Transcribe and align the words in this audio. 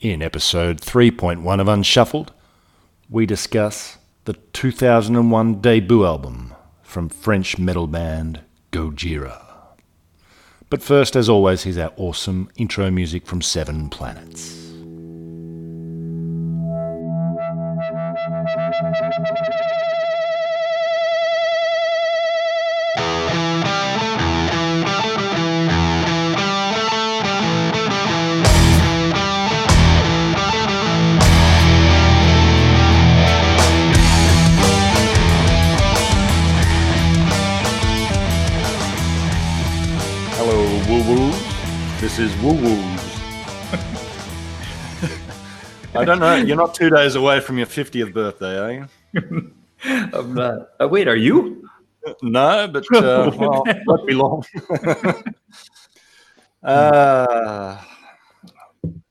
In 0.00 0.22
episode 0.22 0.80
3.1 0.80 1.60
of 1.60 1.66
Unshuffled, 1.66 2.32
we 3.10 3.26
discuss 3.26 3.98
the 4.26 4.34
2001 4.52 5.60
debut 5.60 6.04
album 6.04 6.54
from 6.84 7.08
French 7.08 7.58
metal 7.58 7.88
band 7.88 8.42
Gojira. 8.70 9.44
But 10.70 10.84
first, 10.84 11.16
as 11.16 11.28
always, 11.28 11.64
here's 11.64 11.78
our 11.78 11.92
awesome 11.96 12.48
intro 12.54 12.92
music 12.92 13.26
from 13.26 13.42
Seven 13.42 13.88
Planets. 13.88 14.57
Woo 42.42 42.54
woos. 42.54 43.18
I 45.94 46.04
don't 46.04 46.20
know. 46.20 46.36
You're 46.36 46.56
not 46.56 46.74
two 46.74 46.90
days 46.90 47.14
away 47.14 47.40
from 47.40 47.58
your 47.58 47.66
50th 47.66 48.12
birthday, 48.12 48.58
are 48.58 48.72
you? 48.72 48.88
I'm 49.84 50.34
not. 50.34 50.68
Uh, 50.80 50.88
wait, 50.88 51.08
are 51.08 51.16
you? 51.16 51.68
No, 52.22 52.68
but 52.68 52.84
uh, 52.94 53.30
well, 53.38 53.64
won't 53.86 54.06
be 54.06 54.14
long. 54.14 54.44
uh, 56.62 57.80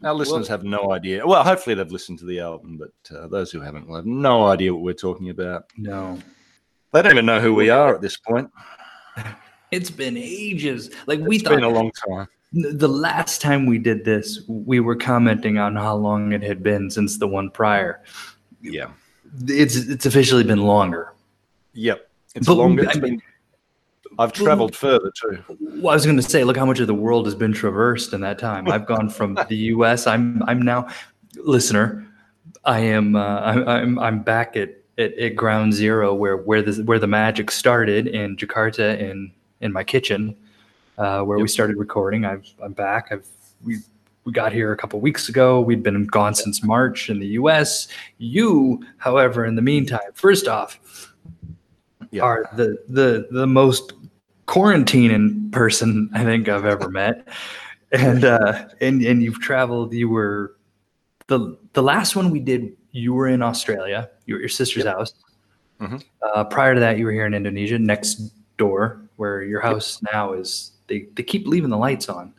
our 0.03 0.13
listeners 0.13 0.47
have 0.47 0.63
no 0.63 0.91
idea. 0.91 1.25
Well, 1.25 1.43
hopefully 1.43 1.75
they've 1.75 1.91
listened 1.91 2.19
to 2.19 2.25
the 2.25 2.39
album, 2.39 2.79
but 2.79 3.15
uh, 3.15 3.27
those 3.27 3.51
who 3.51 3.59
haven't 3.59 3.87
will 3.87 3.95
have 3.97 4.05
no 4.05 4.45
idea 4.47 4.73
what 4.73 4.83
we're 4.83 4.93
talking 4.93 5.29
about. 5.29 5.65
No. 5.77 6.17
They 6.93 7.01
don't 7.01 7.11
even 7.11 7.25
know 7.25 7.41
who 7.41 7.53
we 7.53 7.69
are 7.69 7.93
at 7.93 8.01
this 8.01 8.17
point. 8.17 8.49
It's 9.71 9.89
been 9.91 10.15
ages. 10.15 10.89
Like 11.05 11.19
we 11.19 11.35
It's 11.35 11.43
thought 11.43 11.55
been 11.55 11.63
a 11.63 11.69
long 11.69 11.91
time. 12.07 12.27
The 12.53 12.87
last 12.87 13.41
time 13.41 13.65
we 13.65 13.77
did 13.77 14.05
this, 14.05 14.41
we 14.47 14.79
were 14.79 14.95
commenting 14.95 15.57
on 15.57 15.75
how 15.75 15.95
long 15.95 16.31
it 16.31 16.41
had 16.41 16.63
been 16.63 16.89
since 16.89 17.17
the 17.17 17.27
one 17.27 17.49
prior. 17.49 18.01
Yeah. 18.61 18.89
It's 19.47 19.75
it's 19.75 20.05
officially 20.05 20.43
been 20.43 20.61
longer. 20.61 21.13
Yep. 21.73 22.09
It's 22.35 22.47
But- 22.47 22.55
longer. 22.55 22.83
It's 22.83 22.97
I 22.97 22.99
mean- 23.01 23.11
been, 23.17 23.21
I've 24.19 24.33
traveled 24.33 24.75
further 24.75 25.11
too. 25.21 25.37
Well, 25.59 25.89
I 25.89 25.93
was 25.93 26.05
going 26.05 26.17
to 26.17 26.23
say, 26.23 26.43
look 26.43 26.57
how 26.57 26.65
much 26.65 26.79
of 26.79 26.87
the 26.87 26.93
world 26.95 27.25
has 27.25 27.35
been 27.35 27.53
traversed 27.53 28.13
in 28.13 28.21
that 28.21 28.39
time. 28.39 28.67
I've 28.67 28.87
gone 28.87 29.09
from 29.09 29.35
the 29.49 29.55
U.S. 29.75 30.07
I'm 30.07 30.41
I'm 30.47 30.59
now, 30.61 30.87
listener, 31.43 32.07
I 32.65 32.79
am 32.79 33.15
uh, 33.15 33.41
I'm, 33.41 33.67
I'm 33.67 33.99
I'm 33.99 34.19
back 34.23 34.55
at, 34.57 34.69
at 34.97 35.13
at 35.19 35.35
ground 35.35 35.73
zero 35.73 36.15
where 36.15 36.35
where 36.37 36.63
the 36.63 36.81
where 36.85 36.97
the 36.97 37.05
magic 37.05 37.51
started 37.51 38.07
in 38.07 38.37
Jakarta 38.37 38.97
in 38.97 39.31
in 39.61 39.71
my 39.71 39.83
kitchen, 39.83 40.35
uh, 40.97 41.21
where 41.21 41.37
we 41.37 41.47
started 41.47 41.77
recording. 41.77 42.25
I've 42.25 42.45
I'm 42.63 42.73
back. 42.73 43.07
I've 43.11 43.27
we 43.63 43.77
we 44.25 44.31
got 44.33 44.51
here 44.51 44.71
a 44.71 44.77
couple 44.77 44.99
weeks 44.99 45.29
ago. 45.29 45.61
We'd 45.61 45.83
been 45.83 46.05
gone 46.05 46.35
since 46.35 46.63
March 46.63 47.09
in 47.09 47.19
the 47.19 47.27
U.S. 47.39 47.87
You, 48.17 48.81
however, 48.97 49.45
in 49.45 49.55
the 49.55 49.61
meantime, 49.61 50.11
first 50.13 50.47
off, 50.47 51.13
Yeah. 52.11 52.23
are 52.23 52.49
the 52.55 52.77
the 52.89 53.27
the 53.31 53.47
most 53.47 53.93
quarantining 54.47 55.51
person 55.51 56.09
I 56.13 56.23
think 56.23 56.47
I've 56.49 56.65
ever 56.65 56.89
met. 57.03 57.27
And 57.91 58.25
uh 58.25 58.67
and 58.81 59.01
and 59.01 59.23
you've 59.23 59.39
traveled, 59.39 59.93
you 59.93 60.09
were 60.09 60.55
the 61.27 61.57
the 61.73 61.83
last 61.83 62.15
one 62.15 62.31
we 62.31 62.39
did, 62.39 62.75
you 62.91 63.13
were 63.13 63.27
in 63.27 63.41
Australia, 63.41 64.09
you 64.25 64.33
were 64.35 64.39
at 64.39 64.41
your 64.41 64.49
sister's 64.49 64.85
house. 64.85 65.13
Mhm. 65.79 66.03
Uh, 66.23 66.43
prior 66.45 66.73
to 66.73 66.79
that, 66.79 66.97
you 66.97 67.05
were 67.05 67.11
here 67.11 67.25
in 67.27 67.33
Indonesia, 67.35 67.77
next 67.77 68.33
door, 68.57 68.99
where 69.17 69.43
your 69.43 69.61
house 69.61 70.01
now 70.11 70.33
is. 70.33 70.71
They 70.87 71.07
they 71.13 71.23
keep 71.23 71.47
leaving 71.47 71.69
the 71.69 71.77
lights 71.77 72.09
on. 72.09 72.33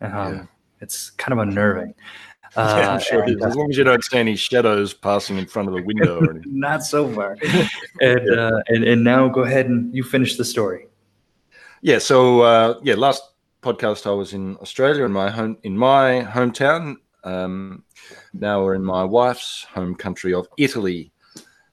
Um, 0.00 0.12
Yeah. 0.12 0.44
It's 0.80 1.10
kind 1.10 1.32
of 1.32 1.40
unnerving. 1.46 1.94
yeah, 2.56 2.62
Uh, 2.62 2.88
I'm 2.94 3.00
sure 3.00 3.22
and. 3.24 3.42
As 3.42 3.56
long 3.56 3.68
as 3.70 3.76
you 3.76 3.84
don't 3.84 4.02
see 4.02 4.16
any 4.16 4.36
shadows 4.36 4.94
passing 4.94 5.38
in 5.38 5.46
front 5.46 5.68
of 5.68 5.74
the 5.74 5.82
window 5.82 6.20
or 6.20 6.30
anything. 6.30 6.58
not 6.58 6.82
so 6.84 7.12
far. 7.12 7.36
and, 8.00 8.30
uh, 8.30 8.62
and 8.68 8.84
and 8.84 9.02
now 9.04 9.28
go 9.28 9.42
ahead 9.42 9.66
and 9.66 9.94
you 9.94 10.04
finish 10.04 10.36
the 10.36 10.44
story. 10.44 10.86
Yeah, 11.82 11.98
so 11.98 12.42
uh, 12.42 12.80
yeah, 12.82 12.94
last 12.94 13.22
podcast 13.62 14.06
I 14.06 14.10
was 14.12 14.32
in 14.32 14.56
Australia 14.58 15.04
in 15.04 15.12
my 15.12 15.30
home 15.30 15.56
in 15.62 15.76
my 15.76 16.22
hometown. 16.24 16.96
Um, 17.24 17.84
now 18.32 18.62
we're 18.62 18.74
in 18.74 18.84
my 18.84 19.04
wife's 19.04 19.64
home 19.74 19.94
country 19.94 20.32
of 20.32 20.46
Italy. 20.56 21.12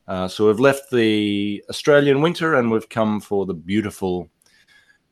Uh, 0.07 0.27
so 0.27 0.47
we've 0.47 0.59
left 0.59 0.91
the 0.91 1.63
Australian 1.69 2.21
winter 2.21 2.55
and 2.55 2.69
we've 2.69 2.89
come 2.89 3.19
for 3.19 3.45
the 3.45 3.53
beautiful, 3.53 4.29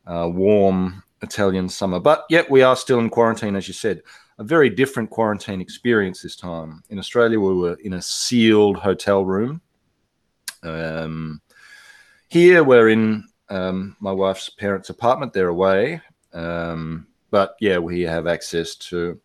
uh, 0.06 0.28
warm 0.32 1.02
Italian 1.22 1.68
summer. 1.68 2.00
But 2.00 2.24
yet 2.30 2.50
we 2.50 2.62
are 2.62 2.76
still 2.76 3.00
in 3.00 3.10
quarantine, 3.10 3.56
as 3.56 3.68
you 3.68 3.74
said. 3.74 4.02
A 4.38 4.44
very 4.44 4.68
different 4.68 5.10
quarantine 5.10 5.60
experience 5.60 6.22
this 6.22 6.36
time. 6.36 6.82
In 6.90 6.98
Australia, 6.98 7.38
we 7.38 7.54
were 7.54 7.74
in 7.84 7.94
a 7.94 8.02
sealed 8.02 8.76
hotel 8.76 9.24
room. 9.24 9.60
Um, 10.62 11.40
here 12.28 12.64
we're 12.64 12.88
in 12.88 13.24
um, 13.48 13.96
my 14.00 14.10
wife's 14.10 14.50
parents' 14.50 14.90
apartment. 14.90 15.32
They're 15.32 15.48
away, 15.48 16.00
um, 16.32 17.06
but 17.30 17.54
yeah, 17.60 17.78
we 17.78 18.00
have 18.02 18.26
access 18.26 18.74
to 18.76 19.20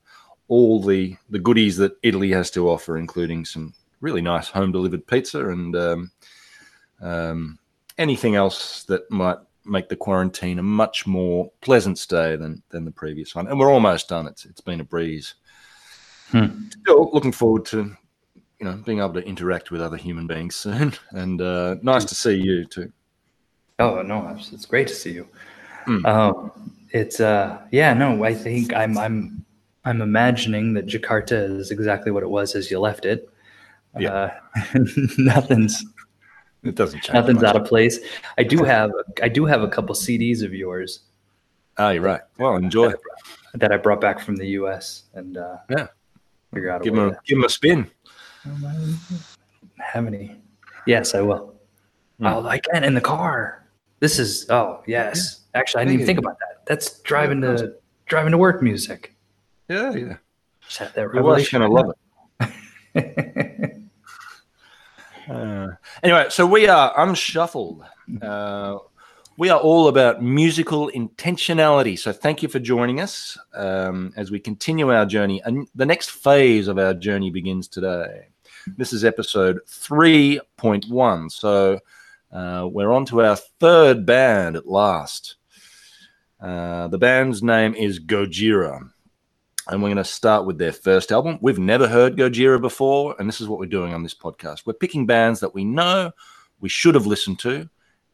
all 0.48 0.82
the 0.82 1.16
the 1.30 1.40
goodies 1.40 1.78
that 1.78 1.98
Italy 2.04 2.32
has 2.32 2.52
to 2.52 2.70
offer, 2.70 2.98
including 2.98 3.46
some 3.46 3.74
really 4.02 4.22
nice 4.22 4.50
home 4.50 4.72
delivered 4.72 5.08
pizza 5.08 5.50
and 5.50 5.76
um, 5.76 6.12
um, 7.02 7.60
anything 7.98 8.36
else 8.36 8.84
that 8.84 9.10
might 9.10 9.38
make 9.70 9.90
the 9.90 9.96
quarantine 9.96 10.60
a 10.60 10.64
much 10.64 11.06
more 11.08 11.52
pleasant 11.62 11.98
stay 11.98 12.36
than 12.36 12.62
than 12.70 12.86
the 12.86 12.92
previous 12.92 13.36
one. 13.36 13.48
And 13.48 13.60
we're 13.60 13.72
almost 13.72 14.10
done. 14.10 14.28
It's 14.28 14.46
it's 14.46 14.62
been 14.62 14.82
a 14.82 14.84
breeze. 14.84 15.36
Hmm. 16.32 16.68
Still 16.82 17.10
looking 17.14 17.32
forward 17.32 17.66
to 17.66 17.96
you 18.60 18.66
know 18.66 18.82
being 18.86 19.00
able 19.00 19.14
to 19.14 19.26
interact 19.26 19.72
with 19.72 19.82
other 19.82 19.98
human 19.98 20.28
beings 20.28 20.56
soon, 20.56 20.94
and 21.12 21.42
uh, 21.42 21.76
nice 21.82 22.06
to 22.06 22.16
see 22.16 22.36
you 22.36 22.66
too. 22.66 22.92
Oh 23.80 24.02
no, 24.02 24.36
it's, 24.38 24.66
great 24.66 24.90
to 24.90 24.96
see 24.96 25.14
you. 25.14 25.28
Um, 26.06 26.52
it's 26.92 27.20
uh, 27.20 27.60
yeah, 27.72 27.94
no, 27.94 28.24
I 28.24 28.34
think 28.34 28.74
I'm 28.74 28.98
I'm 28.98 29.46
I'm 29.86 30.02
imagining 30.02 30.74
that 30.74 30.86
Jakarta 30.86 31.60
is 31.60 31.72
exactly 31.72 32.12
what 32.12 32.24
it 32.24 32.30
was 32.30 32.56
as 32.56 32.70
you 32.70 32.80
left 32.80 33.06
it. 33.06 33.30
Yeah. 33.98 34.38
Uh, 34.74 34.80
nothing's 35.18 35.84
It 36.64 36.76
doesn't 36.76 37.02
change. 37.02 37.14
nothing's 37.14 37.42
much. 37.42 37.50
out 37.50 37.56
of 37.62 37.66
place. 37.68 38.00
I 38.38 38.44
do 38.44 38.64
have 38.64 38.92
I 39.24 39.30
do 39.30 39.46
have 39.46 39.62
a 39.62 39.68
couple 39.70 39.96
CDs 39.96 40.44
of 40.44 40.54
yours 40.54 41.02
Oh, 41.78 41.90
you're 41.92 42.02
right. 42.04 42.20
Well, 42.38 42.58
enjoy. 42.58 42.92
that 43.54 43.72
I 43.72 43.78
brought 43.78 44.02
back 44.02 44.20
from 44.20 44.36
the 44.36 44.46
U.S. 44.60 45.04
and 45.14 45.38
uh, 45.38 45.56
Yeah. 45.70 45.88
figure 46.54 46.70
out 46.70 46.84
Give 46.84 46.94
way 46.94 47.00
them, 47.12 47.16
give 47.26 47.38
'em 47.38 47.46
a 47.46 47.50
spin. 47.50 47.90
to 48.44 49.82
have 49.82 50.06
any. 50.06 50.36
Yes, 50.86 51.16
I 51.16 51.22
will. 51.22 51.56
Hmm. 52.20 52.26
Oh, 52.28 52.46
I 52.46 52.60
can 52.60 52.84
in 52.84 52.94
the 52.96 53.02
car. 53.02 53.66
This 54.02 54.20
is 54.20 54.46
oh 54.50 54.84
yes. 54.88 55.46
Actually, 55.54 55.82
I 55.82 55.86
didn't 55.86 55.94
even 56.02 56.06
think 56.06 56.20
about 56.20 56.38
that. 56.40 56.66
That's 56.66 57.00
driving 57.00 57.40
to 57.42 57.76
driving 58.08 58.32
to 58.32 58.38
work 58.38 58.62
music. 58.62 59.16
Yeah, 59.70 59.94
yeah. 59.94 60.18
Just 60.68 60.80
that 60.80 60.98
Your 60.98 61.24
wife's 61.24 61.54
revelation. 61.54 61.60
going 61.62 61.70
to 61.70 61.76
love 61.76 61.94
it. 62.96 63.66
Uh, 65.30 65.68
anyway, 66.04 66.26
so 66.30 66.46
we 66.46 66.68
are 66.68 66.94
unshuffled. 66.98 67.84
Uh, 68.22 68.78
we 69.38 69.50
are 69.50 69.60
all 69.60 69.88
about 69.88 70.22
musical 70.22 70.92
intentionality. 70.94 71.98
So 71.98 72.12
thank 72.12 72.44
you 72.44 72.50
for 72.50 72.60
joining 72.60 73.00
us 73.00 73.38
um, 73.54 74.12
as 74.18 74.32
we 74.32 74.40
continue 74.40 74.92
our 74.92 75.06
journey. 75.06 75.42
And 75.46 75.68
the 75.76 75.86
next 75.86 76.12
phase 76.12 76.68
of 76.68 76.78
our 76.78 76.94
journey 76.94 77.30
begins 77.30 77.68
today. 77.68 78.28
This 78.78 78.92
is 78.92 79.06
episode 79.06 79.60
3.1. 79.68 81.32
So 81.32 81.80
uh, 82.32 82.68
we're 82.72 82.92
on 82.92 83.06
to 83.06 83.22
our 83.22 83.36
third 83.36 84.06
band 84.06 84.56
at 84.56 84.68
last. 84.68 85.36
Uh, 86.42 86.88
the 86.88 86.98
band's 86.98 87.44
name 87.44 87.76
is 87.76 88.00
Gojira. 88.00 88.90
And 89.70 89.84
we're 89.84 89.90
going 89.90 89.98
to 89.98 90.04
start 90.04 90.46
with 90.46 90.58
their 90.58 90.74
first 90.74 91.12
album. 91.12 91.38
We've 91.42 91.60
never 91.60 91.88
heard 91.88 92.18
Gojira 92.18 92.60
before, 92.60 93.16
and 93.20 93.30
this 93.30 93.40
is 93.40 93.48
what 93.48 93.60
we're 93.60 93.68
doing 93.68 93.94
on 93.94 94.02
this 94.02 94.16
podcast. 94.16 94.66
We're 94.66 94.74
picking 94.74 95.06
bands 95.06 95.40
that 95.42 95.54
we 95.54 95.64
know 95.64 96.12
we 96.60 96.70
should 96.70 96.96
have 96.96 97.06
listened 97.06 97.38
to 97.40 97.70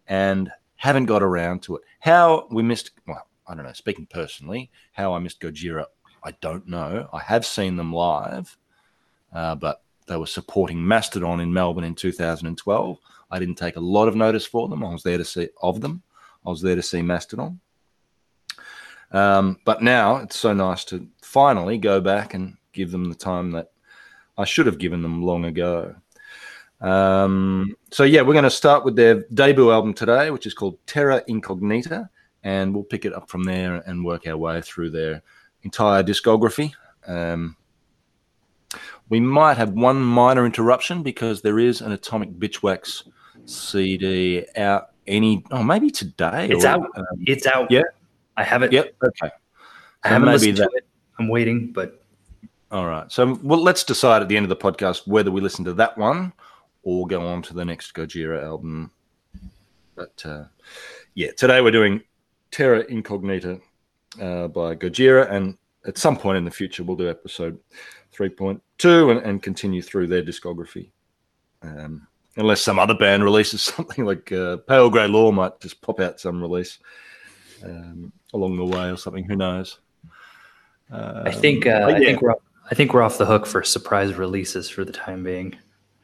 and 0.08 0.52
haven't 0.76 1.06
got 1.06 1.24
around 1.24 1.64
to 1.64 1.78
it. 1.78 1.84
How 2.02 2.48
we 2.52 2.62
missed, 2.62 2.92
well, 3.08 3.26
I 3.48 3.56
don't 3.56 3.66
know, 3.66 3.72
speaking 3.72 4.06
personally, 4.06 4.70
how 4.92 5.14
I 5.14 5.20
missed 5.20 5.40
Gojira, 5.40 5.86
I 6.26 6.32
don't 6.42 6.68
know. 6.68 7.08
I 7.14 7.20
have 7.22 7.46
seen 7.46 7.78
them 7.78 7.94
live, 7.94 8.58
uh, 9.32 9.56
but 9.56 9.82
they 10.08 10.18
were 10.18 10.28
supporting 10.28 10.86
Mastodon 10.86 11.40
in 11.40 11.54
Melbourne 11.54 11.86
in 11.86 11.96
2012. 11.96 12.98
I 13.32 13.40
didn't 13.40 13.56
take 13.56 13.78
a 13.78 13.82
lot 13.82 14.10
of 14.10 14.16
notice 14.16 14.46
for 14.46 14.68
them. 14.68 14.84
I 14.84 14.92
was 14.92 15.04
there 15.04 15.18
to 15.18 15.26
see 15.26 15.48
of 15.62 15.80
them. 15.80 16.04
I 16.46 16.50
was 16.50 16.62
there 16.62 16.76
to 16.76 16.84
see 16.84 17.02
Mastodon. 17.02 17.62
Um, 19.12 19.58
but 19.66 19.82
now 19.82 20.18
it's 20.18 20.38
so 20.38 20.54
nice 20.54 20.84
to 20.86 21.08
finally 21.22 21.78
go 21.78 22.02
back 22.02 22.34
and 22.34 22.58
give 22.74 22.92
them 22.92 23.06
the 23.06 23.16
time 23.16 23.52
that 23.52 23.72
I 24.38 24.46
should 24.46 24.66
have 24.66 24.78
given 24.78 25.02
them 25.02 25.24
long 25.24 25.46
ago. 25.46 25.96
Um, 26.82 27.76
so 27.92 28.04
yeah, 28.04 28.22
we're 28.22 28.34
going 28.34 28.44
to 28.44 28.50
start 28.50 28.84
with 28.84 28.96
their 28.96 29.24
debut 29.34 29.72
album 29.72 29.94
today, 29.94 30.30
which 30.32 30.46
is 30.46 30.54
called 30.54 30.78
Terra 30.86 31.24
Incognita, 31.28 32.10
and 32.44 32.74
we'll 32.74 32.84
pick 32.84 33.06
it 33.06 33.14
up 33.14 33.30
from 33.30 33.44
there 33.44 33.76
and 33.88 34.04
work 34.04 34.28
our 34.28 34.38
way 34.38 34.62
through 34.62 34.92
their 34.92 35.22
entire 35.64 36.04
discography. 36.04 36.74
Um, 37.08 37.56
we 39.10 39.20
might 39.20 39.58
have 39.58 39.72
one 39.72 40.02
minor 40.02 40.46
interruption 40.46 41.04
because 41.04 41.42
there 41.42 41.60
is 41.60 41.82
an 41.82 41.92
Atomic 41.92 42.32
Bitchwax 42.34 43.04
CD 43.46 44.46
out 44.58 44.90
any 45.08 45.44
oh 45.52 45.64
maybe 45.64 45.90
today. 45.90 46.48
It's 46.50 46.66
or, 46.66 46.70
out. 46.70 46.82
um, 46.96 47.06
It's 47.22 47.46
out. 47.46 47.70
Yeah. 47.70 47.84
I 48.38 48.44
have 48.44 48.64
it. 48.64 48.72
Yep. 48.72 48.96
Okay. 49.04 49.32
I 50.04 50.08
haven't 50.08 50.26
maybe 50.28 50.34
listened 50.38 50.58
that- 50.58 50.70
to 50.72 50.78
it. 50.78 50.88
I'm 51.18 51.28
waiting, 51.30 51.72
but 51.72 52.04
All 52.72 52.86
right. 52.88 53.10
So 53.12 53.40
well, 53.42 53.62
let's 53.64 53.84
decide 53.86 54.22
at 54.22 54.28
the 54.28 54.36
end 54.36 54.44
of 54.44 54.50
the 54.50 54.56
podcast 54.58 55.08
whether 55.08 55.32
we 55.32 55.40
listen 55.40 55.64
to 55.66 55.74
that 55.74 55.98
one 55.98 56.34
or 56.84 57.08
go 57.08 57.26
on 57.26 57.42
to 57.44 57.54
the 57.54 57.64
next 57.64 57.94
Gojira 57.94 58.44
album. 58.44 58.92
But 59.96 60.22
uh, 60.26 60.46
yeah, 61.14 61.32
today 61.38 61.62
we're 61.62 61.72
doing 61.72 62.02
Terra 62.52 62.84
Incognita 62.90 63.62
uh, 64.22 64.48
by 64.50 64.76
Gojira, 64.76 65.32
and 65.32 65.58
at 65.88 65.98
some 65.98 66.18
point 66.18 66.38
in 66.38 66.44
the 66.44 66.52
future 66.52 66.84
we'll 66.84 66.98
do 66.98 67.10
episode 67.10 67.58
3.2 68.14 69.12
and, 69.12 69.22
and 69.22 69.42
continue 69.42 69.82
through 69.82 70.08
their 70.08 70.24
discography. 70.24 70.90
Um, 71.62 72.08
unless 72.36 72.62
some 72.62 72.78
other 72.78 72.94
band 72.96 73.24
releases 73.24 73.62
something 73.76 74.04
like 74.04 74.32
uh, 74.34 74.58
Pale 74.58 74.90
Grey 74.90 75.08
Law 75.08 75.32
might 75.32 75.60
just 75.62 75.82
pop 75.82 76.02
out 76.02 76.20
some 76.20 76.42
release 76.42 76.78
um, 77.64 78.12
along 78.34 78.58
the 78.58 78.66
way 78.66 78.90
or 78.92 78.98
something. 78.98 79.24
Who 79.24 79.36
knows? 79.36 79.80
I 80.92 81.32
think 81.32 81.66
uh, 81.66 81.80
but 81.88 81.96
I 81.96 82.00
think 82.00 82.22
we're 82.22 82.36
I 82.72 82.76
think 82.76 82.94
we're 82.94 83.02
off 83.02 83.18
the 83.18 83.26
hook 83.26 83.46
for 83.46 83.64
surprise 83.64 84.14
releases 84.14 84.70
for 84.70 84.84
the 84.86 84.92
time 84.92 85.24
being. 85.24 85.56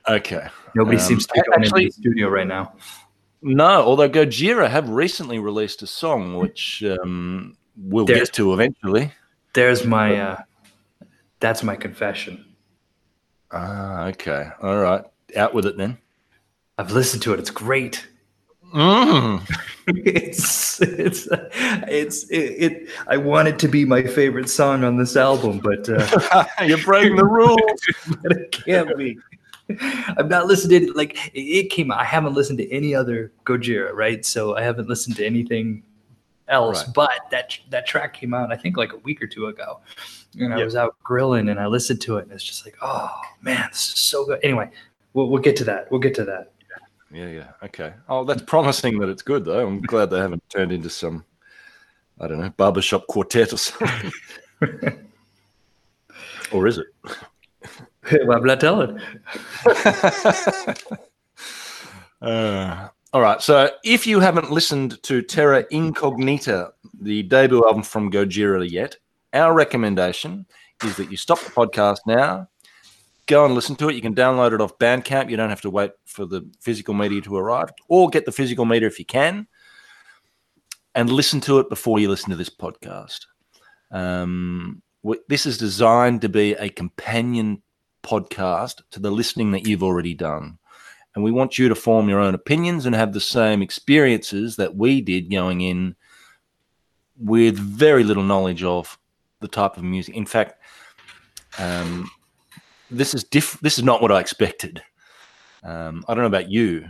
Okay. 0.08 0.48
Nobody 0.76 0.98
Um, 0.98 1.04
seems 1.04 1.28
to 1.28 1.34
be 1.34 1.42
going 1.42 1.64
actually- 1.64 1.84
into 1.86 1.96
the 1.98 2.02
studio 2.02 2.30
right 2.30 2.48
now. 2.48 2.74
No, 3.44 3.82
although 3.82 4.10
Gojira 4.10 4.70
have 4.70 4.90
recently 4.90 5.40
released 5.40 5.82
a 5.82 5.88
song 5.88 6.36
which 6.38 6.84
um, 6.84 7.58
we'll 7.76 8.06
There's- 8.06 8.28
get 8.30 8.34
to 8.36 8.54
eventually. 8.54 9.12
There's 9.54 9.86
my 9.86 10.16
uh, 10.16 10.38
that's 11.40 11.62
my 11.64 11.76
confession. 11.76 12.46
Ah, 13.52 14.06
okay. 14.08 14.50
All 14.62 14.78
right. 14.78 15.04
Out 15.36 15.54
with 15.54 15.66
it 15.66 15.78
then. 15.78 15.98
I've 16.78 16.92
listened 16.92 17.22
to 17.24 17.34
it. 17.34 17.40
It's 17.40 17.50
great. 17.52 18.08
Mm. 18.74 19.46
it's 19.88 20.82
it's 20.82 21.28
it's 21.32 22.24
it, 22.30 22.38
it 22.38 22.90
I 23.08 23.18
want 23.18 23.48
it 23.48 23.60
to 23.60 23.68
be 23.68 23.84
my 23.86 24.04
favorite 24.04 24.50
song 24.50 24.84
on 24.84 24.98
this 24.98 25.16
album, 25.18 25.60
but 25.60 25.90
uh, 25.90 26.46
You're 26.66 26.78
breaking 26.80 27.18
the 27.18 27.26
rules. 27.26 27.60
but 28.24 28.32
it 28.32 28.52
can't 28.52 28.98
be. 28.98 29.18
I've 30.18 30.30
not 30.30 30.48
listened 30.48 30.72
to 30.72 30.78
it. 30.78 30.96
Like 30.96 31.32
it- 31.34 31.70
came. 31.70 31.92
I 31.92 32.04
haven't 32.04 32.34
listened 32.34 32.60
to 32.60 32.72
any 32.72 32.96
other 32.96 33.32
Gojira, 33.46 33.94
right? 33.94 34.26
So 34.26 34.56
I 34.56 34.62
haven't 34.62 34.88
listened 34.88 35.18
to 35.18 35.26
anything 35.26 35.84
else. 36.48 36.86
Right. 36.86 36.94
But 36.94 37.12
that 37.32 37.58
that 37.70 37.86
track 37.88 38.14
came 38.14 38.34
out, 38.34 38.52
I 38.52 38.58
think, 38.58 38.78
like 38.78 38.94
a 38.94 38.98
week 38.98 39.22
or 39.22 39.28
two 39.28 39.48
ago, 39.48 39.82
and 40.40 40.54
I 40.54 40.64
was 40.64 40.76
out 40.76 40.96
grilling 41.04 41.50
and 41.50 41.60
I 41.60 41.68
listened 41.68 42.02
to 42.02 42.18
it, 42.18 42.24
and 42.24 42.32
it's 42.32 42.44
just 42.44 42.66
like, 42.66 42.76
oh 42.82 43.20
man, 43.42 43.68
this 43.72 43.90
is 43.90 44.00
so 44.00 44.26
good. 44.26 44.40
Anyway, 44.44 44.70
we'll 45.14 45.30
we'll 45.30 45.42
get 45.42 45.56
to 45.58 45.64
that. 45.66 45.92
We'll 45.92 46.02
get 46.02 46.16
to 46.16 46.26
that. 46.26 46.51
Yeah, 47.14 47.28
yeah. 47.28 47.52
Okay. 47.64 47.94
Oh, 48.08 48.24
that's 48.24 48.42
promising 48.44 49.00
that 49.00 49.10
it's 49.10 49.22
good 49.22 49.46
though. 49.46 49.66
I'm 49.66 49.82
glad 49.82 50.10
they 50.10 50.20
haven't 50.20 50.48
turned 50.50 50.72
into 50.72 50.90
some, 50.90 51.26
I 52.20 52.28
don't 52.28 52.40
know, 52.40 52.50
barbershop 52.52 53.08
quartet 53.08 53.54
or 53.54 53.58
something. 53.58 54.12
or 56.52 56.68
is 56.68 56.78
it? 56.78 56.88
well, 58.26 58.38
I'm 58.38 58.46
not 58.46 58.60
telling. 58.60 59.00
Uh, 62.22 62.88
all 63.14 63.22
right. 63.22 63.42
So 63.42 63.72
if 63.84 64.06
you 64.06 64.20
haven't 64.20 64.52
listened 64.52 65.02
to 65.04 65.22
Terra 65.22 65.66
Incognita, 65.72 66.72
the 67.00 67.24
debut 67.24 67.66
album 67.66 67.84
from 67.84 68.12
Gojira 68.12 68.70
yet, 68.70 68.96
our 69.34 69.54
recommendation 69.54 70.46
is 70.84 70.96
that 70.98 71.10
you 71.10 71.18
stop 71.18 71.40
the 71.40 71.50
podcast 71.50 72.00
now, 72.06 72.48
go 73.26 73.46
and 73.46 73.54
listen 73.54 73.76
to 73.78 73.90
it. 73.90 73.96
You 73.96 74.02
can 74.02 74.16
download 74.16 74.54
it 74.54 74.62
off 74.62 74.78
Bandcamp. 74.78 75.30
You 75.30 75.38
don't 75.38 75.50
have 75.50 75.62
to 75.62 75.70
wait 75.70 75.92
for 76.06 76.26
the 76.26 76.50
physical 76.60 76.94
media 76.94 77.22
to 77.22 77.38
arrive, 77.38 77.70
or 77.88 78.10
get 78.10 78.26
the 78.26 78.32
physical 78.32 78.66
media 78.66 78.88
if 78.88 79.00
you 79.00 79.06
can, 79.06 79.48
and 80.96 81.10
listen 81.10 81.40
to 81.42 81.60
it 81.60 81.70
before 81.70 82.00
you 82.00 82.10
listen 82.10 82.30
to 82.30 82.36
this 82.36 82.50
podcast. 82.50 83.26
Um, 83.92 84.82
this 85.28 85.46
is 85.46 85.58
designed 85.58 86.22
to 86.22 86.30
be 86.30 86.54
a 86.54 86.70
companion 86.70 87.62
podcast 88.04 88.82
to 88.92 89.00
the 89.00 89.12
listening 89.12 89.52
that 89.52 89.68
you've 89.68 89.84
already 89.84 90.14
done 90.14 90.58
and 91.16 91.24
we 91.24 91.32
want 91.32 91.58
you 91.58 91.68
to 91.70 91.76
form 91.76 92.08
your 92.08 92.20
own 92.20 92.34
opinions 92.36 92.86
and 92.86 92.96
have 92.96 93.14
the 93.14 93.20
same 93.20 93.62
experiences 93.62 94.56
that 94.56 94.76
we 94.76 95.02
did 95.02 95.30
going 95.30 95.62
in 95.62 95.96
with 97.18 97.58
very 97.58 98.04
little 98.04 98.24
knowledge 98.24 98.64
of 98.64 98.98
the 99.42 99.48
type 99.48 99.78
of 99.78 99.84
music. 99.84 100.16
In 100.16 100.26
fact, 100.26 100.62
um, 101.58 102.10
this 102.92 103.14
is 103.14 103.24
diff- 103.24 103.60
This 103.62 103.78
is 103.78 103.84
not 103.84 104.02
what 104.02 104.12
I 104.12 104.20
expected. 104.20 104.82
Um, 105.64 106.04
I 106.08 106.14
don't 106.14 106.24
know 106.24 106.28
about 106.28 106.50
you, 106.50 106.86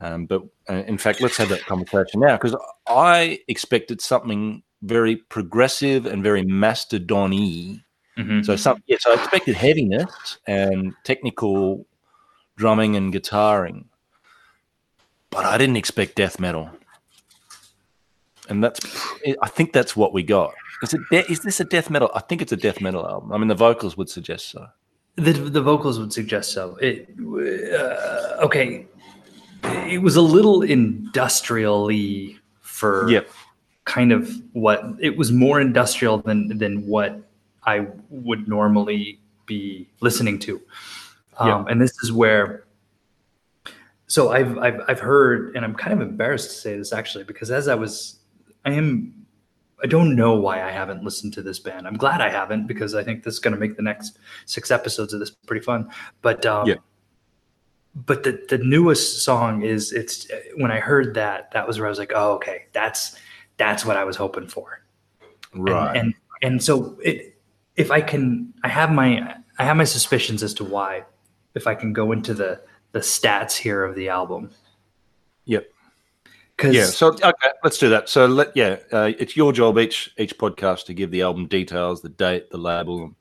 um, 0.00 0.26
but 0.26 0.42
uh, 0.68 0.74
in 0.86 0.96
fact, 0.98 1.20
let's 1.20 1.36
have 1.36 1.48
that 1.48 1.64
conversation 1.66 2.20
now 2.20 2.36
because 2.36 2.56
I 2.86 3.40
expected 3.48 4.00
something 4.00 4.62
very 4.82 5.16
progressive 5.16 6.06
and 6.06 6.22
very 6.22 6.42
mastodon-y 6.44 7.82
Mhm. 8.18 8.44
so 8.44 8.56
some 8.56 8.82
yes, 8.86 9.06
I 9.06 9.14
expected 9.14 9.54
heaviness 9.56 10.38
and 10.46 10.92
technical 11.04 11.86
drumming 12.56 12.96
and 12.96 13.12
guitaring, 13.14 13.84
but 15.30 15.44
I 15.46 15.56
didn't 15.58 15.76
expect 15.76 16.16
death 16.16 16.38
metal. 16.40 16.70
And 18.48 18.62
that's, 18.64 18.80
I 19.42 19.48
think 19.48 19.72
that's 19.72 19.96
what 19.96 20.12
we 20.12 20.22
got. 20.22 20.52
Is 20.82 20.92
it? 20.94 21.00
De- 21.10 21.30
is 21.30 21.40
this 21.40 21.60
a 21.60 21.64
death 21.64 21.88
metal? 21.88 22.10
I 22.14 22.20
think 22.20 22.42
it's 22.42 22.52
a 22.52 22.56
death 22.56 22.80
metal 22.80 23.06
album. 23.06 23.32
I 23.32 23.38
mean, 23.38 23.48
the 23.48 23.54
vocals 23.54 23.96
would 23.96 24.08
suggest 24.10 24.50
so. 24.50 24.66
The 25.20 25.32
the 25.32 25.62
vocals 25.62 25.98
would 25.98 26.12
suggest 26.12 26.52
so. 26.52 26.76
It 26.76 27.08
uh, 27.18 28.44
okay. 28.46 28.86
It 29.94 30.00
was 30.00 30.16
a 30.16 30.22
little 30.22 30.62
industrially 30.62 32.38
for 32.60 33.10
Yep. 33.10 33.28
kind 33.84 34.12
of 34.12 34.30
what 34.52 34.82
it 34.98 35.16
was 35.18 35.30
more 35.32 35.60
industrial 35.60 36.18
than 36.18 36.56
than 36.58 36.86
what 36.86 37.20
I 37.64 37.86
would 38.08 38.48
normally 38.48 39.20
be 39.46 39.88
listening 40.00 40.38
to. 40.40 40.60
Um, 41.38 41.48
Yeah. 41.48 41.64
And 41.68 41.80
this 41.80 41.92
is 42.02 42.10
where. 42.12 42.64
So 44.06 44.32
I've, 44.32 44.58
I've 44.58 44.80
I've 44.88 45.00
heard, 45.00 45.54
and 45.54 45.64
I'm 45.64 45.74
kind 45.74 45.92
of 45.92 46.00
embarrassed 46.00 46.50
to 46.50 46.56
say 46.56 46.76
this 46.76 46.92
actually, 46.92 47.24
because 47.24 47.50
as 47.50 47.68
I 47.68 47.76
was, 47.76 48.18
I 48.64 48.72
am, 48.72 49.19
I 49.82 49.86
don't 49.86 50.14
know 50.14 50.34
why 50.34 50.62
I 50.62 50.70
haven't 50.70 51.02
listened 51.04 51.32
to 51.34 51.42
this 51.42 51.58
band. 51.58 51.86
I'm 51.86 51.96
glad 51.96 52.20
I 52.20 52.28
haven't 52.30 52.66
because 52.66 52.94
I 52.94 53.02
think 53.02 53.22
this 53.24 53.34
is 53.34 53.40
going 53.40 53.54
to 53.54 53.60
make 53.60 53.76
the 53.76 53.82
next 53.82 54.18
six 54.46 54.70
episodes 54.70 55.12
of 55.14 55.20
this 55.20 55.30
pretty 55.30 55.64
fun. 55.64 55.90
But 56.22 56.44
um, 56.46 56.68
Yeah. 56.68 56.76
but 57.94 58.22
the 58.22 58.44
the 58.48 58.58
newest 58.58 59.24
song 59.24 59.62
is 59.62 59.92
it's 59.92 60.28
when 60.56 60.70
I 60.70 60.80
heard 60.80 61.14
that 61.14 61.50
that 61.52 61.66
was 61.66 61.78
where 61.78 61.86
I 61.86 61.90
was 61.90 61.98
like, 61.98 62.12
oh 62.14 62.32
okay, 62.34 62.66
that's 62.72 63.16
that's 63.56 63.84
what 63.84 63.96
I 63.96 64.04
was 64.04 64.16
hoping 64.16 64.46
for. 64.46 64.82
And- 65.52 65.64
Right. 65.68 65.96
And 65.96 66.14
and, 66.42 66.62
so 66.62 66.96
it 67.02 67.38
if 67.76 67.90
I 67.90 68.00
can 68.00 68.52
I 68.62 68.68
have 68.68 68.92
my 68.92 69.34
I 69.58 69.64
have 69.64 69.76
my 69.76 69.84
suspicions 69.84 70.42
as 70.42 70.54
to 70.54 70.64
why 70.64 71.04
if 71.54 71.66
I 71.66 71.74
can 71.74 71.92
go 71.92 72.12
into 72.12 72.34
the 72.34 72.60
the 72.92 73.00
stats 73.00 73.56
here 73.56 73.82
of 73.84 73.94
the 73.94 74.08
album. 74.08 74.50
Yep. 75.46 75.66
Cuz 76.60 76.74
yeah. 76.74 76.84
So 76.84 77.08
okay, 77.08 77.50
let's 77.64 77.78
do 77.78 77.88
that. 77.88 78.08
So 78.08 78.26
let 78.26 78.56
yeah, 78.56 78.76
uh, 78.92 79.12
it's 79.18 79.36
your 79.36 79.52
job 79.52 79.78
each 79.78 80.10
each 80.18 80.36
podcast 80.38 80.84
to 80.86 80.94
give 80.94 81.10
the 81.10 81.22
album 81.22 81.46
details, 81.46 82.02
the 82.02 82.10
date, 82.10 82.50
the 82.50 82.58
label, 82.58 83.12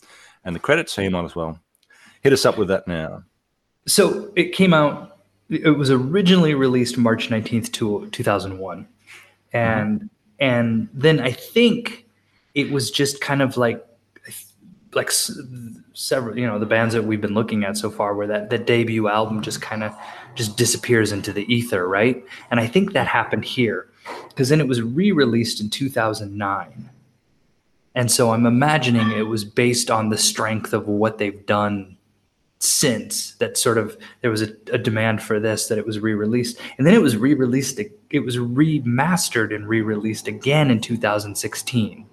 and 0.44 0.56
the 0.56 0.60
credits. 0.60 0.94
So 0.94 1.02
you 1.02 1.10
might 1.10 1.26
as 1.26 1.36
well 1.36 1.60
hit 2.22 2.34
us 2.34 2.46
up 2.46 2.58
with 2.58 2.68
that 2.68 2.88
now. 2.88 3.24
so 3.88 4.32
it 4.36 4.52
came 4.52 4.74
out 4.74 5.20
it 5.50 5.78
was 5.78 5.90
originally 5.90 6.54
released 6.54 6.98
March 6.98 7.30
19th 7.30 7.72
2001. 8.12 8.88
And 9.52 10.10
and 10.40 10.90
then 10.94 11.20
I 11.20 11.32
think 11.32 12.06
it 12.54 12.72
was 12.72 12.92
just 12.92 13.20
kind 13.20 13.42
of 13.42 13.58
like 13.58 13.84
like 14.94 15.12
several 16.00 16.38
you 16.40 16.48
know 16.48 16.58
the 16.58 16.66
bands 16.66 16.94
that 16.94 17.04
we've 17.04 17.20
been 17.20 17.34
looking 17.34 17.66
at 17.66 17.76
so 17.76 17.92
far 17.92 18.16
where 18.16 18.28
that 18.28 18.50
the 18.50 18.58
debut 18.58 19.10
album 19.10 19.42
just 19.42 19.62
kind 19.62 19.84
of 19.84 19.94
just 20.34 20.56
disappears 20.56 21.12
into 21.12 21.34
the 21.34 21.44
ether 21.54 21.88
right? 21.88 22.24
And 22.52 22.60
i 22.60 22.68
think 22.68 22.94
that 22.94 23.06
happened 23.08 23.44
here 23.44 23.90
because 24.30 24.48
then 24.48 24.62
it 24.62 24.68
was 24.68 24.82
re-released 24.82 25.60
in 25.60 25.70
2009 25.70 26.90
and 27.96 28.10
so 28.10 28.32
i'm 28.32 28.46
imagining 28.46 29.12
it 29.12 29.28
was 29.28 29.44
based 29.44 29.92
on 29.92 30.08
the 30.10 30.18
strength 30.18 30.74
of 30.74 30.88
what 30.88 31.18
they've 31.18 31.46
done 31.46 31.98
since 32.60 33.34
that 33.36 33.58
sort 33.58 33.78
of 33.78 33.98
there 34.22 34.32
was 34.32 34.42
a, 34.42 34.54
a 34.72 34.78
demand 34.78 35.22
for 35.24 35.40
this 35.40 35.68
that 35.68 35.78
it 35.78 35.86
was 35.86 36.00
re-released. 36.00 36.60
And 36.78 36.86
then 36.86 36.94
it 36.94 37.02
was 37.02 37.16
re-released 37.16 37.80
it 38.10 38.20
was 38.20 38.38
remastered 38.38 39.56
and 39.56 39.68
re-released 39.68 40.28
again 40.28 40.70
in 40.70 40.82
2016 40.82 42.06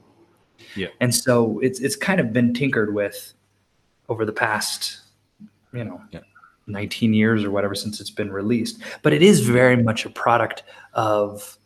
Yeah. 0.76 0.88
and 1.00 1.12
so 1.14 1.58
it's 1.60 1.80
it's 1.80 1.96
kind 1.96 2.20
of 2.20 2.32
been 2.32 2.54
tinkered 2.54 2.94
with 2.94 3.34
over 4.08 4.24
the 4.24 4.32
past, 4.32 4.98
you 5.72 5.84
know, 5.84 6.00
Yeah. 6.10 6.20
19 6.66 7.14
years 7.14 7.44
or 7.44 7.50
whatever 7.50 7.74
since 7.74 8.00
it's 8.00 8.10
been 8.10 8.32
released. 8.32 8.82
But 9.02 9.12
it 9.12 9.22
is 9.22 9.40
very 9.40 9.76
much 9.76 10.04
a 10.04 10.10
product 10.10 10.64
of 10.94 11.56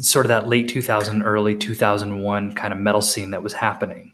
sort 0.00 0.26
of 0.26 0.28
that 0.28 0.48
late 0.48 0.68
2000, 0.68 1.22
early 1.22 1.54
2001 1.54 2.52
kind 2.54 2.72
of 2.72 2.80
metal 2.80 3.00
scene 3.00 3.30
that 3.30 3.42
was 3.42 3.52
happening. 3.52 4.12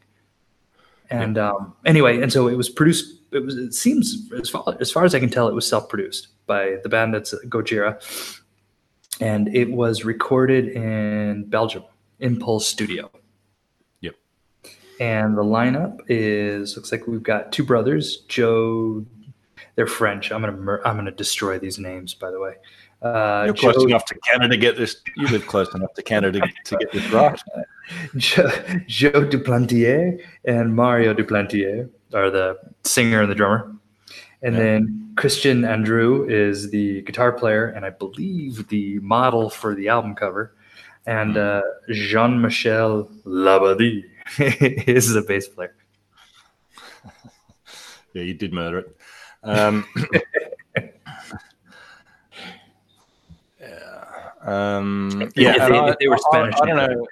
And 1.09 1.37
um, 1.37 1.73
anyway, 1.85 2.21
and 2.21 2.31
so 2.31 2.47
it 2.47 2.55
was 2.55 2.69
produced. 2.69 3.19
It 3.31 3.43
was. 3.43 3.55
It 3.55 3.73
seems 3.73 4.31
as 4.39 4.49
far 4.49 4.63
as 4.79 4.91
far 4.91 5.05
as 5.05 5.13
I 5.13 5.19
can 5.19 5.29
tell, 5.29 5.47
it 5.47 5.53
was 5.53 5.67
self-produced 5.67 6.27
by 6.47 6.77
the 6.81 6.89
band 6.89 7.13
that's 7.13 7.33
Gojira, 7.45 7.99
and 9.19 9.53
it 9.55 9.71
was 9.71 10.05
recorded 10.05 10.69
in 10.69 11.45
Belgium, 11.49 11.83
Impulse 12.19 12.67
Studio. 12.67 13.11
And 14.99 15.37
the 15.37 15.43
lineup 15.43 15.99
is 16.07 16.75
looks 16.75 16.91
like 16.91 17.07
we've 17.07 17.23
got 17.23 17.51
two 17.51 17.63
brothers, 17.63 18.17
Joe. 18.27 19.05
They're 19.75 19.87
French. 19.87 20.31
I'm 20.31 20.41
gonna 20.41 20.53
mur- 20.57 20.81
I'm 20.85 20.95
gonna 20.95 21.11
destroy 21.11 21.57
these 21.59 21.79
names, 21.79 22.13
by 22.13 22.29
the 22.31 22.39
way. 22.39 22.53
Uh, 23.01 23.43
You're 23.47 23.55
close 23.55 23.83
enough 23.83 24.05
to 24.05 24.15
Canada 24.19 24.49
to 24.49 24.57
get 24.57 24.77
this. 24.77 25.01
You 25.17 25.27
live 25.27 25.45
close 25.47 25.73
enough 25.73 25.93
to 25.95 26.03
Canada 26.03 26.39
to 26.65 26.77
get 26.77 26.91
this 26.91 27.09
right. 27.11 27.39
Joe, 28.17 28.49
Joe 28.87 29.11
Duplantier 29.25 30.23
and 30.45 30.73
Mario 30.75 31.13
Duplantier 31.13 31.89
are 32.13 32.29
the 32.29 32.57
singer 32.85 33.21
and 33.23 33.29
the 33.31 33.35
drummer. 33.35 33.71
And 34.41 34.55
Yeah. 34.55 34.61
then 34.61 35.13
Christian 35.17 35.63
Andreu 35.63 36.29
is 36.31 36.69
the 36.69 37.01
guitar 37.01 37.31
player 37.33 37.67
and 37.67 37.85
I 37.85 37.89
believe 37.89 38.67
the 38.69 38.99
model 38.99 39.49
for 39.49 39.75
the 39.75 39.89
album 39.89 40.15
cover. 40.15 40.55
And 41.05 41.35
uh, 41.35 41.61
Jean 41.91 42.39
Michel 42.39 43.09
Labadie 43.25 44.03
is 44.39 45.13
the 45.13 45.21
bass 45.21 45.47
player. 45.47 45.75
Yeah, 48.15 48.21
you 48.21 48.35
did 48.35 48.53
murder 48.53 48.77
it. 48.77 48.95
Um, 49.41 49.87
yeah, 53.59 53.67
um, 54.43 55.31
yeah. 55.35 55.95
They- 55.99 56.07
were 56.07 56.17
Spanish, 56.19 56.53
I, 56.55 56.63
I 56.63 56.65
don't 56.67 56.77
know. 56.77 57.07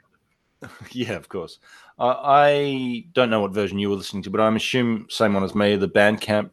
Yeah, 0.92 1.14
of 1.14 1.28
course. 1.28 1.58
I, 1.98 2.06
I 2.08 3.06
don't 3.14 3.32
know 3.32 3.42
what 3.42 3.52
version 3.52 3.80
you 3.80 3.90
were 3.90 3.96
listening 3.96 4.22
to, 4.24 4.30
but 4.30 4.42
I'm 4.42 4.56
assume 4.56 5.08
same 5.10 5.34
one 5.34 5.44
as 5.44 5.56
me. 5.56 5.76
The 5.76 5.90
Bandcamp 5.90 6.52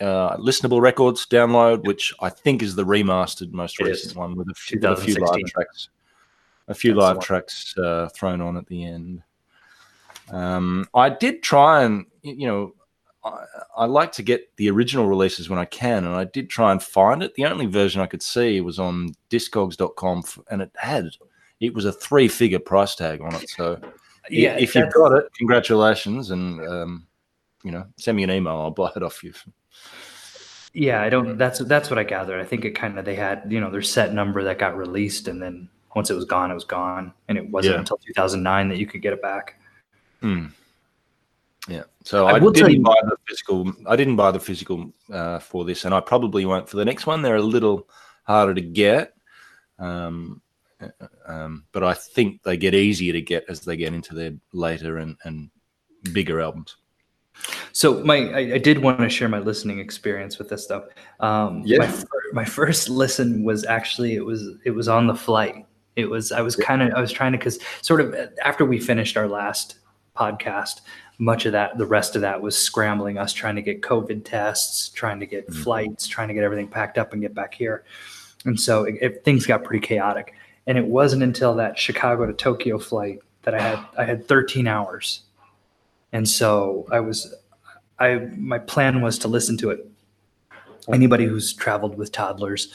uh, 0.00 0.36
listenable 0.38 0.80
records 0.80 1.26
download, 1.26 1.84
which 1.84 2.14
I 2.20 2.30
think 2.30 2.62
is 2.62 2.74
the 2.74 2.84
remastered, 2.84 3.52
most 3.52 3.78
It 3.80 3.84
recent 3.84 4.12
is. 4.12 4.16
one 4.16 4.34
with 4.34 4.48
a 4.48 4.54
few, 4.54 4.80
with 4.80 4.98
a 4.98 5.02
few 5.02 5.14
live 5.16 5.44
tracks. 5.46 5.90
A 6.68 6.74
few 6.74 6.94
That's 6.94 7.02
live 7.02 7.20
tracks 7.20 7.76
uh, 7.76 8.08
thrown 8.14 8.40
on 8.40 8.56
at 8.56 8.66
the 8.66 8.84
end. 8.84 9.22
Um, 10.30 10.86
I 10.94 11.10
did 11.10 11.42
try 11.42 11.82
and 11.82 12.06
you 12.22 12.46
know 12.46 12.74
I, 13.24 13.44
I 13.76 13.84
like 13.86 14.12
to 14.12 14.22
get 14.22 14.56
the 14.56 14.70
original 14.70 15.06
releases 15.06 15.48
when 15.50 15.58
I 15.58 15.64
can, 15.64 16.04
and 16.04 16.14
I 16.14 16.24
did 16.24 16.48
try 16.48 16.72
and 16.72 16.82
find 16.82 17.22
it. 17.22 17.34
The 17.34 17.46
only 17.46 17.66
version 17.66 18.00
I 18.00 18.06
could 18.06 18.22
see 18.22 18.60
was 18.60 18.78
on 18.78 19.14
Discogs.com, 19.30 20.22
and 20.50 20.62
it 20.62 20.70
had 20.76 21.10
it 21.60 21.74
was 21.74 21.84
a 21.84 21.92
three-figure 21.92 22.60
price 22.60 22.94
tag 22.94 23.20
on 23.20 23.34
it. 23.34 23.48
So 23.50 23.78
Yeah, 24.30 24.56
if 24.56 24.74
you've 24.74 24.92
got 24.92 25.12
it, 25.12 25.26
congratulations, 25.36 26.30
and 26.30 26.60
um, 26.66 27.06
you 27.62 27.70
know, 27.70 27.86
send 27.96 28.16
me 28.16 28.22
an 28.22 28.30
email. 28.30 28.56
I'll 28.56 28.70
buy 28.70 28.90
it 28.96 29.02
off 29.02 29.22
you. 29.22 29.34
Yeah, 30.72 31.02
I 31.02 31.08
don't. 31.08 31.36
That's 31.36 31.58
that's 31.60 31.90
what 31.90 31.98
I 31.98 32.04
gathered. 32.04 32.40
I 32.40 32.44
think 32.44 32.64
it 32.64 32.70
kind 32.70 32.98
of 32.98 33.04
they 33.04 33.16
had 33.16 33.44
you 33.48 33.60
know 33.60 33.70
their 33.70 33.82
set 33.82 34.14
number 34.14 34.42
that 34.44 34.58
got 34.58 34.76
released, 34.76 35.28
and 35.28 35.42
then 35.42 35.68
once 35.94 36.10
it 36.10 36.14
was 36.14 36.24
gone, 36.24 36.50
it 36.50 36.54
was 36.54 36.64
gone, 36.64 37.12
and 37.28 37.36
it 37.36 37.50
wasn't 37.50 37.74
Yeah. 37.74 37.78
until 37.80 37.98
2009 37.98 38.68
that 38.68 38.78
you 38.78 38.86
could 38.86 39.02
get 39.02 39.12
it 39.12 39.20
back. 39.20 39.59
Hmm. 40.20 40.46
Yeah. 41.68 41.84
So 42.04 42.26
I 42.26 42.34
I, 42.34 42.38
didn't 42.38 42.70
you- 42.72 42.82
buy 42.82 42.96
the 43.04 43.16
physical. 43.28 43.72
I 43.86 43.96
didn't 43.96 44.16
buy 44.16 44.30
the 44.30 44.40
physical 44.40 44.92
uh, 45.12 45.38
for 45.38 45.64
this, 45.64 45.84
and 45.84 45.94
I 45.94 46.00
probably 46.00 46.44
won't 46.46 46.68
for 46.68 46.76
the 46.76 46.84
next 46.84 47.06
one. 47.06 47.22
They're 47.22 47.36
a 47.36 47.42
little 47.42 47.88
harder 48.24 48.54
to 48.54 48.60
get, 48.60 49.14
um, 49.78 50.40
uh, 50.80 50.88
um, 51.26 51.64
but 51.72 51.84
I 51.84 51.94
think 51.94 52.42
they 52.42 52.56
get 52.56 52.74
easier 52.74 53.12
to 53.12 53.20
get 53.20 53.44
as 53.48 53.60
they 53.60 53.76
get 53.76 53.92
into 53.92 54.14
their 54.14 54.32
later 54.52 54.98
and, 54.98 55.16
and 55.24 55.50
bigger 56.12 56.40
albums. 56.40 56.76
So 57.72 58.02
my 58.04 58.30
I, 58.30 58.54
I 58.54 58.58
did 58.58 58.78
want 58.78 58.98
to 59.00 59.08
share 59.08 59.28
my 59.28 59.38
listening 59.38 59.78
experience 59.78 60.38
with 60.38 60.48
this 60.48 60.64
stuff. 60.64 60.84
Um, 61.20 61.62
Yeah. 61.64 61.78
My, 61.78 61.86
fir- 61.86 62.32
my 62.32 62.44
first 62.44 62.88
listen 62.88 63.44
was 63.44 63.64
actually 63.64 64.14
it 64.14 64.24
was 64.24 64.56
it 64.64 64.70
was 64.70 64.88
on 64.88 65.06
the 65.06 65.14
flight. 65.14 65.66
It 65.96 66.06
was 66.06 66.32
I 66.32 66.40
was 66.40 66.56
kind 66.56 66.82
of 66.82 66.92
I 66.94 67.00
was 67.00 67.12
trying 67.12 67.32
to 67.32 67.38
because 67.38 67.58
sort 67.82 68.00
of 68.00 68.14
after 68.44 68.64
we 68.64 68.78
finished 68.78 69.16
our 69.16 69.26
last 69.28 69.79
podcast, 70.16 70.80
much 71.18 71.46
of 71.46 71.52
that 71.52 71.76
the 71.78 71.86
rest 71.86 72.16
of 72.16 72.22
that 72.22 72.40
was 72.40 72.56
scrambling 72.56 73.18
us 73.18 73.32
trying 73.32 73.56
to 73.56 73.62
get 73.62 73.82
COVID 73.82 74.24
tests, 74.24 74.88
trying 74.88 75.20
to 75.20 75.26
get 75.26 75.48
Mhm. 75.48 75.54
flights, 75.62 76.06
trying 76.06 76.28
to 76.28 76.34
get 76.34 76.44
everything 76.44 76.68
packed 76.68 76.98
up 76.98 77.12
and 77.12 77.20
get 77.22 77.34
back 77.34 77.54
here, 77.54 77.84
and 78.44 78.58
so 78.58 78.84
it, 78.84 78.94
it, 79.00 79.24
things 79.24 79.46
got 79.46 79.64
pretty 79.64 79.86
chaotic. 79.86 80.34
And 80.66 80.78
it 80.78 80.84
wasn't 80.86 81.22
until 81.22 81.54
that 81.56 81.78
Chicago 81.78 82.26
to 82.26 82.32
Tokyo 82.32 82.78
flight 82.78 83.20
that 83.42 83.54
I 83.54 83.60
had 83.60 83.78
I 83.98 84.04
had 84.04 84.26
13 84.28 84.66
hours 84.66 85.22
and 86.12 86.28
so 86.28 86.86
I 86.90 87.00
was, 87.00 87.32
I 87.98 88.28
my 88.36 88.58
plan 88.58 89.00
was 89.00 89.18
to 89.20 89.28
listen 89.28 89.56
to 89.58 89.70
it. 89.70 89.86
Anybody 90.92 91.24
who's 91.24 91.52
traveled 91.52 91.96
with 91.96 92.12
toddlers 92.12 92.74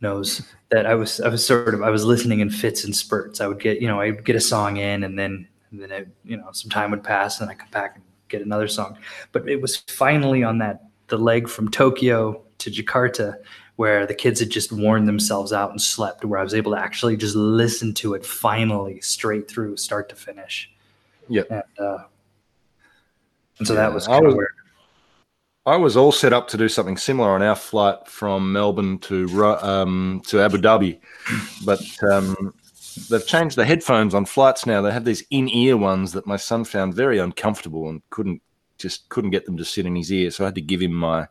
knows 0.00 0.42
that 0.70 0.86
I 0.86 0.94
was 0.94 1.20
I 1.20 1.28
was 1.28 1.44
sort 1.46 1.74
of 1.74 1.82
I 1.82 1.90
was 1.90 2.04
listening 2.04 2.40
in 2.40 2.50
fits 2.50 2.84
and 2.84 2.94
spurts. 2.94 3.40
I 3.40 3.46
would 3.46 3.60
get 3.60 3.80
you 3.80 3.88
know 3.88 4.00
I 4.00 4.10
would 4.10 4.24
get 4.24 4.36
a 4.36 4.40
song 4.40 4.76
in 4.76 5.02
and 5.04 5.18
then 5.18 5.46
and 5.74 5.82
then 5.82 5.90
it, 5.90 6.08
you 6.24 6.36
know 6.36 6.50
some 6.52 6.70
time 6.70 6.90
would 6.90 7.02
pass 7.02 7.40
and 7.40 7.50
I 7.50 7.54
come 7.54 7.68
back 7.70 7.96
and 7.96 8.04
get 8.28 8.42
another 8.42 8.68
song. 8.68 8.96
But 9.32 9.48
it 9.48 9.60
was 9.60 9.76
finally 9.76 10.42
on 10.42 10.58
that 10.58 10.84
the 11.08 11.18
leg 11.18 11.48
from 11.48 11.70
Tokyo 11.70 12.42
to 12.58 12.70
Jakarta 12.70 13.36
where 13.76 14.06
the 14.06 14.14
kids 14.14 14.38
had 14.38 14.50
just 14.50 14.70
worn 14.70 15.04
themselves 15.04 15.52
out 15.52 15.70
and 15.70 15.82
slept 15.82 16.24
where 16.24 16.38
I 16.38 16.44
was 16.44 16.54
able 16.54 16.72
to 16.72 16.78
actually 16.78 17.16
just 17.16 17.34
listen 17.34 17.92
to 17.94 18.14
it 18.14 18.24
finally 18.24 19.00
straight 19.00 19.48
through 19.50 19.76
start 19.78 20.08
to 20.10 20.14
finish. 20.16 20.70
Yep. 21.28 21.50
And 21.50 21.62
uh, 21.78 22.04
and 23.58 23.66
so 23.66 23.74
that 23.74 23.88
Yeah, 23.88 23.94
was 23.94 24.06
I 24.06 24.12
kind 24.12 24.26
of 24.26 24.28
was- 24.28 24.36
where 24.36 24.48
I 25.66 25.76
was 25.76 25.96
all 25.96 26.12
set 26.12 26.34
up 26.34 26.46
to 26.48 26.58
do 26.58 26.68
something 26.68 26.98
similar 26.98 27.30
on 27.30 27.40
our 27.42 27.56
flight 27.56 28.06
from 28.06 28.52
Melbourne 28.52 28.98
to 28.98 29.24
um, 29.62 30.20
to 30.26 30.40
Abu 30.42 30.58
Dhabi, 30.58 31.00
but 31.64 31.80
um, 32.02 32.52
they've 33.10 33.26
changed 33.26 33.56
the 33.56 33.64
headphones 33.64 34.14
on 34.14 34.24
flights 34.24 34.66
now. 34.66 34.82
They 34.82 34.92
have 34.92 35.04
these 35.04 35.24
in-ear 35.30 35.76
ones 35.76 36.12
that 36.12 36.26
my 36.26 36.36
son 36.36 36.64
found 36.64 36.94
very 36.94 37.18
uncomfortable 37.18 37.88
and 37.88 38.02
couldn't 38.10 38.42
just 38.78 39.08
couldn't 39.08 39.30
get 39.30 39.46
them 39.46 39.56
to 39.56 39.64
sit 39.64 39.86
in 39.86 39.96
his 39.96 40.12
ear. 40.12 40.30
So 40.30 40.44
I 40.44 40.48
had 40.48 40.54
to 40.56 40.60
give 40.60 40.82
him 40.82 40.92
my 40.92 41.28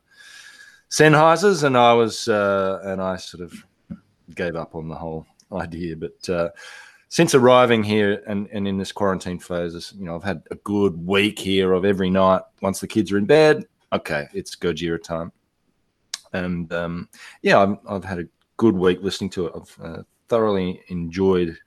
Sennheisers, 0.89 1.63
and 1.63 1.77
I 1.77 1.93
was 1.93 2.27
uh, 2.27 2.79
and 2.83 3.01
I 3.01 3.17
sort 3.17 3.43
of 3.43 3.53
gave 4.35 4.55
up 4.55 4.75
on 4.75 4.87
the 4.87 4.95
whole 4.95 5.25
idea. 5.51 5.95
But 5.95 6.29
uh, 6.29 6.49
since 7.09 7.35
arriving 7.35 7.83
here 7.83 8.23
and, 8.27 8.47
and 8.51 8.67
in 8.67 8.77
this 8.77 8.91
quarantine 8.91 9.39
phase, 9.39 9.93
you 9.97 10.05
know, 10.05 10.15
I've 10.15 10.23
had 10.23 10.43
a 10.51 10.55
good 10.55 11.05
week 11.05 11.39
here 11.39 11.73
of 11.73 11.85
every 11.85 12.09
night. 12.09 12.41
Once 12.61 12.79
the 12.79 12.87
kids 12.87 13.11
are 13.11 13.17
in 13.17 13.25
bed, 13.25 13.65
okay, 13.91 14.27
it's 14.33 14.55
Gojira 14.55 15.01
time. 15.01 15.31
And 16.33 16.71
um, 16.73 17.09
yeah, 17.41 17.61
I've, 17.61 17.77
I've 17.87 18.03
had 18.03 18.19
a 18.19 18.27
good 18.57 18.75
week 18.75 18.99
listening 19.01 19.29
to 19.31 19.47
it. 19.47 19.53
I've 19.55 19.77
uh, 19.83 20.03
thoroughly 20.29 20.81
enjoyed 20.87 21.57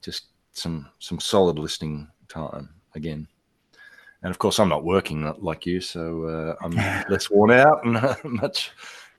just 0.00 0.26
some 0.52 0.88
some 0.98 1.20
solid 1.20 1.58
listening 1.58 2.08
time 2.28 2.68
again. 2.94 3.26
And 4.22 4.30
of 4.30 4.38
course, 4.38 4.60
I'm 4.60 4.68
not 4.68 4.84
working 4.84 5.32
like 5.38 5.66
you, 5.66 5.80
so 5.80 6.24
uh, 6.24 6.64
I'm 6.64 6.72
less 7.08 7.30
worn 7.30 7.50
out 7.50 7.84
and 7.84 7.94
much, 8.24 8.70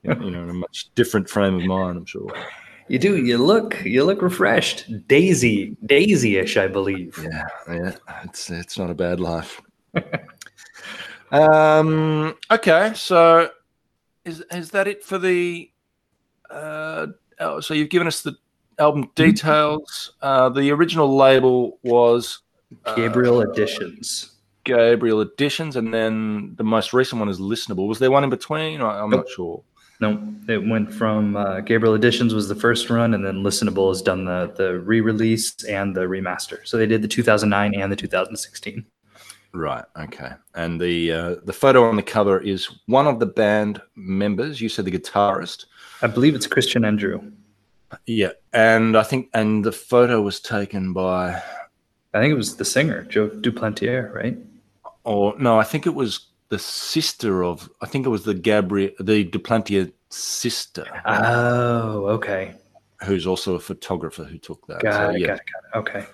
you 0.02 0.14
know, 0.14 0.42
in 0.42 0.50
a 0.50 0.54
much 0.54 0.94
different 0.94 1.28
frame 1.28 1.56
of 1.56 1.64
mind. 1.64 1.98
I'm 1.98 2.06
sure. 2.06 2.28
you 2.88 2.98
do 2.98 3.16
you 3.16 3.38
look 3.38 3.84
you 3.84 4.04
look 4.04 4.22
refreshed, 4.22 4.86
daisy 5.06 5.76
daisy-ish, 5.86 6.56
I 6.56 6.68
believe. 6.68 7.18
Yeah, 7.22 7.74
yeah, 7.74 7.96
it's 8.24 8.50
it's 8.50 8.78
not 8.78 8.90
a 8.90 8.94
bad 8.94 9.20
life. 9.20 9.60
um. 11.32 12.36
Okay, 12.50 12.92
so 12.94 13.50
is 14.24 14.42
is 14.52 14.70
that 14.70 14.88
it 14.88 15.04
for 15.04 15.18
the? 15.18 15.70
Uh, 16.48 17.08
oh, 17.40 17.60
so 17.60 17.74
you've 17.74 17.90
given 17.90 18.06
us 18.06 18.22
the 18.22 18.36
album 18.78 19.10
details. 19.14 20.12
Uh, 20.22 20.48
the 20.48 20.70
original 20.70 21.16
label 21.16 21.78
was 21.82 22.40
uh, 22.84 22.94
Gabriel 22.94 23.40
Editions. 23.42 24.30
Gabriel 24.64 25.20
Editions, 25.20 25.76
and 25.76 25.92
then 25.92 26.54
the 26.56 26.64
most 26.64 26.92
recent 26.92 27.18
one 27.18 27.28
is 27.28 27.38
Listenable. 27.38 27.86
Was 27.86 27.98
there 27.98 28.10
one 28.10 28.24
in 28.24 28.30
between? 28.30 28.80
I, 28.80 29.00
I'm 29.00 29.10
Nope. 29.10 29.20
not 29.20 29.28
sure. 29.28 29.62
No, 30.00 30.34
it 30.48 30.66
went 30.66 30.92
from 30.92 31.36
uh, 31.36 31.60
Gabriel 31.60 31.94
Editions 31.94 32.34
was 32.34 32.48
the 32.48 32.54
first 32.54 32.90
run, 32.90 33.14
and 33.14 33.24
then 33.24 33.42
Listenable 33.44 33.90
has 33.90 34.02
done 34.02 34.24
the 34.24 34.52
the 34.56 34.80
re-release 34.80 35.62
and 35.64 35.94
the 35.94 36.02
remaster. 36.02 36.66
So 36.66 36.76
they 36.76 36.86
did 36.86 37.02
the 37.02 37.08
2009 37.08 37.74
and 37.74 37.92
the 37.92 37.96
2016. 37.96 38.84
Right. 39.52 39.84
Okay. 39.96 40.32
And 40.56 40.80
the 40.80 41.12
uh, 41.12 41.34
the 41.44 41.52
photo 41.52 41.84
on 41.88 41.94
the 41.94 42.02
cover 42.02 42.40
is 42.40 42.68
one 42.86 43.06
of 43.06 43.20
the 43.20 43.26
band 43.26 43.80
members. 43.94 44.60
You 44.60 44.68
said 44.68 44.84
the 44.84 44.90
guitarist. 44.90 45.66
I 46.02 46.08
believe 46.08 46.34
it's 46.34 46.48
Christian 46.48 46.82
Andreu. 46.82 47.32
Yeah, 48.06 48.32
and 48.52 48.96
I 48.96 49.02
think 49.02 49.30
and 49.34 49.64
the 49.64 49.72
photo 49.72 50.20
was 50.20 50.40
taken 50.40 50.92
by 50.92 51.42
I 52.12 52.20
think 52.20 52.32
it 52.32 52.36
was 52.36 52.56
the 52.56 52.64
singer 52.64 53.02
Joe 53.04 53.28
Duplantier, 53.28 54.12
right? 54.14 54.38
or 55.04 55.34
no, 55.38 55.58
I 55.58 55.64
think 55.64 55.86
it 55.86 55.94
was 55.94 56.28
the 56.48 56.58
sister 56.58 57.44
of. 57.44 57.70
I 57.82 57.86
think 57.86 58.06
it 58.06 58.10
was 58.10 58.24
the 58.24 58.34
Gabriel, 58.34 58.90
the 58.98 59.24
Duplantier 59.24 59.92
sister, 60.10 60.86
Oh, 61.06 62.06
okay. 62.06 62.54
who's 63.02 63.26
also 63.26 63.54
a 63.54 63.60
photographer 63.60 64.24
who 64.24 64.38
took 64.38 64.66
that. 64.66 64.80
Got 64.82 64.94
so, 64.94 65.10
it, 65.10 65.20
yeah, 65.20 65.26
got 65.26 65.36
it, 65.36 65.42
got 65.52 65.64
it. 65.64 65.78
Okay. 65.78 66.06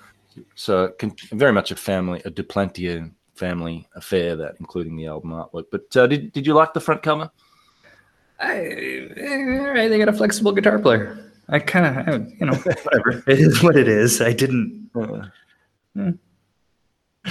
so 0.54 0.92
very 1.32 1.52
much 1.52 1.70
a 1.70 1.76
family, 1.76 2.22
a 2.24 2.30
Duplantier 2.30 3.10
family 3.34 3.86
affair. 3.94 4.36
That 4.36 4.56
including 4.60 4.96
the 4.96 5.06
album 5.06 5.30
artwork. 5.30 5.66
But 5.70 5.94
uh, 5.96 6.06
did 6.06 6.32
did 6.32 6.46
you 6.46 6.54
like 6.54 6.72
the 6.72 6.80
front 6.80 7.02
cover? 7.02 7.30
I, 8.38 8.56
eh, 8.56 9.58
all 9.60 9.74
right, 9.74 9.88
they 9.88 9.98
got 9.98 10.08
a 10.08 10.14
flexible 10.14 10.52
guitar 10.52 10.78
player. 10.78 11.29
I 11.50 11.58
kind 11.58 12.08
of, 12.08 12.30
you 12.38 12.46
know, 12.46 12.54
whatever. 12.84 13.22
it 13.26 13.38
is 13.40 13.62
what 13.62 13.76
it 13.76 13.88
is. 13.88 14.20
I 14.20 14.32
didn't. 14.32 14.90
Uh, 14.94 15.26
Hmm. 15.96 16.10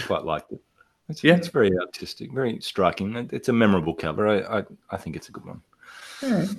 Quite 0.05 0.25
like 0.25 0.43
it. 0.51 0.59
It's, 1.07 1.23
Yeah. 1.23 1.35
it's 1.37 1.47
very 1.47 1.71
artistic, 1.79 2.31
very 2.33 2.59
striking. 2.59 3.15
It's 3.31 3.47
a 3.47 3.53
memorable 3.53 3.93
cover. 3.95 4.27
I 4.27 4.59
I, 4.59 4.63
I 4.91 4.97
think 4.97 5.15
it's 5.15 5.29
a 5.29 5.31
good 5.31 5.45
one. 5.45 5.61
Right. 6.21 6.49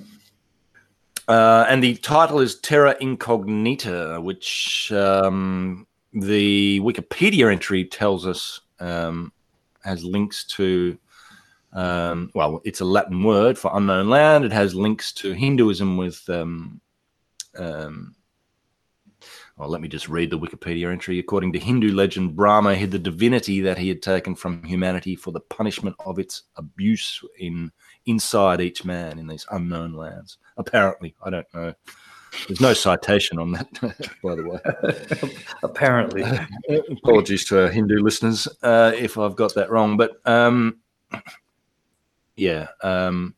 Uh, 1.27 1.65
and 1.69 1.83
the 1.83 1.95
title 1.97 2.39
is 2.39 2.59
Terra 2.59 2.97
Incognita, 2.99 4.19
which 4.19 4.91
um, 4.91 5.85
the 6.13 6.79
Wikipedia 6.79 7.51
entry 7.51 7.85
tells 7.85 8.25
us 8.25 8.59
um, 8.79 9.31
has 9.83 10.03
links 10.03 10.43
to. 10.45 10.97
Um, 11.73 12.31
well, 12.33 12.61
it's 12.65 12.81
a 12.81 12.85
Latin 12.85 13.23
word 13.23 13.57
for 13.57 13.71
unknown 13.77 14.09
land. 14.09 14.43
It 14.43 14.51
has 14.51 14.73
links 14.73 15.11
to 15.13 15.33
Hinduism 15.33 15.97
with. 15.97 16.27
Um, 16.29 16.81
um, 17.57 18.15
well, 19.57 19.69
let 19.69 19.81
me 19.81 19.87
just 19.87 20.09
read 20.09 20.29
the 20.29 20.39
Wikipedia 20.39 20.91
entry. 20.91 21.19
According 21.19 21.53
to 21.53 21.59
Hindu 21.59 21.93
legend, 21.93 22.35
Brahma 22.35 22.75
hid 22.75 22.91
the 22.91 22.99
divinity 22.99 23.61
that 23.61 23.77
he 23.77 23.89
had 23.89 24.01
taken 24.01 24.35
from 24.35 24.63
humanity 24.63 25.15
for 25.15 25.31
the 25.31 25.39
punishment 25.39 25.95
of 25.99 26.19
its 26.19 26.43
abuse 26.55 27.21
in 27.39 27.71
inside 28.05 28.61
each 28.61 28.83
man 28.83 29.19
in 29.19 29.27
these 29.27 29.45
unknown 29.51 29.93
lands. 29.93 30.37
Apparently, 30.57 31.15
I 31.23 31.29
don't 31.29 31.53
know. 31.53 31.73
There's 32.47 32.61
no 32.61 32.73
citation 32.73 33.39
on 33.39 33.51
that, 33.51 33.69
by 34.23 34.35
the 34.35 34.47
way. 34.49 35.33
Apparently. 35.63 36.23
Apologies 36.89 37.45
to 37.45 37.63
our 37.63 37.69
Hindu 37.69 37.99
listeners 37.99 38.47
uh, 38.63 38.93
if 38.95 39.17
I've 39.17 39.35
got 39.35 39.53
that 39.55 39.69
wrong, 39.69 39.97
but 39.97 40.13
um, 40.25 40.79
yeah, 42.35 42.67
um, 42.81 43.35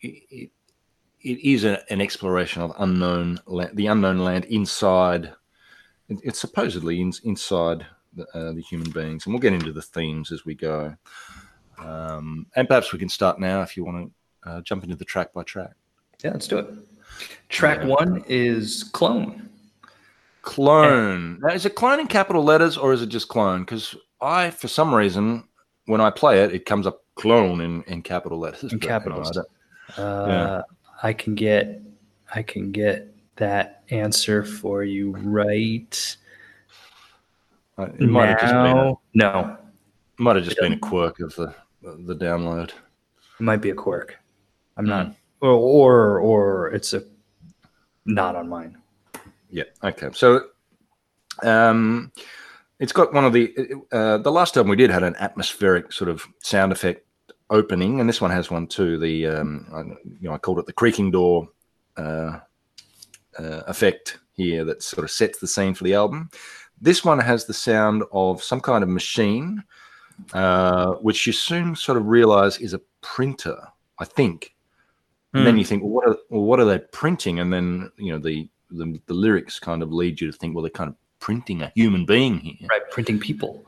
it, 0.00 0.22
it, 0.30 0.50
it 1.24 1.40
is 1.44 1.64
a, 1.64 1.82
an 1.90 2.00
exploration 2.00 2.62
of 2.62 2.72
unknown 2.78 3.40
the 3.72 3.86
unknown 3.86 4.18
land 4.18 4.44
inside. 4.44 5.32
It, 6.08 6.20
it's 6.22 6.38
supposedly 6.38 7.00
in, 7.00 7.12
inside 7.24 7.86
the, 8.14 8.24
uh, 8.36 8.52
the 8.52 8.60
human 8.60 8.90
beings, 8.90 9.24
and 9.24 9.34
we'll 9.34 9.40
get 9.40 9.54
into 9.54 9.72
the 9.72 9.82
themes 9.82 10.30
as 10.30 10.44
we 10.44 10.54
go. 10.54 10.94
Um, 11.78 12.46
and 12.54 12.68
perhaps 12.68 12.92
we 12.92 12.98
can 12.98 13.08
start 13.08 13.40
now 13.40 13.62
if 13.62 13.76
you 13.76 13.84
want 13.84 14.12
to 14.44 14.50
uh, 14.50 14.60
jump 14.60 14.84
into 14.84 14.96
the 14.96 15.04
track 15.04 15.32
by 15.32 15.42
track. 15.42 15.72
Yeah, 16.22 16.32
let's 16.32 16.46
do 16.46 16.58
it. 16.58 16.68
Track 17.48 17.80
Yeah. 17.80 17.86
one 17.86 18.24
is 18.28 18.84
Clone. 18.92 19.48
Clone. 20.42 21.40
Now, 21.40 21.54
is 21.54 21.64
it 21.64 21.74
clone 21.74 22.00
in 22.00 22.06
capital 22.06 22.44
letters 22.44 22.76
or 22.76 22.92
is 22.92 23.00
it 23.00 23.08
just 23.08 23.28
clone? 23.28 23.60
Because 23.62 23.96
I, 24.20 24.50
for 24.50 24.68
some 24.68 24.94
reason, 24.94 25.44
when 25.86 26.00
I 26.02 26.10
play 26.10 26.42
it, 26.42 26.52
it 26.52 26.66
comes 26.66 26.86
up 26.86 27.02
clone 27.14 27.60
in, 27.62 27.82
in 27.84 28.02
capital 28.02 28.38
letters. 28.38 28.72
In 28.72 28.78
capitals. 28.78 29.36
Uh, 29.36 29.42
Yeah. 29.98 30.62
I 31.02 31.12
can 31.12 31.34
get, 31.34 31.82
I 32.34 32.42
can 32.42 32.72
get 32.72 33.14
that 33.36 33.82
answer 33.90 34.44
for 34.44 34.82
you 34.84 35.10
right 35.16 36.16
don't- 37.76 38.00
it 38.00 38.06
might 38.08 38.26
have 38.28 38.40
just 38.40 38.52
been 38.52 38.66
a, 38.66 38.74
now. 38.74 39.00
No, 39.14 39.56
might 40.18 40.36
have 40.36 40.44
just 40.44 40.58
been 40.58 40.74
a 40.74 40.78
quirk 40.78 41.18
of 41.20 41.34
the 41.34 41.52
the 41.82 42.14
download. 42.14 42.68
it 42.70 43.42
might 43.42 43.60
be 43.60 43.70
a 43.70 43.74
quirk. 43.74 44.16
I'm 44.76 44.84
Hmm. 44.84 44.90
not, 44.90 45.14
or, 45.40 45.50
or 45.50 46.18
or 46.20 46.68
it's 46.72 46.94
a 46.94 47.02
not 48.06 48.36
on 48.36 48.48
mine. 48.48 48.78
Yeah. 49.50 49.64
Okay. 49.82 50.08
So, 50.12 50.46
um, 51.42 52.12
it's 52.78 52.92
got 52.92 53.12
one 53.12 53.24
of 53.24 53.32
the 53.32 53.52
uh, 53.92 54.18
the 54.18 54.30
last 54.32 54.54
time 54.54 54.68
we 54.68 54.76
did 54.76 54.90
had 54.90 55.02
an 55.02 55.16
atmospheric 55.16 55.92
sort 55.92 56.08
of 56.10 56.24
sound 56.40 56.70
effect 56.72 57.04
opening, 57.50 58.00
and 58.00 58.08
this 58.08 58.20
one 58.20 58.30
has 58.30 58.50
one 58.50 58.66
too. 58.66 58.98
The 58.98 59.26
um, 59.26 59.66
I, 59.72 59.80
you 59.80 60.28
know 60.28 60.32
I 60.34 60.38
called 60.38 60.58
it 60.58 60.66
the 60.66 60.72
creaking 60.72 61.10
door 61.10 61.48
uh, 61.96 62.38
uh, 63.38 63.62
effect 63.66 64.18
here 64.34 64.64
that 64.64 64.82
sort 64.82 65.04
of 65.04 65.10
sets 65.10 65.38
the 65.38 65.46
scene 65.46 65.74
for 65.74 65.84
the 65.84 65.94
album. 65.94 66.30
This 66.80 67.04
one 67.04 67.18
has 67.20 67.44
the 67.44 67.54
sound 67.54 68.02
of 68.12 68.42
some 68.42 68.60
kind 68.60 68.82
of 68.82 68.88
machine, 68.90 69.62
uh, 70.32 70.94
which 70.94 71.26
you 71.26 71.32
soon 71.32 71.76
sort 71.76 71.96
of 71.98 72.06
realize 72.06 72.58
is 72.58 72.74
a 72.74 72.80
printer. 73.00 73.56
I 73.98 74.04
think 74.04 74.54
and 75.34 75.44
then 75.46 75.54
Hmm. 75.54 75.58
you 75.58 75.64
think, 75.64 75.82
well, 75.82 75.92
what 75.92 76.08
are 76.08 76.16
well, 76.30 76.42
what 76.42 76.60
are 76.60 76.64
they 76.64 76.78
printing? 76.78 77.40
And 77.40 77.52
then 77.52 77.90
you 77.96 78.12
know 78.12 78.18
the, 78.18 78.48
the 78.70 79.00
the 79.06 79.14
lyrics 79.14 79.58
kind 79.58 79.82
of 79.82 79.92
lead 79.92 80.20
you 80.20 80.30
to 80.30 80.36
think, 80.36 80.54
well, 80.54 80.62
they're 80.62 80.70
kind 80.70 80.88
of 80.88 80.96
printing 81.18 81.62
a 81.62 81.72
human 81.74 82.04
being 82.06 82.38
here. 82.38 82.68
right, 82.70 82.88
printing 82.90 83.18
people. 83.18 83.64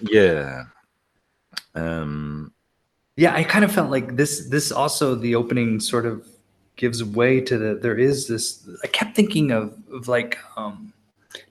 Yeah. 0.00 0.64
Um. 1.74 2.52
Yeah, 3.16 3.34
I 3.34 3.44
kind 3.44 3.64
of 3.64 3.72
felt 3.72 3.90
like 3.90 4.16
this. 4.16 4.48
This 4.48 4.72
also 4.72 5.14
the 5.14 5.34
opening 5.34 5.80
sort 5.80 6.06
of 6.06 6.26
gives 6.76 7.04
way 7.04 7.40
to 7.42 7.58
the. 7.58 7.74
There 7.74 7.98
is 7.98 8.26
this. 8.28 8.66
I 8.82 8.86
kept 8.86 9.14
thinking 9.14 9.50
of 9.50 9.74
of 9.92 10.08
like 10.08 10.38
um, 10.56 10.92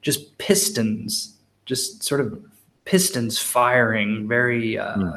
just 0.02 0.38
pistons, 0.40 1.38
just 1.66 2.04
sort 2.04 2.20
of 2.22 2.44
pistons 2.86 3.38
firing 3.38 4.28
very 4.28 4.78
uh, 4.78 4.94
Hmm. 4.96 5.10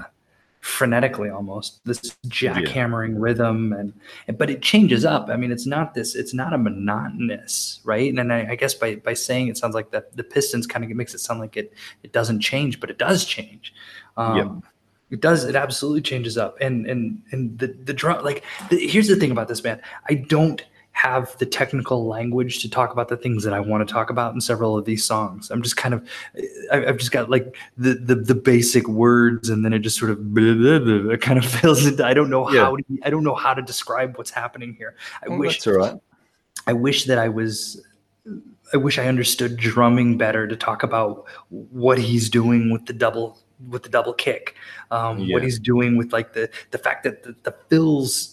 frenetically, 0.62 1.34
almost 1.34 1.82
this 1.86 2.00
jackhammering 2.28 3.14
rhythm, 3.16 3.72
and 3.72 3.94
but 4.38 4.50
it 4.50 4.60
changes 4.60 5.04
up. 5.06 5.30
I 5.30 5.36
mean, 5.36 5.50
it's 5.50 5.66
not 5.66 5.94
this. 5.94 6.14
It's 6.14 6.34
not 6.34 6.52
a 6.52 6.58
monotonous, 6.58 7.80
right? 7.84 8.08
And 8.08 8.18
then 8.18 8.30
I, 8.30 8.50
I 8.50 8.54
guess 8.56 8.74
by 8.74 8.96
by 8.96 9.14
saying 9.14 9.48
it 9.48 9.56
sounds 9.56 9.74
like 9.74 9.90
that 9.92 10.14
the 10.14 10.24
pistons 10.24 10.66
kind 10.66 10.84
of 10.84 10.90
makes 10.90 11.14
it 11.14 11.20
sound 11.20 11.40
like 11.40 11.56
it 11.56 11.72
it 12.02 12.12
doesn't 12.12 12.40
change, 12.40 12.80
but 12.80 12.90
it 12.90 12.98
does 12.98 13.24
change. 13.24 13.72
Um, 14.18 14.36
Yeah. 14.36 14.70
It 15.10 15.20
does. 15.20 15.44
It 15.44 15.54
absolutely 15.56 16.02
changes 16.02 16.36
up. 16.38 16.56
And 16.60 16.86
and 16.86 17.22
and 17.30 17.58
the 17.58 17.68
the 17.84 17.92
drum. 17.92 18.24
Like 18.24 18.42
the, 18.70 18.78
here's 18.86 19.08
the 19.08 19.16
thing 19.16 19.30
about 19.30 19.48
this 19.48 19.60
band. 19.60 19.80
I 20.08 20.14
don't 20.14 20.64
have 20.92 21.36
the 21.38 21.46
technical 21.46 22.06
language 22.06 22.60
to 22.62 22.70
talk 22.70 22.92
about 22.92 23.08
the 23.08 23.16
things 23.16 23.42
that 23.42 23.52
I 23.52 23.58
want 23.58 23.86
to 23.86 23.92
talk 23.92 24.10
about 24.10 24.32
in 24.32 24.40
several 24.40 24.78
of 24.78 24.84
these 24.84 25.04
songs. 25.04 25.50
I'm 25.50 25.60
just 25.60 25.76
kind 25.76 25.92
of. 25.92 26.08
I, 26.72 26.86
I've 26.86 26.98
just 26.98 27.10
got 27.12 27.28
like 27.28 27.54
the, 27.76 27.94
the 27.94 28.14
the 28.14 28.34
basic 28.34 28.88
words, 28.88 29.50
and 29.50 29.64
then 29.64 29.72
it 29.72 29.80
just 29.80 29.98
sort 29.98 30.10
of 30.10 30.32
blah, 30.34 30.54
blah, 30.54 30.78
blah, 30.78 31.10
it 31.12 31.20
kind 31.20 31.38
of 31.38 31.44
fills 31.60 31.84
it. 31.84 32.00
I 32.00 32.14
don't 32.14 32.30
know 32.30 32.50
Yeah. 32.50 32.64
how. 32.64 32.76
To, 32.76 32.84
I 33.02 33.10
don't 33.10 33.24
know 33.24 33.34
how 33.34 33.54
to 33.54 33.62
describe 33.62 34.16
what's 34.16 34.30
happening 34.30 34.74
here. 34.78 34.94
I 35.24 35.28
well, 35.28 35.38
wish. 35.38 35.66
right. 35.66 35.94
I 36.66 36.72
wish 36.72 37.04
that 37.04 37.18
I 37.18 37.28
was. 37.28 37.82
I 38.72 38.76
wish 38.78 38.98
I 38.98 39.06
understood 39.06 39.56
drumming 39.58 40.16
better 40.16 40.48
to 40.48 40.56
talk 40.56 40.82
about 40.82 41.26
what 41.50 41.98
he's 41.98 42.30
doing 42.30 42.72
with 42.72 42.86
the 42.86 42.92
double 42.94 43.38
with 43.68 43.82
the 43.82 43.88
double 43.88 44.12
kick, 44.12 44.54
um, 44.90 45.18
Yeah. 45.18 45.34
what 45.34 45.42
he's 45.42 45.58
doing 45.58 45.96
with 45.96 46.12
like 46.12 46.32
the 46.32 46.50
the 46.70 46.78
fact 46.78 47.04
that 47.04 47.22
the, 47.22 47.34
the 47.42 47.54
fills. 47.68 48.30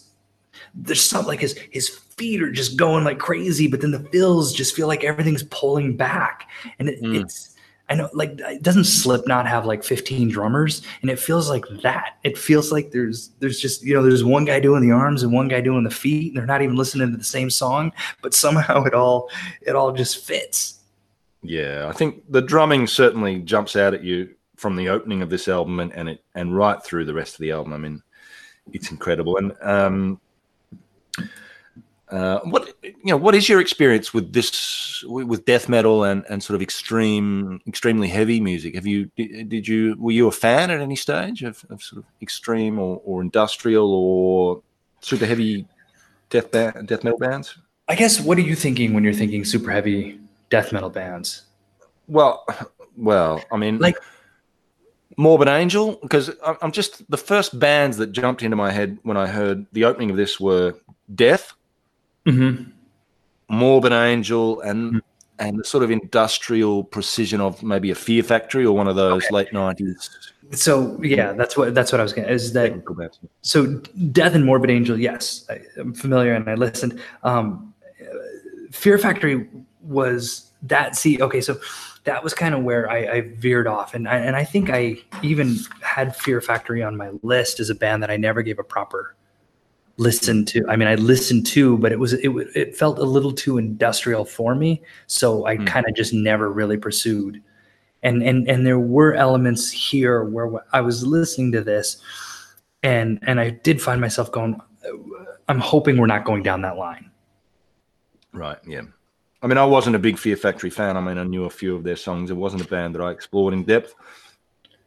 There's 0.74 1.02
something 1.02 1.28
like 1.28 1.40
his 1.40 1.58
his 1.70 1.88
feet 1.88 2.42
are 2.42 2.50
just 2.52 2.76
going 2.76 3.04
like 3.04 3.18
crazy, 3.18 3.66
but 3.68 3.80
then 3.80 3.90
the 3.90 4.00
fills 4.10 4.52
just 4.52 4.74
feel 4.74 4.86
like 4.86 5.04
everything's 5.04 5.42
pulling 5.44 5.96
back, 5.96 6.48
and 6.78 6.88
it, 6.88 7.02
Mm. 7.02 7.20
it's. 7.22 7.48
I 7.88 7.94
know, 7.94 8.08
like, 8.14 8.38
it 8.38 8.62
doesn't 8.62 8.84
Slipknot 8.84 9.46
have 9.46 9.66
like 9.66 9.84
15 9.84 10.28
drummers, 10.30 10.80
and 11.02 11.10
it 11.10 11.18
feels 11.18 11.50
like 11.50 11.64
that. 11.82 12.16
It 12.24 12.38
feels 12.38 12.72
like 12.72 12.90
there's 12.90 13.30
there's 13.40 13.60
just 13.60 13.82
you 13.82 13.92
know 13.92 14.02
there's 14.02 14.24
one 14.24 14.46
guy 14.46 14.60
doing 14.60 14.82
the 14.82 14.92
arms 14.94 15.22
and 15.22 15.30
one 15.32 15.48
guy 15.48 15.60
doing 15.60 15.84
the 15.84 15.90
feet, 15.90 16.28
and 16.28 16.36
they're 16.38 16.46
not 16.46 16.62
even 16.62 16.76
listening 16.76 17.10
to 17.10 17.16
the 17.18 17.24
same 17.24 17.50
song, 17.50 17.92
but 18.22 18.32
somehow 18.32 18.84
it 18.84 18.94
all 18.94 19.28
it 19.60 19.74
all 19.74 19.92
just 19.92 20.24
fits. 20.24 20.78
Yeah, 21.42 21.86
I 21.88 21.92
think 21.92 22.22
the 22.30 22.40
drumming 22.40 22.86
certainly 22.86 23.40
jumps 23.40 23.74
out 23.76 23.92
at 23.94 24.04
you 24.04 24.30
from 24.62 24.76
the 24.76 24.88
opening 24.88 25.22
of 25.22 25.28
this 25.28 25.48
album 25.48 25.80
and, 25.80 25.92
and 25.92 26.08
it 26.08 26.24
and 26.36 26.56
right 26.56 26.82
through 26.82 27.04
the 27.04 27.12
rest 27.12 27.34
of 27.34 27.40
the 27.40 27.50
album. 27.50 27.72
I 27.72 27.78
mean, 27.78 28.00
it's 28.72 28.92
incredible. 28.92 29.36
And 29.36 29.52
um, 29.60 30.20
uh, 32.08 32.38
what 32.44 32.72
you 32.82 32.94
know, 33.06 33.16
what 33.16 33.34
is 33.34 33.48
your 33.48 33.60
experience 33.60 34.14
with 34.14 34.32
this 34.32 35.04
with 35.08 35.44
death 35.44 35.68
metal 35.68 36.04
and, 36.04 36.24
and 36.30 36.40
sort 36.40 36.54
of 36.54 36.62
extreme, 36.62 37.60
extremely 37.66 38.06
heavy 38.06 38.40
music? 38.40 38.76
Have 38.76 38.86
you 38.86 39.10
did, 39.16 39.66
you 39.66 39.96
were 39.98 40.12
you 40.12 40.28
a 40.28 40.32
fan 40.32 40.70
at 40.70 40.80
any 40.80 40.96
stage 40.96 41.42
of, 41.42 41.64
of 41.68 41.82
sort 41.82 41.98
of 41.98 42.04
extreme 42.22 42.78
or, 42.78 43.02
or 43.04 43.20
industrial 43.20 43.92
or 43.92 44.62
super 45.00 45.26
heavy 45.26 45.66
death 46.30 46.52
band, 46.52 46.86
death 46.86 47.02
metal 47.02 47.18
bands? 47.18 47.58
I 47.88 47.96
guess 47.96 48.20
what 48.20 48.38
are 48.38 48.42
you 48.42 48.54
thinking 48.54 48.94
when 48.94 49.02
you're 49.02 49.12
thinking 49.12 49.44
super 49.44 49.72
heavy 49.72 50.20
death 50.50 50.72
metal 50.72 50.90
bands? 50.90 51.42
Well, 52.06 52.46
well, 52.96 53.42
I 53.50 53.56
mean, 53.56 53.78
Like- 53.78 53.98
Morbid 55.16 55.48
Angel, 55.48 55.98
because 56.02 56.30
I'm 56.44 56.56
I'm 56.62 56.72
just 56.72 57.08
the 57.10 57.16
first 57.16 57.58
bands 57.58 57.96
that 57.98 58.12
jumped 58.12 58.42
into 58.42 58.56
my 58.56 58.70
head 58.70 58.98
when 59.02 59.16
I 59.16 59.26
heard 59.26 59.66
the 59.72 59.84
opening 59.84 60.10
of 60.10 60.16
this 60.16 60.40
were 60.40 60.74
Death, 61.14 61.52
Mm-hmm. 62.26 62.70
Morbid 63.48 63.92
Angel, 63.92 64.60
and 64.60 65.02
and 65.38 65.58
the 65.58 65.64
sort 65.64 65.82
of 65.82 65.90
industrial 65.90 66.84
precision 66.84 67.40
of 67.40 67.62
maybe 67.62 67.90
a 67.90 67.94
Fear 67.94 68.22
Factory 68.22 68.64
or 68.64 68.76
one 68.76 68.86
of 68.86 68.96
those 68.96 69.28
late 69.30 69.50
'90s 69.50 70.08
so 70.52 71.00
yeah, 71.02 71.32
that's 71.32 71.56
what 71.56 71.74
that's 71.74 71.92
what 71.92 72.00
I 72.00 72.02
was 72.02 72.12
going. 72.12 72.28
to 72.28 72.34
Is 72.34 72.52
that 72.52 72.82
so? 73.40 73.66
Death 74.12 74.34
and 74.34 74.44
Morbid 74.44 74.70
Angel, 74.70 74.98
yes, 74.98 75.46
I, 75.48 75.60
I'm 75.78 75.94
familiar 75.94 76.34
and 76.34 76.48
I 76.48 76.54
listened. 76.54 77.00
Um, 77.22 77.74
Fear 78.70 78.98
Factory 78.98 79.48
was 79.82 80.50
that. 80.62 80.96
See, 80.96 81.20
okay, 81.22 81.40
so 81.40 81.58
that 82.04 82.24
was 82.24 82.34
kind 82.34 82.54
of 82.54 82.64
where 82.64 82.90
I, 82.90 82.96
I 82.98 83.20
veered 83.20 83.66
off, 83.66 83.94
and 83.94 84.08
I, 84.08 84.18
and 84.18 84.34
I 84.34 84.44
think 84.44 84.70
I 84.70 84.96
even 85.22 85.56
had 85.82 86.16
Fear 86.16 86.40
Factory 86.40 86.82
on 86.82 86.96
my 86.96 87.10
list 87.22 87.60
as 87.60 87.70
a 87.70 87.74
band 87.74 88.02
that 88.02 88.10
I 88.10 88.16
never 88.16 88.42
gave 88.42 88.58
a 88.58 88.64
proper 88.64 89.14
listen 89.98 90.44
to. 90.46 90.64
I 90.68 90.74
mean, 90.76 90.88
I 90.88 90.96
listened 90.96 91.46
to, 91.48 91.78
but 91.78 91.92
it 91.92 91.98
was 91.98 92.14
it 92.14 92.30
it 92.56 92.76
felt 92.76 92.98
a 92.98 93.04
little 93.04 93.32
too 93.32 93.58
industrial 93.58 94.24
for 94.24 94.54
me, 94.54 94.82
so 95.06 95.46
I 95.46 95.56
Hmm. 95.56 95.64
kind 95.66 95.86
of 95.88 95.94
just 95.94 96.12
never 96.12 96.50
really 96.50 96.76
pursued. 96.76 97.42
And 98.02 98.22
and 98.22 98.48
and 98.48 98.66
there 98.66 98.80
were 98.80 99.14
elements 99.14 99.70
here 99.70 100.24
where 100.24 100.50
I 100.72 100.80
was 100.80 101.06
listening 101.06 101.52
to 101.52 101.60
this, 101.60 102.02
and 102.82 103.20
and 103.22 103.38
I 103.38 103.50
did 103.50 103.80
find 103.80 104.00
myself 104.00 104.32
going. 104.32 104.60
I'm 105.48 105.60
hoping 105.60 105.98
we're 105.98 106.06
not 106.06 106.24
going 106.24 106.42
down 106.42 106.62
that 106.62 106.76
line. 106.76 107.10
Right. 108.32 108.58
Yeah. 108.66 108.82
I 109.42 109.46
mean, 109.48 109.58
I 109.58 109.64
wasn't 109.64 109.96
a 109.96 109.98
big 109.98 110.18
Fear 110.18 110.36
Factory 110.36 110.70
fan. 110.70 110.96
I 110.96 111.00
mean, 111.00 111.18
I 111.18 111.24
knew 111.24 111.44
a 111.44 111.50
few 111.50 111.74
of 111.74 111.82
their 111.82 111.96
songs. 111.96 112.30
It 112.30 112.36
wasn't 112.36 112.62
a 112.64 112.68
band 112.68 112.94
that 112.94 113.02
I 113.02 113.10
explored 113.10 113.54
in 113.54 113.64
depth, 113.64 113.94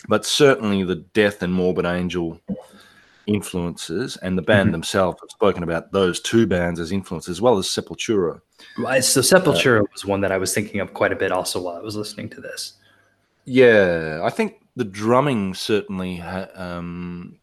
but 0.08 0.26
certainly 0.26 0.84
the 0.84 0.96
Death 0.96 1.44
and 1.44 1.54
Morbid 1.54 1.86
Angel 1.86 2.40
influences 3.28 4.18
and 4.18 4.38
the 4.38 4.42
band 4.42 4.70
Mhm. 4.70 4.74
themselves 4.74 5.18
have 5.22 5.30
spoken 5.32 5.64
about 5.64 5.92
those 5.92 6.20
two 6.20 6.46
bands 6.46 6.80
as 6.80 6.92
influences, 6.92 7.30
as 7.32 7.42
well 7.42 7.58
as 7.58 7.66
Sepultura. 7.68 8.40
Right, 8.78 9.04
So 9.04 9.22
Sepultura 9.22 9.84
was 9.92 10.06
one 10.06 10.22
that 10.22 10.32
I 10.32 10.38
was 10.38 10.54
thinking 10.54 10.80
of 10.80 10.94
quite 10.94 11.12
a 11.12 11.16
bit 11.16 11.32
also 11.32 11.60
while 11.62 11.76
I 11.76 11.82
was 11.82 11.96
listening 11.96 12.30
to 12.30 12.42
this. 12.42 12.74
Yeah, 13.46 14.22
I 14.24 14.30
think 14.30 14.62
the 14.76 14.84
drumming 14.86 15.54
certainly 15.54 16.18
ha- 16.18 16.48
um, 16.56 17.38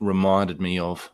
reminded 0.00 0.60
me 0.60 0.78
of 0.78 1.10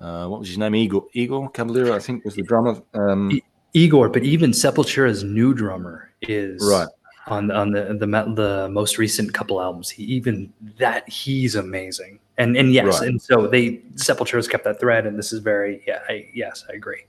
uh, 0.00 0.28
what 0.28 0.38
was 0.38 0.48
his 0.48 0.58
name? 0.58 0.76
Igor 0.76 1.06
Igor 1.12 1.50
Cavalera, 1.50 1.92
I 1.92 1.98
think, 1.98 2.24
was 2.24 2.36
the 2.36 2.42
drummer. 2.42 2.80
Um, 2.94 3.40
Igor, 3.74 4.08
but 4.08 4.22
even 4.24 4.50
Sepultura's 4.52 5.24
new 5.24 5.54
drummer 5.54 6.10
is 6.22 6.62
Right. 6.64 6.88
on 7.26 7.50
on 7.50 7.70
the 7.72 7.84
the 7.98 8.06
the 8.34 8.68
most 8.70 8.98
recent 8.98 9.34
couple 9.34 9.60
albums. 9.60 9.90
He 9.90 10.04
even 10.04 10.52
that 10.78 11.08
he's 11.08 11.54
amazing. 11.54 12.18
And 12.38 12.56
and 12.56 12.72
yes, 12.72 13.00
Right. 13.00 13.08
and 13.08 13.20
so 13.20 13.46
they 13.46 13.82
Sepultura's 13.94 14.48
kept 14.48 14.64
that 14.64 14.80
thread, 14.80 15.06
and 15.06 15.18
this 15.18 15.32
is 15.32 15.40
very 15.40 15.82
yeah. 15.86 16.00
I, 16.08 16.28
yes, 16.34 16.64
I 16.70 16.74
agree. 16.74 17.04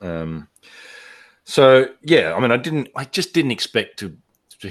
Um, 0.00 0.48
so 1.44 1.86
yeah, 2.02 2.34
I 2.34 2.40
mean, 2.40 2.50
I 2.52 2.56
didn't, 2.56 2.88
I 2.96 3.04
just 3.04 3.34
didn't 3.34 3.50
expect 3.50 3.98
to, 3.98 4.16
to 4.60 4.70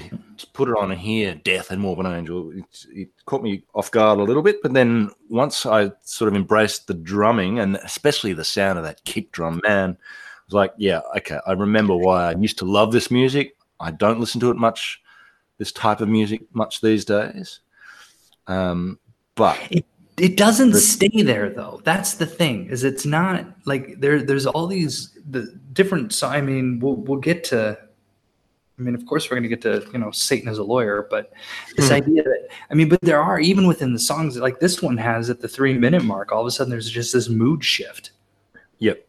put 0.52 0.68
it 0.68 0.76
on 0.76 0.90
here, 0.90 1.34
Death 1.44 1.70
and 1.70 1.80
Morbid 1.80 2.06
Angel. 2.06 2.50
It, 2.52 2.86
it 2.92 3.08
caught 3.26 3.42
me 3.42 3.62
off 3.74 3.90
guard 3.90 4.18
a 4.18 4.22
little 4.22 4.42
bit, 4.42 4.56
but 4.62 4.72
then 4.74 5.10
once 5.28 5.66
I 5.66 5.92
sort 6.02 6.28
of 6.28 6.36
embraced 6.36 6.86
the 6.86 6.94
drumming 6.94 7.58
and 7.60 7.76
especially 7.76 8.32
the 8.32 8.44
sound 8.44 8.78
of 8.78 8.84
that 8.84 9.04
kick 9.04 9.30
drum, 9.32 9.60
man, 9.64 9.96
was 10.46 10.54
like, 10.54 10.72
yeah, 10.76 11.00
okay, 11.16 11.38
I 11.46 11.52
remember 11.52 11.96
why 11.96 12.30
I 12.30 12.34
used 12.36 12.58
to 12.58 12.64
love 12.64 12.92
this 12.92 13.10
music. 13.10 13.56
I 13.80 13.90
don't 13.90 14.20
listen 14.20 14.40
to 14.40 14.50
it 14.50 14.56
much, 14.56 15.00
this 15.58 15.72
type 15.72 16.00
of 16.00 16.08
music 16.08 16.42
much 16.52 16.80
these 16.80 17.04
days. 17.04 17.60
Um, 18.46 18.98
but 19.34 19.58
It 20.16 20.36
doesn't 20.36 20.70
The- 20.72 20.80
stay 20.80 21.22
there 21.22 21.50
though. 21.50 21.80
That's 21.84 22.14
the 22.14 22.26
thing. 22.26 22.66
Is 22.66 22.84
it's 22.84 23.04
not 23.06 23.46
like 23.64 24.00
there. 24.00 24.22
There's 24.22 24.46
all 24.46 24.66
these 24.68 25.10
the 25.28 25.52
different. 25.72 26.12
So 26.12 26.28
I 26.28 26.40
mean, 26.40 26.78
we'll 26.78 26.96
we'll 26.96 27.18
get 27.18 27.42
to. 27.44 27.76
I 28.78 28.82
mean, 28.82 28.94
of 28.96 29.06
course, 29.06 29.28
we're 29.30 29.36
going 29.36 29.44
to 29.44 29.48
get 29.48 29.62
to 29.62 29.84
you 29.92 29.98
know 29.98 30.10
Satan 30.12 30.48
as 30.48 30.58
a 30.58 30.62
lawyer, 30.64 31.06
but 31.10 31.32
this 31.76 31.88
Hmm. 31.88 31.94
idea 31.94 32.22
that 32.22 32.48
I 32.70 32.74
mean, 32.74 32.88
but 32.88 33.00
there 33.00 33.20
are 33.20 33.40
even 33.40 33.66
within 33.66 33.92
the 33.92 33.98
songs 33.98 34.36
like 34.36 34.60
this 34.60 34.80
one 34.82 34.98
has 34.98 35.30
at 35.30 35.40
the 35.40 35.48
three 35.48 35.74
minute 35.74 36.04
mark. 36.04 36.30
All 36.30 36.42
of 36.42 36.46
a 36.46 36.50
sudden, 36.52 36.70
there's 36.70 36.90
just 36.90 37.12
this 37.12 37.28
mood 37.28 37.64
shift. 37.64 38.12
yep, 38.78 39.04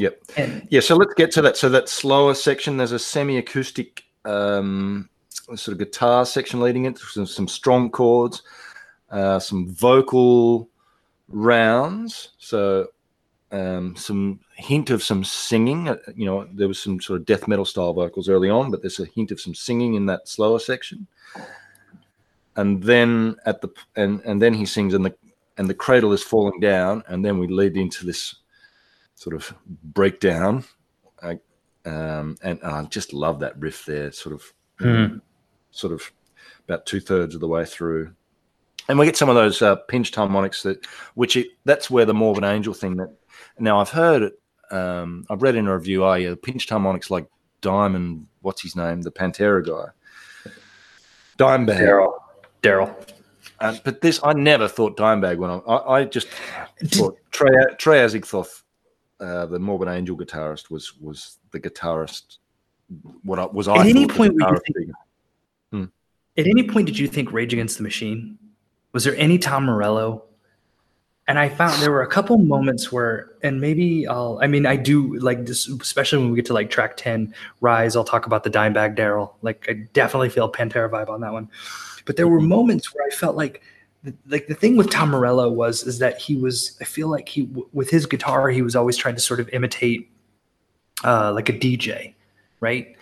yep. 0.00 0.20
And 0.36 0.66
Yeah, 0.70 0.80
so 0.80 0.96
let's 0.96 1.14
get 1.14 1.30
to 1.32 1.42
that. 1.42 1.56
So 1.56 1.68
that 1.68 1.88
slower 1.88 2.34
section, 2.34 2.76
there's 2.76 2.92
a 2.92 2.98
semi-acoustic 2.98 4.04
um, 4.24 5.08
sort 5.30 5.68
of 5.68 5.78
guitar 5.78 6.26
section 6.26 6.60
leading 6.60 6.84
it, 6.84 6.98
some, 6.98 7.26
some 7.26 7.48
strong 7.48 7.90
chords, 7.90 8.42
uh, 9.10 9.38
some 9.38 9.68
vocal 9.68 10.68
rounds. 11.28 12.30
So 12.38 12.88
um, 13.50 13.96
some 13.96 14.40
hint 14.54 14.90
of 14.90 15.02
some 15.02 15.24
singing. 15.24 15.88
Uh, 15.88 15.96
You 16.14 16.26
know, 16.26 16.48
there 16.52 16.68
was 16.68 16.82
some 16.82 17.00
sort 17.00 17.20
of 17.20 17.26
death 17.26 17.48
metal 17.48 17.64
style 17.64 17.92
vocals 17.92 18.28
early 18.28 18.50
on, 18.50 18.70
but 18.70 18.82
there's 18.82 19.00
a 19.00 19.06
hint 19.06 19.30
of 19.30 19.40
some 19.40 19.54
singing 19.54 19.94
in 19.94 20.06
that 20.06 20.28
slower 20.28 20.58
section. 20.58 21.06
And 22.56 22.82
then 22.82 23.36
at 23.46 23.60
the 23.60 23.68
and 23.94 24.20
and 24.24 24.42
then 24.42 24.52
he 24.52 24.66
sings 24.66 24.92
and 24.92 25.04
the 25.04 25.14
and 25.58 25.68
the 25.68 25.74
cradle 25.74 26.12
is 26.12 26.22
falling 26.22 26.60
down, 26.60 27.04
and 27.06 27.24
then 27.24 27.38
we 27.38 27.46
lead 27.46 27.76
into 27.76 28.04
this 28.04 28.34
sort 29.18 29.34
of 29.34 29.52
breakdown. 29.82 30.64
I, 31.22 31.38
um, 31.84 32.36
and, 32.42 32.60
and 32.62 32.72
I 32.72 32.84
just 32.84 33.12
love 33.12 33.40
that 33.40 33.58
riff 33.58 33.84
there, 33.84 34.12
sort 34.12 34.34
of, 34.34 34.42
Hmm. 34.78 35.18
sort 35.72 35.92
of 35.92 36.12
about 36.68 36.86
two 36.86 37.00
thirds 37.00 37.34
of 37.34 37.40
the 37.40 37.48
way 37.48 37.64
through. 37.64 38.14
And 38.88 38.96
we 38.96 39.06
get 39.06 39.16
some 39.16 39.28
of 39.28 39.34
those 39.34 39.60
uh, 39.60 39.74
pinched 39.74 40.14
harmonics 40.14 40.62
that, 40.62 40.86
which 41.14 41.36
it, 41.36 41.48
that's 41.64 41.90
where 41.90 42.04
the 42.04 42.14
Morbid 42.14 42.44
Angel 42.44 42.72
thing 42.72 42.96
that. 42.96 43.12
Now 43.58 43.80
I've 43.80 43.90
heard 43.90 44.22
it. 44.22 44.40
Um, 44.70 45.26
I've 45.28 45.42
read 45.42 45.56
in 45.56 45.66
a 45.66 45.74
review. 45.74 46.04
Oh 46.04 46.14
yeah, 46.14 46.30
the 46.30 46.36
pinched 46.36 46.70
harmonics 46.70 47.10
like 47.10 47.26
Diamond. 47.60 48.26
What's 48.40 48.62
his 48.62 48.76
name? 48.76 49.02
The 49.02 49.10
Pantera 49.10 49.66
guy. 49.66 50.52
Dimebag. 51.38 51.78
Darrell, 51.78 52.14
Darrell. 52.62 52.96
Uh, 53.60 53.76
but 53.84 54.00
this, 54.00 54.20
I 54.22 54.32
never 54.32 54.68
thought 54.68 54.96
Dimebag 54.96 55.38
when 55.38 55.50
I, 55.50 55.56
I, 55.56 56.00
I 56.00 56.04
just 56.04 56.28
thought 56.84 57.18
Trey, 57.32 57.50
Trey 57.78 57.98
Azagthoth, 57.98 58.62
uh, 59.20 59.46
the 59.46 59.58
Morbid 59.58 59.88
Angel 59.88 60.16
guitarist, 60.16 60.70
was 60.70 60.96
was 60.98 61.38
the 61.50 61.60
guitarist. 61.60 62.38
What 63.22 63.38
I, 63.38 63.46
was 63.46 63.68
I? 63.68 63.76
At 63.76 63.86
any 63.86 64.06
point 64.06 64.36
think- 64.38 64.76
figure. 64.76 64.94
At 66.38 66.46
any 66.46 66.62
point, 66.62 66.86
did 66.86 66.96
you 66.96 67.08
think 67.08 67.32
Rage 67.32 67.52
Against 67.52 67.78
the 67.78 67.82
Machine? 67.82 68.38
Was 68.92 69.02
there 69.02 69.16
any 69.16 69.38
Tom 69.38 69.64
Morello? 69.64 70.22
And 71.26 71.36
I 71.36 71.48
found 71.48 71.82
there 71.82 71.90
were 71.90 72.02
a 72.02 72.06
couple 72.08 72.38
moments 72.38 72.92
where, 72.92 73.32
and 73.42 73.60
maybe 73.60 74.06
I'll, 74.06 74.38
I 74.40 74.46
mean, 74.46 74.64
I 74.64 74.76
do 74.76 75.18
like 75.18 75.44
this, 75.46 75.66
especially 75.66 76.20
when 76.20 76.30
we 76.30 76.36
get 76.36 76.46
to 76.46 76.54
like 76.54 76.70
track 76.70 76.96
10, 76.96 77.34
Rise, 77.60 77.96
I'll 77.96 78.04
talk 78.04 78.26
about 78.26 78.44
the 78.44 78.50
Dimebag 78.50 78.94
Darrell. 78.94 79.36
Like, 79.42 79.66
I 79.68 79.72
definitely 79.92 80.28
feel 80.30 80.50
Pantera 80.50 80.88
vibe 80.88 81.08
on 81.08 81.20
that 81.22 81.32
one. 81.32 81.50
But 82.06 82.16
there 82.16 82.28
were 82.28 82.40
moments 82.40 82.94
where 82.94 83.04
I 83.04 83.10
felt 83.10 83.34
like, 83.36 83.60
like 84.26 84.46
the 84.46 84.54
thing 84.54 84.76
with 84.76 84.90
Tom 84.90 85.10
Morello 85.10 85.50
was, 85.50 85.86
is 85.86 85.98
that 85.98 86.20
he 86.20 86.36
was, 86.36 86.76
I 86.80 86.84
feel 86.84 87.08
like 87.08 87.28
he, 87.28 87.48
with 87.72 87.90
his 87.90 88.06
guitar, 88.06 88.48
he 88.48 88.62
was 88.62 88.76
always 88.76 88.96
trying 88.96 89.16
to 89.16 89.20
sort 89.20 89.40
of 89.40 89.48
imitate 89.50 90.10
uh, 91.04 91.32
like 91.32 91.48
a 91.48 91.52
DJ, 91.52 92.14
right? 92.60 92.94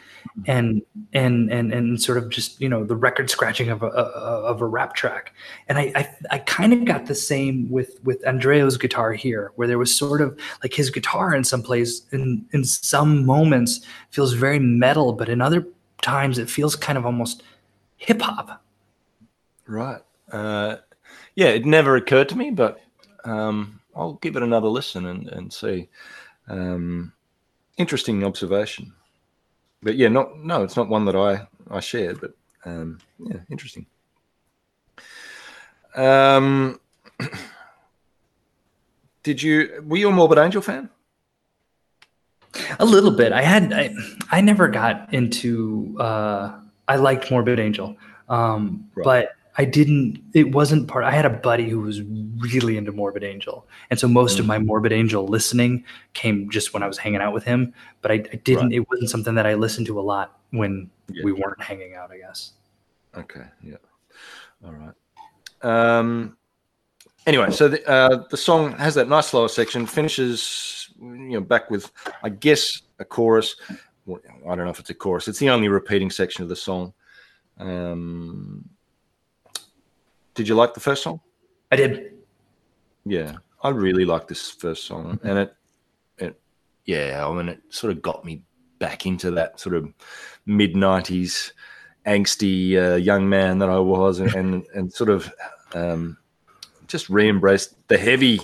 and 0.47 0.83
and 1.13 1.53
and 1.53 1.73
and 1.73 2.03
sort 2.03 2.19
of 2.19 2.29
just 2.29 2.61
you 2.61 2.69
know 2.69 2.85
the 2.85 2.97
record 2.97 3.31
scratching 3.31 3.71
of 3.71 3.83
a, 3.83 3.87
of 3.87 4.61
a 4.61 4.67
rap 4.67 4.93
track 4.93 5.33
and 5.69 5.79
i 5.79 5.93
i, 5.95 6.17
I 6.33 6.39
kind 6.39 6.73
of 6.73 6.85
got 6.85 7.07
the 7.07 7.15
same 7.15 7.71
with 7.71 8.03
with 8.03 8.27
andreo's 8.27 8.77
guitar 8.77 9.13
here 9.13 9.53
where 9.55 9.69
there 9.69 9.79
was 9.79 9.95
sort 9.95 10.21
of 10.21 10.39
like 10.65 10.75
his 10.75 10.91
guitar 10.91 11.33
in 11.35 11.45
some 11.45 11.63
place 11.63 12.03
in 12.11 12.45
in 12.53 12.65
some 12.65 13.25
moments 13.25 13.81
feels 14.11 14.33
very 14.33 14.59
metal 14.59 15.13
but 15.13 15.29
in 15.29 15.41
other 15.41 15.65
times 16.03 16.39
it 16.39 16.51
feels 16.51 16.75
kind 16.75 16.99
of 16.99 17.07
almost 17.07 17.43
hip 17.97 18.21
hop 18.21 18.63
Right. 19.67 20.01
Uh, 20.31 20.77
yeah, 21.37 21.49
it 21.49 21.65
never 21.65 21.97
occurred 21.97 22.29
to 22.31 22.37
me, 22.37 22.51
but 22.51 22.81
um, 23.25 23.81
I'll 23.95 24.15
give 24.15 24.37
it 24.37 24.43
another 24.43 24.69
listen 24.69 25.07
and, 25.07 25.29
and 25.29 25.53
see. 25.53 25.89
Um, 26.49 27.13
interesting 27.77 28.25
observation. 28.25 28.93
But 29.83 29.97
yeah, 29.97 30.09
not 30.09 30.39
no, 30.39 30.65
it's 30.65 30.77
not 30.77 30.89
one 30.89 31.05
that 31.05 31.15
I 31.15 31.47
I 31.71 31.81
shared, 31.81 32.21
but 32.21 32.33
um, 32.65 32.99
yeah, 33.19 33.39
interesting. 33.51 33.87
Um, 35.95 36.81
did 39.23 39.43
you 39.43 39.85
were 39.87 39.99
you 39.99 40.09
a 40.09 40.13
Morbid 40.13 40.39
Angel 40.39 40.63
fan? 40.63 40.89
a 42.79 42.85
little 42.87 43.11
bit 43.11 43.33
i 43.33 43.43
had 43.43 43.71
i, 43.75 43.95
I 44.31 44.41
never 44.41 44.67
got 44.69 45.13
into 45.13 45.95
uh 46.01 46.59
i 46.89 46.97
liked 46.97 47.31
morbid 47.31 47.61
angel 47.61 47.97
um 48.31 48.89
Right. 48.95 49.05
but 49.05 49.36
i 49.59 49.65
didn't 49.65 50.19
it 50.35 50.53
wasn't 50.53 50.87
part 50.89 51.05
i 51.05 51.11
had 51.11 51.25
a 51.25 51.31
buddy 51.31 51.69
who 51.69 51.81
was 51.81 52.03
really 52.39 52.77
into 52.77 52.93
morbid 52.93 53.25
angel 53.25 53.67
and 53.91 53.99
so 53.99 54.07
most 54.09 54.39
of 54.39 54.45
Mm. 54.45 54.49
my 54.49 54.59
morbid 54.59 54.93
angel 54.93 55.27
listening 55.27 55.85
came 56.13 56.51
just 56.51 56.73
when 56.75 56.83
i 56.83 56.87
was 56.87 56.99
hanging 56.99 57.21
out 57.21 57.33
with 57.33 57.45
him 57.45 57.73
but 58.03 58.11
i, 58.11 58.15
I 58.15 58.37
didn't 58.45 58.73
it 58.73 58.89
wasn't 58.89 59.11
something 59.11 59.35
that 59.35 59.47
i 59.47 59.55
listened 59.55 59.87
to 59.89 59.99
a 59.99 60.03
lot 60.03 60.39
when 60.51 60.91
Yeah. 61.11 61.25
we 61.25 61.33
weren't 61.33 61.63
hanging 61.63 61.95
out 61.95 62.11
i 62.11 62.19
guess 62.19 62.53
Okay, 63.17 63.47
yeah. 63.63 63.77
All 64.63 64.73
right. 64.75 64.93
Um, 65.63 66.37
anyway, 67.27 67.51
so 67.51 67.67
the, 67.67 67.81
uh, 67.89 68.25
the 68.29 68.37
song 68.37 68.73
has 68.73 68.95
that 68.97 69.09
nice 69.09 69.29
slower 69.29 69.49
section, 69.49 69.87
finishes, 69.87 70.91
you 71.01 71.09
know, 71.31 71.41
back 71.41 71.71
with, 71.71 71.91
I 72.23 72.29
guess, 72.29 72.83
a 72.99 73.07
chorus. 73.07 73.57
Well, 74.05 74.21
I 74.45 74.55
don't 74.55 74.67
know 74.67 74.71
if 74.71 74.81
it's 74.81 74.91
a 74.91 74.95
chorus. 74.95 75.29
It's 75.29 75.39
the 75.39 75.49
only 75.49 75.69
repeating 75.69 76.11
section 76.11 76.43
of 76.43 76.51
the 76.51 76.57
song. 76.57 76.93
Um, 77.59 78.69
Did 80.37 80.49
you 80.49 80.55
like 80.55 80.75
the 80.75 80.81
first 80.81 81.03
song? 81.03 81.21
I 81.73 81.77
did. 81.77 82.13
Yeah, 83.07 83.37
I 83.63 83.71
really 83.71 84.05
like 84.05 84.29
this 84.29 84.51
first 84.51 84.85
song, 84.85 85.19
and 85.23 85.39
it, 85.39 85.57
it, 86.19 86.41
yeah, 86.85 87.27
I 87.27 87.33
mean, 87.33 87.49
it 87.49 87.61
sort 87.71 87.93
of 87.93 88.03
got 88.03 88.25
me 88.25 88.43
back 88.79 89.07
into 89.07 89.31
that 89.33 89.59
sort 89.59 89.75
of 89.75 89.93
mid 90.45 90.75
'90s 90.75 91.53
angsty 92.05 92.77
uh, 92.77 92.97
young 92.97 93.29
man 93.29 93.59
that 93.61 93.71
I 93.71 93.79
was, 93.79 94.21
and 94.21 94.35
and, 94.35 94.67
and 94.75 94.93
sort 94.93 95.09
of 95.09 95.33
um, 95.75 96.19
just 96.87 97.09
re-embraced 97.09 97.75
the 97.89 97.97
heavy 97.97 98.41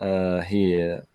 uh, 0.00 0.40
here. 0.40 1.06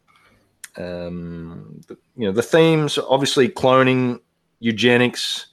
Um, 0.77 1.81
the, 1.87 1.97
you 2.15 2.27
know, 2.27 2.31
the 2.31 2.41
themes 2.41 2.97
obviously 2.97 3.49
cloning, 3.49 4.21
eugenics, 4.59 5.47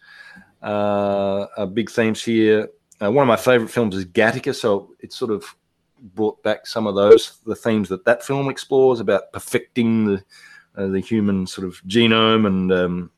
uh, 0.63 1.47
are 1.57 1.67
big 1.67 1.91
themes 1.91 2.23
here. 2.23 2.69
Uh, 3.01 3.11
one 3.13 3.23
of 3.23 3.29
my 3.29 3.37
favorite 3.37 3.71
films 3.71 3.95
is 3.95 4.05
Gattaca, 4.05 4.55
so 4.55 4.95
it 5.01 5.13
sort 5.13 5.31
of 5.31 5.45
brought 6.01 6.43
back 6.43 6.67
some 6.67 6.87
of 6.87 6.95
those 6.95 7.39
the 7.45 7.57
themes 7.57 7.89
that 7.89 8.05
that 8.05 8.23
film 8.23 8.49
explores 8.49 9.01
about 9.01 9.33
perfecting 9.33 10.05
the 10.05 10.25
uh, 10.77 10.87
the 10.87 11.01
human 11.01 11.47
sort 11.47 11.67
of 11.67 11.75
genome 11.87 12.47
and 12.47 12.73
um, 12.73 13.11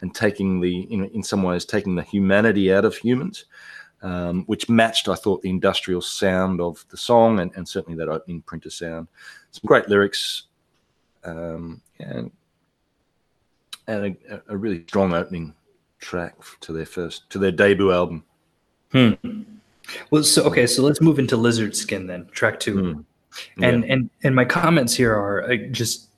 and 0.00 0.14
taking 0.14 0.60
the 0.60 0.80
in, 0.92 1.04
in 1.06 1.22
some 1.22 1.42
ways 1.42 1.64
taking 1.64 1.94
the 1.94 2.02
humanity 2.02 2.72
out 2.72 2.84
of 2.84 2.96
humans, 2.96 3.46
um, 4.02 4.44
which 4.46 4.68
matched 4.68 5.08
I 5.08 5.14
thought 5.14 5.42
the 5.42 5.50
industrial 5.50 6.02
sound 6.02 6.60
of 6.60 6.84
the 6.90 6.96
song 6.96 7.40
and, 7.40 7.52
and 7.54 7.66
certainly 7.66 7.96
that 7.98 8.08
opening 8.08 8.42
printer 8.42 8.70
sound. 8.70 9.08
Some 9.50 9.66
great 9.66 9.88
lyrics, 9.88 10.44
um, 11.24 11.80
and 12.00 12.30
and 13.86 14.16
a, 14.28 14.42
a 14.48 14.56
really 14.56 14.82
strong 14.84 15.14
opening 15.14 15.54
track 15.98 16.34
to 16.60 16.72
their 16.72 16.86
first 16.86 17.30
to 17.30 17.38
their 17.38 17.52
debut 17.52 17.92
album. 17.92 18.24
Hmm. 18.92 19.12
Well, 20.10 20.22
so 20.22 20.44
okay, 20.44 20.66
so 20.66 20.82
let's 20.82 21.00
move 21.00 21.18
into 21.18 21.36
Lizard 21.36 21.74
Skin 21.76 22.06
then, 22.06 22.26
track 22.32 22.60
two. 22.60 22.74
Mm. 22.74 23.04
And 23.62 23.84
and 23.84 24.10
and 24.22 24.34
my 24.34 24.44
comments 24.44 24.94
here 24.94 25.12
are 25.14 25.50
uh, 25.50 25.56
just 25.70 26.08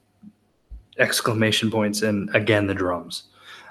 exclamation 0.99 1.71
points 1.71 2.03
and 2.03 2.35
again 2.35 2.67
the 2.67 2.75
drums. 2.75 3.25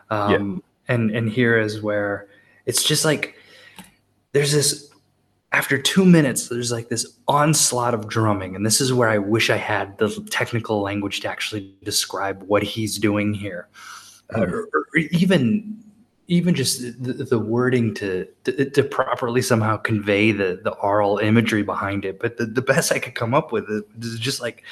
Um, 0.10 0.64
And 0.88 1.12
and 1.12 1.30
here 1.30 1.58
is 1.58 1.82
where 1.82 2.28
it's 2.66 2.84
just 2.84 3.06
like 3.06 3.36
there's 4.34 4.52
this 4.52 4.90
after 5.52 5.78
two 5.78 6.04
minutes 6.04 6.50
there's 6.50 6.72
like 6.72 6.90
this 6.90 7.06
onslaught 7.28 7.94
of 7.94 8.08
drumming 8.08 8.56
and 8.56 8.66
this 8.66 8.82
is 8.82 8.92
where 8.92 9.10
i 9.10 9.18
wish 9.18 9.50
i 9.50 9.56
had 9.56 9.98
the 9.98 10.10
technical 10.30 10.82
language 10.82 11.22
to 11.22 11.30
actually 11.30 11.74
describe 11.84 12.44
what 12.44 12.64
he's 12.64 12.98
doing 12.98 13.34
here 13.34 13.68
uh, 14.36 14.42
or, 14.42 14.68
or 14.74 14.98
even 15.12 15.83
even 16.28 16.56
just 16.56 16.82
the, 17.04 17.14
the 17.14 17.40
wording 17.40 17.94
to, 17.96 18.28
to, 18.46 18.70
to 18.70 18.84
properly 18.84 19.42
somehow 19.42 19.78
convey 19.78 20.32
the 20.32 20.60
the 20.64 20.72
oral 20.76 21.18
imagery 21.18 21.64
behind 21.64 22.06
it. 22.06 22.20
But 22.20 22.38
the, 22.38 22.46
the 22.46 22.62
best 22.62 22.92
i 22.92 23.00
could 23.00 23.16
come 23.16 23.34
up 23.34 23.52
with 23.52 23.66
is 24.02 24.20
just 24.20 24.42
like 24.42 24.64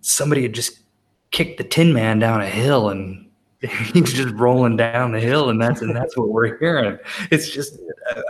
somebody 0.00 0.42
had 0.42 0.54
just 0.54 0.80
kicked 1.30 1.58
the 1.58 1.64
tin 1.64 1.92
man 1.92 2.18
down 2.18 2.40
a 2.40 2.48
hill 2.48 2.88
and 2.88 3.26
he's 3.60 4.12
just 4.12 4.34
rolling 4.34 4.76
down 4.76 5.12
the 5.12 5.20
hill 5.20 5.50
and 5.50 5.60
that's 5.60 5.82
and 5.82 5.94
that's 5.94 6.16
what 6.16 6.30
we're 6.30 6.58
hearing. 6.58 6.98
It's 7.30 7.50
just 7.50 7.78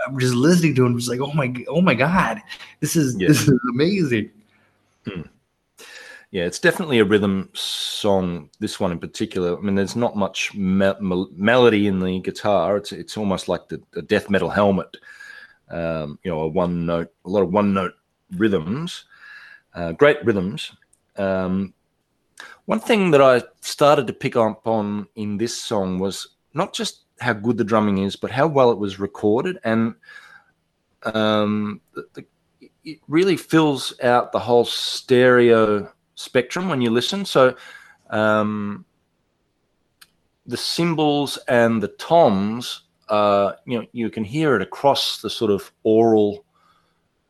i'm 0.05 0.19
just 0.19 0.35
listening 0.35 0.75
to 0.75 0.85
him 0.85 0.97
just 0.97 1.09
like 1.09 1.21
oh 1.21 1.33
my 1.33 1.53
oh 1.67 1.81
my 1.81 1.95
god 1.95 2.41
this 2.81 2.95
is 2.95 3.15
Yeah. 3.17 3.29
this 3.29 3.47
is 3.47 3.59
amazing 3.71 4.29
hmm. 5.07 5.21
Yeah, 6.31 6.43
it's 6.45 6.59
definitely 6.59 6.99
a 6.99 7.05
rhythm 7.05 7.49
song. 7.53 8.49
This 8.59 8.79
one 8.79 8.93
in 8.93 8.99
particular. 8.99 9.57
I 9.57 9.61
mean, 9.61 9.75
there's 9.75 9.97
not 9.97 10.15
much 10.15 10.53
me- 10.53 10.93
mel- 11.01 11.29
melody 11.35 11.87
in 11.87 11.99
the 11.99 12.19
guitar. 12.21 12.77
It's 12.77 12.93
it's 12.93 13.17
almost 13.17 13.49
like 13.49 13.67
the, 13.67 13.81
the 13.91 14.01
death 14.01 14.29
metal 14.29 14.49
helmet. 14.49 14.95
Um, 15.69 16.19
you 16.23 16.31
know, 16.31 16.41
a 16.41 16.47
one 16.47 16.85
note, 16.85 17.13
a 17.25 17.29
lot 17.29 17.43
of 17.43 17.51
one 17.51 17.73
note 17.73 17.93
rhythms, 18.37 19.05
uh, 19.75 19.91
great 19.91 20.23
rhythms. 20.23 20.71
Um, 21.17 21.73
one 22.65 22.79
thing 22.79 23.11
that 23.11 23.21
I 23.21 23.43
started 23.59 24.07
to 24.07 24.13
pick 24.13 24.37
up 24.37 24.65
on 24.65 25.07
in 25.15 25.37
this 25.37 25.55
song 25.57 25.99
was 25.99 26.35
not 26.53 26.73
just 26.73 27.03
how 27.19 27.33
good 27.33 27.57
the 27.57 27.65
drumming 27.65 27.99
is, 27.99 28.15
but 28.15 28.31
how 28.31 28.47
well 28.47 28.71
it 28.71 28.77
was 28.77 28.99
recorded, 28.99 29.59
and 29.65 29.95
um, 31.03 31.81
the, 31.93 32.07
the, 32.13 32.25
it 32.85 32.99
really 33.09 33.35
fills 33.35 33.99
out 34.01 34.31
the 34.31 34.39
whole 34.39 34.65
stereo 34.65 35.91
spectrum 36.21 36.69
when 36.69 36.81
you 36.81 36.89
listen. 36.89 37.25
So 37.25 37.55
um, 38.09 38.85
the 40.45 40.57
cymbals 40.57 41.37
and 41.47 41.81
the 41.81 41.89
toms, 41.89 42.83
uh, 43.09 43.53
you 43.65 43.79
know, 43.79 43.85
you 43.91 44.09
can 44.09 44.23
hear 44.23 44.55
it 44.55 44.61
across 44.61 45.21
the 45.21 45.29
sort 45.29 45.51
of 45.51 45.71
oral 45.83 46.45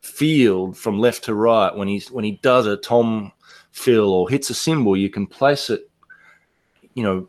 field 0.00 0.76
from 0.76 0.98
left 0.98 1.24
to 1.24 1.34
right. 1.34 1.74
When 1.74 1.88
he's 1.88 2.10
when 2.10 2.24
he 2.24 2.32
does 2.42 2.66
a 2.66 2.76
tom 2.76 3.32
fill 3.70 4.12
or 4.12 4.28
hits 4.28 4.50
a 4.50 4.54
cymbal, 4.54 4.96
you 4.96 5.10
can 5.10 5.26
place 5.26 5.70
it, 5.70 5.88
you 6.94 7.02
know, 7.02 7.28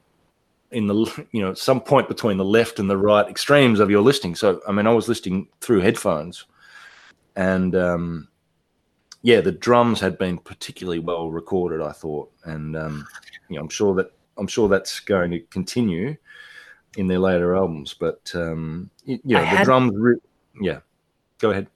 in 0.72 0.88
the 0.88 1.26
you 1.32 1.42
know 1.42 1.54
some 1.54 1.80
point 1.80 2.08
between 2.08 2.38
the 2.38 2.46
left 2.46 2.80
and 2.80 2.90
the 2.90 2.98
right 2.98 3.28
extremes 3.28 3.80
of 3.80 3.90
your 3.90 4.02
listening. 4.02 4.36
So 4.36 4.62
I 4.68 4.72
mean, 4.72 4.88
I 4.88 4.94
was 4.94 5.08
listening 5.08 5.48
through 5.62 5.82
headphones, 5.82 6.46
and 7.36 7.76
um, 7.76 8.28
yeah, 9.24 9.42
the 9.42 9.52
drums 9.52 10.00
had 10.00 10.18
been 10.18 10.38
particularly 10.38 11.00
well 11.00 11.32
recorded, 11.32 11.82
I 11.82 11.92
thought, 11.94 12.32
and 12.46 12.76
um, 12.78 13.08
you 13.50 13.56
know, 13.56 13.62
I'm 13.64 13.70
sure 13.70 13.96
that 13.96 14.12
I'm 14.38 14.48
sure 14.48 14.68
that's 14.70 15.00
going 15.00 15.32
to 15.32 15.40
continue 15.50 16.16
in 16.98 17.08
their 17.08 17.20
later 17.20 17.56
albums. 17.56 17.94
But 17.94 18.32
um, 18.36 18.90
I 19.08 19.20
the 19.26 19.40
had- 19.40 19.66
drums, 19.66 19.94
re- 19.96 20.16
yeah. 20.62 20.80
Go 21.40 21.50
ahead. 21.52 21.68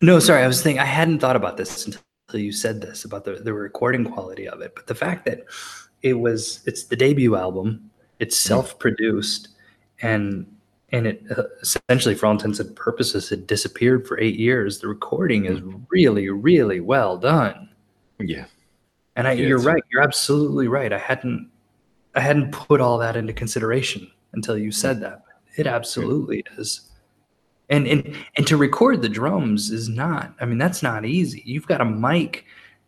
no 0.00 0.18
sorry 0.18 0.42
i 0.42 0.46
was 0.46 0.62
thinking 0.62 0.80
i 0.80 0.84
hadn't 0.86 1.18
thought 1.18 1.36
about 1.36 1.58
this 1.58 1.84
until 1.84 2.40
you 2.40 2.52
said 2.52 2.80
this 2.80 3.04
about 3.04 3.22
the, 3.26 3.32
the 3.34 3.52
recording 3.52 4.02
quality 4.02 4.48
of 4.48 4.62
it 4.62 4.74
but 4.74 4.86
the 4.86 4.94
fact 4.94 5.26
that 5.26 5.40
it 6.00 6.14
was 6.14 6.62
it's 6.64 6.84
the 6.84 6.96
debut 6.96 7.36
album 7.36 7.90
it's 8.18 8.38
self-produced 8.38 9.48
and 10.00 10.46
and 10.92 11.06
it 11.06 11.22
uh, 11.36 11.44
essentially 11.62 12.14
for 12.14 12.26
all 12.26 12.32
intents 12.32 12.58
and 12.60 12.74
purposes 12.76 13.28
had 13.28 13.46
disappeared 13.46 14.06
for 14.06 14.18
eight 14.20 14.38
years 14.38 14.78
the 14.78 14.88
recording 14.88 15.44
is 15.44 15.60
really 15.88 16.28
really 16.28 16.80
well 16.80 17.16
done 17.16 17.68
Yeah, 18.20 18.44
And 19.16 19.26
I, 19.26 19.32
Yeah, 19.32 19.48
you're 19.48 19.58
right. 19.58 19.82
You're 19.90 20.02
absolutely 20.02 20.68
right. 20.68 20.92
I 20.92 20.98
hadn't, 20.98 21.50
I 22.14 22.20
hadn't 22.20 22.52
put 22.52 22.80
all 22.80 22.98
that 22.98 23.16
into 23.16 23.32
consideration 23.32 24.10
until 24.32 24.58
you 24.58 24.72
said 24.72 25.00
that. 25.00 25.22
It 25.56 25.66
absolutely 25.66 26.44
is. 26.58 26.90
And 27.68 27.86
and 27.86 28.16
and 28.36 28.46
to 28.46 28.56
record 28.56 29.00
the 29.00 29.08
drums 29.08 29.70
is 29.70 29.88
not. 29.88 30.34
I 30.40 30.44
mean, 30.44 30.58
that's 30.58 30.82
not 30.82 31.04
easy. 31.04 31.42
You've 31.44 31.66
got 31.66 31.80
a 31.80 31.84
mic, 31.84 32.44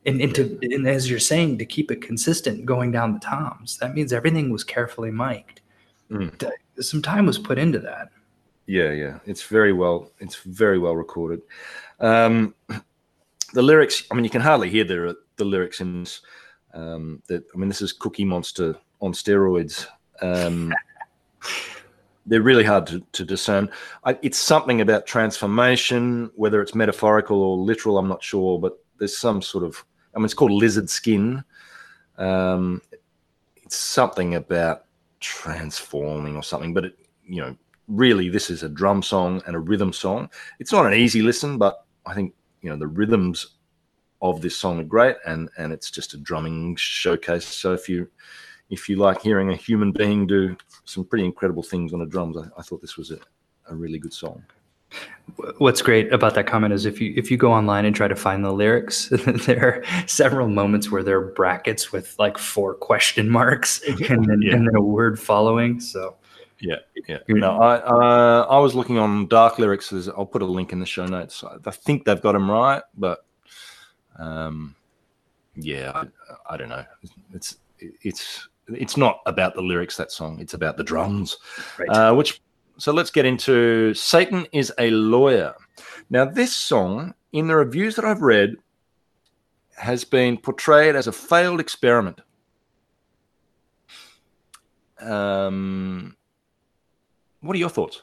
and 0.07 0.21
and 0.21 0.35
to 0.35 0.59
and 0.63 0.89
as 0.89 1.09
you're 1.09 1.21
saying, 1.21 1.59
to 1.59 1.65
keep 1.65 1.91
it 1.91 2.03
consistent 2.03 2.67
going 2.67 2.91
down 2.91 3.15
the 3.15 3.21
toms. 3.21 3.79
That 3.79 3.95
means 3.95 4.13
everything 4.13 4.51
was 4.51 4.65
carefully 4.65 5.13
mic'd. 5.13 5.61
Mm. 6.11 6.37
Some 6.83 7.03
time 7.03 7.27
was 7.27 7.39
put 7.39 7.59
into 7.59 7.79
that. 7.81 8.09
yeah, 8.67 8.91
yeah. 8.91 9.19
It's 9.27 9.43
very 9.43 9.73
well. 9.73 10.11
It's 10.21 10.37
very 10.37 10.79
well 10.79 10.97
recorded. 10.97 11.43
Um, 12.01 12.55
the 13.53 13.63
lyrics. 13.63 14.05
I 14.11 14.15
mean, 14.15 14.25
you 14.25 14.31
can 14.31 14.41
hardly 14.43 14.71
hear 14.71 14.85
the 14.85 15.17
the 15.37 15.45
lyrics 15.45 15.81
in. 15.81 16.01
this. 16.01 16.21
Um, 16.75 17.23
that 17.29 17.45
I 17.55 17.59
mean, 17.59 17.69
this 17.69 17.83
is 17.83 17.93
Cookie 17.93 18.25
Monster 18.25 18.77
on 19.01 19.13
steroids. 19.13 19.87
Um, 20.23 20.73
they're 22.27 22.41
really 22.43 22.65
hard 22.65 22.87
to, 22.87 23.01
to 23.13 23.25
discern. 23.25 23.69
I, 24.05 24.19
it's 24.23 24.39
something 24.39 24.81
about 24.81 25.07
transformation, 25.07 26.31
whether 26.35 26.63
it's 26.63 26.75
metaphorical 26.75 27.43
or 27.43 27.59
literal. 27.59 27.99
I'm 27.99 28.09
not 28.09 28.23
sure, 28.23 28.59
but 28.59 28.79
there's 28.99 29.17
some 29.17 29.43
sort 29.43 29.65
of. 29.65 29.85
I 30.15 30.19
mean, 30.19 30.25
it's 30.25 30.35
called 30.35 30.53
lizard 30.53 30.89
skin. 30.89 31.43
Um, 32.19 32.81
it's 33.63 33.77
something 33.77 34.35
about 34.35 34.85
transforming 35.23 36.37
or 36.37 36.43
something, 36.43 36.75
but 36.75 36.85
it, 36.85 36.99
you 37.25 37.41
know, 37.41 37.57
really, 37.89 38.29
this 38.29 38.51
is 38.51 38.63
a 38.63 38.69
drum 38.69 39.03
song 39.03 39.43
and 39.47 39.57
a 39.57 39.59
rhythm 39.59 39.93
song. 39.93 40.29
It's 40.59 40.73
not 40.73 40.87
an 40.87 40.95
easy 40.95 41.23
listen, 41.23 41.57
but 41.57 41.87
I 42.05 42.15
think 42.15 42.35
you 42.61 42.69
know 42.69 42.77
the 42.77 42.87
rhythms 42.87 43.57
of 44.21 44.41
this 44.41 44.57
song 44.57 44.81
are 44.81 44.85
great, 44.85 45.17
and 45.27 45.49
and 45.57 45.73
it's 45.73 45.91
just 45.91 46.15
a 46.15 46.19
drumming 46.19 46.77
showcase. 46.77 47.47
So 47.47 47.73
if 47.73 47.89
you 47.89 48.09
if 48.71 48.89
you 48.89 48.97
like 48.97 49.23
hearing 49.23 49.51
a 49.51 49.57
human 49.57 49.93
being 49.93 50.27
do 50.27 50.57
some 50.85 51.05
pretty 51.05 51.25
incredible 51.25 51.63
things 51.63 51.93
on 51.93 52.01
the 52.01 52.07
drums, 52.07 52.37
I, 52.37 52.47
I 52.59 52.63
thought 52.63 52.81
this 52.81 52.97
was 52.97 53.11
a, 53.11 53.19
a 53.69 53.75
really 53.75 53.99
good 53.99 54.13
song. 54.13 54.43
What's 55.59 55.83
great 55.83 56.13
about 56.13 56.35
that 56.35 56.47
comment 56.47 56.75
is 56.75 56.85
if 56.85 57.01
you 57.01 57.15
if 57.17 57.31
you 57.31 57.37
go 57.37 57.53
online 57.53 57.85
and 57.85 57.95
try 57.97 58.09
to 58.09 58.17
find 58.17 58.45
the 58.45 58.53
lyrics, 58.53 59.09
there 59.47 59.65
are 59.65 60.07
several 60.09 60.49
moments 60.49 60.91
where 60.91 61.03
there 61.03 61.19
are 61.19 61.33
brackets 61.33 61.93
with 61.93 62.15
like 62.19 62.37
four 62.39 62.75
question 62.75 63.29
marks 63.31 63.81
and 63.89 64.25
then, 64.27 64.43
Yeah. 64.43 64.55
and 64.55 64.67
then 64.67 64.75
a 64.75 64.81
word 64.83 65.19
following. 65.19 65.81
So 65.81 66.17
Yeah, 66.61 66.77
yeah. 67.09 67.19
Good. 67.27 67.37
No, 67.37 67.59
I 67.61 67.77
uh, 67.77 68.47
I 68.51 68.59
was 68.59 68.75
looking 68.75 68.99
on 68.99 69.27
Dark 69.29 69.59
Lyrics. 69.59 69.93
I'll 70.09 70.27
put 70.27 70.43
a 70.43 70.47
link 70.47 70.73
in 70.73 70.81
the 70.81 70.87
show 70.87 71.07
notes. 71.07 71.43
I 71.45 71.57
I 71.65 71.71
think 71.71 72.05
they've 72.05 72.21
got 72.21 72.33
them 72.33 72.51
right, 72.51 72.83
but 72.97 73.25
um, 74.19 74.75
yeah, 75.57 75.93
I, 75.95 76.55
I 76.55 76.57
don't 76.57 76.69
know. 76.69 76.85
It's 77.33 77.57
it's 77.79 78.49
it's 78.69 78.97
not 78.97 79.21
about 79.27 79.55
the 79.55 79.63
lyrics 79.63 79.97
that 79.97 80.13
song. 80.13 80.39
It's 80.41 80.55
about 80.55 80.77
the 80.77 80.85
drums, 80.85 81.37
Right. 81.79 81.89
uh, 81.89 82.15
which 82.15 82.41
so 82.83 82.93
let's 82.93 83.13
get 83.13 83.25
into 83.25 83.95
Satan 83.95 84.45
is 84.51 84.73
a 84.77 84.91
lawyer. 84.91 85.55
Now, 86.11 86.25
this 86.25 86.53
song, 86.53 87.15
in 87.33 87.47
the 87.47 87.55
reviews 87.55 87.95
that 87.95 88.05
I've 88.05 88.23
read, 88.23 88.57
has 89.77 90.03
been 90.03 90.37
portrayed 90.37 90.97
as 90.97 91.07
a 91.07 91.13
failed 91.13 91.61
experiment. 91.61 92.23
Um, 95.01 96.17
what 97.41 97.55
are 97.55 97.61
your 97.61 97.69
thoughts? 97.69 98.03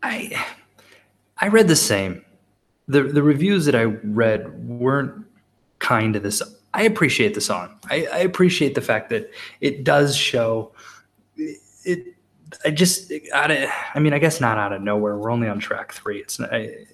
I 0.00 0.46
I 1.38 1.48
read 1.48 1.66
the 1.66 1.74
same. 1.74 2.24
The 2.86 3.02
the 3.02 3.24
reviews 3.24 3.64
that 3.64 3.74
I 3.74 3.86
read 4.22 4.68
weren't 4.68 5.26
kind 5.80 6.14
to 6.14 6.20
this. 6.20 6.40
I 6.72 6.82
appreciate 6.82 7.34
the 7.34 7.40
song. 7.40 7.76
I, 7.90 8.06
I 8.12 8.18
appreciate 8.18 8.76
the 8.76 8.82
fact 8.82 9.10
that 9.10 9.32
it 9.60 9.82
does 9.82 10.16
show 10.16 10.70
it. 11.36 12.13
I 12.64 12.70
just 12.70 13.12
out 13.32 13.50
of. 13.50 13.68
I 13.94 13.98
mean, 13.98 14.12
I 14.12 14.18
guess 14.18 14.40
not 14.40 14.58
out 14.58 14.72
of 14.72 14.82
nowhere. 14.82 15.16
We're 15.16 15.30
only 15.30 15.48
on 15.48 15.58
track 15.58 15.92
three. 15.92 16.18
It's 16.18 16.38
not, 16.38 16.52
I, 16.52 16.86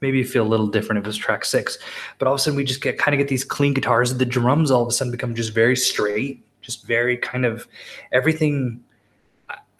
maybe 0.00 0.22
feel 0.22 0.46
a 0.46 0.48
little 0.48 0.68
different 0.68 0.98
if 0.98 1.04
it 1.04 1.08
was 1.08 1.16
track 1.16 1.44
six, 1.44 1.78
but 2.18 2.28
all 2.28 2.34
of 2.34 2.38
a 2.38 2.42
sudden 2.42 2.56
we 2.56 2.64
just 2.64 2.80
get 2.80 2.98
kind 2.98 3.14
of 3.14 3.18
get 3.18 3.28
these 3.28 3.44
clean 3.44 3.74
guitars. 3.74 4.16
The 4.16 4.26
drums 4.26 4.70
all 4.70 4.82
of 4.82 4.88
a 4.88 4.92
sudden 4.92 5.10
become 5.10 5.34
just 5.34 5.52
very 5.52 5.76
straight, 5.76 6.44
just 6.60 6.86
very 6.86 7.16
kind 7.16 7.44
of 7.44 7.66
everything. 8.12 8.82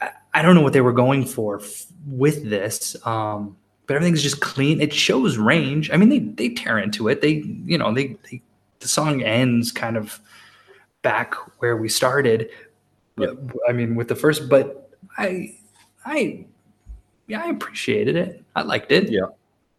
I, 0.01 0.11
I 0.35 0.43
don't 0.43 0.55
know 0.55 0.63
what 0.63 0.73
they 0.73 0.81
were 0.81 0.93
going 0.93 1.25
for 1.25 1.61
f- 1.61 1.87
with 2.07 2.49
this. 2.49 2.97
Um, 3.07 3.57
but 3.89 3.95
everything's 3.95 4.23
just 4.23 4.41
clean. 4.41 4.81
It 4.81 4.93
shows 4.93 5.39
range. 5.39 5.91
I 5.91 5.97
mean, 5.97 6.11
they 6.11 6.19
they 6.19 6.51
tear 6.51 6.79
into 6.79 7.09
it. 7.09 7.23
They 7.23 7.43
you 7.65 7.79
know 7.79 7.93
they, 7.93 8.19
they 8.31 8.43
the 8.81 8.87
song 8.87 9.23
ends 9.23 9.73
kind 9.73 9.97
of 9.97 10.21
back 11.03 11.35
where 11.61 11.77
we 11.77 11.89
started. 11.89 12.51
Yep. 13.17 13.39
I 13.69 13.73
mean, 13.73 13.97
with 13.97 14.09
the 14.09 14.15
first, 14.15 14.49
but 14.49 14.88
I 15.17 15.57
I 16.05 16.45
yeah, 17.27 17.43
I 17.45 17.49
appreciated 17.49 18.17
it. 18.17 18.45
I 18.57 18.63
liked 18.63 18.91
it. 18.91 19.11
Yeah. 19.11 19.27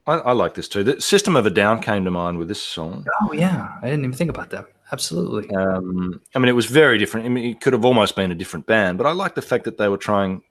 I, 0.08 0.15
I 0.15 0.32
like 0.32 0.55
this 0.55 0.67
too. 0.67 0.84
The 0.84 0.99
System 0.99 1.36
of 1.36 1.45
a 1.45 1.49
Down 1.49 1.82
came 1.82 2.03
to 2.05 2.12
mind 2.12 2.38
with 2.38 2.47
this 2.47 2.62
song. 2.62 3.05
Oh 3.21 3.34
yeah, 3.34 3.75
I 3.82 3.86
didn't 3.86 4.05
even 4.05 4.13
think 4.13 4.29
about 4.29 4.49
that. 4.51 4.67
Absolutely. 4.91 5.55
Um, 5.55 6.19
I 6.34 6.39
mean, 6.39 6.49
it 6.49 6.53
was 6.53 6.65
very 6.65 6.97
different. 6.97 7.27
I 7.27 7.29
mean, 7.29 7.45
it 7.45 7.62
could 7.62 7.73
have 7.73 7.86
almost 7.86 8.15
been 8.15 8.32
a 8.32 8.36
different 8.36 8.65
band, 8.65 8.97
but 8.97 9.05
I 9.05 9.12
like 9.12 9.36
the 9.36 9.41
fact 9.41 9.65
that 9.65 9.77
they 9.77 9.88
were 9.88 9.97
trying. 9.97 10.41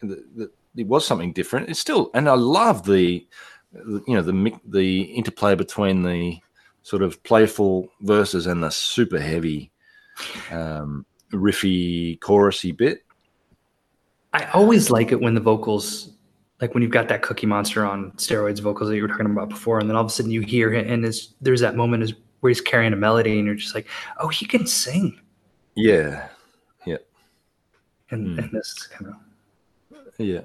The, 0.00 0.24
the, 0.34 0.50
it 0.76 0.88
was 0.88 1.06
something 1.06 1.32
different. 1.32 1.68
It's 1.68 1.78
still, 1.78 2.10
and 2.14 2.28
I 2.28 2.34
love 2.34 2.84
the, 2.84 3.24
you 3.72 4.02
know, 4.08 4.22
the 4.22 4.52
the 4.66 5.02
interplay 5.02 5.54
between 5.54 6.02
the 6.02 6.38
sort 6.82 7.02
of 7.02 7.22
playful 7.22 7.88
verses 8.00 8.46
and 8.46 8.64
the 8.64 8.70
super 8.70 9.20
heavy, 9.20 9.70
um, 10.50 11.06
riffy, 11.32 12.18
chorusy 12.18 12.76
bit. 12.76 13.04
I 14.32 14.44
always 14.52 14.90
like 14.90 15.12
it 15.12 15.20
when 15.20 15.34
the 15.34 15.40
vocals, 15.40 16.10
like 16.60 16.74
when 16.74 16.82
you've 16.82 16.92
got 16.92 17.08
that 17.08 17.22
Cookie 17.22 17.46
Monster 17.46 17.84
on 17.84 18.12
steroids 18.12 18.60
vocals 18.60 18.88
that 18.88 18.96
you 18.96 19.02
were 19.02 19.08
talking 19.08 19.26
about 19.26 19.48
before, 19.48 19.78
and 19.78 19.88
then 19.88 19.96
all 19.96 20.04
of 20.04 20.08
a 20.08 20.10
sudden 20.10 20.30
you 20.30 20.40
hear 20.40 20.72
it, 20.72 20.86
and 20.86 21.04
there's 21.04 21.34
there's 21.40 21.60
that 21.60 21.76
moment 21.76 22.02
is 22.02 22.14
where 22.40 22.48
he's 22.50 22.60
carrying 22.60 22.92
a 22.92 22.96
melody, 22.96 23.38
and 23.38 23.46
you're 23.46 23.54
just 23.54 23.74
like, 23.74 23.86
oh, 24.18 24.28
he 24.28 24.46
can 24.46 24.66
sing, 24.66 25.20
Yeah, 25.74 26.28
yeah. 26.86 26.96
and, 28.10 28.26
Hmm. 28.34 28.38
and 28.38 28.50
this 28.52 28.86
kind 28.88 29.10
of 29.10 29.16
yeah. 30.18 30.40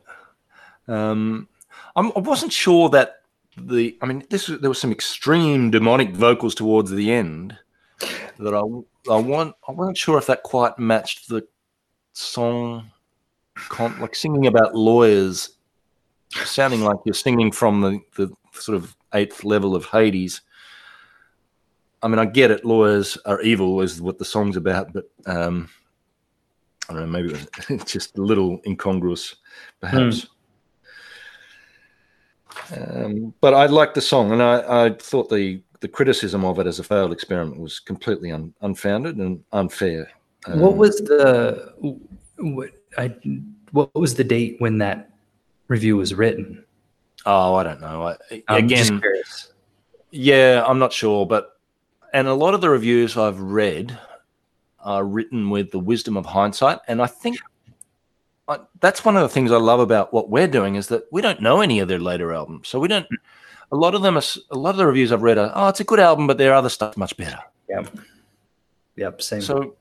Um, 0.87 1.47
I'm, 1.95 2.11
I 2.15 2.19
wasn't 2.19 2.53
sure 2.53 2.89
that 2.89 3.21
the. 3.57 3.97
I 4.01 4.05
mean, 4.05 4.23
this 4.29 4.47
there 4.47 4.69
was 4.69 4.79
some 4.79 4.91
extreme 4.91 5.71
demonic 5.71 6.15
vocals 6.15 6.55
towards 6.55 6.91
the 6.91 7.11
end 7.11 7.57
that 8.39 8.53
I 8.53 8.59
I 9.11 9.17
want. 9.17 9.55
I 9.67 9.71
wasn't 9.71 9.97
sure 9.97 10.17
if 10.17 10.27
that 10.27 10.43
quite 10.43 10.77
matched 10.79 11.27
the 11.29 11.45
song, 12.13 12.91
con- 13.69 13.99
like 13.99 14.15
singing 14.15 14.47
about 14.47 14.75
lawyers, 14.75 15.57
sounding 16.45 16.81
like 16.81 16.97
you're 17.05 17.13
singing 17.13 17.51
from 17.51 17.81
the 17.81 17.99
the 18.15 18.33
sort 18.53 18.75
of 18.75 18.95
eighth 19.13 19.43
level 19.43 19.75
of 19.75 19.85
Hades. 19.85 20.41
I 22.03 22.07
mean, 22.07 22.19
I 22.19 22.25
get 22.25 22.51
it. 22.51 22.63
Lawyers 22.63 23.17
are 23.25 23.41
evil, 23.41 23.81
is 23.81 24.01
what 24.01 24.19
the 24.19 24.25
song's 24.25 24.55
about, 24.55 24.93
but 24.93 25.09
um, 25.25 25.69
I 26.89 26.93
don't 26.93 27.01
know. 27.01 27.07
Maybe 27.07 27.33
it 27.33 27.69
was 27.69 27.83
just 27.85 28.17
a 28.17 28.21
little 28.21 28.59
incongruous, 28.65 29.35
perhaps. 29.81 30.27
Um, 32.75 33.33
but 33.41 33.53
I 33.53 33.65
liked 33.65 33.95
the 33.95 34.01
song, 34.01 34.31
and 34.31 34.41
I, 34.41 34.85
I 34.85 34.89
thought 34.91 35.29
the 35.29 35.61
the 35.79 35.87
criticism 35.87 36.43
of 36.43 36.59
it 36.59 36.67
as 36.67 36.79
a 36.79 36.83
failed 36.83 37.11
experiment 37.11 37.59
was 37.59 37.79
completely 37.79 38.31
un, 38.31 38.53
unfounded 38.61 39.17
and 39.17 39.43
unfair. 39.51 40.09
what 40.47 40.71
Um, 40.71 40.77
was 40.77 40.97
the 40.97 41.73
what 42.37 42.71
I 42.97 43.15
what 43.71 43.93
was 43.95 44.15
the 44.15 44.23
date 44.23 44.55
when 44.59 44.79
that 44.79 45.11
review 45.67 45.97
was 45.97 46.13
written? 46.13 46.63
Oh, 47.25 47.55
I 47.55 47.63
don't 47.63 47.81
know. 47.81 48.07
I, 48.31 48.43
I'm 48.47 48.65
again, 48.65 49.01
yeah, 50.11 50.63
I'm 50.65 50.79
not 50.79 50.93
sure, 50.93 51.25
but 51.25 51.59
and 52.13 52.27
a 52.27 52.33
lot 52.33 52.53
of 52.53 52.61
the 52.61 52.69
reviews 52.69 53.17
I've 53.17 53.39
read 53.39 53.97
are 54.79 55.03
written 55.03 55.49
with 55.49 55.71
the 55.71 55.79
wisdom 55.79 56.15
of 56.15 56.25
hindsight, 56.25 56.79
and 56.87 57.01
I 57.01 57.07
think 57.07 57.37
I, 58.47 58.59
that's 58.79 59.03
one 59.03 59.17
of 59.17 59.23
the 59.23 59.29
things 59.29 59.51
I 59.51 59.57
love 59.57 59.79
about 59.79 60.13
what 60.13 60.29
we're 60.29 60.47
doing 60.47 60.75
is 60.75 60.87
that 60.87 61.03
we 61.11 61.21
don't 61.21 61.41
know 61.41 61.61
any 61.61 61.79
of 61.79 61.87
their 61.87 61.99
later 61.99 62.31
albums, 62.33 62.67
so 62.67 62.79
we 62.79 62.87
don't. 62.87 63.05
A 63.69 63.75
lot 63.75 63.95
of 63.95 64.01
them, 64.01 64.15
are, 64.17 64.23
a 64.51 64.57
lot 64.57 64.69
of 64.69 64.77
the 64.77 64.87
reviews 64.87 65.11
I've 65.11 65.21
read 65.21 65.37
are, 65.37 65.51
oh, 65.53 65.67
it's 65.67 65.81
a 65.81 65.83
good 65.83 65.99
album, 65.99 66.25
but 66.25 66.37
their 66.37 66.53
other 66.53 66.69
stuff's 66.69 66.95
much 66.95 67.17
better. 67.17 67.39
Yep. 67.67 67.97
Yep. 68.95 69.21
Same. 69.21 69.41
So 69.41 69.75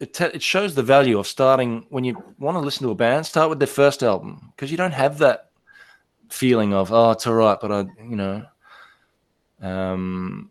it, 0.00 0.14
te- 0.14 0.24
it 0.24 0.42
shows 0.42 0.74
the 0.74 0.82
value 0.82 1.18
of 1.18 1.26
starting 1.26 1.86
when 1.88 2.04
you 2.04 2.22
want 2.38 2.56
to 2.56 2.60
listen 2.60 2.86
to 2.86 2.92
a 2.92 2.94
band, 2.94 3.26
start 3.26 3.48
with 3.48 3.58
their 3.58 3.66
first 3.66 4.02
album 4.02 4.52
because 4.54 4.70
you 4.70 4.76
don't 4.76 4.92
have 4.92 5.18
that 5.18 5.50
feeling 6.28 6.74
of 6.74 6.92
oh, 6.92 7.12
it's 7.12 7.26
all 7.26 7.34
right, 7.34 7.58
but 7.60 7.72
I, 7.72 7.80
you 8.02 8.16
know, 8.16 8.44
um, 9.62 10.50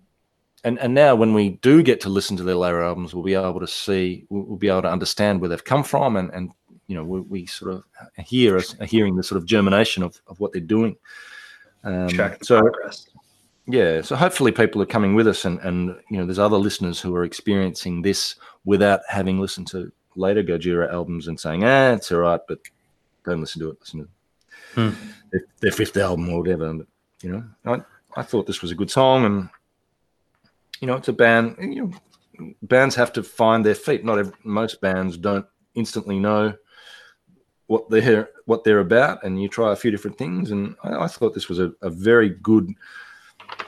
and 0.63 0.79
and 0.79 0.93
now 0.93 1.15
when 1.15 1.34
we 1.34 1.51
do 1.62 1.84
get 1.84 2.01
to 2.01 2.10
listen 2.10 2.36
to 2.38 2.43
their 2.43 2.55
later 2.55 2.81
albums, 2.81 3.13
we'll 3.13 3.23
be 3.23 3.36
able 3.36 3.60
to 3.60 3.67
see, 3.67 4.25
we'll, 4.29 4.43
we'll 4.43 4.58
be 4.58 4.69
able 4.69 4.81
to 4.84 4.91
understand 4.91 5.39
where 5.39 5.49
they've 5.49 5.63
come 5.63 5.84
from, 5.84 6.17
and 6.17 6.31
and 6.31 6.51
you 6.88 6.95
know, 6.95 7.03
we, 7.03 7.21
we 7.21 7.45
sort 7.45 7.73
of 7.73 7.84
hear 8.25 8.58
us 8.58 8.75
hearing 8.86 9.15
the 9.15 9.23
sort 9.23 9.38
of 9.38 9.45
germination 9.45 10.01
of 10.01 10.19
of 10.27 10.39
what 10.39 10.53
they're 10.53 10.62
doing. 10.62 10.95
Um, 11.84 12.10
so 12.41 12.62
progress. 12.62 13.08
yeah, 13.67 14.01
so 14.01 14.15
hopefully 14.15 14.51
people 14.51 14.81
are 14.81 14.88
coming 14.88 15.13
with 15.13 15.27
us, 15.27 15.45
and 15.45 15.60
and 15.60 15.95
you 16.10 16.17
know, 16.17 16.25
there's 16.25 16.39
other 16.39 16.58
listeners 16.58 16.99
who 16.99 17.15
are 17.15 17.23
experiencing 17.23 18.01
this 18.01 18.36
without 18.65 19.01
having 19.08 19.39
listened 19.39 19.67
to 19.67 19.91
later 20.15 20.43
Gojira 20.43 20.91
albums 20.91 21.28
and 21.28 21.39
saying, 21.39 21.63
ah, 21.63 21.91
it's 21.91 22.12
all 22.12 22.19
right, 22.19 22.41
but 22.47 22.60
don't 23.25 23.39
listen 23.41 23.62
to 23.62 23.69
it. 23.69 23.78
Listen 23.80 23.99
to 24.01 24.10
Hmm. 24.73 24.89
their, 25.32 25.41
their 25.62 25.71
fifth 25.71 25.95
album 25.97 26.30
or 26.30 26.39
whatever. 26.39 26.73
But 26.73 26.88
you 27.21 27.32
know, 27.32 27.43
I 27.65 27.82
I 28.19 28.23
thought 28.23 28.45
this 28.47 28.62
was 28.62 28.71
a 28.71 28.75
good 28.75 28.91
song, 28.91 29.25
and 29.25 29.49
you 30.82 30.88
know, 30.88 30.95
it's 30.95 31.08
a 31.08 31.13
band. 31.13 31.56
You 31.60 31.91
know, 32.39 32.54
bands 32.62 32.95
have 32.95 33.13
to 33.13 33.23
find 33.23 33.65
their 33.65 33.75
feet. 33.75 34.04
Not 34.04 34.19
ev 34.19 34.34
most 34.43 34.82
bands 34.82 35.17
don't 35.17 35.45
instantly 35.75 36.19
know 36.19 36.54
what 37.67 37.89
they're 37.89 38.30
what 38.45 38.63
they're 38.63 38.80
about, 38.80 39.23
and 39.23 39.41
you 39.41 39.47
try 39.47 39.71
a 39.71 39.75
few 39.78 39.91
different 39.91 40.17
things. 40.17 40.51
And 40.51 40.75
I, 40.84 41.04
I 41.04 41.08
thought 41.08 41.34
this 41.34 41.49
was 41.49 41.60
a, 41.60 41.71
a 41.82 41.89
very 41.89 42.30
good 42.30 42.73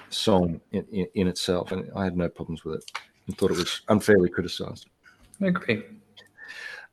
song 0.09 0.59
in, 0.71 0.85
in, 0.91 1.07
in 1.13 1.27
itself, 1.27 1.71
and 1.71 1.89
I 1.95 2.03
had 2.03 2.17
no 2.17 2.29
problems 2.29 2.63
with 2.65 2.75
it. 2.75 2.91
I 3.29 3.33
thought 3.33 3.51
it 3.51 3.57
was 3.57 3.81
unfairly 3.89 4.29
criticised. 4.29 4.87
I 5.41 5.47
agree. 5.47 5.83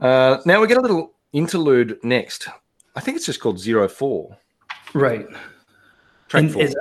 Uh, 0.01 0.39
now 0.45 0.61
we 0.61 0.67
get 0.67 0.77
a 0.77 0.81
little 0.81 1.13
interlude 1.33 1.99
next. 2.03 2.49
I 2.97 3.01
think 3.01 3.17
it's 3.17 3.27
just 3.27 3.41
called 3.41 3.59
Zero 3.59 3.89
Four. 3.89 4.37
Right. 4.93 5.27
Track 6.29 6.43
And, 6.43 6.53
four. 6.53 6.63
as, 6.63 6.75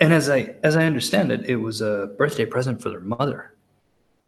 and 0.00 0.12
as 0.12 0.28
I 0.28 0.54
as 0.62 0.76
I 0.76 0.84
understand 0.84 1.32
it, 1.32 1.44
it 1.46 1.56
was 1.56 1.80
a 1.80 2.10
birthday 2.18 2.44
present 2.46 2.80
for 2.82 2.90
their 2.90 3.00
mother. 3.00 3.52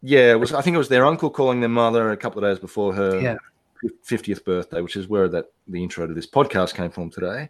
Yeah, 0.03 0.31
it 0.33 0.41
was. 0.41 0.53
I 0.53 0.63
think 0.63 0.75
it 0.75 0.79
was 0.79 0.89
their 0.89 1.05
uncle 1.05 1.31
calling 1.31 1.61
their 1.61 1.69
mother 1.69 2.11
a 2.11 2.17
couple 2.17 2.43
of 2.45 2.49
days 2.51 2.61
before 2.61 2.95
her 2.95 3.21
Yeah. 3.21 3.37
fiftieth 4.05 4.45
birthday, 4.45 4.81
which 4.81 4.97
is 4.97 5.09
where 5.09 5.29
that 5.29 5.47
the 5.67 5.83
intro 5.83 6.07
to 6.07 6.15
this 6.15 6.27
podcast 6.27 6.75
came 6.75 6.91
from 6.91 7.11
today. 7.11 7.49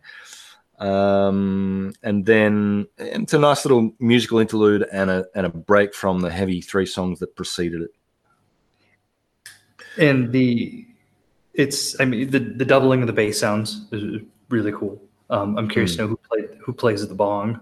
Um, 0.79 1.93
and 2.03 2.25
then 2.25 2.87
it's 2.99 3.35
a 3.35 3.39
nice 3.39 3.65
little 3.65 3.93
musical 3.99 4.39
interlude 4.39 4.87
and 4.93 5.11
a 5.11 5.27
and 5.35 5.45
a 5.45 5.49
break 5.49 5.95
from 5.95 6.21
the 6.21 6.31
heavy 6.31 6.61
three 6.61 6.87
songs 6.87 7.19
that 7.19 7.35
preceded 7.35 7.83
it. 7.83 7.91
And 9.99 10.31
the 10.31 10.87
it's 11.55 12.01
I 12.01 12.05
mean 12.05 12.31
the 12.31 12.39
the 12.39 12.65
doubling 12.65 13.01
of 13.01 13.09
the 13.09 13.13
bass 13.13 13.41
sounds 13.41 13.89
is 13.91 14.23
really 14.49 14.73
cool. 14.73 15.03
Um, 15.31 15.59
I'm 15.59 15.69
curious 15.69 15.97
to 15.97 16.03
know 16.03 16.09
who 16.09 16.17
played 16.17 16.49
who 16.61 16.73
plays 16.73 17.07
the 17.07 17.15
bong. 17.15 17.61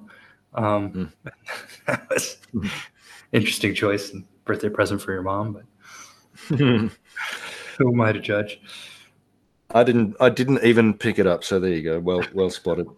Um, 0.54 1.12
that 1.86 2.08
was 2.10 2.36
interesting 3.32 3.74
choice 3.74 4.12
and 4.12 4.24
birthday 4.44 4.68
present 4.68 5.00
for 5.00 5.12
your 5.12 5.22
mom, 5.22 5.54
but 5.54 6.56
who 6.58 6.90
am 7.80 8.00
I 8.00 8.12
to 8.12 8.20
judge? 8.20 8.60
I 9.70 9.82
didn't. 9.84 10.16
I 10.20 10.28
didn't 10.28 10.64
even 10.64 10.94
pick 10.94 11.18
it 11.18 11.26
up. 11.26 11.44
So 11.44 11.58
there 11.60 11.72
you 11.72 11.82
go. 11.82 11.98
Well, 11.98 12.22
well 12.32 12.50
spotted. 12.50 12.88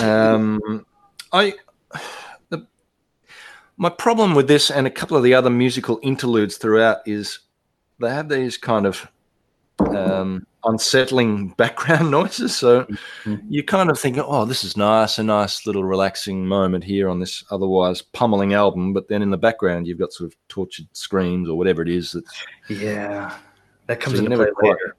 um, 0.00 0.86
I. 1.32 1.54
The, 2.48 2.66
my 3.76 3.90
problem 3.90 4.34
with 4.34 4.48
this 4.48 4.70
and 4.70 4.86
a 4.86 4.90
couple 4.90 5.16
of 5.16 5.22
the 5.22 5.34
other 5.34 5.50
musical 5.50 6.00
interludes 6.02 6.56
throughout 6.56 6.98
is 7.06 7.40
they 8.00 8.10
have 8.10 8.28
these 8.28 8.56
kind 8.56 8.86
of 8.86 9.08
um, 9.78 10.46
unsettling 10.64 11.48
background 11.56 12.10
noises. 12.10 12.56
So 12.56 12.84
Mhm. 13.24 13.42
you 13.48 13.62
kind 13.62 13.90
of 13.90 13.98
think, 13.98 14.16
oh, 14.18 14.44
this 14.44 14.64
is 14.64 14.76
nice, 14.76 15.18
a 15.18 15.22
nice 15.22 15.66
little 15.66 15.84
relaxing 15.84 16.46
moment 16.46 16.84
here 16.84 17.08
on 17.08 17.20
this 17.20 17.44
otherwise 17.50 18.02
pummeling 18.02 18.54
album. 18.54 18.92
But 18.92 19.08
then 19.08 19.22
in 19.22 19.30
the 19.30 19.36
background, 19.38 19.86
you've 19.86 19.98
got 19.98 20.12
sort 20.12 20.30
of 20.32 20.36
tortured 20.48 20.86
screams 20.92 21.48
or 21.48 21.56
whatever 21.58 21.82
it 21.82 21.88
is 21.88 22.12
that 22.12 22.24
Yeah, 22.68 23.36
that 23.86 24.00
comes 24.00 24.16
So 24.16 24.22
you 24.22 24.26
into 24.26 24.36
never 24.36 24.44
play 24.52 24.70
quite- 24.70 24.70
later. 24.70 24.96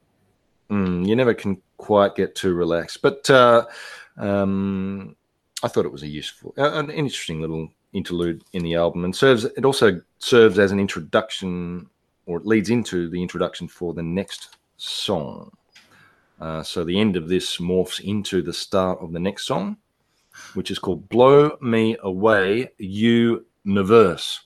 mm, 0.70 1.06
you 1.08 1.16
never 1.16 1.34
can 1.34 1.60
quite 1.78 2.14
get 2.16 2.34
too 2.34 2.54
relaxed. 2.54 3.02
But 3.02 3.28
uh, 3.30 3.66
um, 4.16 5.16
I 5.62 5.68
thought 5.68 5.84
it 5.86 5.92
was 5.92 6.02
a 6.02 6.08
useful, 6.08 6.54
uh, 6.58 6.72
an 6.74 6.90
interesting 6.90 7.40
little 7.40 7.68
interlude 7.92 8.42
in 8.52 8.62
the 8.62 8.74
album, 8.74 9.04
and 9.04 9.14
serves. 9.16 9.44
It 9.44 9.64
also 9.64 10.00
serves 10.18 10.58
as 10.58 10.70
an 10.72 10.78
introduction, 10.80 11.88
or 12.26 12.38
it 12.38 12.46
leads 12.46 12.68
into 12.70 13.08
the 13.08 13.22
introduction 13.22 13.68
for 13.68 13.94
the 13.94 14.02
next 14.02 14.55
song. 14.76 15.50
Uh, 16.40 16.62
so 16.62 16.84
the 16.84 16.98
end 17.00 17.16
of 17.16 17.28
this 17.28 17.58
morphs 17.58 18.00
into 18.00 18.42
the 18.42 18.52
start 18.52 18.98
of 19.00 19.12
the 19.12 19.18
next 19.18 19.46
song, 19.46 19.76
which 20.54 20.70
is 20.70 20.78
called 20.78 21.08
"Blow 21.08 21.56
Me 21.60 21.96
Away, 22.02 22.70
Universe." 22.78 24.40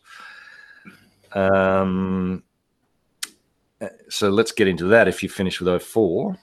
Um, 1.32 2.42
so 4.08 4.28
let's 4.30 4.52
get 4.52 4.68
into 4.68 4.84
that. 4.86 5.08
If 5.08 5.22
you 5.22 5.28
finish 5.28 5.60
with 5.60 5.82
04. 5.82 6.36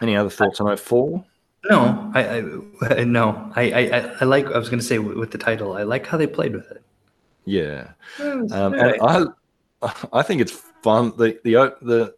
Any 0.00 0.16
other 0.16 0.30
thoughts 0.30 0.60
on 0.60 0.74
04? 0.76 1.24
No, 1.70 2.10
I, 2.14 2.38
I 2.38 3.04
no, 3.04 3.52
I, 3.54 3.70
I, 3.72 3.80
I- 3.98 4.14
I 4.20 4.24
like. 4.24 4.46
I 4.46 4.58
was 4.58 4.68
going 4.68 4.80
to 4.80 4.84
say 4.84 4.98
with 4.98 5.16
with 5.16 5.30
the 5.30 5.38
title, 5.38 5.74
I 5.74 5.82
like 5.82 6.06
how 6.06 6.16
they 6.16 6.26
played 6.26 6.54
with 6.54 6.70
it. 6.70 6.82
Yeah. 7.44 7.92
Um, 8.18 8.52
Um, 8.52 8.74
and 8.74 8.96
I, 9.02 9.26
I 10.12 10.22
think 10.22 10.40
it's 10.40 10.52
fun. 10.82 11.12
The, 11.16 11.38
the, 11.44 11.52
the, 11.82 12.14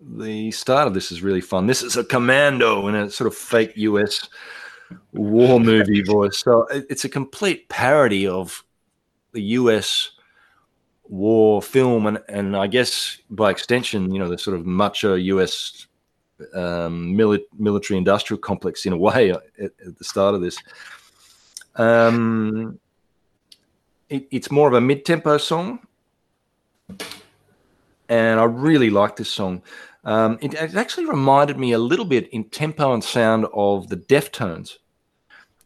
the 0.00 0.50
start 0.50 0.86
of 0.86 0.94
this 0.94 1.10
is 1.10 1.22
really 1.22 1.40
fun. 1.40 1.66
This 1.66 1.82
is 1.82 1.96
a 1.96 2.04
commando 2.04 2.88
in 2.88 2.94
a 2.94 3.10
sort 3.10 3.26
of 3.26 3.34
fake 3.34 3.72
US 3.76 4.28
war 5.12 5.60
movie 5.70 6.02
voice. 6.02 6.38
So 6.38 6.66
it's 6.70 7.04
a 7.04 7.08
complete 7.08 7.68
parody 7.68 8.26
of 8.26 8.62
the 9.32 9.42
US 9.42 10.12
war 11.04 11.62
film, 11.62 12.06
and, 12.06 12.18
and 12.28 12.56
I 12.56 12.66
guess 12.66 13.18
by 13.30 13.50
extension, 13.50 14.12
you 14.12 14.18
know, 14.18 14.28
the 14.28 14.38
sort 14.38 14.58
of 14.58 14.66
macho 14.66 15.14
US 15.14 15.86
um, 16.54 17.14
mili- 17.14 17.44
military 17.58 17.98
industrial 17.98 18.38
complex 18.38 18.86
in 18.86 18.92
a 18.92 18.96
way 18.96 19.30
at, 19.30 19.42
at 19.58 19.98
the 19.98 20.04
start 20.04 20.34
of 20.34 20.40
this. 20.40 20.58
Um, 21.76 22.78
it, 24.08 24.26
it's 24.30 24.50
more 24.50 24.68
of 24.68 24.74
a 24.74 24.80
mid-tempo 24.80 25.38
song, 25.38 25.80
and 28.08 28.40
I 28.40 28.44
really 28.44 28.90
like 28.90 29.16
this 29.16 29.30
song. 29.30 29.62
Um, 30.04 30.38
it, 30.40 30.54
it 30.54 30.74
actually 30.74 31.06
reminded 31.06 31.58
me 31.58 31.72
a 31.72 31.78
little 31.78 32.04
bit 32.04 32.28
in 32.28 32.44
tempo 32.44 32.92
and 32.92 33.02
sound 33.02 33.46
of 33.52 33.88
the 33.88 33.96
Deftones, 33.96 34.78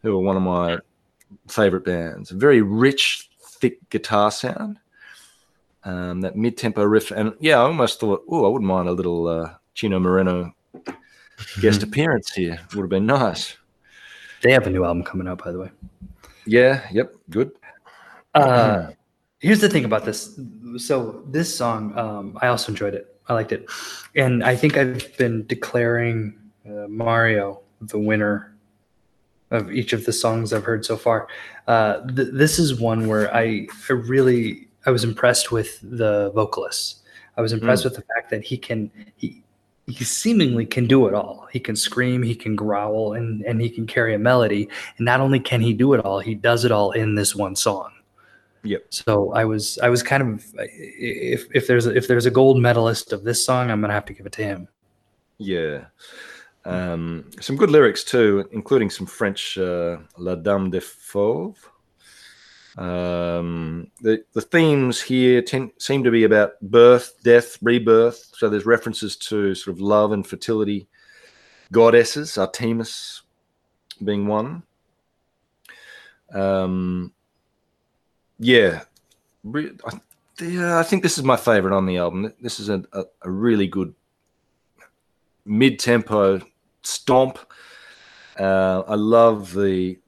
who 0.02 0.16
are 0.16 0.22
one 0.22 0.36
of 0.36 0.42
my 0.42 0.78
favorite 1.48 1.84
bands. 1.84 2.30
A 2.30 2.36
very 2.36 2.62
rich, 2.62 3.28
thick 3.40 3.88
guitar 3.90 4.30
sound. 4.30 4.78
Um, 5.82 6.20
that 6.20 6.36
mid-tempo 6.36 6.84
riff, 6.84 7.10
and 7.10 7.32
yeah, 7.40 7.56
I 7.56 7.62
almost 7.62 8.00
thought, 8.00 8.22
oh, 8.28 8.44
I 8.44 8.48
wouldn't 8.48 8.68
mind 8.68 8.86
a 8.86 8.92
little 8.92 9.26
uh, 9.26 9.54
Chino 9.72 9.98
Moreno 9.98 10.52
guest 11.62 11.82
appearance 11.82 12.30
here. 12.34 12.60
Would 12.74 12.82
have 12.82 12.90
been 12.90 13.06
nice. 13.06 13.56
They 14.42 14.52
have 14.52 14.66
a 14.66 14.70
new 14.70 14.84
album 14.84 15.04
coming 15.04 15.26
out, 15.26 15.42
by 15.42 15.52
the 15.52 15.58
way. 15.58 15.70
Yeah. 16.44 16.86
Yep. 16.92 17.14
Good. 17.30 17.52
Uh, 18.34 18.90
here's 19.40 19.60
the 19.60 19.68
thing 19.68 19.84
about 19.84 20.04
this. 20.04 20.38
So 20.76 21.22
this 21.26 21.54
song, 21.54 21.96
um, 21.98 22.38
I 22.40 22.46
also 22.46 22.70
enjoyed 22.70 22.94
it. 22.94 23.16
I 23.28 23.34
liked 23.34 23.52
it, 23.52 23.68
and 24.16 24.42
I 24.42 24.56
think 24.56 24.76
I've 24.76 25.16
been 25.16 25.46
declaring 25.46 26.36
uh, 26.66 26.88
Mario 26.88 27.60
the 27.80 27.98
winner 27.98 28.56
of 29.50 29.70
each 29.72 29.92
of 29.92 30.04
the 30.04 30.12
songs 30.12 30.52
I've 30.52 30.64
heard 30.64 30.84
so 30.84 30.96
far. 30.96 31.28
Uh, 31.66 32.06
th- 32.06 32.28
this 32.32 32.58
is 32.58 32.80
one 32.80 33.08
where 33.08 33.34
I, 33.34 33.66
I 33.88 33.92
really 33.92 34.68
I 34.86 34.90
was 34.90 35.04
impressed 35.04 35.52
with 35.52 35.78
the 35.82 36.30
vocalist. 36.34 37.00
I 37.36 37.40
was 37.40 37.52
impressed 37.52 37.84
with 37.84 37.94
the 37.94 38.02
fact 38.02 38.30
that 38.30 38.44
he 38.44 38.56
can 38.56 38.90
he 39.16 39.42
he 39.86 40.04
seemingly 40.04 40.66
can 40.66 40.86
do 40.86 41.06
it 41.08 41.14
all. 41.14 41.48
He 41.52 41.60
can 41.60 41.76
scream, 41.76 42.22
he 42.22 42.34
can 42.34 42.56
growl, 42.56 43.14
and 43.14 43.42
and 43.42 43.60
he 43.60 43.70
can 43.70 43.86
carry 43.86 44.14
a 44.14 44.18
melody. 44.18 44.68
And 44.96 45.04
not 45.04 45.20
only 45.20 45.40
can 45.40 45.60
he 45.60 45.72
do 45.72 45.94
it 45.94 46.04
all, 46.04 46.20
he 46.20 46.34
does 46.34 46.64
it 46.64 46.72
all 46.72 46.92
in 46.92 47.14
this 47.14 47.34
one 47.34 47.56
song. 47.56 47.90
Yep. 48.62 48.86
So 48.90 49.32
I 49.32 49.44
was 49.44 49.78
I 49.78 49.88
was 49.88 50.02
kind 50.02 50.22
of 50.22 50.44
if 50.56 51.46
if 51.54 51.66
there's 51.66 51.86
a, 51.86 51.96
if 51.96 52.06
there's 52.08 52.26
a 52.26 52.30
gold 52.30 52.60
medalist 52.60 53.12
of 53.12 53.24
this 53.24 53.44
song, 53.44 53.70
I'm 53.70 53.80
gonna 53.80 53.92
have 53.92 54.04
to 54.06 54.12
give 54.12 54.26
it 54.26 54.32
to 54.32 54.44
him. 54.44 54.68
Yeah. 55.38 55.86
Um, 56.66 57.30
some 57.40 57.56
good 57.56 57.70
lyrics 57.70 58.04
too, 58.04 58.46
including 58.52 58.90
some 58.90 59.06
French 59.06 59.56
uh, 59.56 59.98
La 60.18 60.34
Dame 60.34 60.70
de 60.70 60.80
Fauve. 60.80 61.70
Um, 62.76 63.90
the, 64.00 64.24
the 64.32 64.40
themes 64.40 65.00
here 65.00 65.42
tend, 65.42 65.72
seem 65.78 66.04
to 66.04 66.10
be 66.10 66.24
about 66.24 66.60
birth, 66.60 67.14
death, 67.24 67.58
rebirth. 67.62 68.30
So 68.36 68.48
there's 68.48 68.66
references 68.66 69.16
to 69.16 69.54
sort 69.54 69.76
of 69.76 69.80
love 69.80 70.12
and 70.12 70.26
fertility 70.26 70.88
goddesses, 71.72 72.36
Artemis 72.38 73.22
being 74.04 74.26
one. 74.26 74.62
Um, 76.32 77.12
yeah, 78.40 78.80
I, 79.46 80.00
yeah, 80.40 80.78
I 80.78 80.82
think 80.82 81.02
this 81.02 81.18
is 81.18 81.24
my 81.24 81.36
favorite 81.36 81.76
on 81.76 81.86
the 81.86 81.98
album. 81.98 82.32
This 82.40 82.58
is 82.58 82.70
a, 82.70 82.82
a, 82.92 83.04
a 83.22 83.30
really 83.30 83.66
good 83.66 83.94
mid-tempo 85.44 86.40
stomp. 86.82 87.38
Uh, 88.38 88.82
I 88.88 88.94
love 88.94 89.52
the 89.52 89.98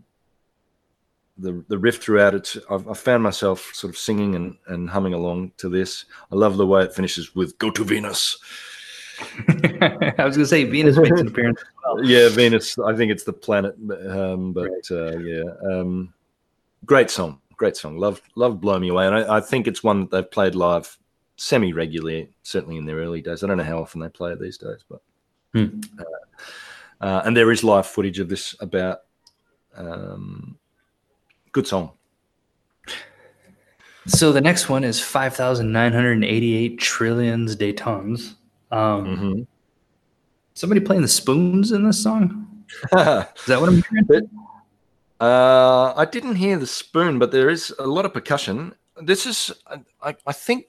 the 1.38 1.64
the 1.68 1.76
riff 1.76 2.02
throughout 2.02 2.34
it. 2.34 2.56
I've, 2.70 2.88
I 2.88 2.94
found 2.94 3.22
myself 3.22 3.70
sort 3.74 3.92
of 3.92 3.98
singing 3.98 4.34
and, 4.34 4.56
and 4.68 4.88
humming 4.88 5.12
along 5.12 5.52
to 5.58 5.68
this. 5.68 6.06
I 6.30 6.36
love 6.36 6.56
the 6.56 6.66
way 6.66 6.84
it 6.84 6.94
finishes 6.94 7.34
with 7.34 7.58
"Go 7.58 7.70
to 7.70 7.84
Venus." 7.84 8.38
I 9.48 10.24
was 10.24 10.36
gonna 10.36 10.46
say 10.46 10.64
Venus 10.64 10.96
makes 10.96 11.20
an 11.20 11.28
appearance 11.28 11.60
as 11.60 11.66
well. 11.84 12.04
Yeah, 12.04 12.30
Venus. 12.30 12.78
I 12.78 12.96
think 12.96 13.12
it's 13.12 13.24
the 13.24 13.32
planet, 13.32 13.76
um, 14.08 14.52
but 14.52 14.90
uh, 14.90 15.18
yeah, 15.18 15.44
um, 15.70 16.14
great 16.86 17.10
song, 17.10 17.40
great 17.62 17.76
song. 17.76 17.96
Love 17.96 18.20
love 18.34 18.60
"Blow 18.60 18.76
Me 18.80 18.88
Away," 18.88 19.06
and 19.06 19.14
I, 19.14 19.36
I 19.36 19.40
think 19.40 19.68
it's 19.68 19.84
one 19.84 20.00
that 20.00 20.10
they've 20.10 20.28
played 20.28 20.56
live 20.56 20.98
semi 21.36 21.72
regularly, 21.72 22.28
certainly 22.42 22.76
in 22.76 22.86
their 22.86 22.96
early 22.96 23.22
days. 23.22 23.44
I 23.44 23.46
don't 23.46 23.56
know 23.56 23.62
how 23.62 23.78
often 23.78 24.00
they 24.00 24.08
play 24.08 24.32
it 24.32 24.40
these 24.40 24.58
days, 24.58 24.84
but 24.88 25.00
Hmm. 25.54 25.80
uh, 25.96 27.04
uh, 27.04 27.22
and 27.24 27.36
there 27.36 27.52
is 27.52 27.62
live 27.62 27.86
footage 27.86 28.18
of 28.18 28.28
this 28.28 28.56
about. 28.58 29.02
Um, 29.76 30.58
good 31.52 31.68
song. 31.68 31.92
So 34.06 34.32
the 34.32 34.40
next 34.40 34.68
one 34.68 34.82
is 34.82 34.98
five 35.00 35.36
thousand 35.36 35.70
nine 35.70 35.92
hundred 35.92 36.24
eighty-eight 36.24 36.80
trillions 36.80 37.54
de 37.54 37.72
tons. 37.72 38.34
Um, 38.72 39.06
Mm-hmm. 39.06 39.42
Somebody 40.54 40.80
playing 40.80 41.02
the 41.02 41.08
spoons 41.08 41.70
in 41.70 41.86
this 41.86 42.02
song? 42.02 42.64
Is 42.92 43.46
that 43.46 43.60
what 43.60 43.68
I'm 43.68 43.82
hearing? 44.08 44.28
Uh, 45.22 45.94
I 45.96 46.04
didn't 46.04 46.34
hear 46.34 46.58
the 46.58 46.66
spoon, 46.66 47.20
but 47.20 47.30
there 47.30 47.48
is 47.48 47.72
a 47.78 47.86
lot 47.86 48.04
of 48.04 48.12
percussion. 48.12 48.74
This 49.00 49.24
is, 49.24 49.52
I, 50.02 50.16
I 50.26 50.32
think, 50.32 50.66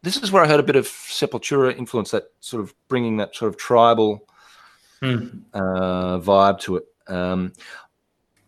this 0.00 0.16
is 0.16 0.32
where 0.32 0.42
I 0.42 0.48
heard 0.48 0.58
a 0.58 0.62
bit 0.62 0.76
of 0.76 0.86
Sepultura 0.86 1.76
influence. 1.76 2.10
That 2.10 2.32
sort 2.40 2.62
of 2.62 2.74
bringing 2.88 3.18
that 3.18 3.36
sort 3.36 3.50
of 3.50 3.58
tribal 3.58 4.26
Hmm. 5.02 5.40
uh, 5.54 6.18
vibe 6.18 6.60
to 6.60 6.76
it. 6.76 6.84
Um, 7.08 7.54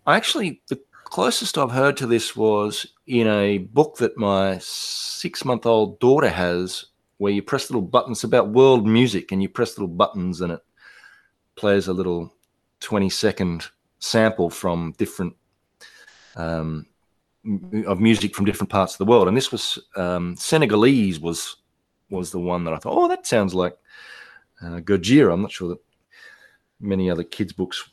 I 0.07 0.16
actually, 0.16 0.61
the 0.68 0.80
closest 1.05 1.57
I've 1.57 1.70
heard 1.70 1.96
to 1.98 2.07
this 2.07 2.36
was 2.36 2.86
in 3.07 3.26
a 3.26 3.59
book 3.59 3.96
that 3.98 4.18
my 4.18 4.59
six-month-old 4.61 5.98
daughter 5.98 6.28
has, 6.28 6.86
where 7.16 7.32
you 7.32 7.42
press 7.42 7.70
little 7.70 7.88
buttons 7.88 8.24
about 8.24 8.50
world 8.50 8.86
music, 8.86 9.32
and 9.32 9.42
you 9.42 9.48
press 9.48 9.78
little 9.78 9.94
buttons, 9.94 10.40
and 10.42 10.53
it 10.53 10.61
plays 11.57 11.88
a 11.88 11.92
little 11.94 12.34
twenty-second 12.80 13.68
sample 13.98 14.50
from 14.50 14.92
different 14.98 15.34
um, 16.37 16.87
of 17.87 18.01
music 18.01 18.35
from 18.35 18.45
different 18.45 18.70
parts 18.70 18.95
of 18.95 18.99
the 18.99 19.05
world. 19.05 19.28
And 19.28 19.37
this 19.37 19.51
was 19.53 19.78
um, 19.97 20.37
Senegalese 20.37 21.20
was 21.20 21.57
was 22.11 22.30
the 22.30 22.39
one 22.39 22.64
that 22.64 22.74
I 22.74 22.78
thought, 22.78 22.97
oh, 22.97 23.09
that 23.09 23.26
sounds 23.26 23.55
like 23.55 23.76
uh, 24.62 24.80
Gojira. 24.80 25.33
I'm 25.33 25.43
not 25.43 25.53
sure 25.53 25.70
that 25.70 25.80
many 26.80 27.11
other 27.11 27.24
kids' 27.24 27.53
books 27.53 27.89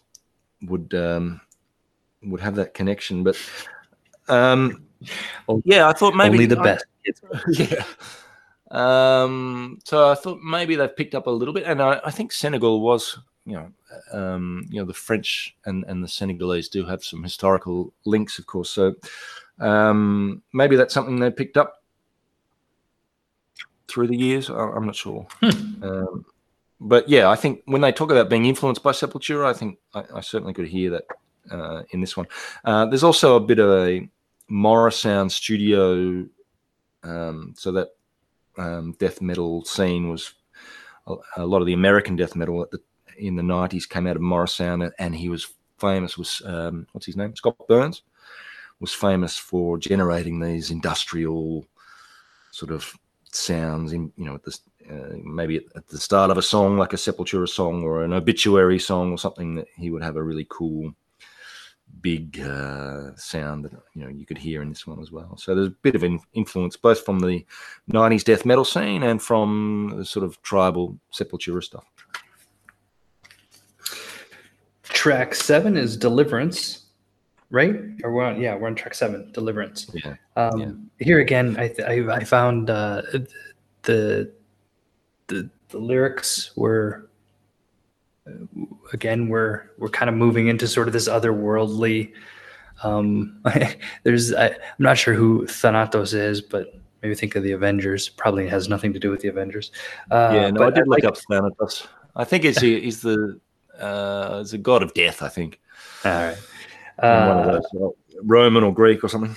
would 0.63 0.93
um, 0.93 1.41
would 2.23 2.41
have 2.41 2.55
that 2.55 2.73
connection, 2.73 3.23
but 3.23 3.37
um, 4.27 4.83
yeah, 5.63 5.87
I 5.87 5.93
thought 5.93 6.15
maybe 6.15 6.35
Only 6.35 6.45
the 6.47 6.59
I- 6.59 6.63
best. 6.63 6.85
yeah. 7.49 7.83
Um, 8.71 9.79
so 9.83 10.11
I 10.11 10.15
thought 10.15 10.41
maybe 10.43 10.75
they've 10.75 10.95
picked 10.95 11.15
up 11.15 11.25
a 11.27 11.31
little 11.31 11.53
bit, 11.53 11.63
and 11.63 11.81
I, 11.81 11.99
I 12.05 12.11
think 12.11 12.31
Senegal 12.31 12.81
was, 12.81 13.17
you 13.49 13.55
know, 13.55 13.71
um, 14.13 14.65
you 14.69 14.79
know, 14.79 14.85
the 14.85 14.93
French 14.93 15.55
and, 15.65 15.83
and 15.87 16.03
the 16.03 16.07
Senegalese 16.07 16.69
do 16.69 16.85
have 16.85 17.03
some 17.03 17.23
historical 17.23 17.93
links, 18.05 18.39
of 18.39 18.45
course. 18.45 18.69
So 18.69 18.95
um, 19.59 20.41
maybe 20.53 20.75
that's 20.75 20.93
something 20.93 21.19
they 21.19 21.31
picked 21.31 21.57
up. 21.57 21.83
through 23.87 24.07
the 24.07 24.17
years. 24.17 24.49
I, 24.49 24.75
am 24.75 24.85
not 24.85 24.95
sure. 24.95 25.27
Hmm. 25.41 25.83
Um, 25.83 26.25
but 26.79 27.09
yeah, 27.09 27.29
I 27.29 27.35
think 27.35 27.61
when 27.65 27.81
they 27.81 27.91
talk 27.91 28.11
about 28.11 28.29
being 28.29 28.45
influenced 28.45 28.83
by 28.83 28.91
Sepultura, 28.91 29.45
I 29.45 29.53
think 29.53 29.79
I, 29.93 30.03
I 30.15 30.21
certainly 30.21 30.53
could 30.53 30.67
hear 30.67 30.91
that 30.91 31.03
uh, 31.51 31.83
in 31.91 32.01
this 32.01 32.15
one. 32.15 32.27
Uh, 32.63 32.85
there's 32.85 33.03
also 33.03 33.35
a 33.35 33.39
bit 33.39 33.59
of 33.59 33.69
a 33.69 34.09
Morrisound 34.49 35.31
studio, 35.31 36.25
um, 37.03 37.53
so 37.57 37.71
that 37.71 37.89
um, 38.57 38.95
death 38.99 39.21
metal 39.21 39.63
scene 39.65 40.09
was 40.09 40.33
a, 41.07 41.15
a, 41.37 41.45
lot 41.45 41.61
of 41.61 41.65
the 41.65 41.73
American 41.73 42.15
death 42.15 42.35
metal 42.35 42.61
at 42.61 42.71
the, 42.71 42.79
in 43.19 43.35
the 43.35 43.43
90s 43.43 43.87
came 43.87 44.07
out 44.07 44.15
of 44.15 44.21
Morrisound, 44.21 44.91
and 44.97 45.15
he 45.15 45.29
was 45.29 45.47
famous. 45.77 46.17
Was 46.17 46.41
um, 46.45 46.87
what's 46.91 47.05
his 47.05 47.17
name? 47.17 47.35
Scott 47.35 47.55
Burns 47.67 48.01
was 48.79 48.93
famous 48.93 49.37
for 49.37 49.77
generating 49.77 50.39
these 50.39 50.71
industrial 50.71 51.65
sort 52.51 52.71
of 52.71 52.93
sounds 53.31 53.93
in 53.93 54.11
you 54.17 54.25
know 54.25 54.35
at 54.35 54.43
this 54.43 54.61
uh, 54.89 55.15
maybe 55.23 55.57
at, 55.75 55.87
the 55.87 55.99
start 55.99 56.31
of 56.31 56.37
a 56.37 56.41
song 56.41 56.77
like 56.77 56.93
a 56.93 56.97
sepultura 56.97 57.47
song 57.47 57.83
or 57.83 58.03
an 58.03 58.13
obituary 58.13 58.79
song 58.79 59.11
or 59.11 59.17
something 59.17 59.55
that 59.55 59.67
he 59.77 59.91
would 59.91 60.01
have 60.01 60.15
a 60.15 60.23
really 60.23 60.47
cool 60.49 60.91
big 62.01 62.39
uh, 62.41 63.15
sound 63.15 63.65
that 63.65 63.73
you 63.93 64.01
know 64.01 64.07
you 64.07 64.25
could 64.25 64.37
hear 64.37 64.61
in 64.61 64.69
this 64.69 64.87
one 64.87 64.99
as 64.99 65.11
well 65.11 65.37
so 65.37 65.53
there's 65.53 65.67
a 65.67 65.81
bit 65.81 65.95
of 65.95 66.03
in- 66.03 66.19
influence 66.33 66.75
both 66.75 67.03
from 67.05 67.19
the 67.19 67.45
90s 67.91 68.23
death 68.23 68.45
metal 68.45 68.65
scene 68.65 69.03
and 69.03 69.21
from 69.21 69.93
the 69.97 70.05
sort 70.05 70.25
of 70.25 70.41
tribal 70.41 70.97
sepultura 71.13 71.63
stuff 71.63 71.85
track 74.99 75.33
seven 75.33 75.77
is 75.77 75.95
deliverance 75.95 76.89
right? 77.51 77.75
Or 78.03 78.11
we're 78.11 78.25
on, 78.25 78.39
yeah, 78.39 78.55
we're 78.55 78.67
on 78.67 78.75
track 78.75 78.93
seven, 78.93 79.31
Deliverance. 79.31 79.89
Yeah. 79.93 80.15
Um, 80.35 80.59
yeah. 80.59 81.05
Here 81.05 81.19
again, 81.19 81.57
I, 81.57 81.73
I, 81.85 82.17
I 82.17 82.23
found 82.23 82.69
uh, 82.69 83.01
the, 83.83 84.31
the 85.27 85.49
the 85.69 85.77
lyrics 85.77 86.55
were 86.55 87.09
again 88.93 89.29
we're 89.29 89.69
we're 89.77 89.89
kind 89.89 90.09
of 90.09 90.15
moving 90.15 90.47
into 90.47 90.67
sort 90.67 90.87
of 90.87 90.93
this 90.93 91.07
otherworldly. 91.07 92.11
Um, 92.83 93.41
there's 94.03 94.33
I, 94.33 94.47
am 94.47 94.55
not 94.79 94.97
sure 94.97 95.13
who 95.13 95.45
Thanatos 95.45 96.13
is, 96.13 96.41
but 96.41 96.73
maybe 97.01 97.15
think 97.15 97.35
of 97.35 97.43
the 97.43 97.51
Avengers. 97.51 98.09
Probably 98.09 98.47
has 98.47 98.67
nothing 98.67 98.93
to 98.93 98.99
do 98.99 99.11
with 99.11 99.21
the 99.21 99.27
Avengers. 99.27 99.71
Uh, 100.11 100.31
yeah, 100.33 100.49
no, 100.49 100.63
I 100.63 100.69
did 100.71 100.79
I 100.79 100.81
look 100.81 100.89
like, 100.89 101.05
up 101.05 101.17
Thanatos. 101.17 101.87
I 102.15 102.23
think 102.23 102.45
it's 102.45 102.59
he's 102.61 103.01
the 103.01 103.39
uh, 103.79 104.39
he's 104.39 104.53
a 104.53 104.57
god 104.57 104.83
of 104.83 104.93
death. 104.93 105.21
I 105.21 105.29
think. 105.29 105.59
All 106.05 106.11
right 106.11 106.37
one 107.01 107.39
of 107.39 107.47
uh, 107.47 107.61
those, 107.73 107.93
Roman 108.23 108.63
or 108.63 108.73
Greek 108.73 109.03
or 109.03 109.09
something. 109.09 109.35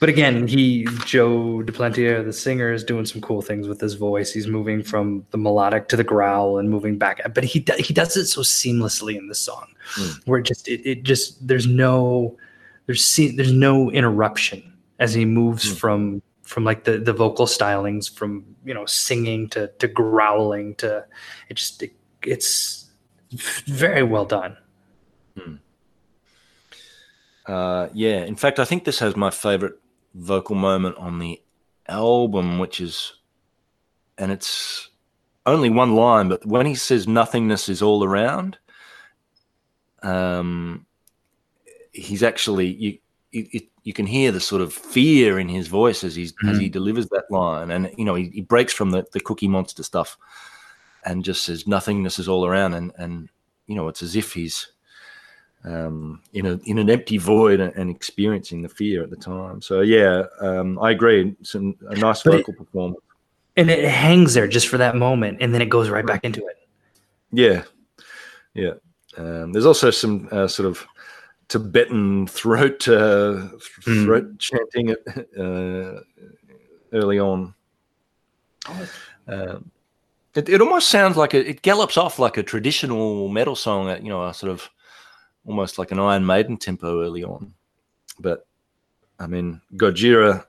But 0.00 0.08
again, 0.08 0.46
he 0.46 0.86
Joe 1.04 1.62
Duplantier, 1.64 2.24
the 2.24 2.32
singer, 2.32 2.72
is 2.72 2.84
doing 2.84 3.04
some 3.04 3.20
cool 3.20 3.42
things 3.42 3.66
with 3.66 3.80
his 3.80 3.94
voice. 3.94 4.32
He's 4.32 4.46
moving 4.46 4.82
from 4.82 5.26
the 5.30 5.38
melodic 5.38 5.88
to 5.88 5.96
the 5.96 6.04
growl 6.04 6.58
and 6.58 6.70
moving 6.70 6.98
back. 6.98 7.20
But 7.34 7.42
he 7.42 7.64
he 7.78 7.92
does 7.92 8.16
it 8.16 8.26
so 8.26 8.42
seamlessly 8.42 9.18
in 9.18 9.26
this 9.28 9.40
song, 9.40 9.66
mm. 9.94 10.26
where 10.26 10.38
it 10.38 10.44
just 10.44 10.68
it, 10.68 10.88
it 10.88 11.02
just 11.02 11.46
there's 11.46 11.66
no 11.66 12.36
there's 12.86 13.16
there's 13.16 13.52
no 13.52 13.90
interruption 13.90 14.72
as 15.00 15.12
he 15.14 15.24
moves 15.24 15.72
mm. 15.72 15.76
from 15.76 16.22
from 16.42 16.62
like 16.62 16.84
the 16.84 16.98
the 16.98 17.12
vocal 17.12 17.46
stylings 17.46 18.12
from 18.12 18.44
you 18.64 18.72
know 18.72 18.86
singing 18.86 19.48
to 19.48 19.66
to 19.78 19.88
growling 19.88 20.76
to 20.76 21.04
it 21.48 21.54
just 21.54 21.82
it, 21.82 21.92
it's 22.22 22.87
very 23.30 24.02
well 24.02 24.24
done. 24.24 24.56
Mm. 25.36 25.58
Uh, 27.46 27.88
yeah, 27.94 28.24
in 28.24 28.36
fact, 28.36 28.58
I 28.58 28.64
think 28.64 28.84
this 28.84 28.98
has 28.98 29.16
my 29.16 29.30
favorite 29.30 29.80
vocal 30.14 30.54
moment 30.54 30.96
on 30.98 31.18
the 31.18 31.40
album, 31.88 32.58
which 32.58 32.80
is, 32.80 33.14
and 34.18 34.30
it's 34.30 34.90
only 35.46 35.70
one 35.70 35.94
line, 35.94 36.28
but 36.28 36.44
when 36.44 36.66
he 36.66 36.74
says 36.74 37.08
nothingness 37.08 37.68
is 37.68 37.80
all 37.80 38.04
around, 38.04 38.58
um, 40.02 40.86
he's 41.92 42.22
actually 42.22 42.66
you. 42.66 42.98
It, 43.30 43.68
you 43.82 43.92
can 43.92 44.06
hear 44.06 44.32
the 44.32 44.40
sort 44.40 44.60
of 44.60 44.72
fear 44.72 45.38
in 45.38 45.48
his 45.48 45.68
voice 45.68 46.04
as 46.04 46.14
he's 46.14 46.32
mm-hmm. 46.32 46.48
as 46.48 46.58
he 46.58 46.66
mm-hmm. 46.66 46.72
delivers 46.72 47.08
that 47.08 47.30
line, 47.30 47.70
and 47.70 47.90
you 47.96 48.04
know 48.04 48.14
he, 48.14 48.28
he 48.28 48.42
breaks 48.42 48.72
from 48.72 48.90
the, 48.90 49.06
the 49.12 49.20
Cookie 49.20 49.48
Monster 49.48 49.82
stuff, 49.82 50.16
and 51.04 51.24
just 51.24 51.44
says 51.44 51.66
nothingness 51.66 52.18
is 52.18 52.28
all 52.28 52.46
around, 52.46 52.74
and 52.74 52.92
and 52.96 53.28
you 53.66 53.74
know 53.74 53.88
it's 53.88 54.02
as 54.02 54.16
if 54.16 54.32
he's 54.32 54.68
um, 55.64 56.22
in 56.32 56.46
a 56.46 56.58
in 56.64 56.78
an 56.78 56.90
empty 56.90 57.18
void 57.18 57.60
and, 57.60 57.74
and, 57.74 57.90
experiencing 57.90 58.62
the 58.62 58.68
fear 58.68 59.02
at 59.02 59.10
the 59.10 59.16
time. 59.16 59.60
So 59.60 59.80
yeah, 59.80 60.24
um, 60.40 60.78
I 60.78 60.92
agree. 60.92 61.34
It's 61.40 61.54
a, 61.54 61.58
a 61.58 61.96
nice 61.96 62.22
but 62.22 62.34
vocal 62.34 62.54
it, 62.54 62.58
performance, 62.58 63.00
and 63.56 63.70
it 63.70 63.88
hangs 63.88 64.34
there 64.34 64.48
just 64.48 64.68
for 64.68 64.78
that 64.78 64.96
moment, 64.96 65.38
and 65.40 65.52
then 65.52 65.62
it 65.62 65.68
goes 65.68 65.88
right 65.88 66.06
back 66.06 66.24
into 66.24 66.40
it. 66.46 66.68
Yeah, 67.32 67.64
yeah. 68.54 68.74
Um, 69.16 69.52
there's 69.52 69.66
also 69.66 69.90
some 69.90 70.28
uh, 70.30 70.46
sort 70.46 70.68
of 70.68 70.86
Tibetan 71.48 72.26
throat 72.26 72.86
uh, 72.88 73.48
hmm. 73.84 74.04
throat 74.04 74.24
mm. 74.24 74.38
chanting 74.38 74.90
it 74.90 75.02
uh, 75.38 76.00
early 76.92 77.18
on. 77.18 77.54
Oh. 78.68 78.88
Um, 79.26 79.70
it, 80.38 80.48
it 80.48 80.60
almost 80.60 80.88
sounds 80.88 81.16
like 81.16 81.34
a, 81.34 81.50
it 81.50 81.62
gallops 81.62 81.96
off 81.96 82.18
like 82.18 82.36
a 82.36 82.42
traditional 82.42 83.28
metal 83.28 83.56
song, 83.56 83.88
you 84.02 84.08
know, 84.08 84.24
a 84.24 84.32
sort 84.32 84.52
of 84.52 84.68
almost 85.44 85.78
like 85.78 85.92
an 85.92 85.98
Iron 85.98 86.24
Maiden 86.24 86.56
tempo 86.56 87.02
early 87.02 87.24
on. 87.24 87.54
But 88.18 88.46
I 89.18 89.26
mean, 89.26 89.60
Gojira. 89.74 90.44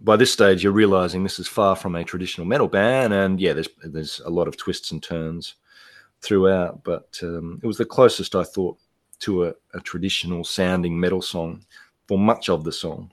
By 0.00 0.16
this 0.16 0.32
stage, 0.32 0.62
you're 0.62 0.72
realizing 0.72 1.22
this 1.22 1.38
is 1.38 1.48
far 1.48 1.76
from 1.76 1.94
a 1.94 2.04
traditional 2.04 2.46
metal 2.46 2.68
band, 2.68 3.14
and 3.14 3.40
yeah, 3.40 3.54
there's 3.54 3.68
there's 3.84 4.20
a 4.26 4.28
lot 4.28 4.48
of 4.48 4.56
twists 4.56 4.90
and 4.90 5.02
turns 5.02 5.54
throughout. 6.20 6.84
But 6.84 7.18
um, 7.22 7.60
it 7.62 7.66
was 7.66 7.78
the 7.78 7.86
closest 7.86 8.34
I 8.34 8.42
thought 8.42 8.76
to 9.20 9.46
a, 9.46 9.54
a 9.72 9.80
traditional 9.80 10.44
sounding 10.44 10.98
metal 11.00 11.22
song 11.22 11.64
for 12.06 12.18
much 12.18 12.50
of 12.50 12.64
the 12.64 12.72
song. 12.72 13.12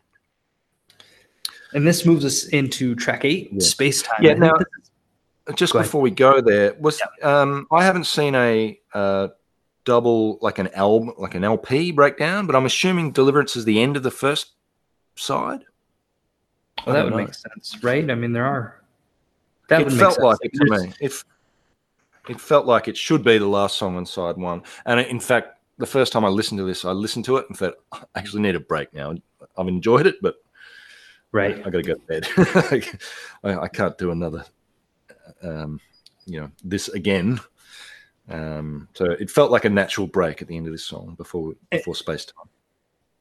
And 1.74 1.88
this 1.88 2.05
moves 2.05 2.26
us 2.26 2.47
into 2.47 2.95
track 2.95 3.24
eight, 3.24 3.49
yeah. 3.53 3.59
Space 3.59 4.01
Time. 4.01 4.24
Yeah. 4.24 4.34
Now, 4.34 4.57
just 5.56 5.74
before 5.74 6.02
we 6.02 6.12
go 6.12 6.42
there, 6.42 6.76
was 6.80 7.02
yeah. 7.20 7.42
um, 7.42 7.68
I 7.72 7.84
haven't 7.84 8.06
seen 8.06 8.36
a 8.36 8.80
uh, 8.94 9.30
double 9.86 10.38
like 10.42 10.60
an 10.60 10.68
album 10.70 11.14
like 11.18 11.36
an 11.36 11.44
LP 11.44 11.92
breakdown, 11.92 12.48
but 12.48 12.56
I'm 12.56 12.66
assuming 12.66 13.12
Deliverance 13.12 13.56
is 13.56 13.66
the 13.66 13.82
end 13.82 13.98
of 13.98 14.04
the 14.04 14.12
first 14.12 14.52
side. 15.16 15.66
Well, 16.86 16.96
that 16.96 17.04
would 17.04 17.12
know. 17.12 17.18
make 17.18 17.34
sense, 17.34 17.78
right? 17.84 18.10
I 18.10 18.16
mean, 18.16 18.34
there 18.34 18.46
are. 18.46 18.82
That 19.70 19.82
it 19.82 19.92
felt 19.92 20.20
like 20.20 20.39
it 20.42 20.54
to 20.54 20.66
me. 20.66 20.94
It, 21.00 21.14
it 22.30 22.39
felt 22.39 22.66
like 22.66 22.88
it 22.88 22.98
should 22.98 23.24
be 23.24 23.38
the 23.38 23.48
last 23.48 23.78
song 23.78 23.96
on 23.96 24.06
side 24.06 24.38
one, 24.38 24.64
and 24.86 25.00
in 25.00 25.20
fact, 25.20 25.62
the 25.78 25.86
first 25.86 26.14
time 26.14 26.24
I 26.24 26.30
listened 26.30 26.60
to 26.60 26.64
this, 26.64 26.86
I 26.86 26.92
listened 26.92 27.26
to 27.26 27.38
it 27.38 27.46
and 27.50 27.58
thought, 27.58 27.76
I 27.92 28.04
actually 28.16 28.44
need 28.44 28.56
a 28.56 28.60
break 28.60 28.94
now. 28.94 29.16
I've 29.58 29.68
enjoyed 29.68 30.06
it, 30.06 30.16
but 30.22 30.36
right, 31.32 31.58
I, 31.58 31.60
I 31.62 31.70
got 31.70 31.72
to 31.72 31.82
go 31.82 31.96
to 31.96 32.02
bed. 32.02 32.28
I, 33.44 33.56
I, 33.64 33.68
can't 33.68 33.98
do 33.98 34.12
another, 34.12 34.46
um, 35.44 35.80
you 36.26 36.40
know, 36.40 36.52
this 36.64 36.90
again 36.90 37.40
um, 38.32 38.88
so 38.94 39.06
it 39.06 39.30
felt 39.30 39.52
like 39.52 39.66
a 39.66 39.70
natural 39.70 40.08
break 40.08 40.42
at 40.42 40.48
the 40.48 40.56
end 40.56 40.66
of 40.66 40.72
this 40.72 40.86
song 40.86 41.16
before 41.18 41.54
before 41.70 41.96
space 41.96 42.26
time. 42.26 42.48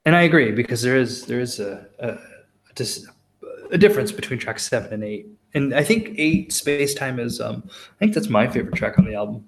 And 0.05 0.15
I 0.15 0.21
agree 0.23 0.51
because 0.51 0.81
there 0.81 0.95
is 0.95 1.25
there 1.25 1.39
is 1.39 1.59
a 1.59 1.85
a, 1.99 2.17
a 3.71 3.77
difference 3.77 4.11
between 4.11 4.39
track 4.39 4.59
seven 4.59 4.93
and 4.93 5.03
eight, 5.03 5.27
and 5.53 5.73
I 5.73 5.83
think 5.83 6.15
eight 6.17 6.53
space 6.53 6.93
time 6.93 7.19
is 7.19 7.41
um 7.41 7.63
I 7.67 7.99
think 7.99 8.13
that's 8.13 8.29
my 8.29 8.47
favorite 8.47 8.75
track 8.75 8.97
on 8.97 9.05
the 9.05 9.15
album. 9.15 9.45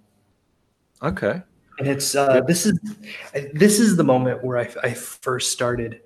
Okay. 1.02 1.42
And 1.80 1.88
it's 1.88 2.14
uh, 2.14 2.42
this 2.42 2.66
is 2.66 2.80
this 3.54 3.80
is 3.80 3.96
the 3.96 4.04
moment 4.04 4.44
where 4.44 4.60
I, 4.60 4.70
I 4.84 4.94
first 4.94 5.52
started 5.52 6.02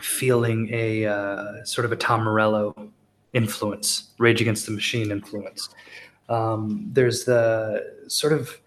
feeling 0.00 0.68
a 0.72 1.06
uh, 1.06 1.64
sort 1.64 1.84
of 1.84 1.92
a 1.92 1.96
Tom 1.96 2.24
Morello 2.24 2.92
influence, 3.32 4.10
Rage 4.18 4.40
Against 4.40 4.66
the 4.66 4.72
Machine 4.72 5.10
influence. 5.10 5.68
Um, 6.28 6.88
there's 6.92 7.24
the 7.24 8.04
sort 8.08 8.32
of 8.32 8.58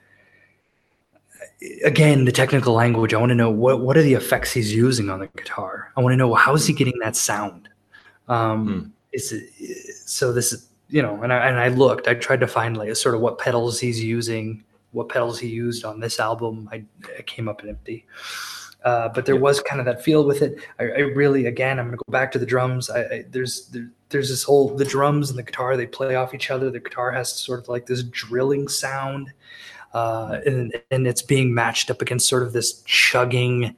again 1.83 2.25
the 2.25 2.31
technical 2.31 2.73
language. 2.73 3.13
I 3.13 3.17
want 3.17 3.29
to 3.29 3.35
know 3.35 3.49
what 3.49 3.81
what 3.81 3.97
are 3.97 4.03
the 4.03 4.13
effects 4.13 4.51
he's 4.51 4.73
using 4.73 5.09
on 5.09 5.19
the 5.19 5.27
guitar. 5.27 5.91
I 5.95 6.01
want 6.01 6.13
to 6.13 6.17
know 6.17 6.33
how 6.33 6.53
is 6.55 6.67
he 6.67 6.73
getting 6.73 6.99
that 7.01 7.15
sound. 7.15 7.69
Um, 8.27 8.67
hmm. 8.67 8.89
Is 9.13 9.31
it, 9.31 9.49
so 10.07 10.33
this 10.33 10.51
is 10.51 10.67
you 10.89 11.01
know, 11.01 11.21
and 11.23 11.33
I 11.33 11.47
and 11.47 11.59
I 11.59 11.69
looked. 11.69 12.07
I 12.07 12.13
tried 12.13 12.39
to 12.41 12.47
find 12.47 12.77
like 12.77 12.95
sort 12.95 13.15
of 13.15 13.21
what 13.21 13.39
pedals 13.39 13.79
he's 13.79 14.03
using, 14.03 14.63
what 14.91 15.09
pedals 15.09 15.39
he 15.39 15.47
used 15.47 15.85
on 15.85 15.99
this 15.99 16.19
album. 16.19 16.69
I, 16.71 16.83
I 17.17 17.21
came 17.23 17.47
up 17.47 17.63
empty. 17.67 18.05
Uh, 18.85 19.09
but 19.09 19.25
there 19.25 19.35
was 19.35 19.59
kind 19.61 19.79
of 19.79 19.85
that 19.87 20.03
feel 20.03 20.23
with 20.25 20.43
it. 20.43 20.59
I, 20.79 20.83
I 20.83 20.99
really, 20.99 21.47
again, 21.47 21.79
I'm 21.79 21.87
going 21.87 21.97
to 21.97 22.03
go 22.07 22.11
back 22.11 22.31
to 22.33 22.39
the 22.39 22.45
drums. 22.45 22.87
I, 22.91 23.01
I 23.01 23.25
there's 23.31 23.65
there, 23.69 23.89
there's 24.09 24.29
this 24.29 24.43
whole 24.43 24.69
the 24.75 24.85
drums 24.85 25.31
and 25.31 25.39
the 25.39 25.43
guitar 25.43 25.75
they 25.75 25.87
play 25.87 26.13
off 26.15 26.35
each 26.35 26.51
other. 26.51 26.69
The 26.69 26.79
guitar 26.79 27.11
has 27.11 27.33
sort 27.33 27.59
of 27.59 27.67
like 27.67 27.87
this 27.87 28.03
drilling 28.03 28.67
sound, 28.67 29.33
uh, 29.95 30.39
and 30.45 30.79
and 30.91 31.07
it's 31.07 31.23
being 31.23 31.51
matched 31.51 31.89
up 31.89 31.99
against 31.99 32.29
sort 32.29 32.43
of 32.43 32.53
this 32.53 32.83
chugging 32.83 33.75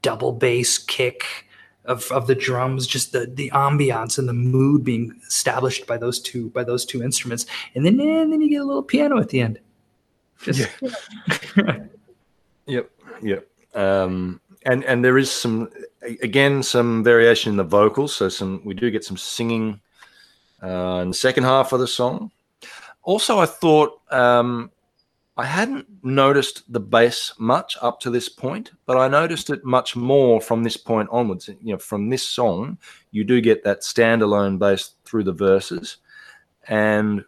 double 0.00 0.32
bass 0.32 0.78
kick 0.78 1.46
of, 1.84 2.10
of 2.10 2.26
the 2.26 2.34
drums, 2.34 2.86
just 2.86 3.12
the 3.12 3.26
the 3.26 3.50
ambiance 3.50 4.18
and 4.18 4.26
the 4.26 4.32
mood 4.32 4.84
being 4.84 5.20
established 5.26 5.86
by 5.86 5.98
those 5.98 6.18
two 6.18 6.48
by 6.48 6.64
those 6.64 6.86
two 6.86 7.02
instruments, 7.02 7.44
and 7.74 7.84
then 7.84 8.00
and 8.00 8.32
then 8.32 8.40
you 8.40 8.48
get 8.48 8.62
a 8.62 8.64
little 8.64 8.82
piano 8.82 9.18
at 9.18 9.28
the 9.28 9.40
end. 9.40 9.58
Just, 10.40 10.66
Yeah. 11.56 11.78
Yep, 12.68 12.90
yep. 13.22 13.46
Um, 13.76 14.40
and 14.66 14.84
and 14.84 15.04
there 15.04 15.16
is 15.16 15.30
some 15.30 15.70
again 16.22 16.62
some 16.62 17.02
variation 17.02 17.50
in 17.52 17.56
the 17.56 17.64
vocals. 17.64 18.14
So 18.14 18.28
some 18.28 18.60
we 18.64 18.74
do 18.74 18.90
get 18.90 19.04
some 19.04 19.16
singing 19.16 19.80
uh, 20.62 21.00
in 21.02 21.08
the 21.08 21.14
second 21.14 21.44
half 21.44 21.72
of 21.72 21.80
the 21.80 21.86
song. 21.86 22.32
Also, 23.02 23.38
I 23.38 23.46
thought 23.46 24.00
um, 24.10 24.72
I 25.36 25.44
hadn't 25.44 25.86
noticed 26.02 26.70
the 26.72 26.80
bass 26.80 27.32
much 27.38 27.76
up 27.80 28.00
to 28.00 28.10
this 28.10 28.28
point, 28.28 28.72
but 28.86 28.96
I 28.96 29.06
noticed 29.06 29.50
it 29.50 29.64
much 29.64 29.94
more 29.94 30.40
from 30.40 30.64
this 30.64 30.76
point 30.76 31.08
onwards. 31.12 31.48
You 31.48 31.74
know, 31.74 31.78
from 31.78 32.10
this 32.10 32.26
song, 32.26 32.78
you 33.12 33.22
do 33.22 33.40
get 33.40 33.62
that 33.62 33.82
standalone 33.82 34.58
bass 34.58 34.94
through 35.04 35.24
the 35.24 35.32
verses, 35.32 35.98
and 36.66 37.24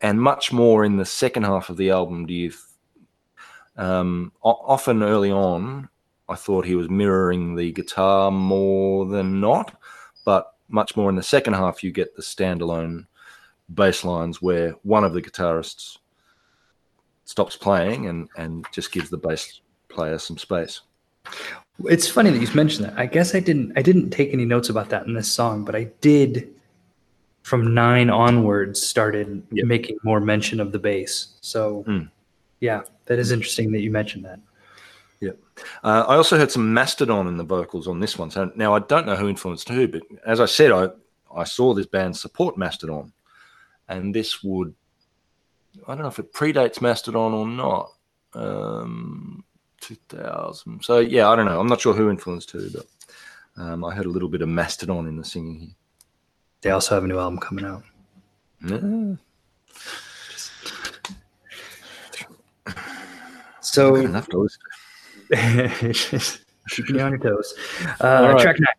and 0.00 0.20
much 0.20 0.52
more 0.52 0.84
in 0.84 0.96
the 0.96 1.04
second 1.04 1.44
half 1.44 1.70
of 1.70 1.76
the 1.76 1.90
album. 1.90 2.26
Do 2.26 2.34
you? 2.34 2.52
Um, 3.76 4.32
often 4.42 5.02
early 5.02 5.30
on, 5.30 5.88
I 6.30 6.36
thought 6.36 6.64
he 6.64 6.76
was 6.76 6.88
mirroring 6.88 7.56
the 7.56 7.72
guitar 7.72 8.30
more 8.30 9.04
than 9.06 9.40
not, 9.40 9.76
but 10.24 10.54
much 10.68 10.96
more 10.96 11.10
in 11.10 11.16
the 11.16 11.22
second 11.22 11.54
half, 11.54 11.82
you 11.82 11.90
get 11.90 12.14
the 12.14 12.22
standalone 12.22 13.06
bass 13.74 14.04
lines 14.04 14.40
where 14.40 14.70
one 14.84 15.04
of 15.04 15.12
the 15.12 15.20
guitarists 15.22 15.98
stops 17.24 17.56
playing 17.56 18.06
and 18.06 18.28
and 18.36 18.64
just 18.72 18.92
gives 18.92 19.10
the 19.10 19.16
bass 19.18 19.60
player 19.88 20.18
some 20.18 20.38
space. 20.38 20.80
It's 21.84 22.08
funny 22.08 22.30
that 22.30 22.40
you 22.40 22.48
mentioned 22.54 22.86
that. 22.86 22.98
I 22.98 23.06
guess 23.06 23.34
I 23.34 23.40
didn't 23.40 23.72
I 23.76 23.82
didn't 23.82 24.10
take 24.10 24.32
any 24.32 24.44
notes 24.44 24.68
about 24.68 24.88
that 24.90 25.06
in 25.06 25.14
this 25.14 25.30
song, 25.32 25.64
but 25.64 25.74
I 25.74 25.84
did 26.00 26.54
from 27.42 27.74
nine 27.74 28.10
onwards 28.10 28.80
started 28.80 29.42
Yep. 29.50 29.66
making 29.66 29.96
more 30.04 30.20
mention 30.20 30.60
of 30.60 30.70
the 30.72 30.78
bass. 30.78 31.34
So 31.40 31.84
Mm. 31.88 32.10
yeah, 32.60 32.82
that 33.06 33.18
is 33.18 33.32
interesting 33.32 33.72
that 33.72 33.80
you 33.80 33.90
mentioned 33.90 34.24
that. 34.24 34.38
Uh, 35.84 36.04
I 36.08 36.16
also 36.16 36.38
heard 36.38 36.50
some 36.50 36.72
Mastodon 36.72 37.26
in 37.26 37.36
the 37.36 37.44
vocals 37.44 37.86
on 37.86 38.00
this 38.00 38.18
one. 38.18 38.30
So 38.30 38.50
now 38.56 38.74
I 38.74 38.78
don't 38.80 39.06
know 39.06 39.16
who 39.16 39.28
influenced 39.28 39.68
who, 39.68 39.86
but 39.86 40.02
as 40.24 40.40
I 40.40 40.46
said, 40.46 40.72
I 40.72 40.88
I 41.34 41.44
saw 41.44 41.74
this 41.74 41.86
band 41.86 42.16
support 42.16 42.56
Mastodon, 42.56 43.12
and 43.88 44.14
this 44.14 44.42
would 44.42 44.74
I 45.86 45.94
don't 45.94 46.02
know 46.02 46.08
if 46.08 46.18
it 46.18 46.32
predates 46.32 46.80
Mastodon 46.80 47.32
or 47.32 47.46
not. 47.46 47.92
Um, 48.32 49.44
2000. 49.80 50.84
So 50.84 50.98
yeah, 50.98 51.28
I 51.28 51.36
don't 51.36 51.46
know. 51.46 51.60
I'm 51.60 51.66
not 51.66 51.80
sure 51.80 51.94
who 51.94 52.10
influenced 52.10 52.50
who, 52.50 52.70
but 52.70 52.86
um, 53.56 53.84
I 53.84 53.94
heard 53.94 54.06
a 54.06 54.10
little 54.10 54.28
bit 54.28 54.42
of 54.42 54.48
Mastodon 54.48 55.06
in 55.06 55.16
the 55.16 55.24
singing 55.24 55.58
here. 55.58 55.74
They 56.62 56.70
also 56.70 56.94
have 56.94 57.04
a 57.04 57.06
new 57.06 57.18
album 57.18 57.38
coming 57.38 57.64
out. 57.64 57.82
Yeah, 58.66 59.14
So 63.62 63.94
enough 63.94 64.28
to 64.28 64.38
listen. 64.38 64.60
keeping 66.70 66.96
you 66.96 67.00
on 67.02 67.10
your 67.12 67.18
toes. 67.18 67.54
Uh, 68.00 68.30
right. 68.34 68.40
Track 68.40 68.56
nine. 68.60 68.74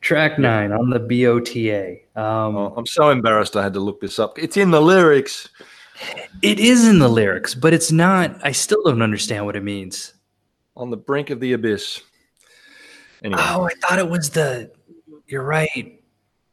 Track 0.00 0.38
nine 0.38 0.72
on 0.72 0.90
the 0.90 0.98
BOTA. 1.00 2.00
Um, 2.16 2.56
Oh, 2.56 2.74
I'm 2.76 2.86
so 2.86 3.10
embarrassed. 3.10 3.56
I 3.56 3.62
had 3.62 3.72
to 3.74 3.80
look 3.80 4.00
this 4.00 4.18
up. 4.18 4.38
It's 4.38 4.56
in 4.56 4.70
the 4.70 4.80
lyrics. 4.80 5.48
It 6.42 6.58
is 6.58 6.88
in 6.88 6.98
the 6.98 7.08
lyrics, 7.08 7.54
but 7.54 7.72
it's 7.72 7.92
not. 7.92 8.36
I 8.44 8.50
still 8.52 8.82
don't 8.84 9.02
understand 9.02 9.46
what 9.46 9.54
it 9.54 9.62
means. 9.62 10.14
On 10.76 10.90
the 10.90 10.96
brink 10.96 11.30
of 11.30 11.38
the 11.38 11.52
abyss. 11.52 12.00
Anyway. 13.22 13.40
Oh, 13.44 13.64
I 13.64 13.74
thought 13.74 13.98
it 14.00 14.08
was 14.08 14.30
the. 14.30 14.72
You're 15.28 15.44
right. 15.44 16.00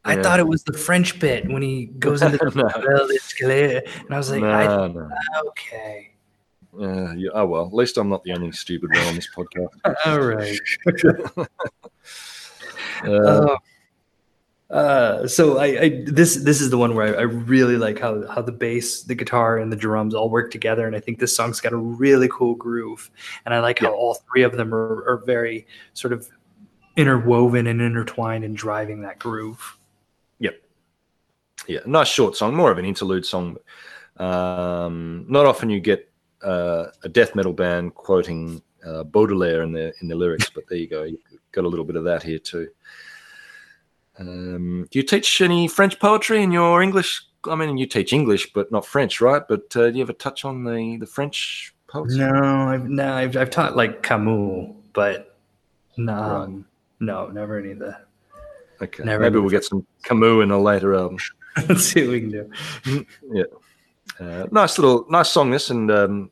I 0.05 0.15
Yeah. 0.15 0.21
thought 0.21 0.39
it 0.39 0.47
was 0.47 0.63
the 0.63 0.77
French 0.77 1.19
bit 1.19 1.49
when 1.49 1.61
he 1.63 1.87
goes 1.87 2.21
into 2.21 2.37
the 2.37 2.51
No. 2.55 2.67
And 4.05 4.13
I 4.13 4.17
was 4.17 4.29
like, 4.29 4.43
I, 4.43 4.65
no, 4.67 4.87
no. 4.87 5.09
okay, 5.47 6.11
Uh, 6.77 7.13
yeah, 7.13 7.29
oh 7.33 7.45
well, 7.45 7.65
at 7.65 7.73
least 7.73 7.97
I'm 7.97 8.09
not 8.09 8.23
the 8.23 8.33
only 8.33 8.51
stupid 8.51 8.91
one 8.91 9.07
on 9.07 9.15
this 9.15 9.29
podcast. 9.33 9.69
all 10.05 10.19
right. 10.19 10.59
Uh, 13.05 13.57
Uh, 14.69 14.73
uh, 14.73 15.27
so 15.27 15.57
I, 15.57 15.65
I 15.81 16.03
this 16.05 16.35
this 16.35 16.61
is 16.61 16.69
the 16.69 16.77
one 16.77 16.93
where 16.93 17.15
I, 17.15 17.21
I 17.21 17.23
really 17.23 17.77
like 17.77 17.99
how 17.99 18.27
how 18.27 18.41
the 18.41 18.51
bass, 18.51 19.03
the 19.03 19.15
guitar, 19.15 19.57
and 19.57 19.71
the 19.71 19.75
drums 19.75 20.13
all 20.13 20.29
work 20.29 20.51
together, 20.51 20.85
and 20.85 20.95
I 20.95 20.99
think 20.99 21.19
this 21.19 21.35
song's 21.35 21.59
got 21.59 21.73
a 21.73 21.77
really 21.77 22.29
cool 22.31 22.55
groove, 22.55 23.09
and 23.45 23.53
I 23.53 23.59
like 23.61 23.79
how 23.79 23.93
all 23.93 24.15
three 24.31 24.43
of 24.43 24.55
them 24.55 24.73
are, 24.73 25.09
are 25.09 25.23
very 25.25 25.65
sort 25.93 26.13
of 26.13 26.29
interwoven 26.97 27.65
and 27.65 27.81
intertwined 27.81 28.43
in 28.43 28.53
driving 28.53 29.01
that 29.01 29.17
groove. 29.17 29.77
Yep. 30.39 30.61
Yeah, 31.67 31.79
nice 31.85 32.07
short 32.07 32.35
song, 32.35 32.55
more 32.55 32.71
of 32.71 32.77
an 32.77 32.85
interlude 32.85 33.25
song. 33.25 33.57
Um, 34.17 35.25
not 35.29 35.45
often 35.45 35.69
you 35.69 35.79
get 35.79 36.08
uh, 36.43 36.87
a 37.03 37.09
death 37.09 37.35
metal 37.35 37.53
band 37.53 37.95
quoting 37.95 38.61
uh, 38.85 39.03
Baudelaire 39.03 39.63
in 39.63 39.71
the 39.71 39.93
in 40.01 40.07
the 40.07 40.15
lyrics, 40.15 40.49
but 40.49 40.65
there 40.67 40.77
you 40.77 40.87
go. 40.87 41.03
You 41.03 41.19
got 41.51 41.65
a 41.65 41.67
little 41.67 41.85
bit 41.85 41.95
of 41.95 42.03
that 42.05 42.23
here 42.23 42.39
too. 42.39 42.69
Um, 44.17 44.87
do 44.91 44.99
you 44.99 45.03
teach 45.03 45.41
any 45.41 45.67
French 45.67 45.99
poetry 45.99 46.41
in 46.43 46.51
your 46.51 46.81
English? 46.81 47.25
I 47.45 47.55
mean, 47.55 47.77
you 47.77 47.85
teach 47.85 48.11
English, 48.11 48.51
but 48.53 48.71
not 48.71 48.85
French, 48.85 49.21
right? 49.21 49.41
But 49.47 49.75
uh, 49.75 49.91
do 49.91 49.97
you 49.97 50.03
ever 50.03 50.13
touch 50.13 50.45
on 50.45 50.63
the 50.63 50.97
the 50.97 51.05
French 51.05 51.73
poets? 51.87 52.15
No, 52.15 52.33
I've 52.33 52.89
no, 52.89 53.13
I've, 53.13 53.37
I've 53.37 53.49
taught 53.49 53.75
like 53.75 54.03
Camus, 54.03 54.73
but 54.93 55.37
no, 55.97 56.13
um, 56.13 56.65
no, 56.99 57.27
never 57.27 57.59
any 57.59 57.71
of 57.71 57.79
that. 57.79 58.05
Okay, 58.81 59.03
Never 59.03 59.23
maybe 59.23 59.39
we'll 59.39 59.49
get 59.49 59.65
some 59.65 59.85
Camus 60.03 60.43
in 60.43 60.51
a 60.51 60.59
later 60.59 60.95
album. 60.95 61.17
Let's 61.67 61.83
see 61.83 62.01
what 62.03 62.11
we 62.11 62.21
can 62.21 62.31
do. 62.31 63.05
Uh, 64.19 64.47
nice 64.51 64.77
little 64.77 65.05
nice 65.09 65.29
song 65.29 65.49
this 65.49 65.69
and 65.69 65.89
um, 65.91 66.29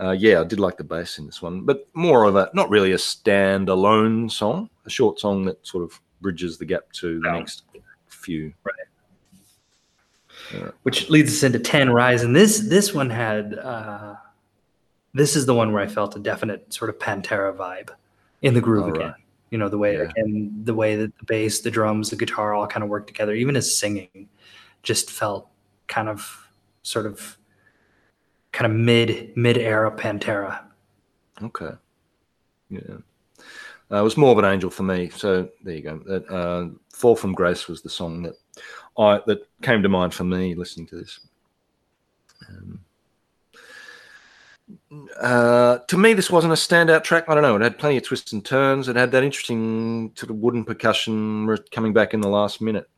uh, 0.00 0.12
yeah 0.12 0.40
i 0.40 0.44
did 0.44 0.60
like 0.60 0.76
the 0.76 0.84
bass 0.84 1.18
in 1.18 1.26
this 1.26 1.42
one 1.42 1.62
but 1.62 1.88
more 1.94 2.24
of 2.24 2.36
a 2.36 2.48
not 2.54 2.70
really 2.70 2.92
a 2.92 2.96
standalone 2.96 4.30
song 4.30 4.70
a 4.84 4.90
short 4.90 5.18
song 5.18 5.44
that 5.44 5.64
sort 5.66 5.82
of 5.82 6.00
bridges 6.20 6.58
the 6.58 6.64
gap 6.64 6.82
to 6.92 7.18
the 7.20 7.28
No. 7.28 7.38
next 7.38 7.64
few 8.06 8.52
Right. 8.62 10.70
which 10.84 11.10
leads 11.10 11.32
us 11.32 11.42
into 11.42 11.58
10 11.58 11.90
rise 11.90 12.22
and 12.22 12.36
this 12.36 12.60
this 12.68 12.94
one 12.94 13.10
had 13.10 13.54
uh 13.58 14.14
this 15.12 15.34
is 15.34 15.46
the 15.46 15.54
one 15.54 15.72
where 15.72 15.82
i 15.82 15.88
felt 15.88 16.14
a 16.14 16.20
definite 16.20 16.72
sort 16.72 16.88
of 16.90 16.98
pantera 16.98 17.56
vibe 17.56 17.90
in 18.42 18.54
the 18.54 18.60
groove 18.60 18.88
again 18.94 19.06
right. 19.08 19.14
you 19.50 19.58
know 19.58 19.68
the 19.68 19.78
way 19.78 19.94
Yeah. 19.96 20.02
again 20.02 20.60
the 20.64 20.74
way 20.74 20.94
that 20.96 21.18
the 21.18 21.24
bass 21.24 21.60
the 21.60 21.70
drums 21.70 22.10
the 22.10 22.16
guitar 22.16 22.54
all 22.54 22.66
kind 22.68 22.84
of 22.84 22.90
work 22.90 23.08
together 23.08 23.34
even 23.34 23.56
his 23.56 23.76
singing 23.76 24.28
just 24.84 25.10
felt 25.10 25.48
kind 25.88 26.08
of 26.08 26.45
sort 26.86 27.06
of 27.06 27.36
kind 28.52 28.70
of 28.70 28.78
mid 28.78 29.36
mid 29.36 29.58
era 29.58 29.90
pantera 29.90 30.64
okay 31.42 31.72
yeah 32.70 32.80
uh, 33.90 33.98
it 33.98 34.02
was 34.02 34.16
more 34.16 34.32
of 34.32 34.38
an 34.38 34.44
angel 34.44 34.70
for 34.70 34.84
me 34.84 35.08
so 35.10 35.48
there 35.62 35.74
you 35.74 35.82
go 35.82 36.00
uh, 36.30 36.68
fall 36.92 37.16
from 37.16 37.32
grace 37.32 37.66
was 37.68 37.82
the 37.82 37.88
song 37.88 38.22
that 38.22 38.34
i 38.98 39.20
that 39.26 39.46
came 39.62 39.82
to 39.82 39.88
mind 39.88 40.14
for 40.14 40.24
me 40.24 40.54
listening 40.54 40.86
to 40.86 40.96
this 40.96 41.20
um, 42.48 42.80
Uh, 45.20 45.78
to 45.86 45.96
me, 45.96 46.12
this 46.12 46.30
wasn't 46.30 46.52
a 46.52 46.56
standout 46.56 47.04
track. 47.04 47.24
I 47.28 47.34
don't 47.34 47.42
know. 47.42 47.54
It 47.56 47.62
had 47.62 47.78
plenty 47.78 47.98
of 47.98 48.02
twists 48.02 48.32
and 48.32 48.44
turns. 48.44 48.88
It 48.88 48.96
had 48.96 49.12
that 49.12 49.22
interesting 49.22 50.12
sort 50.16 50.30
of 50.30 50.36
wooden 50.36 50.64
percussion 50.64 51.56
coming 51.70 51.92
back 51.92 52.14
in 52.14 52.20
the 52.20 52.28
last 52.28 52.60
minute, 52.60 52.88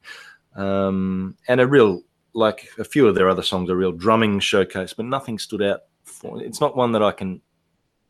um, 0.57 1.37
and 1.47 1.61
a 1.61 1.67
real 1.67 2.03
like 2.35 2.69
a 2.79 2.85
few 2.85 3.07
of 3.09 3.15
their 3.15 3.29
other 3.29 3.43
songs, 3.43 3.71
a 3.71 3.77
real 3.77 3.93
drumming 3.93 4.41
showcase. 4.41 4.93
But 4.93 5.07
nothing 5.07 5.39
stood 5.39 5.63
out. 5.63 5.83
For 6.05 6.43
it's 6.43 6.61
not 6.61 6.77
one 6.77 6.93
that 6.93 7.03
I 7.03 7.13
can 7.13 7.41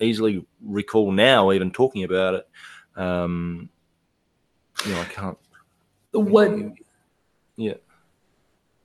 easily 0.00 0.46
recall 0.62 1.10
now, 1.12 1.50
even 1.52 1.70
talking 1.70 2.04
about 2.04 2.34
it. 2.34 2.48
Um, 2.96 3.68
you 4.86 4.92
know, 4.92 5.00
I 5.00 5.04
can't. 5.04 5.38
what 6.12 6.52
Yeah. 7.56 7.74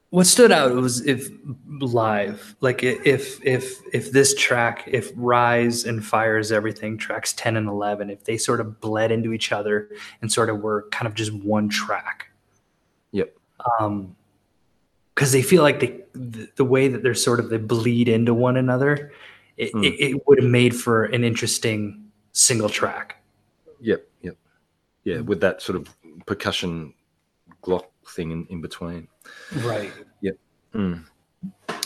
what 0.10 0.26
stood 0.26 0.52
out 0.52 0.74
was 0.74 1.06
if 1.06 1.30
live 1.80 2.56
like 2.62 2.82
if 2.84 3.44
if 3.46 3.80
if 3.94 4.12
this 4.12 4.34
track 4.36 4.84
if 4.88 5.12
rise 5.16 5.86
and 5.86 6.04
fire 6.04 6.38
is 6.38 6.52
everything 6.52 6.98
tracks 6.98 7.34
10 7.34 7.58
and 7.58 7.68
11 7.68 8.10
if 8.10 8.24
they 8.24 8.38
sort 8.38 8.60
of 8.60 8.80
bled 8.80 9.12
into 9.12 9.34
each 9.34 9.52
other 9.52 9.90
and 10.22 10.32
sort 10.32 10.50
of 10.50 10.62
were 10.62 10.88
kind 10.92 11.08
of 11.08 11.14
just 11.16 11.32
one 11.34 11.68
track 11.70 12.30
Yep. 13.12 13.36
um 13.80 14.16
because 15.14 15.32
they 15.32 15.42
feel 15.42 15.62
like 15.64 15.80
they 15.80 16.02
the, 16.14 16.50
the 16.56 16.66
way 16.66 16.88
that 16.88 17.04
they're 17.04 17.14
sort 17.16 17.40
of 17.40 17.50
they 17.50 17.58
bleed 17.58 18.08
into 18.08 18.34
one 18.34 18.58
another 18.58 19.12
it, 19.58 19.72
Hmm. 19.72 19.84
it, 19.84 19.94
it 20.00 20.28
would 20.28 20.40
have 20.42 20.50
made 20.50 20.76
for 20.76 21.06
an 21.06 21.24
interesting 21.24 22.10
single 22.32 22.70
track 22.70 23.24
Yep. 23.82 24.08
Yep. 24.22 24.38
Yeah, 25.04 25.20
with 25.20 25.42
that 25.42 25.62
sort 25.62 25.76
of 25.76 25.90
percussion 26.26 26.94
glock 27.62 27.86
thing 28.16 28.32
in, 28.32 28.48
in 28.50 28.62
between. 28.62 29.08
right 29.58 29.92
Mm. 30.76 31.06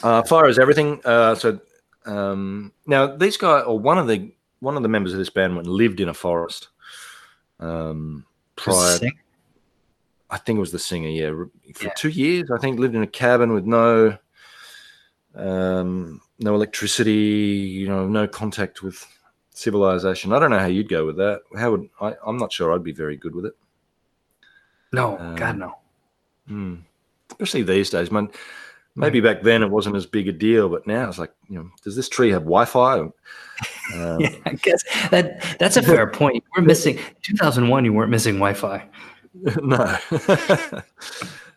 Uh, 0.01 0.23
fire 0.23 0.47
is 0.47 0.57
everything, 0.59 1.01
uh, 1.03 1.35
so 1.35 1.59
um, 2.05 2.71
now 2.85 3.05
these 3.17 3.35
guys, 3.35 3.65
or 3.65 3.77
one 3.77 3.97
of 3.97 4.07
the 4.07 4.31
one 4.61 4.77
of 4.77 4.83
the 4.83 4.87
members 4.87 5.11
of 5.11 5.19
this 5.19 5.29
band, 5.29 5.55
went 5.57 5.67
lived 5.67 5.99
in 5.99 6.07
a 6.07 6.13
forest 6.13 6.69
Um, 7.59 8.25
prior, 8.55 8.97
Sing? 8.97 9.19
I 10.29 10.37
think 10.37 10.57
it 10.57 10.59
was 10.59 10.71
the 10.71 10.79
singer. 10.79 11.07
Yeah, 11.09 11.29
for 11.73 11.85
Yeah. 11.85 11.93
two 11.95 12.09
years, 12.09 12.51
I 12.51 12.57
think 12.57 12.79
lived 12.79 12.95
in 12.95 13.01
a 13.03 13.07
cabin 13.07 13.53
with 13.53 13.65
no, 13.65 14.17
um, 15.35 16.21
no 16.39 16.55
electricity. 16.55 17.13
You 17.13 17.87
know, 17.87 18.07
no 18.07 18.27
contact 18.27 18.81
with 18.83 19.05
civilization. 19.51 20.33
I 20.33 20.39
don't 20.39 20.51
know 20.51 20.59
how 20.59 20.65
you'd 20.67 20.89
go 20.89 21.05
with 21.05 21.17
that. 21.17 21.41
How 21.57 21.71
would 21.71 21.89
I? 22.01 22.13
I'm 22.25 22.37
not 22.37 22.51
sure. 22.51 22.73
I'd 22.73 22.83
be 22.83 22.91
very 22.91 23.17
good 23.17 23.35
with 23.35 23.45
it. 23.45 23.53
No, 24.91 25.17
Um, 25.17 25.35
God 25.35 25.57
no. 25.57 25.77
Hmm. 26.47 26.75
Especially 27.31 27.63
these 27.63 27.89
days, 27.89 28.11
man. 28.11 28.29
Maybe 28.95 29.19
back 29.19 29.43
then 29.43 29.61
it 29.61 29.69
wasn't 29.69 29.95
as 29.95 30.07
big 30.07 30.27
a 30.27 30.31
deal, 30.31 30.69
but 30.69 30.87
now 30.87 31.07
it's 31.07 31.19
like, 31.19 31.31
you 31.47 31.59
know, 31.59 31.69
does 31.83 31.95
this 31.95 32.09
tree 32.09 32.31
have 32.31 32.41
Wi-Fi? 32.43 32.99
Um, 33.01 33.13
Yeah, 34.19 34.29
I 34.45 34.53
guess 34.53 34.83
that 35.11 35.41
that's 35.59 35.77
a 35.77 35.83
fair 35.83 36.07
point. 36.07 36.43
We're 36.55 36.63
missing 36.63 36.97
2001. 37.21 37.85
You 37.85 37.93
weren't 37.93 38.09
missing 38.09 38.35
Wi-Fi. 38.35 38.89
no. 39.61 39.97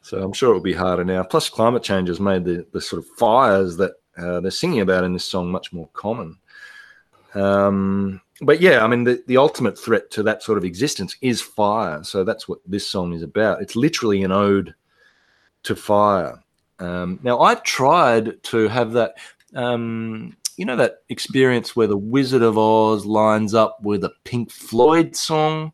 so 0.02 0.22
I'm 0.22 0.32
sure 0.32 0.50
it 0.50 0.54
will 0.54 0.60
be 0.60 0.72
harder 0.72 1.04
now. 1.04 1.22
Plus, 1.22 1.48
climate 1.48 1.82
change 1.82 2.08
has 2.08 2.20
made 2.20 2.44
the, 2.44 2.66
the 2.72 2.80
sort 2.80 3.02
of 3.02 3.08
fires 3.16 3.76
that 3.76 3.92
uh, 4.16 4.40
they're 4.40 4.50
singing 4.50 4.80
about 4.80 5.04
in 5.04 5.12
this 5.12 5.24
song 5.24 5.50
much 5.50 5.72
more 5.72 5.88
common. 5.92 6.36
Um, 7.34 8.20
but 8.42 8.60
yeah, 8.60 8.84
I 8.84 8.86
mean, 8.86 9.04
the, 9.04 9.22
the 9.26 9.36
ultimate 9.36 9.78
threat 9.78 10.10
to 10.12 10.22
that 10.24 10.42
sort 10.42 10.58
of 10.58 10.64
existence 10.64 11.16
is 11.20 11.40
fire. 11.40 12.02
So 12.04 12.24
that's 12.24 12.48
what 12.48 12.58
this 12.66 12.88
song 12.88 13.12
is 13.12 13.22
about. 13.22 13.62
It's 13.62 13.76
literally 13.76 14.22
an 14.22 14.32
ode 14.32 14.74
to 15.64 15.76
fire. 15.76 16.42
Um, 16.78 17.20
now, 17.22 17.40
I 17.40 17.56
tried 17.56 18.42
to 18.44 18.68
have 18.68 18.92
that, 18.92 19.14
um, 19.54 20.36
you 20.56 20.64
know, 20.64 20.76
that 20.76 20.98
experience 21.10 21.76
where 21.76 21.86
the 21.86 21.96
Wizard 21.96 22.42
of 22.42 22.56
Oz 22.56 23.04
lines 23.04 23.54
up 23.54 23.78
with 23.82 24.04
a 24.04 24.12
Pink 24.24 24.50
Floyd 24.50 25.14
song. 25.14 25.72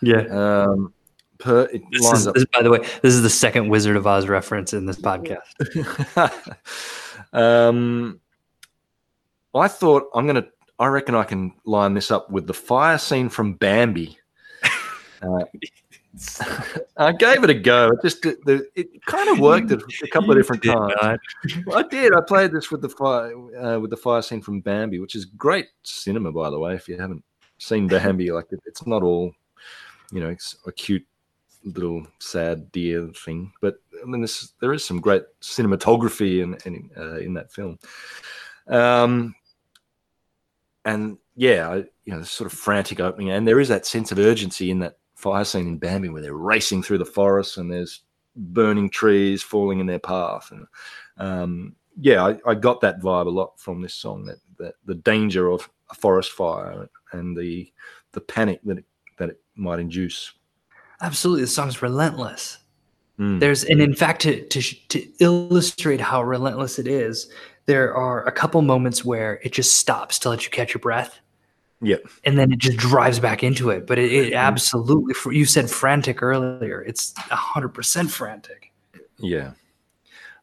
Yeah. 0.00 0.26
Um, 0.28 0.94
per, 1.38 1.62
it 1.72 1.82
This 1.90 2.12
is, 2.12 2.26
up 2.26 2.34
this, 2.34 2.44
by 2.52 2.62
the 2.62 2.70
way, 2.70 2.78
this 2.78 3.14
is 3.14 3.22
the 3.22 3.30
second 3.30 3.68
Wizard 3.68 3.96
of 3.96 4.06
Oz 4.06 4.28
reference 4.28 4.72
in 4.72 4.86
this 4.86 4.98
podcast. 4.98 5.40
um, 7.32 8.20
I 9.54 9.68
thought 9.68 10.04
I'm 10.14 10.26
gonna. 10.26 10.46
I 10.78 10.86
reckon 10.88 11.14
I 11.14 11.24
can 11.24 11.54
line 11.64 11.94
this 11.94 12.10
up 12.10 12.30
with 12.30 12.46
the 12.46 12.54
fire 12.54 12.98
scene 12.98 13.28
from 13.28 13.54
Bambi. 13.54 14.18
Uh, 15.22 15.44
I 16.96 17.12
gave 17.12 17.44
it 17.44 17.50
a 17.50 17.54
go. 17.54 17.88
It 17.88 18.02
just 18.02 18.24
it, 18.24 18.44
the- 18.44 18.66
it 18.74 19.04
kind 19.06 19.28
of 19.28 19.38
worked 19.38 19.70
at 19.70 19.80
a 19.80 20.08
couple 20.08 20.30
of 20.30 20.36
different 20.36 20.62
times. 20.62 21.18
I 21.74 21.82
did. 21.84 22.14
I 22.14 22.20
played 22.20 22.52
this 22.52 22.70
with 22.70 22.80
the 22.82 22.88
fire 22.88 23.32
uh, 23.56 23.78
with 23.78 23.90
the 23.90 23.96
fire 23.96 24.22
scene 24.22 24.40
from 24.40 24.60
Bambi, 24.60 24.98
which 24.98 25.14
is 25.14 25.24
great 25.24 25.68
cinema, 25.82 26.32
by 26.32 26.50
the 26.50 26.58
way. 26.58 26.74
If 26.74 26.88
you 26.88 26.98
haven't 26.98 27.24
seen 27.58 27.86
Bambi, 27.88 28.30
like 28.30 28.46
it, 28.50 28.60
it's 28.66 28.86
not 28.86 29.02
all, 29.02 29.32
you 30.12 30.20
know, 30.20 30.28
it's 30.28 30.56
a 30.66 30.72
cute 30.72 31.06
little 31.66 32.06
sad 32.20 32.70
deer 32.72 33.08
thing, 33.08 33.52
but 33.60 33.76
I 34.00 34.06
mean, 34.06 34.26
there 34.60 34.72
is 34.72 34.84
some 34.84 35.00
great 35.00 35.24
cinematography 35.40 36.42
in 36.42 36.56
in, 36.64 36.90
uh, 36.96 37.18
in 37.18 37.34
that 37.34 37.52
film. 37.52 37.78
Um, 38.68 39.34
and 40.84 41.18
yeah, 41.34 41.68
I, 41.68 41.76
you 42.04 42.14
know, 42.14 42.22
sort 42.22 42.50
of 42.50 42.58
frantic 42.58 43.00
opening, 43.00 43.30
and 43.30 43.46
there 43.46 43.60
is 43.60 43.68
that 43.68 43.86
sense 43.86 44.12
of 44.12 44.18
urgency 44.18 44.70
in 44.70 44.78
that 44.80 44.98
fire 45.16 45.44
scene 45.44 45.66
in 45.66 45.78
Bambi 45.78 46.08
where 46.08 46.22
they're 46.22 46.34
racing 46.34 46.82
through 46.82 46.98
the 46.98 47.04
forest 47.04 47.56
and 47.56 47.70
there's 47.70 48.02
burning 48.36 48.90
trees 48.90 49.42
falling 49.42 49.80
in 49.80 49.86
their 49.86 49.98
path, 49.98 50.52
and 50.52 50.66
um, 51.18 51.76
yeah, 51.98 52.24
I, 52.24 52.38
I 52.46 52.54
got 52.54 52.80
that 52.82 53.00
vibe 53.00 53.26
a 53.26 53.30
lot 53.30 53.58
from 53.58 53.80
this 53.82 53.94
song. 53.94 54.24
That, 54.26 54.38
that 54.58 54.74
the 54.84 54.94
danger 54.94 55.50
of 55.50 55.68
a 55.90 55.94
forest 55.94 56.32
fire 56.32 56.88
and 57.12 57.36
the 57.36 57.72
the 58.12 58.20
panic 58.20 58.60
that 58.64 58.78
it, 58.78 58.84
that 59.18 59.30
it 59.30 59.40
might 59.54 59.78
induce. 59.78 60.32
Absolutely, 61.00 61.42
the 61.42 61.48
song's 61.48 61.82
relentless. 61.82 62.58
Mm. 63.18 63.40
There's, 63.40 63.64
and 63.64 63.80
in 63.80 63.94
fact, 63.94 64.22
to, 64.22 64.46
to 64.48 64.62
to 64.88 65.08
illustrate 65.20 66.00
how 66.00 66.22
relentless 66.22 66.78
it 66.78 66.86
is, 66.86 67.30
there 67.66 67.94
are 67.94 68.24
a 68.26 68.32
couple 68.32 68.60
moments 68.62 69.04
where 69.04 69.40
it 69.42 69.52
just 69.52 69.76
stops 69.80 70.18
to 70.20 70.28
let 70.30 70.44
you 70.44 70.50
catch 70.50 70.74
your 70.74 70.80
breath, 70.80 71.18
Yep. 71.80 72.02
and 72.24 72.38
then 72.38 72.52
it 72.52 72.58
just 72.58 72.76
drives 72.76 73.18
back 73.18 73.42
into 73.42 73.70
it. 73.70 73.86
But 73.86 73.98
it, 73.98 74.12
it 74.12 74.32
absolutely, 74.34 75.14
fr- 75.14 75.32
you 75.32 75.46
said 75.46 75.70
frantic 75.70 76.22
earlier. 76.22 76.82
It's 76.82 77.14
hundred 77.18 77.70
percent 77.70 78.10
frantic. 78.10 78.72
Yeah. 79.18 79.52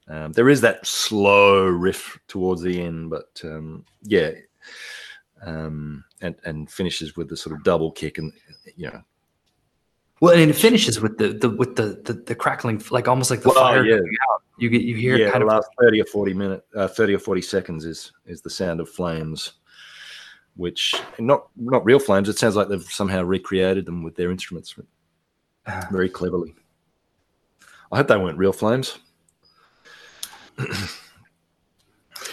Um, 0.07 0.33
there 0.33 0.49
is 0.49 0.61
that 0.61 0.85
slow 0.85 1.65
riff 1.65 2.19
towards 2.27 2.61
the 2.61 2.81
end, 2.81 3.09
but 3.09 3.39
um, 3.43 3.85
yeah, 4.01 4.31
um, 5.45 6.03
and 6.21 6.35
and 6.43 6.69
finishes 6.69 7.15
with 7.15 7.29
the 7.29 7.37
sort 7.37 7.55
of 7.55 7.63
double 7.63 7.91
kick, 7.91 8.17
and 8.17 8.33
you 8.75 8.87
know, 8.87 9.01
Well, 10.23 10.33
and 10.39 10.49
it 10.49 10.53
finishes 10.55 11.01
with 11.01 11.17
the 11.17 11.33
the 11.33 11.49
with 11.49 11.75
the 11.75 12.01
the, 12.05 12.13
the 12.13 12.33
crackling, 12.33 12.81
like 12.91 13.09
almost 13.09 13.29
like 13.29 13.41
the 13.41 13.49
Well, 13.49 13.57
fire. 13.57 13.83
yeah. 13.85 13.97
going 13.97 14.15
out. 14.31 14.41
You 14.57 14.69
get 14.69 14.83
you 14.83 14.95
hear 14.95 15.17
yeah, 15.17 15.29
kind 15.31 15.41
the 15.41 15.47
of 15.47 15.51
last 15.53 15.67
thirty 15.81 15.99
or 16.01 16.05
forty 16.05 16.33
minute, 16.33 16.65
uh, 16.73 16.87
thirty 16.87 17.13
or 17.13 17.19
forty 17.19 17.41
seconds 17.41 17.83
is 17.83 18.13
is 18.25 18.41
the 18.41 18.49
sound 18.49 18.79
of 18.79 18.87
flames, 18.87 19.51
which 20.55 20.95
not 21.19 21.47
not 21.57 21.83
real 21.83 21.99
flames. 21.99 22.29
It 22.29 22.37
sounds 22.39 22.55
like 22.55 22.69
they've 22.69 22.81
somehow 22.83 23.23
recreated 23.23 23.85
them 23.85 24.01
with 24.01 24.15
their 24.15 24.31
instruments 24.31 24.73
very 25.91 26.07
cleverly. 26.07 26.55
I 27.91 27.97
hope 27.97 28.07
they 28.07 28.15
weren't 28.15 28.37
real 28.37 28.53
flames. 28.53 28.99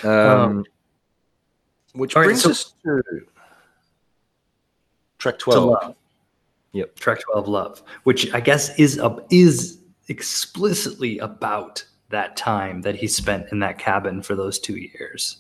um, 0.05 0.65
which 1.95 2.15
all 2.15 2.23
right, 2.23 2.27
brings 2.29 2.43
so- 2.43 2.51
us 2.51 2.73
to 2.85 3.03
track 5.19 5.41
twelve. 5.41 5.65
love. 5.71 5.97
Yep. 6.73 6.97
Track 6.99 7.21
twelve, 7.21 7.49
love, 7.49 7.83
which 8.05 8.33
I 8.33 8.41
guess 8.41 8.79
is 8.79 8.99
a, 8.99 9.17
is 9.31 9.79
explicitly 10.09 11.19
about 11.19 11.85
that 12.11 12.37
time 12.37 12.83
that 12.83 12.97
he 12.97 13.07
spent 13.07 13.47
in 13.53 13.59
that 13.61 13.79
cabin 13.79 14.23
for 14.23 14.35
those 14.35 14.59
two 14.59 14.77
years. 14.77 15.39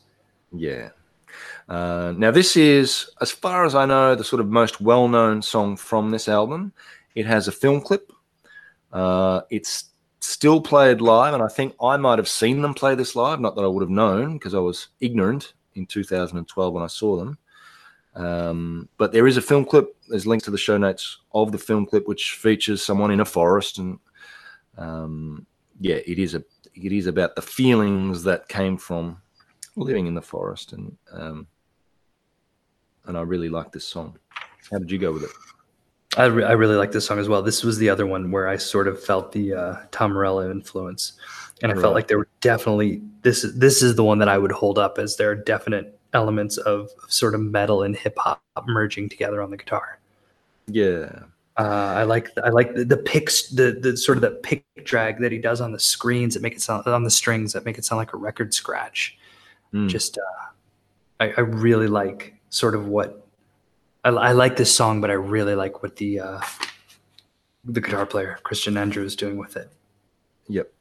Yeah. 0.52 0.90
Uh, 1.68 2.14
now, 2.16 2.30
this 2.30 2.56
is, 2.56 3.10
as 3.20 3.30
far 3.30 3.64
as 3.64 3.74
I 3.74 3.86
know, 3.86 4.14
the 4.14 4.24
sort 4.24 4.40
of 4.40 4.48
most 4.48 4.80
well 4.80 5.08
known 5.08 5.42
song 5.42 5.76
from 5.76 6.10
this 6.10 6.28
album. 6.28 6.72
It 7.14 7.26
has 7.26 7.48
a 7.48 7.52
film 7.52 7.80
clip. 7.80 8.12
Uh, 8.92 9.42
it's 9.50 9.90
still 10.20 10.60
played 10.60 11.00
live, 11.00 11.34
and 11.34 11.42
I 11.42 11.48
think 11.48 11.74
I 11.80 11.96
might 11.96 12.18
have 12.18 12.28
seen 12.28 12.62
them 12.62 12.74
play 12.74 12.94
this 12.94 13.14
live. 13.14 13.40
Not 13.40 13.54
that 13.56 13.62
I 13.62 13.68
would 13.68 13.82
have 13.82 13.90
known 13.90 14.34
because 14.34 14.54
I 14.54 14.58
was 14.58 14.88
ignorant 15.00 15.54
in 15.74 15.86
2012 15.86 16.74
when 16.74 16.82
I 16.82 16.88
saw 16.88 17.16
them. 17.16 17.38
Um, 18.14 18.88
but 18.98 19.12
there 19.12 19.26
is 19.26 19.36
a 19.36 19.42
film 19.42 19.64
clip. 19.64 19.96
There's 20.08 20.26
links 20.26 20.44
to 20.46 20.50
the 20.50 20.58
show 20.58 20.76
notes 20.76 21.18
of 21.32 21.52
the 21.52 21.58
film 21.58 21.86
clip, 21.86 22.08
which 22.08 22.32
features 22.32 22.82
someone 22.82 23.10
in 23.10 23.20
a 23.20 23.24
forest, 23.24 23.78
and 23.78 23.98
um, 24.76 25.46
yeah, 25.80 25.96
it 26.06 26.18
is 26.18 26.34
a 26.34 26.42
it 26.74 26.92
is 26.92 27.06
about 27.06 27.36
the 27.36 27.42
feelings 27.42 28.24
that 28.24 28.48
came 28.48 28.76
from 28.76 29.20
living 29.76 30.06
in 30.06 30.14
the 30.14 30.22
forest, 30.22 30.72
and 30.72 30.96
um, 31.12 31.46
and 33.06 33.16
I 33.16 33.22
really 33.22 33.48
like 33.48 33.70
this 33.70 33.86
song. 33.86 34.18
How 34.70 34.78
did 34.78 34.90
you 34.90 34.98
go 34.98 35.12
with 35.12 35.24
it? 35.24 35.30
I, 36.16 36.24
re- 36.24 36.44
I 36.44 36.52
really 36.52 36.74
like 36.74 36.90
this 36.90 37.06
song 37.06 37.20
as 37.20 37.28
well. 37.28 37.40
This 37.40 37.62
was 37.62 37.78
the 37.78 37.88
other 37.88 38.04
one 38.04 38.32
where 38.32 38.48
I 38.48 38.56
sort 38.56 38.88
of 38.88 39.00
felt 39.02 39.30
the 39.30 39.54
uh, 39.54 39.76
Tom 39.92 40.12
Morello 40.12 40.50
influence, 40.50 41.12
and 41.62 41.70
I 41.70 41.76
Right. 41.76 41.80
felt 41.80 41.94
like 41.94 42.08
there 42.08 42.18
were 42.18 42.28
definitely 42.40 43.00
this. 43.22 43.46
This 43.54 43.82
is 43.82 43.94
the 43.94 44.02
one 44.02 44.18
that 44.18 44.28
I 44.28 44.36
would 44.36 44.50
hold 44.50 44.78
up 44.78 44.98
as 44.98 45.16
there 45.16 45.30
are 45.30 45.36
definite 45.36 45.99
elements 46.12 46.56
of, 46.56 46.90
of 47.02 47.12
sort 47.12 47.34
of 47.34 47.40
metal 47.40 47.82
and 47.82 47.96
hip 47.96 48.16
hop 48.18 48.42
merging 48.66 49.08
together 49.08 49.42
on 49.42 49.50
the 49.50 49.56
guitar. 49.56 49.98
Yeah, 50.66 51.24
Uh, 51.56 51.94
I 51.96 52.04
like 52.04 52.28
I 52.42 52.48
like 52.50 52.74
the, 52.74 52.84
the 52.84 52.96
picks 52.96 53.48
the 53.48 53.72
the 53.72 53.96
sort 53.96 54.16
of 54.16 54.22
the 54.22 54.30
pick 54.30 54.64
drag 54.84 55.18
that 55.20 55.32
he 55.32 55.38
does 55.38 55.60
on 55.60 55.72
the 55.72 55.78
screens 55.78 56.34
that 56.34 56.42
make 56.42 56.54
it 56.54 56.62
sound 56.62 56.86
on 56.86 57.04
the 57.04 57.10
strings 57.10 57.52
that 57.52 57.64
make 57.64 57.76
it 57.76 57.84
sound 57.84 57.98
like 57.98 58.12
a 58.12 58.16
record 58.16 58.54
scratch. 58.54 59.18
Mm. 59.74 59.88
Just 59.88 60.18
uh, 60.18 60.46
I, 61.20 61.32
I 61.36 61.40
really 61.40 61.88
like 61.88 62.34
sort 62.50 62.74
of 62.74 62.86
what 62.86 63.26
I, 64.04 64.08
I 64.10 64.32
like 64.32 64.56
this 64.56 64.74
song, 64.74 65.00
but 65.00 65.10
I 65.10 65.14
really 65.14 65.54
like 65.54 65.82
what 65.82 65.96
the 65.96 66.20
uh, 66.20 66.40
the 67.64 67.80
guitar 67.80 68.06
player 68.06 68.38
Christian 68.42 68.74
Andreu 68.74 69.04
is 69.04 69.16
doing 69.16 69.36
with 69.36 69.56
it. 69.56 69.70
yep. 70.48 70.72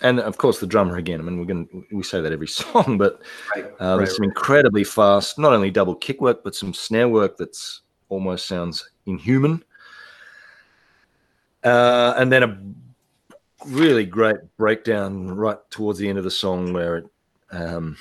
And 0.00 0.20
of 0.20 0.38
course, 0.38 0.60
the 0.60 0.66
drummer 0.66 0.96
again. 0.96 1.20
I 1.20 1.24
mean, 1.24 1.38
we're 1.38 1.44
going 1.44 1.84
we 1.90 2.02
say 2.02 2.20
that 2.20 2.32
every 2.32 2.46
song, 2.62 2.98
but 2.98 3.20
Right. 3.54 3.66
uh, 3.80 3.96
there's 3.96 4.16
some 4.16 4.24
incredibly 4.24 4.84
fast, 4.84 5.38
not 5.38 5.52
only 5.52 5.70
double 5.70 5.94
kick 5.94 6.20
work, 6.20 6.44
but 6.44 6.54
some 6.54 6.72
snare 6.72 7.08
work 7.08 7.36
that's 7.36 7.82
almost 8.08 8.46
sounds 8.46 8.90
inhuman. 9.06 9.64
Uh, 11.64 12.14
and 12.16 12.30
then 12.30 12.42
a 12.42 12.58
really 13.66 14.06
great 14.06 14.36
breakdown 14.56 15.28
right 15.28 15.58
towards 15.70 15.98
the 15.98 16.08
end 16.08 16.18
of 16.18 16.24
the 16.24 16.30
song 16.30 16.72
where 16.72 16.98
it, 16.98 17.06
um, 17.50 17.96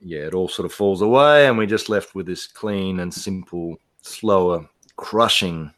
yeah, 0.00 0.20
it 0.20 0.34
all 0.34 0.48
sort 0.48 0.66
of 0.66 0.72
falls 0.72 1.00
away, 1.00 1.46
and 1.46 1.56
we're 1.56 1.66
just 1.66 1.88
left 1.88 2.14
with 2.14 2.26
this 2.26 2.46
clean 2.46 3.00
and 3.00 3.12
simple, 3.12 3.78
slower, 4.02 4.68
crushing 4.96 5.72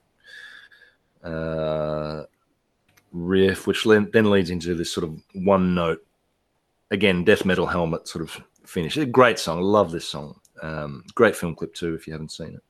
uh, 1.22 2.24
riff, 3.13 3.67
which 3.67 3.85
then 3.85 4.31
leads 4.31 4.51
into 4.51 4.75
this 4.75 4.93
sort 4.93 5.05
of 5.05 5.21
one 5.35 5.75
note, 5.75 6.05
again, 6.91 7.25
death 7.25 7.45
metal 7.45 7.67
helmet 7.67 8.09
sort 8.09 8.23
of 8.23 8.45
finish. 8.65 8.97
A 8.97 9.07
great 9.07 9.39
song. 9.39 9.59
I 9.59 9.63
love 9.63 9.91
this 9.91 10.09
song. 10.09 10.39
Um, 10.63 11.05
great 11.15 11.35
film 11.35 11.55
clip 11.55 11.75
too, 11.75 11.95
if 11.95 12.07
you 12.07 12.13
haven't 12.13 12.33
seen 12.33 12.55
it. 12.55 12.63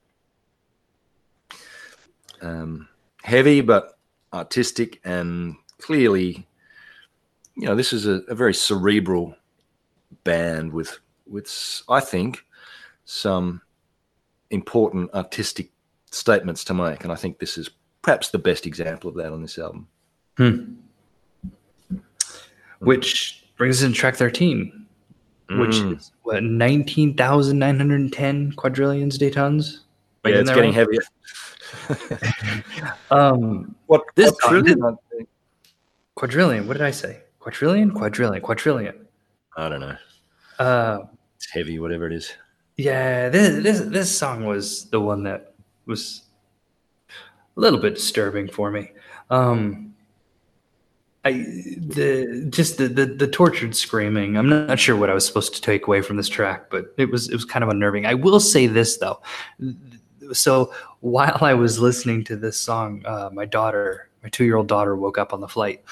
um, 2.41 2.87
heavy 3.23 3.61
but 3.61 3.97
artistic 4.33 4.99
and 5.03 5.55
clearly, 5.77 6.47
you 7.55 7.67
know, 7.67 7.75
this 7.75 7.93
is 7.93 8.07
a, 8.07 8.21
a 8.27 8.35
very 8.35 8.53
cerebral 8.53 9.35
band 10.23 10.73
with 10.73 10.99
with 11.27 11.83
I 11.87 11.99
think 11.99 12.45
some 13.05 13.61
important 14.49 15.13
artistic 15.13 15.71
statements 16.11 16.63
to 16.65 16.73
make, 16.73 17.03
and 17.03 17.11
I 17.11 17.15
think 17.15 17.39
this 17.39 17.57
is 17.57 17.69
perhaps 18.01 18.29
the 18.29 18.39
best 18.39 18.65
example 18.65 19.09
of 19.09 19.15
that 19.15 19.31
on 19.31 19.41
this 19.41 19.57
album. 19.57 19.87
Hmm. 20.41 20.73
Which 22.79 23.43
brings 23.57 23.81
us 23.81 23.85
into 23.85 23.97
track 23.99 24.15
13, 24.15 24.87
which 25.51 25.75
Mm. 25.75 25.97
is 25.97 26.11
what, 26.23 26.41
19,910 26.43 28.53
quadrillions 28.53 29.19
de 29.19 29.29
tons? 29.29 29.81
Yeah, 30.25 30.37
it's 30.37 30.49
getting 30.49 30.73
right? 30.73 30.75
heavier. 30.75 31.01
Um, 33.11 33.75
what 33.85 34.01
This 34.15 34.31
what 34.31 34.41
song- 34.41 34.49
trillion? 34.63 34.97
Quadrillion, 36.15 36.67
what 36.67 36.73
did 36.73 36.81
I 36.81 36.91
say? 36.91 37.21
Quadrillion? 37.39 37.91
Quadrillion, 37.91 38.41
quadrillion. 38.41 39.07
I 39.57 39.69
don't 39.69 39.79
know. 39.81 39.95
Uh, 40.59 40.99
It's 41.35 41.49
heavy, 41.51 41.77
whatever 41.79 42.07
it 42.07 42.13
is. 42.13 42.33
yeah, 42.77 43.29
this, 43.29 43.61
this, 43.63 43.81
this 43.81 44.17
song 44.17 44.45
was 44.45 44.89
the 44.89 44.99
one 44.99 45.21
that 45.23 45.53
was 45.85 46.23
a 47.09 47.59
little 47.59 47.79
bit 47.79 47.93
disturbing 47.95 48.47
for 48.49 48.71
me. 48.71 48.91
Um, 49.29 49.90
I 51.23 51.33
the 51.33 52.47
just 52.49 52.77
the, 52.77 52.87
the 52.87 53.05
the 53.05 53.27
tortured 53.27 53.75
screaming. 53.75 54.37
I'm 54.37 54.49
not 54.49 54.79
sure 54.79 54.95
what 54.95 55.09
I 55.09 55.13
was 55.13 55.25
supposed 55.25 55.53
to 55.53 55.61
take 55.61 55.85
away 55.85 56.01
from 56.01 56.17
this 56.17 56.27
track, 56.27 56.71
but 56.71 56.93
it 56.97 57.11
was 57.11 57.29
it 57.29 57.35
was 57.35 57.45
kind 57.45 57.63
of 57.63 57.69
unnerving. 57.69 58.07
I 58.07 58.15
will 58.15 58.39
say 58.39 58.65
this 58.65 58.97
though. 58.97 59.21
So 60.33 60.73
while 61.01 61.37
I 61.41 61.53
was 61.53 61.79
listening 61.79 62.23
to 62.25 62.35
this 62.35 62.57
song, 62.57 63.03
uh, 63.05 63.29
my 63.31 63.45
daughter, 63.45 64.09
my 64.23 64.29
two 64.29 64.45
year 64.45 64.55
old 64.55 64.67
daughter, 64.67 64.95
woke 64.95 65.19
up 65.19 65.31
on 65.31 65.41
the 65.41 65.47
flight, 65.47 65.83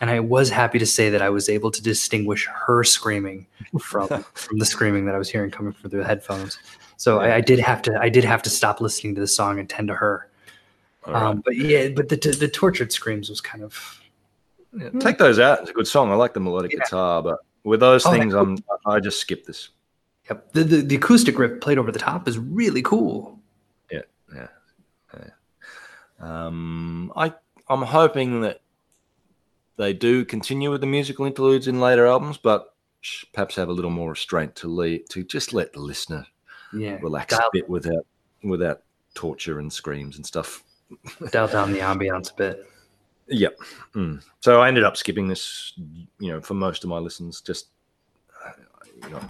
and 0.00 0.10
I 0.10 0.18
was 0.18 0.50
happy 0.50 0.80
to 0.80 0.86
say 0.86 1.08
that 1.08 1.22
I 1.22 1.30
was 1.30 1.48
able 1.48 1.70
to 1.70 1.80
distinguish 1.80 2.46
her 2.46 2.82
screaming 2.82 3.46
from 3.78 4.08
from 4.34 4.58
the 4.58 4.66
screaming 4.66 5.04
that 5.06 5.14
I 5.14 5.18
was 5.18 5.30
hearing 5.30 5.52
coming 5.52 5.72
from 5.72 5.90
the 5.90 6.04
headphones. 6.04 6.58
So 6.96 7.20
I, 7.20 7.36
I 7.36 7.40
did 7.40 7.60
have 7.60 7.80
to 7.82 7.96
I 8.00 8.08
did 8.08 8.24
have 8.24 8.42
to 8.42 8.50
stop 8.50 8.80
listening 8.80 9.14
to 9.14 9.20
the 9.20 9.28
song 9.28 9.60
and 9.60 9.70
tend 9.70 9.86
to 9.86 9.94
her. 9.94 10.28
Right. 11.06 11.22
Um, 11.22 11.42
but 11.44 11.54
yeah, 11.54 11.90
but 11.90 12.08
the 12.08 12.16
the 12.16 12.48
tortured 12.48 12.92
screams 12.92 13.28
was 13.28 13.40
kind 13.40 13.62
of 13.62 14.00
Yeah, 14.76 14.90
take 15.00 15.18
those 15.18 15.38
out. 15.38 15.60
It's 15.60 15.70
a 15.70 15.74
good 15.74 15.86
song. 15.86 16.10
I 16.10 16.14
like 16.14 16.34
the 16.34 16.40
melodic 16.40 16.72
Yeah. 16.72 16.80
guitar, 16.80 17.22
but 17.22 17.38
with 17.64 17.80
those 17.80 18.04
Oh, 18.06 18.10
things, 18.10 18.34
I'm 18.34 18.58
I 18.86 19.00
just 19.00 19.20
skip 19.20 19.44
this. 19.44 19.70
yep. 20.28 20.52
The, 20.52 20.64
the 20.64 20.76
the 20.82 20.96
acoustic 20.96 21.38
riff 21.38 21.60
played 21.60 21.78
over 21.78 21.92
the 21.92 21.98
top 21.98 22.26
is 22.28 22.38
really 22.38 22.82
cool. 22.82 23.40
Yeah, 23.90 24.02
yeah, 24.34 24.48
yeah. 25.16 25.28
Um, 26.20 27.12
I 27.16 27.32
I'm 27.68 27.82
hoping 27.82 28.40
that 28.42 28.60
they 29.76 29.92
do 29.92 30.24
continue 30.24 30.70
with 30.70 30.80
the 30.80 30.86
musical 30.86 31.24
interludes 31.26 31.66
in 31.68 31.80
later 31.80 32.06
albums, 32.06 32.38
but 32.38 32.74
perhaps 33.32 33.56
have 33.56 33.68
a 33.68 33.72
little 33.72 33.90
more 33.90 34.10
restraint 34.10 34.54
to 34.56 34.68
lead 34.68 35.08
to 35.10 35.24
just 35.24 35.52
let 35.52 35.72
the 35.72 35.80
listener 35.80 36.26
Yeah, 36.72 36.98
relax 37.02 37.36
dial, 37.36 37.48
a 37.48 37.50
bit 37.52 37.68
without 37.68 38.06
without 38.42 38.82
torture 39.14 39.58
and 39.58 39.72
screams 39.72 40.16
and 40.16 40.26
stuff. 40.26 40.62
dial 41.30 41.48
down 41.48 41.72
the 41.72 41.78
ambiance 41.80 42.32
a 42.32 42.34
bit. 42.34 42.66
Yep. 43.28 43.58
Mm. 43.94 44.22
So 44.40 44.60
I 44.60 44.68
ended 44.68 44.84
up 44.84 44.96
skipping 44.96 45.28
this, 45.28 45.72
you 46.18 46.30
know, 46.30 46.40
for 46.40 46.54
most 46.54 46.84
of 46.84 46.90
my 46.90 46.98
listens. 46.98 47.40
Just, 47.40 47.68
you 49.02 49.08
know, 49.10 49.20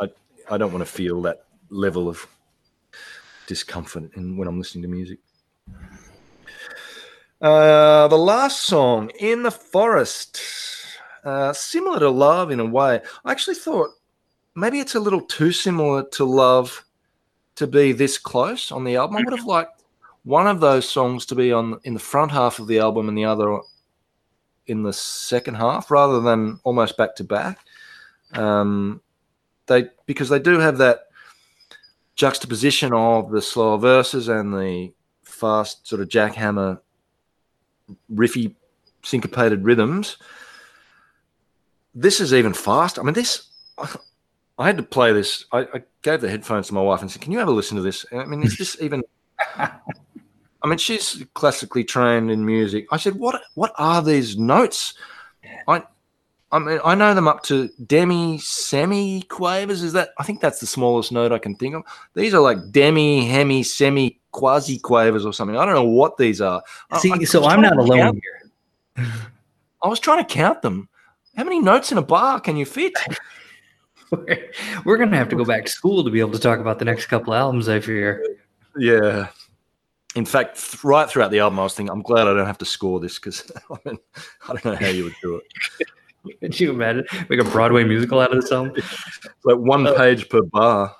I 0.00 0.08
I 0.50 0.58
don't 0.58 0.72
want 0.72 0.84
to 0.84 0.90
feel 0.92 1.22
that 1.22 1.46
level 1.70 2.08
of 2.08 2.26
discomfort 3.46 4.10
in, 4.16 4.36
when 4.36 4.48
I'm 4.48 4.58
listening 4.58 4.82
to 4.82 4.88
music. 4.88 5.18
Uh, 7.40 8.06
the 8.08 8.18
last 8.18 8.62
song, 8.62 9.10
"In 9.18 9.42
the 9.42 9.50
Forest," 9.50 10.40
uh, 11.24 11.52
similar 11.52 11.98
to 12.00 12.10
"Love" 12.10 12.50
in 12.50 12.60
a 12.60 12.66
way. 12.66 13.00
I 13.24 13.32
actually 13.32 13.56
thought 13.56 13.90
maybe 14.54 14.78
it's 14.78 14.94
a 14.94 15.00
little 15.00 15.22
too 15.22 15.52
similar 15.52 16.04
to 16.10 16.24
"Love" 16.24 16.84
to 17.56 17.66
be 17.66 17.92
this 17.92 18.18
close 18.18 18.70
on 18.70 18.84
the 18.84 18.96
album. 18.96 19.16
I 19.16 19.22
would 19.22 19.36
have 19.36 19.46
liked 19.46 19.81
one 20.24 20.46
of 20.46 20.60
those 20.60 20.88
songs 20.88 21.26
to 21.26 21.34
be 21.34 21.52
on 21.52 21.80
in 21.84 21.94
the 21.94 22.00
front 22.00 22.30
half 22.30 22.58
of 22.58 22.66
the 22.66 22.78
album 22.78 23.08
and 23.08 23.18
the 23.18 23.24
other 23.24 23.58
in 24.66 24.82
the 24.82 24.92
second 24.92 25.54
half 25.54 25.90
rather 25.90 26.20
than 26.20 26.60
almost 26.64 26.96
back 26.96 27.16
to 27.16 27.24
back. 27.24 27.58
Um, 28.32 29.00
they 29.66 29.88
because 30.06 30.28
they 30.28 30.38
do 30.38 30.58
have 30.58 30.78
that 30.78 31.06
juxtaposition 32.14 32.92
of 32.92 33.30
the 33.30 33.42
slower 33.42 33.78
verses 33.78 34.28
and 34.28 34.52
the 34.52 34.92
fast 35.24 35.86
sort 35.86 36.00
of 36.00 36.08
jackhammer 36.08 36.80
riffy 38.12 38.54
syncopated 39.02 39.64
rhythms. 39.64 40.16
This 41.94 42.20
is 42.20 42.32
even 42.32 42.54
fast. 42.54 42.98
I 42.98 43.02
mean 43.02 43.14
this 43.14 43.48
i 44.58 44.66
had 44.66 44.76
to 44.76 44.82
play 44.82 45.12
this. 45.12 45.46
I, 45.50 45.60
I 45.60 45.82
gave 46.02 46.20
the 46.20 46.30
headphones 46.30 46.68
to 46.68 46.74
my 46.74 46.82
wife 46.82 47.00
and 47.00 47.10
said 47.10 47.22
can 47.22 47.32
you 47.32 47.38
have 47.38 47.48
a 47.48 47.52
listen 47.52 47.76
to 47.76 47.82
this? 47.82 48.06
I 48.12 48.24
mean 48.24 48.42
is 48.42 48.56
this 48.56 48.76
even 48.80 49.02
I 50.62 50.68
mean, 50.68 50.78
she's 50.78 51.24
classically 51.34 51.84
trained 51.84 52.30
in 52.30 52.44
music. 52.46 52.86
I 52.90 52.96
said, 52.96 53.16
"What? 53.16 53.42
What 53.54 53.72
are 53.76 54.02
these 54.02 54.36
notes?" 54.36 54.94
I, 55.66 55.82
I 56.52 56.58
mean, 56.58 56.80
I 56.84 56.94
know 56.94 57.14
them 57.14 57.26
up 57.26 57.42
to 57.44 57.68
demi, 57.86 58.38
semi 58.38 59.22
quavers. 59.22 59.82
Is 59.82 59.92
that? 59.94 60.10
I 60.18 60.22
think 60.22 60.40
that's 60.40 60.60
the 60.60 60.66
smallest 60.66 61.10
note 61.10 61.32
I 61.32 61.38
can 61.38 61.56
think 61.56 61.74
of. 61.74 61.82
These 62.14 62.34
are 62.34 62.40
like 62.40 62.70
demi, 62.70 63.26
hemi, 63.26 63.62
semi, 63.62 64.20
quasi 64.30 64.78
quavers 64.78 65.26
or 65.26 65.32
something. 65.32 65.56
I 65.56 65.64
don't 65.64 65.74
know 65.74 65.82
what 65.82 66.16
these 66.16 66.40
are. 66.40 66.62
See, 66.98 67.12
I 67.12 67.24
so 67.24 67.44
I'm 67.44 67.60
not 67.60 67.76
alone 67.76 68.20
here. 68.96 69.06
I 69.82 69.88
was 69.88 69.98
trying 69.98 70.24
to 70.24 70.32
count 70.32 70.62
them. 70.62 70.88
How 71.36 71.44
many 71.44 71.60
notes 71.60 71.90
in 71.90 71.98
a 71.98 72.02
bar 72.02 72.40
can 72.40 72.56
you 72.56 72.66
fit? 72.66 72.94
We're, 74.10 74.50
we're 74.84 74.98
gonna 74.98 75.16
have 75.16 75.30
to 75.30 75.36
go 75.36 75.44
back 75.46 75.64
to 75.64 75.70
school 75.70 76.04
to 76.04 76.10
be 76.10 76.20
able 76.20 76.32
to 76.32 76.38
talk 76.38 76.60
about 76.60 76.78
the 76.78 76.84
next 76.84 77.06
couple 77.06 77.32
albums. 77.32 77.66
I 77.66 77.80
fear. 77.80 78.22
Yeah. 78.76 79.28
In 80.14 80.24
fact, 80.26 80.56
th- 80.60 80.84
right 80.84 81.08
throughout 81.08 81.30
the 81.30 81.38
album, 81.40 81.58
I 81.58 81.62
was 81.62 81.74
thinking, 81.74 81.90
I'm 81.90 82.02
glad 82.02 82.26
I 82.28 82.34
don't 82.34 82.46
have 82.46 82.58
to 82.58 82.64
score 82.66 83.00
this 83.00 83.18
because 83.18 83.50
I, 83.70 83.76
mean, 83.84 83.98
I 84.48 84.52
don't 84.52 84.64
know 84.64 84.76
how 84.76 84.88
you 84.88 85.04
would 85.04 85.14
do 85.22 85.36
it. 85.36 85.88
Could 86.40 86.60
you 86.60 86.70
imagine 86.70 87.04
make 87.28 87.40
a 87.40 87.44
Broadway 87.44 87.82
musical 87.84 88.20
out 88.20 88.32
of 88.34 88.40
this 88.42 88.52
album? 88.52 88.74
Like 89.44 89.58
one 89.58 89.84
Oh. 89.86 89.96
page 89.96 90.28
per 90.28 90.42
bar. 90.42 90.94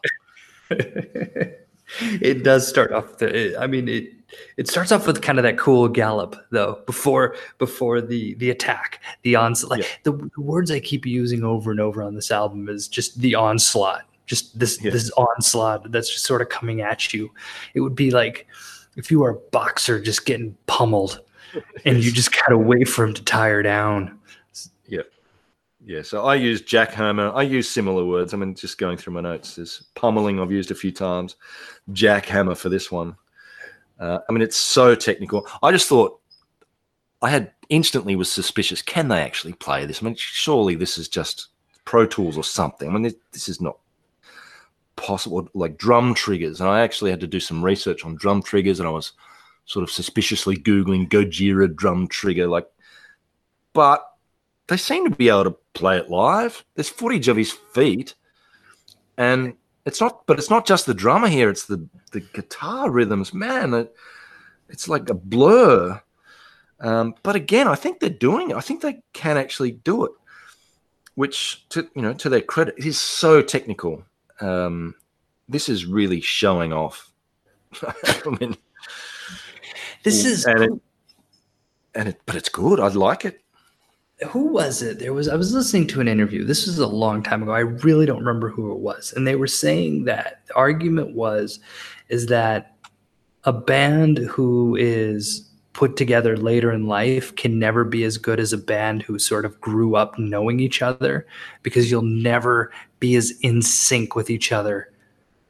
it 2.00 2.42
does 2.42 2.66
start 2.66 2.90
off 2.92 3.18
the 3.18 3.54
i 3.60 3.66
mean 3.66 3.86
it 3.88 4.10
it 4.56 4.66
starts 4.68 4.90
off 4.90 5.06
with 5.06 5.20
kind 5.20 5.38
of 5.38 5.42
that 5.42 5.58
cool 5.58 5.86
gallop 5.88 6.34
though 6.50 6.80
before 6.86 7.36
before 7.58 8.00
the 8.00 8.34
the 8.36 8.48
attack 8.48 9.00
the 9.22 9.36
onslaught 9.36 9.70
like 9.70 9.82
Yeah. 9.82 9.88
the, 10.04 10.30
the 10.34 10.40
words 10.40 10.70
i 10.70 10.80
keep 10.80 11.04
using 11.04 11.44
over 11.44 11.70
and 11.70 11.80
over 11.80 12.02
on 12.02 12.14
this 12.14 12.30
album 12.30 12.68
is 12.70 12.88
just 12.88 13.20
the 13.20 13.34
onslaught 13.34 14.04
just 14.24 14.58
this 14.58 14.82
Yeah. 14.82 14.90
this 14.92 15.10
onslaught 15.10 15.90
that's 15.92 16.08
just 16.10 16.24
sort 16.24 16.40
of 16.40 16.48
coming 16.48 16.80
at 16.80 17.12
you 17.12 17.30
it 17.74 17.80
would 17.80 17.94
be 17.94 18.10
like 18.10 18.46
if 18.96 19.10
you 19.10 19.22
are 19.24 19.30
a 19.30 19.38
boxer 19.50 20.00
just 20.00 20.26
getting 20.26 20.56
pummeled 20.66 21.20
and 21.84 22.02
you 22.02 22.10
just 22.12 22.32
gotta 22.32 22.58
wait 22.58 22.88
for 22.88 23.04
him 23.04 23.14
to 23.14 23.22
tire 23.24 23.62
down 23.62 24.18
Yeah. 24.86 25.02
Yeah, 25.84 26.02
so 26.02 26.24
I 26.24 26.36
use 26.36 26.62
jackhammer. 26.62 27.34
I 27.34 27.42
use 27.42 27.68
similar 27.68 28.04
words. 28.04 28.32
I 28.32 28.36
mean, 28.36 28.54
just 28.54 28.78
going 28.78 28.96
through 28.96 29.14
my 29.14 29.20
notes. 29.20 29.56
There's 29.56 29.82
pummeling 29.96 30.38
I've 30.38 30.52
used 30.52 30.70
a 30.70 30.76
few 30.76 30.92
times. 30.92 31.34
Jackhammer 31.90 32.56
for 32.56 32.68
this 32.68 32.92
one. 32.92 33.16
Uh, 33.98 34.20
I 34.28 34.32
mean, 34.32 34.42
it's 34.42 34.56
so 34.56 34.94
technical. 34.94 35.46
I 35.62 35.72
just 35.72 35.88
thought 35.88 36.20
I 37.20 37.30
had 37.30 37.52
instantly 37.68 38.16
was 38.16 38.30
suspicious. 38.30 38.82
Can 38.82 39.08
they 39.08 39.20
actually 39.20 39.54
play 39.54 39.86
this? 39.86 40.02
I 40.02 40.06
mean, 40.06 40.14
surely 40.16 40.74
this 40.74 40.98
is 40.98 41.08
just 41.08 41.48
Pro 41.84 42.06
Tools 42.06 42.36
or 42.36 42.44
something. 42.44 42.88
I 42.88 42.92
mean, 42.92 43.02
this, 43.02 43.14
this 43.32 43.48
is 43.48 43.60
not 43.60 43.78
possible. 45.02 45.48
Like 45.54 45.76
drum 45.76 46.14
triggers, 46.14 46.60
and 46.60 46.68
I 46.68 46.80
actually 46.80 47.10
had 47.10 47.20
to 47.20 47.26
do 47.26 47.40
some 47.40 47.64
research 47.64 48.04
on 48.04 48.16
drum 48.16 48.42
triggers, 48.42 48.80
and 48.80 48.88
I 48.88 48.92
was 48.92 49.12
sort 49.64 49.82
of 49.82 49.90
suspiciously 49.90 50.56
googling 50.56 51.08
Gojira 51.08 51.74
drum 51.74 52.08
trigger. 52.08 52.46
Like, 52.46 52.68
but 53.72 54.04
they 54.68 54.76
seem 54.76 55.08
to 55.08 55.16
be 55.16 55.28
able 55.28 55.44
to 55.44 55.56
play 55.74 55.98
it 55.98 56.10
live. 56.10 56.64
There's 56.74 56.88
footage 56.88 57.28
of 57.28 57.36
his 57.36 57.52
feet, 57.52 58.14
and 59.16 59.54
it's 59.84 60.00
not. 60.00 60.26
But 60.26 60.38
it's 60.38 60.50
not 60.50 60.66
just 60.66 60.86
the 60.86 60.94
drummer 60.94 61.28
here; 61.28 61.50
it's 61.50 61.66
the 61.66 61.86
the 62.12 62.20
guitar 62.20 62.90
rhythms. 62.90 63.34
Man, 63.34 63.74
it, 63.74 63.94
it's 64.68 64.88
like 64.88 65.10
a 65.10 65.14
blur. 65.14 66.00
Um, 66.80 67.14
but 67.22 67.36
again, 67.36 67.68
I 67.68 67.76
think 67.76 68.00
they're 68.00 68.10
doing 68.10 68.50
it. 68.50 68.56
I 68.56 68.60
think 68.60 68.82
they 68.82 69.02
can 69.12 69.36
actually 69.36 69.70
do 69.70 70.04
it, 70.04 70.12
which 71.14 71.68
to 71.70 71.88
you 71.94 72.02
know 72.02 72.14
to 72.14 72.28
their 72.28 72.40
credit, 72.40 72.74
it 72.78 72.86
is 72.86 72.98
so 72.98 73.42
technical. 73.42 74.04
Um, 74.42 74.94
this 75.48 75.68
is 75.68 75.86
really 75.86 76.20
showing 76.20 76.72
off. 76.72 77.10
I 77.82 78.36
mean, 78.40 78.56
this 80.02 80.24
is 80.24 80.44
and 80.44 80.62
it, 80.62 80.72
and 81.94 82.08
it, 82.08 82.20
but 82.26 82.36
it's 82.36 82.48
good. 82.48 82.80
I 82.80 82.88
like 82.88 83.24
it. 83.24 83.40
who 84.28 84.48
was 84.48 84.82
it? 84.82 84.98
There 84.98 85.12
was 85.12 85.28
I 85.28 85.36
was 85.36 85.54
listening 85.54 85.86
to 85.88 86.00
an 86.00 86.08
interview. 86.08 86.44
This 86.44 86.66
was 86.66 86.78
a 86.78 86.86
long 86.86 87.22
time 87.22 87.42
ago. 87.42 87.52
I 87.52 87.60
really 87.60 88.06
don't 88.06 88.18
remember 88.18 88.48
who 88.48 88.72
it 88.72 88.78
was. 88.78 89.12
And 89.16 89.26
they 89.26 89.36
were 89.36 89.46
saying 89.46 90.04
that 90.04 90.42
the 90.46 90.54
argument 90.54 91.14
was 91.14 91.60
is 92.08 92.26
that 92.26 92.76
a 93.44 93.52
band 93.52 94.18
who 94.18 94.76
is 94.76 95.48
put 95.72 95.96
together 95.96 96.36
later 96.36 96.70
in 96.70 96.86
life 96.86 97.34
can 97.36 97.58
never 97.58 97.84
be 97.84 98.04
as 98.04 98.18
good 98.18 98.38
as 98.38 98.52
a 98.52 98.58
band 98.58 99.02
who 99.02 99.18
sort 99.18 99.44
of 99.44 99.60
grew 99.60 99.96
up 99.96 100.18
knowing 100.18 100.60
each 100.60 100.82
other 100.82 101.26
because 101.62 101.90
you'll 101.90 102.02
never 102.02 102.70
be 103.00 103.16
as 103.16 103.32
in 103.40 103.62
sync 103.62 104.14
with 104.14 104.28
each 104.28 104.52
other 104.52 104.92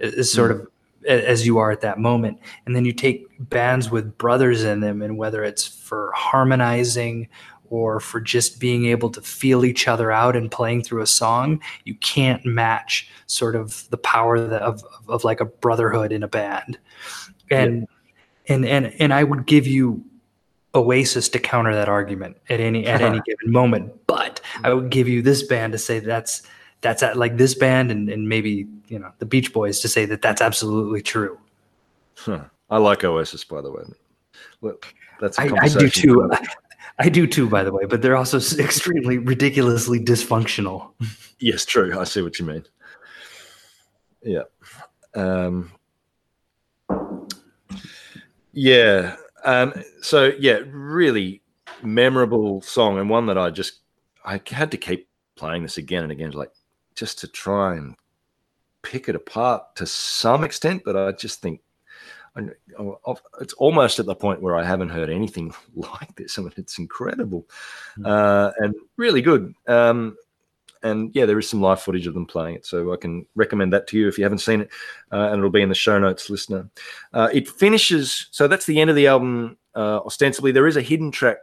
uh, 0.02 0.06
as 0.16 0.30
sort 0.32 0.52
mm. 0.52 0.60
of 0.60 0.68
as 1.06 1.44
you 1.44 1.58
are 1.58 1.72
at 1.72 1.80
that 1.80 1.98
moment. 1.98 2.38
And 2.64 2.76
then 2.76 2.84
you 2.84 2.92
take 2.92 3.26
bands 3.50 3.90
with 3.90 4.16
brothers 4.18 4.62
in 4.62 4.78
them 4.78 5.02
and 5.02 5.18
whether 5.18 5.42
it's 5.42 5.66
for 5.66 6.12
harmonizing 6.14 7.28
or 7.70 7.98
for 7.98 8.20
just 8.20 8.60
being 8.60 8.84
able 8.84 9.10
to 9.10 9.20
feel 9.20 9.64
each 9.64 9.88
other 9.88 10.12
out 10.12 10.36
and 10.36 10.50
playing 10.50 10.82
through 10.82 11.00
a 11.00 11.06
song 11.06 11.58
you 11.84 11.94
can't 11.96 12.44
match 12.44 13.10
sort 13.26 13.56
of 13.56 13.88
the 13.90 13.96
power 13.96 14.36
of, 14.36 14.52
of, 14.52 14.84
of 15.08 15.24
like 15.24 15.40
a 15.40 15.46
brotherhood 15.46 16.12
in 16.12 16.22
a 16.22 16.28
band. 16.28 16.78
And 17.50 17.88
yeah. 18.46 18.54
and 18.54 18.64
and 18.64 18.86
and 18.98 19.14
i 19.14 19.22
would 19.24 19.46
give 19.46 19.66
you 19.66 20.04
Oasis 20.74 21.28
to 21.30 21.38
counter 21.38 21.74
that 21.74 21.88
argument 21.88 22.36
at 22.48 22.60
any 22.60 22.86
at 22.86 23.00
any 23.00 23.20
given 23.26 23.52
moment. 23.52 23.92
But 24.06 24.40
I 24.64 24.72
would 24.72 24.90
give 24.90 25.08
you 25.08 25.22
this 25.22 25.42
band 25.42 25.72
to 25.72 25.78
say 25.78 25.98
that's 25.98 26.42
that's 26.80 27.02
at, 27.02 27.16
like 27.16 27.36
this 27.36 27.54
band 27.54 27.90
and, 27.90 28.08
and 28.08 28.28
maybe 28.28 28.66
you 28.88 28.98
know 28.98 29.12
the 29.18 29.26
Beach 29.26 29.52
Boys 29.52 29.80
to 29.80 29.88
say 29.88 30.04
that 30.06 30.22
that's 30.22 30.40
absolutely 30.40 31.02
true. 31.02 31.38
Huh. 32.16 32.44
I 32.70 32.78
like 32.78 33.04
Oasis, 33.04 33.44
by 33.44 33.60
the 33.60 33.70
way. 33.70 33.82
Look, 34.62 34.94
that's 35.20 35.38
I, 35.38 35.50
I 35.60 35.68
do 35.68 35.88
too. 35.88 36.30
I 36.98 37.08
do 37.08 37.26
too, 37.26 37.48
by 37.48 37.64
the 37.64 37.72
way, 37.72 37.84
but 37.84 38.02
they're 38.02 38.16
also 38.16 38.38
extremely 38.60 39.18
ridiculously 39.18 40.00
dysfunctional. 40.00 40.90
Yes, 41.44 41.64
true. 41.64 41.98
I 41.98 42.04
see 42.04 42.22
what 42.22 42.38
you 42.38 42.44
mean. 42.44 42.64
Yeah. 44.22 44.44
Um, 45.12 45.72
yeah. 48.52 49.16
Um, 49.44 49.72
so 50.00 50.32
yeah, 50.38 50.60
really 50.66 51.42
memorable 51.82 52.62
song 52.62 52.98
and 52.98 53.10
one 53.10 53.26
that 53.26 53.38
I 53.38 53.50
just 53.50 53.80
I 54.24 54.40
had 54.46 54.70
to 54.70 54.76
keep 54.76 55.08
playing 55.36 55.62
this 55.62 55.78
again 55.78 56.04
and 56.04 56.12
again, 56.12 56.30
like 56.32 56.52
just 56.94 57.18
to 57.20 57.28
try 57.28 57.74
and 57.76 57.96
pick 58.82 59.08
it 59.08 59.16
apart 59.16 59.76
to 59.76 59.86
some 59.86 60.44
extent. 60.44 60.82
But 60.84 60.96
I 60.96 61.12
just 61.12 61.42
think 61.42 61.60
I, 62.36 62.48
it's 63.40 63.54
almost 63.54 63.98
at 63.98 64.06
the 64.06 64.14
point 64.14 64.42
where 64.42 64.56
I 64.56 64.64
haven't 64.64 64.90
heard 64.90 65.10
anything 65.10 65.52
like 65.74 66.14
this. 66.16 66.38
I 66.38 66.42
mean, 66.42 66.52
it's 66.56 66.78
incredible 66.78 67.46
hmm. 67.96 68.06
uh, 68.06 68.50
and 68.58 68.74
really 68.96 69.22
good. 69.22 69.54
Um, 69.66 70.16
and 70.82 71.10
yeah, 71.14 71.26
there 71.26 71.38
is 71.38 71.48
some 71.48 71.60
live 71.60 71.80
footage 71.80 72.06
of 72.06 72.14
them 72.14 72.26
playing 72.26 72.56
it, 72.56 72.66
so 72.66 72.92
I 72.92 72.96
can 72.96 73.26
recommend 73.34 73.72
that 73.72 73.86
to 73.88 73.98
you 73.98 74.08
if 74.08 74.18
you 74.18 74.24
haven't 74.24 74.38
seen 74.38 74.62
it, 74.62 74.70
uh, 75.12 75.28
and 75.30 75.38
it'll 75.38 75.50
be 75.50 75.62
in 75.62 75.68
the 75.68 75.74
show 75.74 75.98
notes, 75.98 76.30
listener. 76.30 76.68
Uh, 77.12 77.28
it 77.32 77.48
finishes, 77.48 78.28
so 78.30 78.48
that's 78.48 78.66
the 78.66 78.80
end 78.80 78.90
of 78.90 78.96
the 78.96 79.06
album. 79.06 79.56
Uh, 79.74 80.00
ostensibly, 80.04 80.52
there 80.52 80.66
is 80.66 80.76
a 80.76 80.82
hidden 80.82 81.10
track 81.10 81.38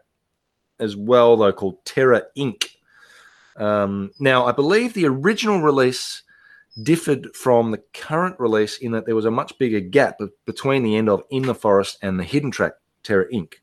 as 0.79 0.95
well, 0.95 1.35
though, 1.37 1.53
called 1.53 1.83
Terra 1.85 2.23
Inc. 2.37 2.65
Um, 3.57 4.11
now, 4.19 4.45
I 4.45 4.51
believe 4.51 4.93
the 4.93 5.07
original 5.07 5.61
release 5.61 6.23
differed 6.83 7.35
from 7.35 7.71
the 7.71 7.81
current 7.93 8.39
release 8.39 8.77
in 8.77 8.91
that 8.93 9.05
there 9.05 9.15
was 9.15 9.25
a 9.25 9.31
much 9.31 9.57
bigger 9.57 9.79
gap 9.79 10.19
between 10.45 10.83
the 10.83 10.95
end 10.95 11.09
of 11.09 11.23
In 11.29 11.43
the 11.43 11.55
Forest 11.55 11.97
and 12.01 12.19
the 12.19 12.23
hidden 12.23 12.51
track 12.51 12.73
Terra 13.03 13.27
Inc. 13.33 13.55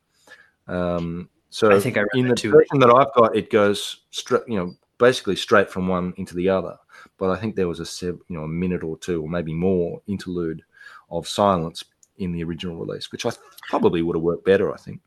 Um, 0.67 1.29
so 1.49 1.75
I 1.75 1.79
think 1.79 1.97
I 1.97 2.03
in 2.13 2.27
the 2.27 2.35
version 2.35 2.79
that 2.79 2.93
I've 2.93 3.13
got, 3.15 3.35
it 3.35 3.49
goes 3.49 4.03
straight, 4.11 4.43
you 4.47 4.57
know, 4.57 4.75
basically 4.97 5.35
straight 5.35 5.69
from 5.69 5.87
one 5.87 6.13
into 6.17 6.35
the 6.35 6.49
other. 6.49 6.77
But 7.17 7.29
I 7.29 7.37
think 7.37 7.55
there 7.55 7.67
was 7.67 7.79
a 7.79 8.05
you 8.05 8.21
know 8.29 8.43
a 8.43 8.47
minute 8.47 8.83
or 8.83 8.97
two 8.97 9.21
or 9.21 9.29
maybe 9.29 9.53
more 9.53 10.01
interlude 10.07 10.63
of 11.09 11.27
silence 11.27 11.83
in 12.17 12.31
the 12.31 12.43
original 12.43 12.77
release, 12.77 13.11
which 13.11 13.25
I 13.25 13.31
probably 13.69 14.01
would 14.01 14.15
have 14.15 14.23
worked 14.23 14.45
better. 14.45 14.73
I 14.73 14.77
think. 14.77 15.01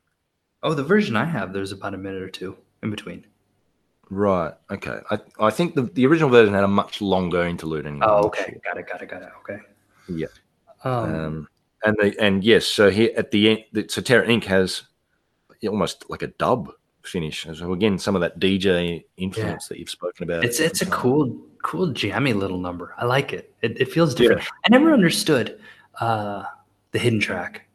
Oh, 0.63 0.73
the 0.73 0.83
version 0.83 1.15
I 1.15 1.25
have, 1.25 1.53
there's 1.53 1.71
about 1.71 1.95
a 1.95 1.97
minute 1.97 2.21
or 2.21 2.29
two 2.29 2.55
in 2.83 2.91
between. 2.91 3.25
Right. 4.11 4.53
Okay. 4.69 4.99
I, 5.09 5.19
I 5.39 5.49
think 5.49 5.73
the, 5.73 5.83
the 5.83 6.05
original 6.05 6.29
version 6.29 6.53
had 6.53 6.65
a 6.65 6.67
much 6.67 7.01
longer 7.01 7.43
interlude. 7.43 7.87
Anyway. 7.87 8.05
Oh, 8.07 8.25
okay. 8.25 8.59
Got 8.63 8.77
it. 8.77 8.87
Got 8.87 9.01
it. 9.01 9.09
Got 9.09 9.21
it. 9.23 9.29
Okay. 9.39 9.59
Yeah. 10.09 10.27
Um, 10.83 11.15
um, 11.15 11.47
and 11.83 11.97
the 11.99 12.15
and 12.19 12.43
yes, 12.43 12.65
so 12.65 12.89
here 12.91 13.11
at 13.17 13.31
the 13.31 13.65
end, 13.73 13.91
so 13.91 14.01
Terra 14.01 14.27
Inc. 14.27 14.43
has 14.43 14.83
almost 15.67 16.09
like 16.09 16.21
a 16.21 16.27
dub 16.27 16.71
finish. 17.03 17.47
So 17.53 17.73
again, 17.73 17.97
some 17.97 18.15
of 18.15 18.21
that 18.21 18.39
DJ 18.39 19.03
influence 19.17 19.65
yeah. 19.65 19.67
that 19.69 19.79
you've 19.79 19.89
spoken 19.89 20.23
about. 20.23 20.43
It's 20.43 20.59
it's 20.59 20.81
a 20.81 20.85
cool, 20.87 21.37
cool, 21.63 21.87
jammy 21.87 22.33
little 22.33 22.59
number. 22.59 22.93
I 22.97 23.05
like 23.05 23.33
it. 23.33 23.53
It, 23.61 23.79
it 23.79 23.91
feels 23.91 24.15
different. 24.15 24.41
Yeah. 24.41 24.47
I 24.65 24.69
never 24.69 24.93
understood 24.93 25.59
uh, 25.99 26.43
the 26.91 26.99
hidden 26.99 27.19
track. 27.19 27.67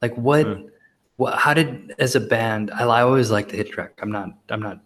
Like 0.00 0.16
what, 0.16 0.46
mm. 0.46 0.68
what? 1.16 1.38
How 1.38 1.54
did 1.54 1.94
as 1.98 2.14
a 2.14 2.20
band? 2.20 2.70
I, 2.70 2.84
I 2.84 3.02
always 3.02 3.30
like 3.30 3.48
the 3.48 3.56
hidden 3.56 3.72
track. 3.72 3.98
I'm 4.02 4.10
not. 4.10 4.30
I'm 4.48 4.62
not 4.62 4.80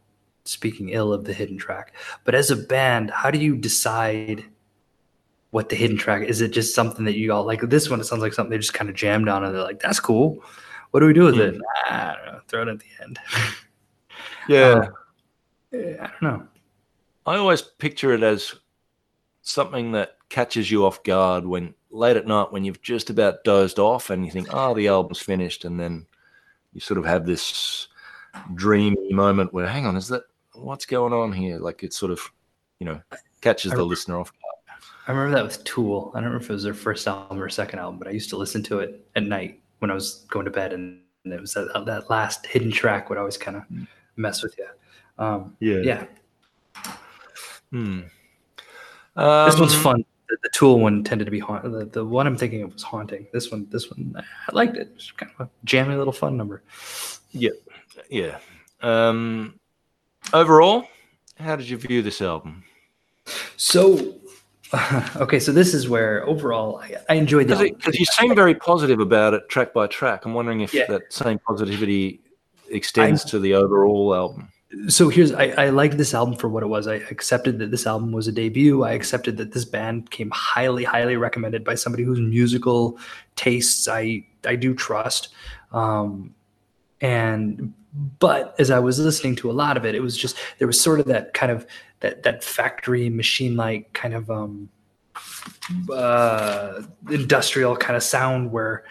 speaking 0.45 0.91
ill 0.91 1.13
of 1.13 1.25
the 1.25 1.33
hidden 1.33 1.59
track, 1.59 1.95
but 2.25 2.35
as 2.35 2.51
a 2.51 2.57
band, 2.57 3.11
how 3.11 3.31
do 3.31 3.39
you 3.39 3.57
decide? 3.57 4.45
What 5.51 5.71
the 5.71 5.77
hidden 5.77 5.97
track 5.97 6.29
is? 6.29 6.43
It 6.43 6.49
just 6.49 6.75
something 6.75 7.07
that 7.07 7.17
you 7.17 7.33
all 7.33 7.45
like? 7.45 7.63
This 7.63 7.89
one, 7.89 8.01
it 8.01 8.05
sounds 8.05 8.21
like 8.21 8.35
something 8.35 8.51
they 8.51 8.59
just 8.59 8.75
kind 8.75 8.91
of 8.91 8.97
jammed 8.97 9.29
on, 9.29 9.43
and 9.43 9.55
they're 9.55 9.63
like, 9.63 9.81
"That's 9.81 10.01
cool." 10.01 10.45
What 10.97 11.01
do 11.01 11.09
we 11.09 11.13
do 11.13 11.25
with 11.25 11.35
mm. 11.35 11.57
it? 11.57 11.61
I 11.91 12.17
don't 12.17 12.33
know. 12.33 12.41
Throw 12.49 12.63
it 12.63 12.69
at 12.69 12.79
the 12.79 13.03
end. 13.03 13.19
yeah. 14.49 14.89
Uh, 15.71 15.77
I 15.77 16.07
don't 16.09 16.23
know. 16.23 16.47
I 17.27 17.37
always 17.37 17.61
picture 17.61 18.15
it 18.15 18.23
as 18.23 18.55
something 19.43 19.93
that 19.93 20.17
catches 20.31 20.71
you 20.71 20.87
off 20.87 21.03
guard 21.03 21.45
when 21.45 21.75
late 21.91 22.17
at 22.17 22.27
night 22.27 22.51
when 22.51 22.65
you've 22.65 22.81
just 22.81 23.11
about 23.11 23.45
dozed 23.45 23.79
off 23.79 24.09
and 24.09 24.25
you 24.25 24.33
think, 24.33 24.49
oh, 24.55 24.73
the 24.73 24.89
album's 24.89 25.19
finished. 25.21 25.67
And 25.67 25.79
then 25.79 26.07
you 26.73 26.81
sort 26.81 26.97
of 26.97 27.05
have 27.05 27.27
this 27.27 27.89
dreamy 28.55 29.13
moment 29.13 29.53
where, 29.53 29.67
hang 29.67 29.85
on, 29.85 29.99
is 29.99 30.09
that 30.09 30.23
what's 30.55 30.87
going 30.87 31.13
on 31.13 31.31
here? 31.31 31.59
Like 31.59 31.83
it 31.83 31.93
sort 31.93 32.11
of, 32.11 32.21
you 32.79 32.87
know, 32.87 33.03
catches 33.43 33.73
the 33.73 33.85
listener 33.85 34.19
off 34.19 34.33
guard. 34.33 34.81
I 35.09 35.13
remember 35.13 35.37
that 35.37 35.45
with 35.45 35.63
Tool. 35.65 36.11
I 36.15 36.21
don't 36.21 36.29
remember 36.31 36.43
if 36.43 36.49
it 36.49 36.55
was 36.55 36.63
their 36.63 36.73
first 36.73 37.07
album 37.07 37.39
or 37.39 37.51
second 37.51 37.81
album, 37.81 37.99
but 37.99 38.09
I 38.09 38.13
used 38.13 38.31
to 38.31 38.39
listen 38.39 38.63
to 38.63 38.79
it 38.79 39.07
at 39.15 39.25
night 39.25 39.61
when 39.79 39.91
I 39.91 39.95
was 39.95 40.27
going 40.31 40.45
to 40.45 40.51
bed, 40.51 40.73
and, 40.73 41.01
and 41.25 41.33
it 41.33 41.41
was 41.41 41.55
that, 41.55 41.85
that 41.87 42.11
last 42.11 42.47
hidden 42.47 42.71
track 42.71 43.09
would 43.09 43.19
always 43.19 43.37
kind 43.37 43.57
of 43.57 43.63
mm. 43.69 43.87
mess 44.17 44.43
with 44.43 44.57
you. 44.59 44.67
Um, 45.19 45.57
yeah, 45.61 45.79
yeah. 45.79 46.07
Hmm. 47.71 48.01
Um, 49.17 49.51
this 49.51 49.59
one's 49.59 49.75
um, 49.75 49.81
fun. 49.83 50.05
The, 50.29 50.37
the, 50.43 50.51
Tool 50.51 50.81
one 50.81 51.05
tended 51.05 51.27
to 51.27 51.31
be 51.31 51.39
haunting. 51.39 51.73
The, 51.73 51.87
the 51.87 52.05
one 52.05 52.27
I'm 52.27 52.37
thinking 52.37 52.63
of 52.63 52.73
was 52.73 52.83
haunting. 52.83 53.27
This 53.33 53.51
one, 53.51 53.67
this 53.71 53.91
one, 53.91 54.15
I 54.17 54.55
liked 54.55 54.77
it. 54.77 54.91
It's 54.95 55.11
kind 55.13 55.33
of 55.39 55.47
a 55.47 55.51
jammy 55.65 55.95
little 55.95 56.13
fun 56.13 56.37
number. 56.37 56.63
Yeah, 57.33 57.51
yeah. 58.11 58.39
Um, 58.83 59.59
overall, 60.33 60.87
how 61.39 61.57
did 61.57 61.69
you 61.69 61.77
view 61.77 62.03
this 62.03 62.21
album? 62.21 62.65
So 63.57 64.17
okay, 65.17 65.39
so 65.39 65.53
this 65.53 65.75
is 65.75 65.89
where 65.89 66.27
overall 66.27 66.79
I, 66.79 66.97
I 67.09 67.15
enjoyed 67.15 67.49
that 67.49 67.59
because 67.59 67.99
you 67.99 68.05
seem 68.07 68.35
very 68.35 68.55
positive 68.55 69.01
about 69.01 69.35
it 69.35 69.49
track 69.49 69.73
by 69.73 69.87
track. 69.87 70.25
I'm 70.25 70.35
wondering 70.35 70.61
if 70.61 70.75
yeah. 70.75 70.87
that 70.87 71.13
same 71.13 71.39
positivity 71.39 72.21
extends 72.69 73.25
I, 73.27 73.29
to 73.31 73.39
the 73.39 73.55
overall 73.55 74.15
album. 74.15 74.49
So 74.89 75.09
here's 75.09 75.33
I, 75.33 75.49
I 75.57 75.69
liked 75.71 75.97
this 75.97 76.15
album 76.15 76.37
for 76.37 76.49
what 76.49 76.63
it 76.63 76.67
was. 76.67 76.89
I 76.89 76.97
accepted 77.11 77.59
that 77.61 77.71
this 77.71 77.87
album 77.87 78.11
was 78.11 78.27
a 78.27 78.33
debut. 78.33 78.83
I 78.83 78.93
accepted 78.93 79.37
that 79.37 79.53
this 79.53 79.65
band 79.65 80.11
came 80.11 80.31
highly, 80.31 80.83
highly 80.83 81.17
recommended 81.17 81.63
by 81.63 81.77
somebody 81.77 82.03
whose 82.03 82.21
musical 82.21 82.99
tastes 83.37 83.87
I 83.87 84.27
I 84.45 84.57
do 84.57 84.75
trust. 84.75 85.29
Um, 85.73 86.35
and 87.01 87.73
but 88.19 88.55
as 88.59 88.71
I 88.71 88.79
was 88.79 88.99
listening 88.99 89.37
to 89.37 89.51
a 89.51 89.53
lot 89.53 89.77
of 89.77 89.85
it, 89.85 89.95
it 89.95 90.01
was 90.01 90.17
just 90.17 90.37
there 90.59 90.67
was 90.67 90.81
sort 90.81 91.01
of 91.01 91.07
that 91.07 91.35
kind 91.35 91.53
of 91.53 91.67
that 92.01 92.23
that 92.23 92.45
factory 92.45 93.09
machine 93.09 93.57
like 93.57 93.93
kind 93.93 94.15
of 94.15 94.31
um, 94.31 94.69
uh, 95.93 96.83
industrial 97.11 97.77
kind 97.77 97.97
of 97.97 98.03
sound 98.03 98.53
where 98.53 98.85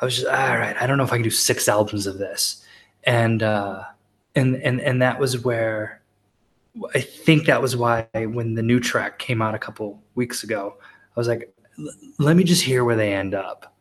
I 0.00 0.04
was 0.04 0.16
just 0.16 0.26
all 0.26 0.58
right. 0.58 0.76
I 0.80 0.86
don't 0.86 0.98
know 0.98 1.04
if 1.04 1.12
I 1.12 1.16
can 1.16 1.22
do 1.22 1.30
six 1.30 1.68
albums 1.68 2.06
of 2.06 2.18
this, 2.18 2.64
and 3.04 3.42
uh, 3.42 3.84
and 4.34 4.56
and 4.56 4.80
and 4.80 5.02
that 5.02 5.18
was 5.18 5.44
where 5.44 6.02
I 6.94 7.00
think 7.00 7.46
that 7.46 7.62
was 7.62 7.76
why 7.76 8.08
when 8.14 8.54
the 8.54 8.62
new 8.62 8.80
track 8.80 9.18
came 9.18 9.40
out 9.40 9.54
a 9.54 9.58
couple 9.58 10.02
weeks 10.14 10.42
ago, 10.42 10.76
I 10.80 11.20
was 11.20 11.28
like, 11.28 11.54
let 12.18 12.36
me 12.36 12.44
just 12.44 12.62
hear 12.62 12.84
where 12.84 12.96
they 12.96 13.14
end 13.14 13.34
up. 13.34 13.74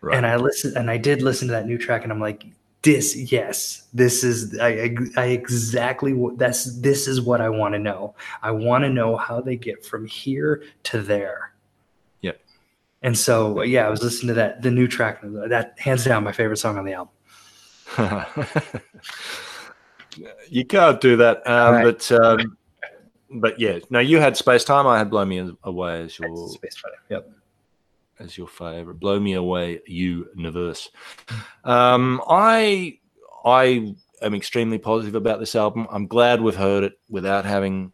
Right. 0.00 0.16
And 0.16 0.26
I 0.26 0.36
listened, 0.36 0.76
and 0.76 0.90
I 0.90 0.98
did 0.98 1.22
listen 1.22 1.48
to 1.48 1.52
that 1.52 1.66
new 1.66 1.78
track, 1.78 2.02
and 2.02 2.12
I'm 2.12 2.20
like, 2.20 2.44
this 2.84 3.16
yes 3.32 3.88
this 3.94 4.22
is 4.22 4.58
i, 4.60 4.94
I 5.16 5.24
exactly 5.26 6.14
that's 6.36 6.78
this 6.80 7.08
is 7.08 7.20
what 7.20 7.40
i 7.40 7.48
want 7.48 7.72
to 7.74 7.78
know. 7.78 8.14
I 8.42 8.50
want 8.50 8.84
to 8.84 8.90
know 8.90 9.16
how 9.16 9.40
they 9.40 9.56
get 9.56 9.84
from 9.84 10.06
here 10.06 10.62
to 10.84 11.00
there. 11.00 11.54
Yep. 12.20 12.40
And 13.02 13.16
so 13.18 13.62
yeah 13.62 13.86
i 13.86 13.90
was 13.90 14.02
listening 14.02 14.28
to 14.28 14.34
that 14.34 14.62
the 14.62 14.70
new 14.70 14.86
track 14.86 15.20
that 15.22 15.74
hands 15.78 16.04
down 16.04 16.22
my 16.24 16.32
favorite 16.32 16.58
song 16.58 16.78
on 16.78 16.84
the 16.84 16.92
album. 16.92 17.14
You 20.48 20.64
can't 20.64 21.00
do 21.00 21.16
that 21.16 21.44
um, 21.44 21.74
right. 21.74 21.82
but 21.82 22.12
um, 22.12 22.56
but 23.32 23.58
yeah 23.58 23.80
no 23.90 23.98
you 23.98 24.20
had 24.20 24.36
space 24.36 24.62
time 24.62 24.86
i 24.86 24.96
had 24.96 25.10
blow 25.10 25.24
me 25.24 25.50
away 25.64 26.02
as 26.02 26.16
your 26.16 26.48
space 26.50 26.76
time. 26.80 26.92
Yep 27.10 27.32
as 28.18 28.36
your 28.36 28.48
favorite. 28.48 29.00
Blow 29.00 29.18
Me 29.18 29.34
Away, 29.34 29.80
Universe. 29.86 30.90
Um, 31.64 32.22
I 32.28 32.98
I 33.44 33.94
am 34.22 34.34
extremely 34.34 34.78
positive 34.78 35.14
about 35.14 35.40
this 35.40 35.54
album. 35.54 35.86
I'm 35.90 36.06
glad 36.06 36.40
we've 36.40 36.56
heard 36.56 36.84
it 36.84 36.94
without 37.08 37.44
having 37.44 37.92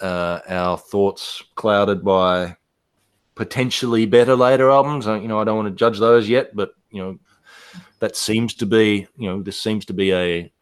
uh, 0.00 0.40
our 0.48 0.78
thoughts 0.78 1.42
clouded 1.54 2.04
by 2.04 2.56
potentially 3.34 4.06
better 4.06 4.34
later 4.34 4.70
albums. 4.70 5.06
You 5.06 5.28
know, 5.28 5.38
I 5.38 5.44
don't 5.44 5.56
want 5.56 5.68
to 5.68 5.74
judge 5.74 5.98
those 5.98 6.28
yet, 6.28 6.54
but 6.54 6.72
you 6.90 7.02
know, 7.02 7.18
that 8.00 8.16
seems 8.16 8.54
to 8.54 8.66
be 8.66 9.06
you 9.16 9.28
know 9.28 9.42
this 9.42 9.60
seems 9.60 9.84
to 9.86 9.92
be 9.92 10.12
a 10.12 10.52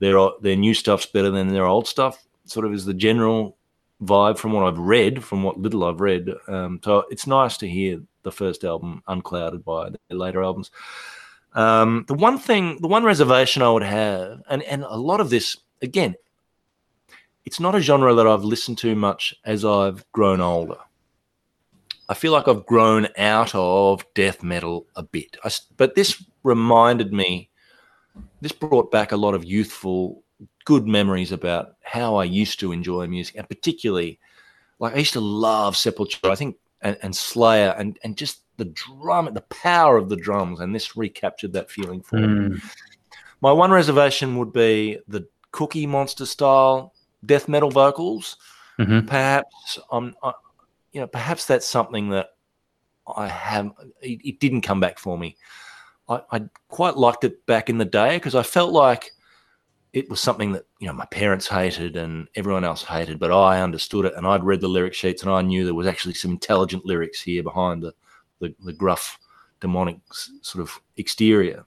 their 0.00 0.18
their 0.40 0.56
new 0.56 0.74
stuff's 0.74 1.06
better 1.06 1.30
than 1.30 1.48
their 1.48 1.66
old 1.66 1.86
stuff. 1.86 2.24
Sort 2.46 2.66
of 2.66 2.72
is 2.72 2.84
the 2.84 2.94
general 2.94 3.53
vibe 4.02 4.38
from 4.38 4.52
what 4.52 4.64
I've 4.64 4.78
read, 4.78 5.22
from 5.22 5.42
what 5.42 5.58
little 5.58 5.84
I've 5.84 6.00
read. 6.00 6.30
Um, 6.48 6.80
so 6.82 7.04
it's 7.10 7.26
nice 7.26 7.56
to 7.58 7.68
hear 7.68 8.00
the 8.22 8.32
first 8.32 8.64
album 8.64 9.02
unclouded 9.06 9.64
by 9.64 9.90
the 9.90 10.14
later 10.14 10.42
albums. 10.42 10.70
Um, 11.52 12.04
the 12.08 12.14
one 12.14 12.38
thing, 12.38 12.78
the 12.80 12.88
one 12.88 13.04
reservation 13.04 13.62
I 13.62 13.70
would 13.70 13.84
have, 13.84 14.42
and 14.48 14.62
and 14.64 14.82
a 14.82 14.96
lot 14.96 15.20
of 15.20 15.30
this, 15.30 15.56
again, 15.82 16.16
it's 17.44 17.60
not 17.60 17.76
a 17.76 17.80
genre 17.80 18.12
that 18.14 18.26
I've 18.26 18.42
listened 18.42 18.78
to 18.78 18.96
much 18.96 19.34
as 19.44 19.64
I've 19.64 20.04
grown 20.12 20.40
older. 20.40 20.78
I 22.08 22.14
feel 22.14 22.32
like 22.32 22.48
I've 22.48 22.66
grown 22.66 23.08
out 23.16 23.54
of 23.54 24.04
death 24.14 24.42
metal 24.42 24.86
a 24.96 25.04
bit, 25.04 25.36
I, 25.44 25.50
but 25.76 25.94
this 25.94 26.24
reminded 26.42 27.12
me. 27.12 27.50
This 28.40 28.52
brought 28.52 28.90
back 28.90 29.12
a 29.12 29.16
lot 29.16 29.34
of 29.34 29.44
youthful 29.44 30.23
good 30.64 30.86
memories 30.86 31.32
about 31.32 31.76
how 31.82 32.16
I 32.16 32.24
used 32.24 32.60
to 32.60 32.72
enjoy 32.72 33.06
music, 33.06 33.36
and 33.36 33.48
particularly, 33.48 34.18
like 34.78 34.94
I 34.94 34.98
used 34.98 35.12
to 35.14 35.20
love 35.20 35.74
Sepultura. 35.74 36.30
I 36.30 36.34
think 36.34 36.56
and, 36.82 36.96
and 37.02 37.14
Slayer, 37.14 37.74
and 37.78 37.98
and 38.04 38.16
just 38.16 38.42
the 38.56 38.66
drum, 38.66 39.32
the 39.32 39.40
power 39.42 39.96
of 39.96 40.08
the 40.08 40.16
drums, 40.16 40.60
and 40.60 40.74
this 40.74 40.96
recaptured 40.96 41.52
that 41.54 41.70
feeling 41.70 42.02
for 42.02 42.18
mm. 42.18 42.52
me. 42.52 42.60
My 43.40 43.52
one 43.52 43.70
reservation 43.70 44.36
would 44.38 44.52
be 44.52 44.98
the 45.08 45.26
Cookie 45.50 45.86
Monster 45.86 46.26
style 46.26 46.94
death 47.26 47.48
metal 47.48 47.70
vocals. 47.70 48.36
Mm-hmm. 48.78 49.06
Perhaps 49.06 49.78
um, 49.90 50.14
I, 50.22 50.32
you 50.92 51.00
know, 51.00 51.06
perhaps 51.06 51.46
that's 51.46 51.66
something 51.66 52.10
that 52.10 52.30
I 53.16 53.28
have. 53.28 53.72
It, 54.00 54.20
it 54.24 54.40
didn't 54.40 54.62
come 54.62 54.80
back 54.80 54.98
for 54.98 55.18
me. 55.18 55.36
I, 56.08 56.20
I 56.30 56.42
quite 56.68 56.96
liked 56.96 57.24
it 57.24 57.44
back 57.46 57.70
in 57.70 57.78
the 57.78 57.84
day 57.84 58.16
because 58.16 58.34
I 58.34 58.42
felt 58.42 58.72
like 58.72 59.12
it 59.94 60.10
was 60.10 60.20
something 60.20 60.52
that 60.52 60.66
you 60.80 60.88
know 60.88 60.92
my 60.92 61.06
parents 61.06 61.46
hated 61.46 61.96
and 61.96 62.28
everyone 62.34 62.64
else 62.64 62.82
hated, 62.82 63.20
but 63.20 63.30
I 63.30 63.62
understood 63.62 64.04
it 64.04 64.14
and 64.16 64.26
I'd 64.26 64.42
read 64.42 64.60
the 64.60 64.68
lyric 64.68 64.92
sheets 64.92 65.22
and 65.22 65.30
I 65.30 65.40
knew 65.40 65.64
there 65.64 65.72
was 65.72 65.86
actually 65.86 66.14
some 66.14 66.32
intelligent 66.32 66.84
lyrics 66.84 67.22
here 67.22 67.42
behind 67.42 67.82
the 67.82 67.94
the, 68.40 68.54
the 68.64 68.72
gruff, 68.72 69.18
demonic 69.60 69.98
sort 70.10 70.62
of 70.62 70.80
exterior. 70.96 71.64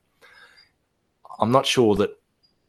I'm 1.40 1.52
not 1.52 1.66
sure 1.66 1.96
that 1.96 2.20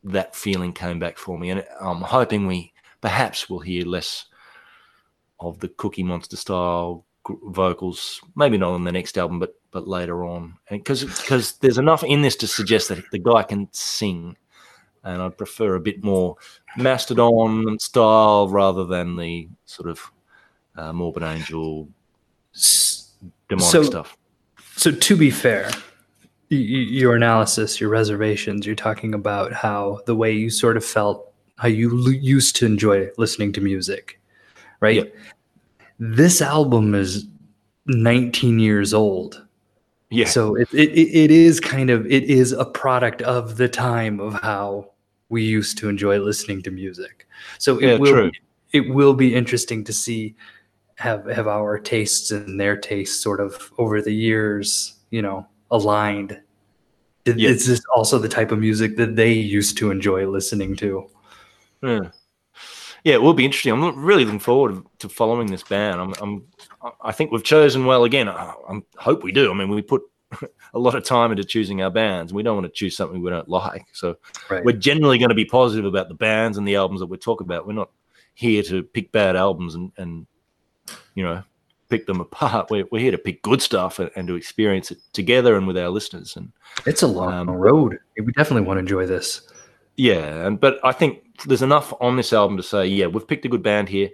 that 0.05 0.37
feeling 0.37 0.73
came 0.73 1.01
back 1.01 1.19
for 1.19 1.37
me, 1.37 1.51
and 1.51 1.65
um, 1.81 1.99
I'm 1.99 2.03
hoping 2.03 2.47
we 2.47 2.73
perhaps 3.01 3.51
will 3.51 3.59
hear 3.59 3.85
less 3.85 4.27
of 5.41 5.59
the 5.59 5.69
Cookie 5.69 6.05
Monster 6.05 6.37
style 6.37 7.05
vocals. 7.27 8.21
Maybe 8.37 8.59
not 8.59 8.75
on 8.75 8.85
the 8.85 8.93
next 8.93 9.19
album, 9.19 9.41
but 9.41 9.57
but 9.73 9.89
later 9.89 10.25
on, 10.25 10.55
because 10.71 11.03
because 11.03 11.59
there's 11.59 11.79
enough 11.79 12.05
in 12.05 12.23
this 12.23 12.37
to 12.37 12.47
suggest 12.47 12.91
that 12.91 13.11
the 13.11 13.19
guy 13.19 13.43
can 13.43 13.69
sing 13.73 14.37
and 15.05 15.23
I'd 15.23 15.39
prefer 15.39 15.75
a 15.75 15.81
bit 15.81 16.03
more 16.03 16.37
Mastodon 16.77 17.79
style 17.79 18.49
rather 18.49 18.85
than 18.85 19.17
the 19.17 19.49
sort 19.65 19.89
of 19.89 20.01
uh, 20.77 20.93
Morbid 20.93 21.23
Angel 21.23 21.89
demonic 23.49 23.71
so, 23.71 23.83
stuff. 23.83 24.17
So, 24.77 24.93
to 24.93 25.17
be 25.17 25.31
fair, 25.31 25.71
y- 26.51 26.57
your 26.57 27.17
analysis, 27.17 27.81
your 27.81 27.91
reservations, 27.91 28.67
you're 28.67 28.77
talking 28.77 29.15
about 29.15 29.53
how 29.53 30.01
the 30.07 30.15
way 30.15 30.33
you 30.33 30.51
sort 30.51 30.77
of 30.77 30.85
felt, 30.85 31.33
how 31.57 31.69
you 31.69 31.91
l- 31.91 32.13
used 32.13 32.57
to 32.57 32.67
enjoy 32.67 33.09
listening 33.19 33.53
to 33.55 33.61
music, 33.61 34.21
right? 34.81 34.97
Yep. 34.97 35.15
This 35.99 36.41
album 36.41 36.95
is 36.95 37.27
19 37.87 38.61
years 38.61 38.95
old. 38.95 39.45
Yeah. 40.11 40.27
So 40.27 40.55
it, 40.55 40.73
it 40.73 40.91
it 40.91 41.31
is 41.31 41.61
kind 41.61 41.91
of 41.91 42.07
it 42.07 42.25
is 42.25 42.53
a 42.53 42.65
product 42.65 43.23
of 43.23 43.57
the 43.57 43.69
time 43.69 44.21
of 44.21 44.35
how 44.41 44.93
we 45.29 45.45
used 45.45 45.77
to 45.79 45.89
enjoy 45.89 46.19
listening 46.19 46.63
to 46.63 46.71
music. 46.71 47.27
So 47.59 47.79
it 47.79 47.83
yeah, 47.85 47.97
will 47.97 48.13
true. 48.13 48.31
it 48.73 48.89
will 48.95 49.15
be 49.15 49.35
interesting 49.35 49.85
to 49.85 49.93
see 49.93 50.35
have 50.97 51.27
have 51.27 51.47
our 51.47 51.79
tastes 51.79 52.31
and 52.31 52.59
their 52.59 52.77
tastes 52.77 53.21
sort 53.21 53.41
of 53.41 53.71
over 53.77 54.01
the 54.01 54.13
years, 54.13 54.95
you 55.11 55.21
know, 55.21 55.47
aligned. 55.71 56.41
Yeah. 57.27 57.51
Is 57.51 57.67
this 57.67 57.83
also 57.95 58.19
the 58.19 58.29
type 58.29 58.53
of 58.53 58.59
music 58.59 58.97
that 58.97 59.17
they 59.17 59.33
used 59.33 59.77
to 59.79 59.91
enjoy 59.91 60.27
listening 60.27 60.75
to? 60.77 61.11
Yeah. 61.83 62.11
Yeah, 63.05 63.15
it 63.15 63.23
will 63.23 63.35
be 63.35 63.45
interesting. 63.45 63.73
I'm 63.73 64.05
really 64.05 64.25
looking 64.25 64.41
forward 64.41 64.83
to 64.99 65.09
following 65.09 65.51
this 65.51 65.63
band. 65.63 66.01
I'm, 66.01 66.15
I'm 66.21 66.47
I 67.01 67.13
think 67.13 67.31
we've 67.31 67.45
chosen 67.45 67.87
well 67.87 68.05
again. 68.05 68.29
I, 68.29 68.53
I 68.69 68.81
hope 68.97 69.23
we 69.23 69.33
do. 69.33 69.51
I 69.51 69.55
mean, 69.55 69.69
we 69.69 69.83
put 69.83 70.03
a 70.75 70.79
lot 70.79 70.95
of 70.95 71.05
time 71.05 71.31
into 71.31 71.45
choosing 71.45 71.83
our 71.83 71.91
bands. 71.91 72.33
We 72.33 72.43
don't 72.43 72.57
want 72.57 72.67
to 72.67 72.73
choose 72.73 72.97
something 72.97 73.23
we 73.23 73.31
don't 73.31 73.49
like. 73.49 73.87
So 73.93 74.17
right. 74.51 74.65
we're 74.65 74.77
generally 74.77 75.19
going 75.19 75.31
to 75.31 75.35
be 75.35 75.45
positive 75.45 75.85
about 75.85 76.09
the 76.09 76.15
bands 76.15 76.59
and 76.59 76.67
the 76.67 76.77
albums 76.77 77.01
that 77.01 77.07
we're 77.07 77.17
talking 77.17 77.47
about. 77.47 77.67
We're 77.67 77.73
not 77.73 77.91
here 78.35 78.63
to 78.65 78.83
pick 78.83 79.11
bad 79.13 79.37
albums 79.37 79.75
and, 79.75 79.93
and 79.97 80.27
you 81.15 81.25
know, 81.25 81.43
pick 81.89 82.07
them 82.07 82.21
apart. 82.21 82.71
We're, 82.71 82.85
we're 82.91 83.01
here 83.01 83.11
to 83.11 83.19
pick 83.19 83.43
good 83.43 83.63
stuff 83.63 83.99
and, 83.99 84.11
and 84.17 84.29
to 84.29 84.35
experience 84.35 84.91
it 84.91 84.99
together 85.13 85.57
and 85.57 85.67
with 85.67 85.79
our 85.79 85.89
listeners. 85.89 86.37
And 86.37 86.53
it's 86.87 87.03
a 87.03 87.07
long 87.07 87.33
um, 87.33 87.51
road. 87.51 87.99
We 88.17 88.33
definitely 88.33 88.67
want 88.67 88.77
to 88.77 88.81
enjoy 88.81 89.07
this. 89.07 89.43
Yeah, 89.97 90.47
and 90.47 90.61
but 90.61 90.79
I 90.85 90.93
think 90.93 91.25
there's 91.47 91.63
enough 91.63 91.93
on 92.01 92.17
this 92.17 92.33
album 92.33 92.57
to 92.57 92.63
say, 92.63 92.87
yeah, 92.87 93.07
we've 93.07 93.27
picked 93.27 93.45
a 93.47 93.49
good 93.49 93.65
band 93.65 93.89
here. 93.89 94.11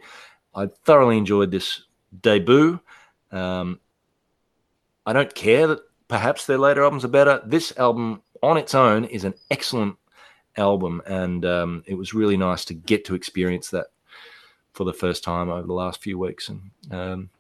I 0.54 0.68
thoroughly 0.84 1.18
enjoyed 1.18 1.50
this 1.50 1.82
debut. 2.20 2.80
Um, 3.32 3.80
I 5.06 5.12
don't 5.12 5.34
care 5.34 5.66
that 5.66 5.80
perhaps 6.08 6.46
their 6.46 6.58
later 6.58 6.82
albums 6.84 7.04
are 7.04 7.08
better. 7.08 7.42
This 7.44 7.76
album 7.76 8.22
on 8.42 8.56
its 8.56 8.74
own 8.74 9.04
is 9.04 9.24
an 9.24 9.34
excellent 9.50 9.96
album, 10.56 11.02
and 11.06 11.44
um, 11.44 11.82
it 11.86 11.94
was 11.94 12.14
really 12.14 12.36
nice 12.36 12.64
to 12.66 12.74
get 12.74 13.04
to 13.06 13.14
experience 13.14 13.70
that 13.70 13.86
for 14.72 14.84
the 14.84 14.92
first 14.92 15.24
time 15.24 15.50
over 15.50 15.66
the 15.66 15.72
last 15.72 16.02
few 16.02 16.18
weeks. 16.18 16.48
And 16.48 16.70
um, 16.90 17.30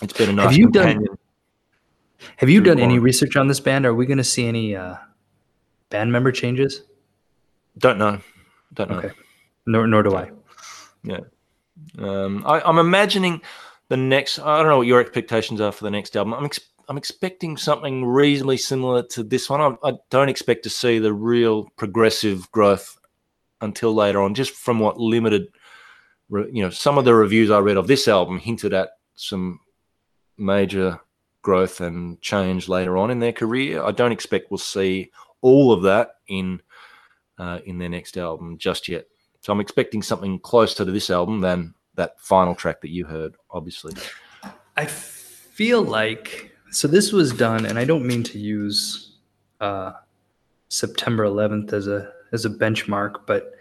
it's 0.00 0.12
been 0.12 0.30
a 0.30 0.32
nice 0.32 0.46
have 0.46 0.56
you 0.56 0.70
companion. 0.70 1.04
Done, 1.04 1.18
have 2.36 2.48
you 2.48 2.60
done 2.60 2.78
any 2.78 2.98
research 2.98 3.36
on 3.36 3.48
this 3.48 3.60
band? 3.60 3.84
Are 3.84 3.94
we 3.94 4.06
going 4.06 4.18
to 4.18 4.24
see 4.24 4.46
any 4.46 4.76
uh, 4.76 4.96
band 5.90 6.12
member 6.12 6.32
changes? 6.32 6.82
Don't 7.78 7.98
know. 7.98 8.20
Don't 8.74 8.90
know. 8.90 8.98
Okay. 8.98 9.10
Nor, 9.66 9.86
nor 9.86 10.02
do 10.02 10.14
I. 10.14 10.30
Yeah. 11.02 11.20
Um, 11.98 12.44
I, 12.46 12.60
I'm 12.60 12.78
imagining 12.78 13.42
the 13.88 13.96
next. 13.96 14.38
I 14.38 14.58
don't 14.58 14.68
know 14.68 14.78
what 14.78 14.86
your 14.86 15.00
expectations 15.00 15.60
are 15.60 15.72
for 15.72 15.84
the 15.84 15.90
next 15.90 16.16
album. 16.16 16.34
I'm 16.34 16.44
ex- 16.44 16.60
I'm 16.88 16.98
expecting 16.98 17.56
something 17.56 18.04
reasonably 18.04 18.56
similar 18.56 19.02
to 19.04 19.22
this 19.22 19.48
one. 19.48 19.60
I, 19.60 19.88
I, 19.88 19.92
don't 20.10 20.28
expect 20.28 20.64
to 20.64 20.70
see 20.70 20.98
the 20.98 21.12
real 21.12 21.68
progressive 21.76 22.50
growth 22.50 22.98
until 23.60 23.94
later 23.94 24.20
on, 24.20 24.34
just 24.34 24.52
from 24.52 24.80
what 24.80 24.98
limited, 24.98 25.46
you 26.30 26.62
know, 26.62 26.70
some 26.70 26.98
of 26.98 27.04
the 27.04 27.14
reviews 27.14 27.50
I 27.50 27.60
read 27.60 27.76
of 27.76 27.86
this 27.86 28.08
album 28.08 28.38
hinted 28.38 28.74
at 28.74 28.90
some 29.14 29.60
major 30.36 31.00
growth 31.42 31.80
and 31.80 32.20
change 32.20 32.68
later 32.68 32.96
on 32.96 33.10
in 33.10 33.20
their 33.20 33.32
career. 33.32 33.82
I 33.82 33.92
don't 33.92 34.12
expect 34.12 34.50
we'll 34.50 34.58
see 34.58 35.10
all 35.40 35.72
of 35.72 35.82
that 35.82 36.16
in 36.28 36.60
uh, 37.38 37.60
in 37.64 37.78
their 37.78 37.88
next 37.88 38.16
album 38.16 38.58
just 38.58 38.88
yet. 38.88 39.06
So 39.40 39.52
I'm 39.52 39.60
expecting 39.60 40.02
something 40.02 40.38
closer 40.38 40.84
to 40.84 40.90
this 40.90 41.10
album 41.10 41.40
than 41.40 41.74
that 41.94 42.20
final 42.20 42.54
track 42.54 42.80
that 42.80 42.90
you 42.90 43.04
heard, 43.04 43.34
obviously. 43.50 43.94
I 44.76 44.86
feel 44.86 45.82
like 45.82 46.52
so 46.70 46.88
this 46.88 47.12
was 47.12 47.32
done, 47.32 47.66
and 47.66 47.78
I 47.78 47.84
don't 47.84 48.06
mean 48.06 48.22
to 48.24 48.38
use 48.38 49.16
uh, 49.60 49.92
September 50.68 51.24
11th 51.24 51.72
as 51.72 51.86
a 51.86 52.10
as 52.32 52.44
a 52.44 52.50
benchmark, 52.50 53.26
but 53.26 53.52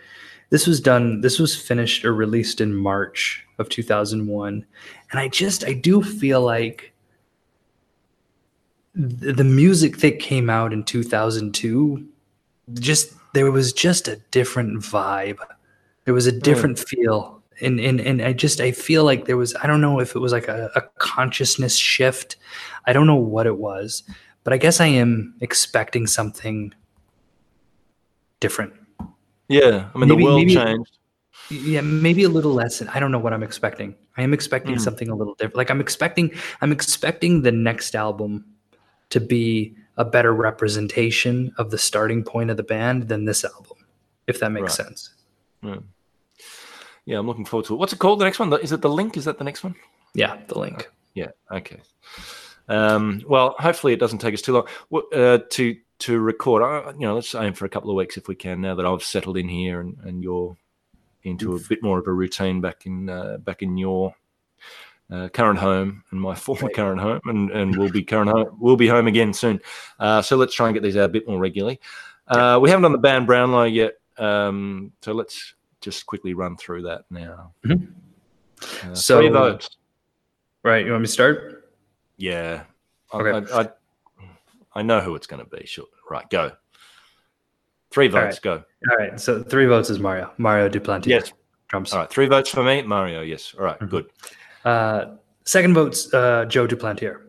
this 0.49 0.65
was 0.65 0.79
done. 0.79 1.21
This 1.21 1.39
was 1.39 1.55
finished 1.55 2.05
or 2.05 2.13
released 2.13 2.61
in 2.61 2.73
March 2.73 3.45
of 3.59 3.69
2001, 3.69 4.65
and 5.11 5.19
I 5.19 5.27
just 5.27 5.65
I 5.65 5.73
do 5.73 6.01
feel 6.01 6.41
like 6.41 6.93
the, 8.95 9.33
the 9.33 9.43
music 9.43 9.97
that 9.97 10.19
came 10.19 10.49
out 10.49 10.73
in 10.73 10.83
2002 10.83 12.05
just 12.73 13.13
there 13.33 13.51
was 13.51 13.73
just 13.73 14.07
a 14.07 14.17
different 14.31 14.81
vibe. 14.81 15.39
There 16.05 16.13
was 16.13 16.27
a 16.27 16.31
different 16.31 16.77
mm. 16.77 16.87
feel 16.87 17.40
and 17.61 17.79
and 17.79 17.99
and 18.01 18.21
I 18.21 18.33
just 18.33 18.59
I 18.61 18.71
feel 18.71 19.03
like 19.03 19.25
there 19.25 19.37
was 19.37 19.55
I 19.55 19.67
don't 19.67 19.81
know 19.81 19.99
if 19.99 20.15
it 20.15 20.19
was 20.19 20.31
like 20.31 20.47
a, 20.47 20.69
a 20.75 20.81
consciousness 20.97 21.75
shift. 21.75 22.37
I 22.85 22.93
don't 22.93 23.07
know 23.07 23.15
what 23.15 23.45
it 23.45 23.57
was, 23.57 24.03
but 24.43 24.53
I 24.53 24.57
guess 24.57 24.79
I 24.79 24.87
am 24.87 25.35
expecting 25.41 26.07
something 26.07 26.73
different. 28.39 28.73
Yeah, 29.47 29.89
I 29.93 29.97
mean 29.97 30.09
maybe, 30.09 30.21
the 30.21 30.23
world 30.25 30.37
maybe, 30.39 30.55
changed. 30.55 30.97
Yeah, 31.49 31.81
maybe 31.81 32.23
a 32.23 32.29
little 32.29 32.53
less. 32.53 32.81
I 32.81 32.99
don't 32.99 33.11
know 33.11 33.19
what 33.19 33.33
I'm 33.33 33.43
expecting. 33.43 33.95
I 34.17 34.23
am 34.23 34.33
expecting 34.33 34.75
Mm. 34.75 34.81
something 34.81 35.09
a 35.09 35.15
little 35.15 35.35
different. 35.35 35.57
Like 35.57 35.69
I'm 35.69 35.81
expecting, 35.81 36.31
I'm 36.61 36.71
expecting 36.71 37.41
the 37.41 37.51
next 37.51 37.95
album 37.95 38.45
to 39.09 39.19
be 39.19 39.75
a 39.97 40.05
better 40.05 40.33
representation 40.33 41.53
of 41.57 41.69
the 41.71 41.77
starting 41.77 42.23
point 42.23 42.49
of 42.49 42.57
the 42.57 42.63
band 42.63 43.09
than 43.09 43.25
this 43.25 43.43
album, 43.43 43.77
if 44.27 44.39
that 44.39 44.51
makes 44.51 44.79
Right. 44.79 44.87
sense. 44.87 45.13
Yeah, 45.61 45.79
I'm 47.07 47.27
looking 47.27 47.45
forward 47.45 47.65
to 47.67 47.73
it. 47.73 47.77
What's 47.77 47.93
it 47.93 47.99
called? 47.99 48.19
The 48.19 48.25
next 48.25 48.39
one? 48.39 48.53
Is 48.53 48.71
it 48.71 48.81
the 48.81 48.89
link? 48.89 49.17
Is 49.17 49.25
that 49.25 49.37
the 49.37 49.43
next 49.43 49.63
one? 49.63 49.75
Yeah, 50.13 50.37
the 50.47 50.59
link. 50.59 50.89
Yeah. 51.13 51.31
Okay. 51.51 51.81
Um, 52.67 53.23
well, 53.27 53.55
hopefully 53.57 53.93
it 53.93 53.99
doesn't 53.99 54.19
take 54.19 54.33
us 54.33 54.41
too 54.41 54.53
long 54.53 54.67
uh, 55.13 55.39
to 55.49 55.77
to 55.99 56.19
record. 56.19 56.63
Uh, 56.63 56.93
you 56.93 57.01
know, 57.01 57.15
let's 57.15 57.33
aim 57.35 57.53
for 57.53 57.65
a 57.65 57.69
couple 57.69 57.89
of 57.89 57.95
weeks 57.95 58.17
if 58.17 58.27
we 58.27 58.35
can. 58.35 58.61
Now 58.61 58.75
that 58.75 58.85
I've 58.85 59.03
settled 59.03 59.37
in 59.37 59.49
here 59.49 59.81
and, 59.81 59.97
and 60.03 60.23
you're 60.23 60.57
into 61.23 61.55
a 61.55 61.59
bit 61.59 61.83
more 61.83 61.99
of 61.99 62.07
a 62.07 62.11
routine 62.11 62.61
back 62.61 62.85
in 62.85 63.09
uh, 63.09 63.37
back 63.37 63.61
in 63.61 63.77
your 63.77 64.15
uh, 65.11 65.27
current 65.29 65.59
home 65.59 66.03
and 66.11 66.21
my 66.21 66.35
former 66.35 66.69
current 66.69 67.01
home, 67.01 67.21
and 67.25 67.51
and 67.51 67.75
we'll 67.77 67.91
be 67.91 68.03
current 68.03 68.29
home. 68.29 68.57
We'll 68.59 68.77
be 68.77 68.87
home 68.87 69.07
again 69.07 69.33
soon. 69.33 69.59
Uh, 69.99 70.21
so 70.21 70.37
let's 70.37 70.53
try 70.55 70.67
and 70.67 70.73
get 70.73 70.83
these 70.83 70.97
out 70.97 71.05
a 71.05 71.13
bit 71.13 71.27
more 71.27 71.39
regularly. 71.39 71.79
Uh, 72.27 72.59
we 72.61 72.69
haven't 72.69 72.83
done 72.83 72.93
the 72.93 72.97
band 72.97 73.27
Brownlow 73.27 73.63
yet, 73.63 73.95
um, 74.17 74.93
so 75.01 75.11
let's 75.11 75.53
just 75.81 76.05
quickly 76.05 76.33
run 76.33 76.55
through 76.57 76.83
that 76.83 77.05
now. 77.09 77.53
Mhm. 77.65 77.91
Uh, 78.83 78.95
So- 78.95 79.19
three. 79.19 79.67
Right. 80.63 80.85
You 80.85 80.91
want 80.91 81.01
me 81.01 81.07
to 81.07 81.11
start? 81.11 81.71
Yeah. 82.17 82.63
Okay. 83.13 83.51
I, 83.53 83.61
I, 83.61 83.69
I 84.75 84.81
know 84.83 84.99
who 85.01 85.15
it's 85.15 85.25
going 85.27 85.43
to 85.43 85.49
be. 85.49 85.65
Sure. 85.65 85.85
Right. 86.09 86.29
Go. 86.29 86.51
Three 87.89 88.05
All 88.07 88.11
votes. 88.11 88.37
Go. 88.39 88.63
All 88.91 88.97
right. 88.97 89.19
So 89.19 89.41
three 89.43 89.65
votes 89.65 89.89
is 89.89 89.99
Mario. 89.99 90.31
Mario 90.37 90.69
Duplantier. 90.69 91.07
Yes. 91.07 91.33
Drums. 91.67 91.91
All 91.93 91.99
right. 91.99 92.09
Three 92.09 92.27
votes 92.27 92.49
for 92.49 92.63
me. 92.63 92.83
Mario. 92.83 93.21
Yes. 93.21 93.55
All 93.57 93.65
right, 93.65 93.79
Mhm. 93.79 93.89
Good. 93.89 94.11
Uh, 94.63 95.05
second 95.45 95.73
votes, 95.73 96.13
uh, 96.13 96.45
Joe 96.45 96.67
Duplantier. 96.67 97.21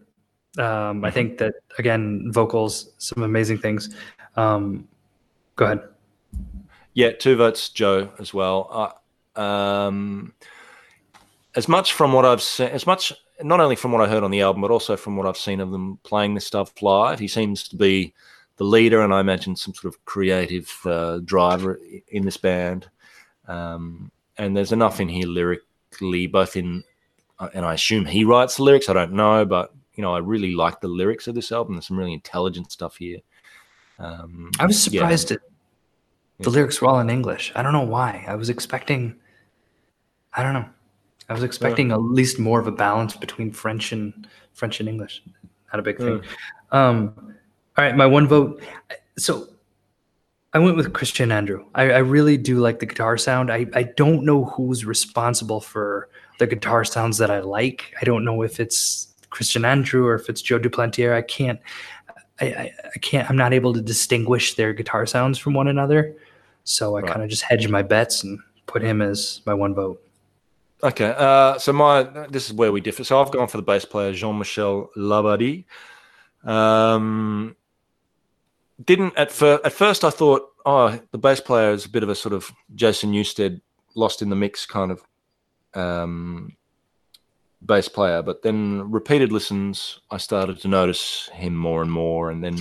Um, 0.58 1.02
I 1.04 1.10
Mhm. 1.10 1.14
think 1.14 1.38
that 1.38 1.54
again, 1.78 2.30
vocals, 2.30 2.92
some 2.98 3.22
amazing 3.22 3.58
things. 3.58 3.96
Um, 4.36 4.86
go 5.56 5.64
ahead. 5.64 5.88
Yeah. 6.94 7.12
Two 7.12 7.36
votes, 7.36 7.68
Joe, 7.68 8.10
as 8.18 8.32
well. 8.34 8.92
Uh, 9.36 9.40
um, 9.40 10.34
as 11.54 11.68
much 11.68 11.92
from 11.92 12.12
what 12.12 12.24
I've 12.24 12.42
seen, 12.42 12.68
as 12.68 12.86
much 12.86 13.12
not 13.42 13.60
only 13.60 13.76
from 13.76 13.92
what 13.92 14.00
I 14.02 14.08
heard 14.08 14.22
on 14.22 14.30
the 14.30 14.42
album, 14.42 14.62
but 14.62 14.70
also 14.70 14.96
from 14.96 15.16
what 15.16 15.26
I've 15.26 15.36
seen 15.36 15.60
of 15.60 15.70
them 15.70 15.98
playing 16.02 16.34
this 16.34 16.46
stuff 16.46 16.80
live, 16.82 17.18
he 17.18 17.28
seems 17.28 17.68
to 17.68 17.76
be 17.76 18.14
the 18.56 18.64
leader, 18.64 19.02
and 19.02 19.12
I 19.12 19.20
imagine 19.20 19.56
some 19.56 19.74
sort 19.74 19.92
of 19.94 20.04
creative 20.04 20.70
uh, 20.84 21.18
driver 21.24 21.80
in 22.08 22.24
this 22.24 22.36
band. 22.36 22.88
Um, 23.48 24.10
and 24.38 24.56
there's 24.56 24.72
enough 24.72 25.00
in 25.00 25.08
here 25.08 25.26
lyrically, 25.26 26.26
both 26.26 26.56
in, 26.56 26.84
uh, 27.38 27.48
and 27.54 27.64
I 27.64 27.74
assume 27.74 28.04
he 28.04 28.24
writes 28.24 28.56
the 28.56 28.62
lyrics. 28.62 28.88
I 28.88 28.92
don't 28.92 29.12
know, 29.14 29.44
but 29.44 29.72
you 29.94 30.02
know, 30.02 30.14
I 30.14 30.18
really 30.18 30.54
like 30.54 30.80
the 30.80 30.88
lyrics 30.88 31.26
of 31.26 31.34
this 31.34 31.52
album. 31.52 31.74
There's 31.74 31.86
some 31.88 31.98
really 31.98 32.14
intelligent 32.14 32.70
stuff 32.72 32.96
here. 32.96 33.18
Um, 33.98 34.50
I 34.58 34.66
was 34.66 34.86
Yeah. 34.86 35.00
surprised 35.00 35.28
that 35.28 35.40
the 36.42 36.50
lyrics 36.50 36.80
were 36.80 36.88
all 36.88 37.00
in 37.00 37.10
English. 37.10 37.52
I 37.54 37.62
don't 37.62 37.72
know 37.72 37.80
why. 37.80 38.24
I 38.28 38.34
was 38.34 38.48
expecting. 38.48 39.16
I 40.34 40.42
don't 40.42 40.54
know. 40.54 40.68
I 41.28 41.34
was 41.34 41.42
expecting 41.42 41.92
at 41.92 42.02
least 42.02 42.38
more 42.38 42.60
of 42.60 42.66
a 42.66 42.72
balance 42.72 43.16
between 43.16 43.52
French 43.52 43.92
and 43.92 44.26
French 44.52 44.80
and 44.80 44.88
English. 44.88 45.22
Not 45.72 45.80
a 45.80 45.82
big 45.82 45.98
thing. 45.98 46.22
Um, 46.72 47.14
all 47.76 47.84
right, 47.84 47.96
my 47.96 48.06
one 48.06 48.26
vote. 48.26 48.62
So 49.16 49.48
I 50.52 50.58
went 50.58 50.76
with 50.76 50.92
Christian 50.92 51.30
Andreu. 51.30 51.64
I, 51.74 51.92
I 51.92 51.98
really 51.98 52.36
do 52.36 52.58
like 52.58 52.80
the 52.80 52.86
guitar 52.86 53.16
sound. 53.16 53.50
I, 53.50 53.66
I 53.74 53.84
don't 53.84 54.24
know 54.24 54.44
who's 54.44 54.84
responsible 54.84 55.60
for 55.60 56.10
the 56.38 56.46
guitar 56.46 56.84
sounds 56.84 57.16
that 57.18 57.30
I 57.30 57.40
like. 57.40 57.94
I 58.00 58.04
don't 58.04 58.24
know 58.24 58.42
if 58.42 58.60
it's 58.60 59.14
Christian 59.30 59.62
Andreu 59.62 60.04
or 60.04 60.14
if 60.14 60.28
it's 60.28 60.42
Joe 60.42 60.58
Duplantier. 60.58 61.14
I 61.14 61.22
can't. 61.22 61.58
I, 62.40 62.46
I, 62.46 62.74
I 62.94 62.98
can't. 62.98 63.30
I'm 63.30 63.36
not 63.36 63.54
able 63.54 63.72
to 63.72 63.80
distinguish 63.80 64.54
their 64.54 64.74
guitar 64.74 65.06
sounds 65.06 65.38
from 65.38 65.54
one 65.54 65.68
another. 65.68 66.14
So 66.64 66.96
I 66.96 67.00
Right. 67.00 67.10
kind 67.10 67.22
of 67.22 67.30
just 67.30 67.42
hedge 67.42 67.68
my 67.68 67.82
bets 67.82 68.22
and 68.22 68.38
put 68.66 68.82
him 68.82 69.02
as 69.02 69.40
my 69.46 69.54
one 69.54 69.74
vote. 69.74 70.02
Okay, 70.84 71.14
uh, 71.16 71.58
so 71.58 71.72
my 71.72 72.02
this 72.30 72.46
is 72.46 72.52
where 72.52 72.72
we 72.72 72.80
differ. 72.80 73.04
So 73.04 73.20
I've 73.20 73.30
gone 73.30 73.46
for 73.46 73.56
the 73.56 73.62
bass 73.62 73.84
player 73.84 74.12
Jean 74.12 74.38
Michel 74.38 74.90
Labadie. 74.96 75.64
Um, 76.44 77.54
didn't 78.84 79.16
at 79.16 79.30
first. 79.30 79.64
At 79.64 79.72
first, 79.72 80.02
I 80.04 80.10
thought, 80.10 80.42
oh, 80.66 80.98
the 81.12 81.18
bass 81.18 81.40
player 81.40 81.70
is 81.70 81.84
a 81.84 81.88
bit 81.88 82.02
of 82.02 82.08
a 82.08 82.16
sort 82.16 82.32
of 82.32 82.50
Jason 82.74 83.12
Newsted, 83.12 83.60
lost 83.94 84.22
in 84.22 84.30
the 84.30 84.36
mix 84.36 84.66
kind 84.66 84.90
of 84.90 85.04
um, 85.74 86.56
bass 87.60 87.88
player. 87.88 88.22
But 88.22 88.42
then 88.42 88.90
repeated 88.90 89.30
listens, 89.30 90.00
I 90.10 90.16
started 90.16 90.60
to 90.60 90.68
notice 90.68 91.30
him 91.32 91.54
more 91.54 91.82
and 91.82 91.92
more. 91.92 92.30
And 92.30 92.42
then, 92.42 92.58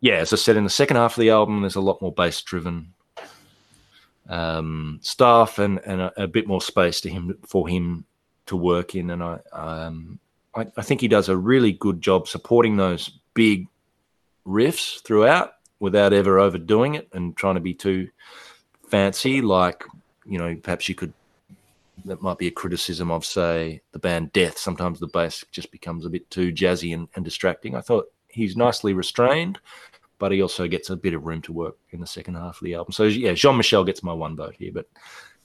yeah, 0.00 0.14
as 0.14 0.32
I 0.32 0.36
said, 0.36 0.56
in 0.56 0.64
the 0.64 0.70
second 0.70 0.96
half 0.96 1.16
of 1.16 1.20
the 1.20 1.30
album, 1.30 1.60
there's 1.60 1.76
a 1.76 1.80
lot 1.80 2.02
more 2.02 2.12
bass 2.12 2.42
driven 2.42 2.94
um, 4.28 4.98
stuff 5.02 5.58
and, 5.58 5.80
and 5.84 6.00
a, 6.00 6.22
a 6.24 6.26
bit 6.26 6.46
more 6.46 6.60
space 6.60 7.00
to 7.00 7.10
him 7.10 7.38
for 7.46 7.66
him 7.66 8.04
to 8.46 8.56
work 8.56 8.94
in. 8.94 9.10
And 9.10 9.22
I, 9.22 9.38
um, 9.52 10.18
I, 10.54 10.66
I 10.76 10.82
think 10.82 11.00
he 11.00 11.08
does 11.08 11.28
a 11.28 11.36
really 11.36 11.72
good 11.72 12.00
job 12.00 12.28
supporting 12.28 12.76
those 12.76 13.10
big 13.34 13.66
riffs 14.46 15.02
throughout 15.02 15.52
without 15.80 16.12
ever 16.12 16.38
overdoing 16.38 16.94
it 16.94 17.08
and 17.12 17.36
trying 17.36 17.54
to 17.54 17.60
be 17.60 17.74
too 17.74 18.08
fancy. 18.88 19.40
Like, 19.40 19.84
you 20.26 20.38
know, 20.38 20.56
perhaps 20.56 20.88
you 20.88 20.94
could, 20.94 21.12
that 22.04 22.22
might 22.22 22.38
be 22.38 22.48
a 22.48 22.52
criticism 22.52 23.10
of, 23.10 23.24
say, 23.24 23.80
the 23.92 23.98
band 23.98 24.32
Death. 24.32 24.58
Sometimes 24.58 24.98
the 24.98 25.06
bass 25.08 25.44
just 25.52 25.70
becomes 25.70 26.04
a 26.04 26.10
bit 26.10 26.28
too 26.30 26.52
jazzy 26.52 26.94
and, 26.94 27.08
and 27.14 27.24
distracting. 27.24 27.74
I 27.74 27.80
thought 27.80 28.10
he's 28.28 28.56
nicely 28.56 28.92
restrained 28.92 29.58
but 30.18 30.32
he 30.32 30.42
also 30.42 30.66
gets 30.66 30.90
a 30.90 30.96
bit 30.96 31.14
of 31.14 31.24
room 31.24 31.42
to 31.42 31.52
work 31.52 31.76
in 31.90 32.00
the 32.00 32.06
second 32.06 32.34
half 32.34 32.60
of 32.60 32.64
the 32.64 32.74
album. 32.74 32.92
So 32.92 33.04
yeah, 33.04 33.32
Jean 33.32 33.56
Michel 33.56 33.84
gets 33.84 34.02
my 34.02 34.12
one 34.12 34.36
vote 34.36 34.54
here, 34.58 34.72
but 34.72 34.86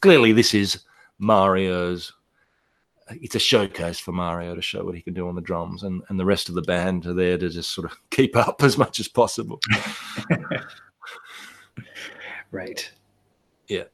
clearly 0.01 0.31
this 0.31 0.53
is 0.53 0.83
Mario's. 1.19 2.13
It's 3.09 3.35
a 3.35 3.39
showcase 3.39 3.99
for 3.99 4.13
Mario 4.13 4.55
to 4.55 4.61
show 4.61 4.83
what 4.85 4.95
he 4.95 5.01
can 5.01 5.13
do 5.13 5.27
on 5.27 5.35
the 5.35 5.41
drums, 5.41 5.83
and 5.83 6.01
and 6.09 6.19
the 6.19 6.25
rest 6.25 6.49
of 6.49 6.55
the 6.55 6.61
band 6.61 7.05
are 7.05 7.13
there 7.13 7.37
to 7.37 7.49
just 7.49 7.71
sort 7.71 7.91
of 7.91 7.97
keep 8.09 8.35
up 8.35 8.63
as 8.63 8.77
much 8.77 8.99
as 8.99 9.07
possible. 9.07 9.59
Right. 12.53 12.87
Yeah. 13.67 13.85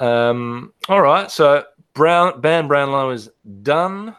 Um, 0.00 0.72
all 0.88 1.00
right, 1.00 1.30
so 1.30 1.64
Brown 1.94 2.40
band 2.40 2.66
Brownlow 2.66 3.10
is 3.10 3.30
done. 3.62 4.16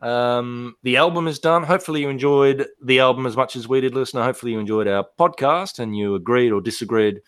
Um, 0.00 0.76
the 0.82 0.96
album 0.96 1.28
is 1.28 1.38
done. 1.38 1.62
Hopefully, 1.62 2.00
you 2.00 2.08
enjoyed 2.08 2.66
the 2.82 3.00
album 3.00 3.26
as 3.26 3.36
much 3.36 3.56
as 3.56 3.68
we 3.68 3.80
did, 3.80 3.94
listener. 3.94 4.22
Hopefully, 4.22 4.52
you 4.52 4.58
enjoyed 4.58 4.88
our 4.88 5.06
podcast 5.18 5.78
and 5.78 5.96
you 5.96 6.14
agreed 6.14 6.52
or 6.52 6.60
disagreed 6.60 7.20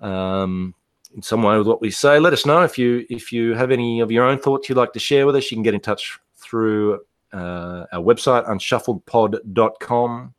um, 0.00 0.74
in 1.14 1.22
some 1.22 1.42
way 1.42 1.56
with 1.56 1.66
what 1.66 1.80
we 1.80 1.90
say. 1.90 2.18
Let 2.18 2.32
us 2.32 2.44
know 2.44 2.62
if 2.62 2.78
you 2.78 3.06
if 3.08 3.32
you 3.32 3.54
have 3.54 3.70
any 3.70 4.00
of 4.00 4.10
your 4.10 4.24
own 4.24 4.38
thoughts 4.38 4.68
you'd 4.68 4.78
like 4.78 4.92
to 4.92 4.98
share 4.98 5.26
with 5.26 5.36
us. 5.36 5.50
You 5.50 5.56
can 5.56 5.62
get 5.62 5.74
in 5.74 5.80
touch 5.80 6.18
through 6.36 7.00
uh, 7.32 7.86
our 7.92 8.02
website, 8.02 8.46
unshuffledpod.com, 8.48 10.34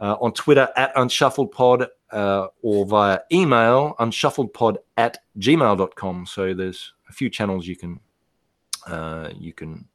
uh, 0.00 0.16
on 0.20 0.32
Twitter 0.32 0.68
at 0.74 0.94
unshuffledpod, 0.94 1.86
uh, 2.12 2.46
or 2.62 2.86
via 2.86 3.20
email, 3.30 3.94
unshuffledpod 4.00 4.78
at 4.96 5.18
gmail.com. 5.38 6.26
So 6.26 6.54
there's 6.54 6.94
a 7.10 7.12
few 7.12 7.28
channels 7.28 7.66
you 7.66 7.76
can 7.76 8.00
uh, 8.86 9.30
you 9.38 9.52
can 9.52 9.86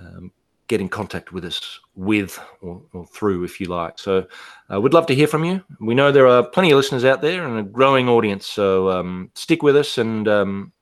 um, 0.00 0.32
get 0.70 0.80
in 0.80 0.88
contact 0.88 1.32
with 1.32 1.44
us 1.44 1.80
with 1.96 2.38
or, 2.62 2.80
or 2.92 3.04
through 3.06 3.44
if 3.44 3.60
you 3.60 3.66
like. 3.66 3.98
So 3.98 4.26
uh, 4.72 4.80
we'd 4.80 4.94
love 4.94 5.06
to 5.06 5.14
hear 5.14 5.26
from 5.26 5.44
you. 5.44 5.62
We 5.80 5.94
know 5.94 6.12
there 6.12 6.28
are 6.28 6.46
plenty 6.46 6.70
of 6.70 6.76
listeners 6.76 7.04
out 7.04 7.20
there 7.20 7.44
and 7.44 7.58
a 7.58 7.62
growing 7.62 8.08
audience. 8.08 8.46
So 8.46 8.88
um, 8.90 9.30
stick 9.34 9.62
with 9.62 9.76
us 9.76 9.98
and 9.98 10.28
um, 10.28 10.72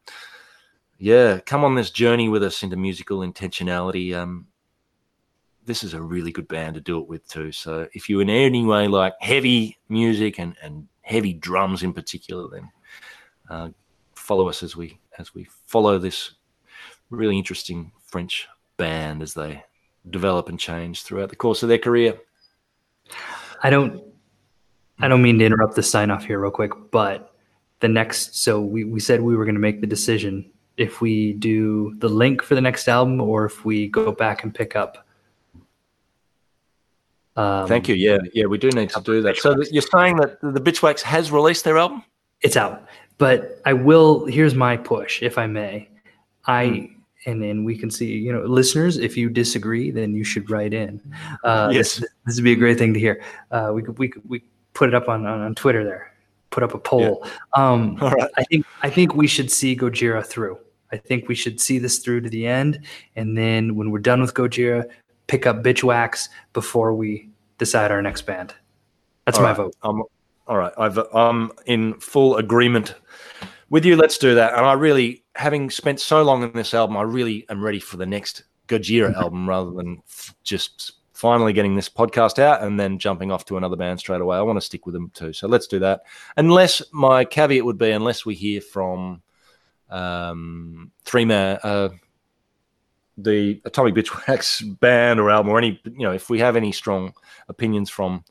yeah, 0.98 1.40
come 1.40 1.64
on 1.64 1.74
this 1.74 1.90
journey 1.90 2.28
with 2.28 2.42
us 2.42 2.62
into 2.62 2.76
musical 2.76 3.20
intentionality. 3.20 4.14
Um, 4.14 4.46
this 5.64 5.82
is 5.82 5.94
a 5.94 6.02
really 6.02 6.32
good 6.32 6.48
band 6.48 6.74
to 6.74 6.80
do 6.80 7.00
it 7.00 7.08
with 7.08 7.26
too. 7.26 7.52
So 7.52 7.88
if 7.92 8.08
you 8.08 8.20
in 8.20 8.28
any 8.28 8.64
way 8.64 8.88
like 8.88 9.14
heavy 9.20 9.78
music 9.88 10.38
and, 10.38 10.54
and 10.62 10.86
heavy 11.00 11.32
drums 11.32 11.82
in 11.82 11.94
particular, 11.94 12.48
then 12.50 12.70
uh, 13.48 13.68
follow 14.14 14.48
us 14.48 14.62
as 14.62 14.76
we 14.76 14.98
as 15.18 15.34
we 15.34 15.46
follow 15.66 15.98
this 15.98 16.32
really 17.10 17.38
interesting 17.38 17.90
French 18.04 18.46
band 18.78 19.22
as 19.22 19.34
they 19.34 19.62
develop 20.08 20.48
and 20.48 20.58
change 20.58 21.02
throughout 21.02 21.28
the 21.28 21.36
course 21.36 21.62
of 21.62 21.68
their 21.68 21.78
career. 21.78 22.18
I 23.62 23.70
don't 23.70 24.02
I 25.00 25.08
don't 25.08 25.22
mean 25.22 25.38
to 25.38 25.44
interrupt 25.44 25.74
the 25.74 25.82
sign 25.82 26.10
off 26.10 26.24
here 26.24 26.40
real 26.40 26.50
quick, 26.50 26.72
but 26.90 27.34
the 27.80 27.88
next 27.88 28.36
so 28.36 28.60
we, 28.60 28.84
we 28.84 29.00
said 29.00 29.20
we 29.20 29.36
were 29.36 29.44
going 29.44 29.54
to 29.54 29.60
make 29.60 29.80
the 29.80 29.86
decision 29.86 30.50
if 30.76 31.00
we 31.00 31.34
do 31.34 31.94
the 31.98 32.08
link 32.08 32.42
for 32.42 32.54
the 32.54 32.60
next 32.60 32.88
album 32.88 33.20
or 33.20 33.44
if 33.44 33.64
we 33.64 33.88
go 33.88 34.12
back 34.12 34.44
and 34.44 34.54
pick 34.54 34.74
up 34.74 35.04
um, 37.38 37.68
Thank 37.68 37.88
you. 37.88 37.94
Yeah, 37.94 38.18
yeah, 38.34 38.46
we 38.46 38.58
do 38.58 38.68
need 38.70 38.90
to 38.90 39.00
do 39.00 39.22
that. 39.22 39.36
So 39.36 39.54
you're 39.70 39.80
saying 39.80 40.16
that 40.16 40.40
the 40.42 40.60
Bitchwax 40.60 41.02
has 41.02 41.30
released 41.30 41.62
their 41.62 41.78
album? 41.78 42.02
It's 42.40 42.56
out. 42.56 42.84
but 43.16 43.60
I 43.64 43.74
will. 43.74 44.26
Here's 44.26 44.56
my 44.56 44.76
push, 44.76 45.22
if 45.22 45.38
I 45.38 45.46
may. 45.46 45.88
I 46.46 46.64
mm. 46.64 46.97
And 47.26 47.42
then 47.42 47.64
we 47.64 47.76
can 47.76 47.90
see. 47.90 48.16
You 48.16 48.32
know, 48.32 48.42
listeners, 48.42 48.96
if 48.98 49.16
you 49.16 49.28
disagree, 49.28 49.90
then 49.90 50.14
you 50.14 50.24
should 50.24 50.50
write 50.50 50.74
in. 50.74 51.00
Uh, 51.44 51.70
yes, 51.72 51.96
this, 51.96 52.10
this, 52.26 52.36
would 52.36 52.44
be 52.44 52.52
a 52.52 52.56
great 52.56 52.78
thing 52.78 52.94
to 52.94 53.00
hear. 53.00 53.22
Uh, 53.50 53.72
we 53.74 53.82
could 53.82 53.98
we 53.98 54.08
could 54.08 54.28
we 54.28 54.42
put 54.74 54.88
it 54.88 54.94
up 54.94 55.08
on 55.08 55.26
on, 55.26 55.40
on 55.40 55.54
Twitter 55.54 55.84
there. 55.84 56.12
Put 56.50 56.62
up 56.62 56.74
a 56.74 56.78
poll. 56.78 57.22
Yeah. 57.24 57.30
Um, 57.54 57.98
All 58.00 58.10
right. 58.10 58.30
I 58.36 58.44
think 58.44 58.66
I 58.82 58.90
think 58.90 59.14
we 59.14 59.26
should 59.26 59.50
see 59.50 59.76
Gojira 59.76 60.24
through. 60.24 60.58
I 60.90 60.96
think 60.96 61.28
we 61.28 61.34
should 61.34 61.60
see 61.60 61.78
this 61.78 61.98
through 61.98 62.22
to 62.22 62.30
the 62.30 62.46
end, 62.46 62.80
and 63.16 63.36
then 63.36 63.76
when 63.76 63.90
we're 63.90 63.98
done 63.98 64.22
with 64.22 64.32
Gojira, 64.34 64.84
pick 65.26 65.46
up 65.46 65.62
Bitchwax 65.62 66.28
before 66.54 66.94
we 66.94 67.28
decide 67.58 67.90
our 67.90 68.00
next 68.00 68.22
band. 68.22 68.54
That's 69.26 69.36
all 69.36 69.44
my 69.44 69.50
right. 69.50 69.56
vote. 69.56 69.76
Um, 69.82 70.02
all 70.46 70.56
right, 70.56 70.72
I've, 70.78 70.98
I'm 71.12 71.52
in 71.66 71.94
full 72.00 72.36
agreement 72.36 72.94
with 73.68 73.84
you. 73.84 73.96
Let's 73.96 74.16
do 74.16 74.34
that. 74.34 74.54
And 74.54 74.64
I 74.64 74.72
really, 74.72 75.22
having 75.38 75.70
spent 75.70 76.00
so 76.00 76.22
long 76.22 76.42
on 76.42 76.52
this 76.52 76.74
album, 76.74 76.96
I 76.96 77.02
really 77.02 77.46
am 77.48 77.62
ready 77.62 77.78
for 77.78 77.96
the 77.96 78.04
next 78.04 78.42
Gojira 78.66 79.14
album 79.14 79.48
rather 79.48 79.70
than 79.70 80.02
f- 80.08 80.34
just 80.42 80.94
finally 81.12 81.52
getting 81.52 81.76
this 81.76 81.88
podcast 81.88 82.40
out 82.40 82.62
and 82.62 82.78
then 82.78 82.98
jumping 82.98 83.30
off 83.30 83.44
to 83.44 83.56
another 83.56 83.76
band 83.76 84.00
straight 84.00 84.20
away. 84.20 84.36
I 84.36 84.42
want 84.42 84.56
to 84.56 84.64
stick 84.66 84.84
with 84.84 84.94
them 84.94 85.10
too. 85.14 85.32
So 85.32 85.46
let's 85.46 85.68
do 85.68 85.78
that. 85.78 86.02
Unless 86.36 86.82
my 86.92 87.24
caveat 87.24 87.64
would 87.64 87.78
be, 87.78 87.92
unless 87.92 88.26
we 88.26 88.34
hear 88.34 88.60
from 88.60 89.22
um, 89.90 90.90
three 91.04 91.24
man, 91.24 91.60
uh, 91.62 91.90
the 93.16 93.60
Atomic 93.64 93.94
Bitchwax 93.94 94.78
band 94.80 95.20
or 95.20 95.30
album 95.30 95.52
or 95.52 95.58
any, 95.58 95.80
you 95.84 96.02
know, 96.02 96.12
if 96.12 96.28
we 96.28 96.40
have 96.40 96.56
any 96.56 96.72
strong 96.72 97.14
opinions 97.48 97.90
from, 97.90 98.24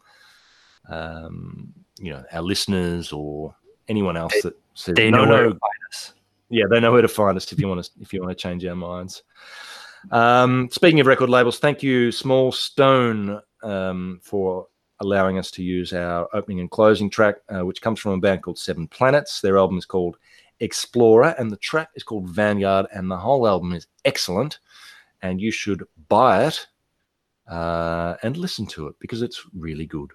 um, 0.89 1.73
you 1.99 2.11
know, 2.11 2.23
our 2.33 2.41
listeners 2.41 3.13
or 3.13 3.55
anyone 3.87 4.17
else 4.17 4.33
that 4.43 4.59
says 4.73 4.95
they 4.95 5.09
know 5.09 5.23
no, 5.23 5.31
where 5.31 5.49
no, 5.49 5.59
us. 5.91 6.13
Yeah, 6.49 6.65
they 6.69 6.79
know 6.79 6.91
where 6.91 7.01
to 7.01 7.07
find 7.07 7.35
us 7.35 7.51
if 7.51 7.59
you 7.59 7.67
want 7.67 7.83
to 7.83 7.91
if 7.99 8.13
you 8.13 8.21
want 8.21 8.31
to 8.37 8.41
change 8.41 8.65
our 8.65 8.75
minds. 8.75 9.23
Um, 10.11 10.69
speaking 10.71 10.99
of 10.99 11.07
record 11.07 11.29
labels, 11.29 11.59
thank 11.59 11.83
you, 11.83 12.11
Small 12.11 12.51
Stone, 12.51 13.41
um, 13.63 14.19
for 14.23 14.67
allowing 14.99 15.37
us 15.37 15.51
to 15.51 15.63
use 15.63 15.93
our 15.93 16.27
opening 16.33 16.59
and 16.59 16.71
closing 16.71 17.09
track, 17.09 17.35
uh, 17.49 17.65
which 17.65 17.81
comes 17.81 17.99
from 17.99 18.13
a 18.13 18.17
band 18.17 18.41
called 18.43 18.57
Seven 18.57 18.87
Planets. 18.87 19.41
Their 19.41 19.57
album 19.57 19.77
is 19.77 19.85
called 19.85 20.17
Explorer, 20.59 21.35
and 21.37 21.51
the 21.51 21.57
track 21.57 21.89
is 21.95 22.03
called 22.03 22.29
Vanguard, 22.29 22.87
and 22.93 23.11
the 23.11 23.17
whole 23.17 23.47
album 23.47 23.73
is 23.73 23.87
excellent. 24.05 24.59
And 25.21 25.41
you 25.41 25.51
should 25.51 25.83
buy 26.09 26.45
it 26.45 26.67
uh, 27.47 28.15
and 28.23 28.37
listen 28.37 28.65
to 28.67 28.87
it 28.87 28.95
because 28.99 29.21
it's 29.21 29.43
really 29.53 29.85
good. 29.85 30.11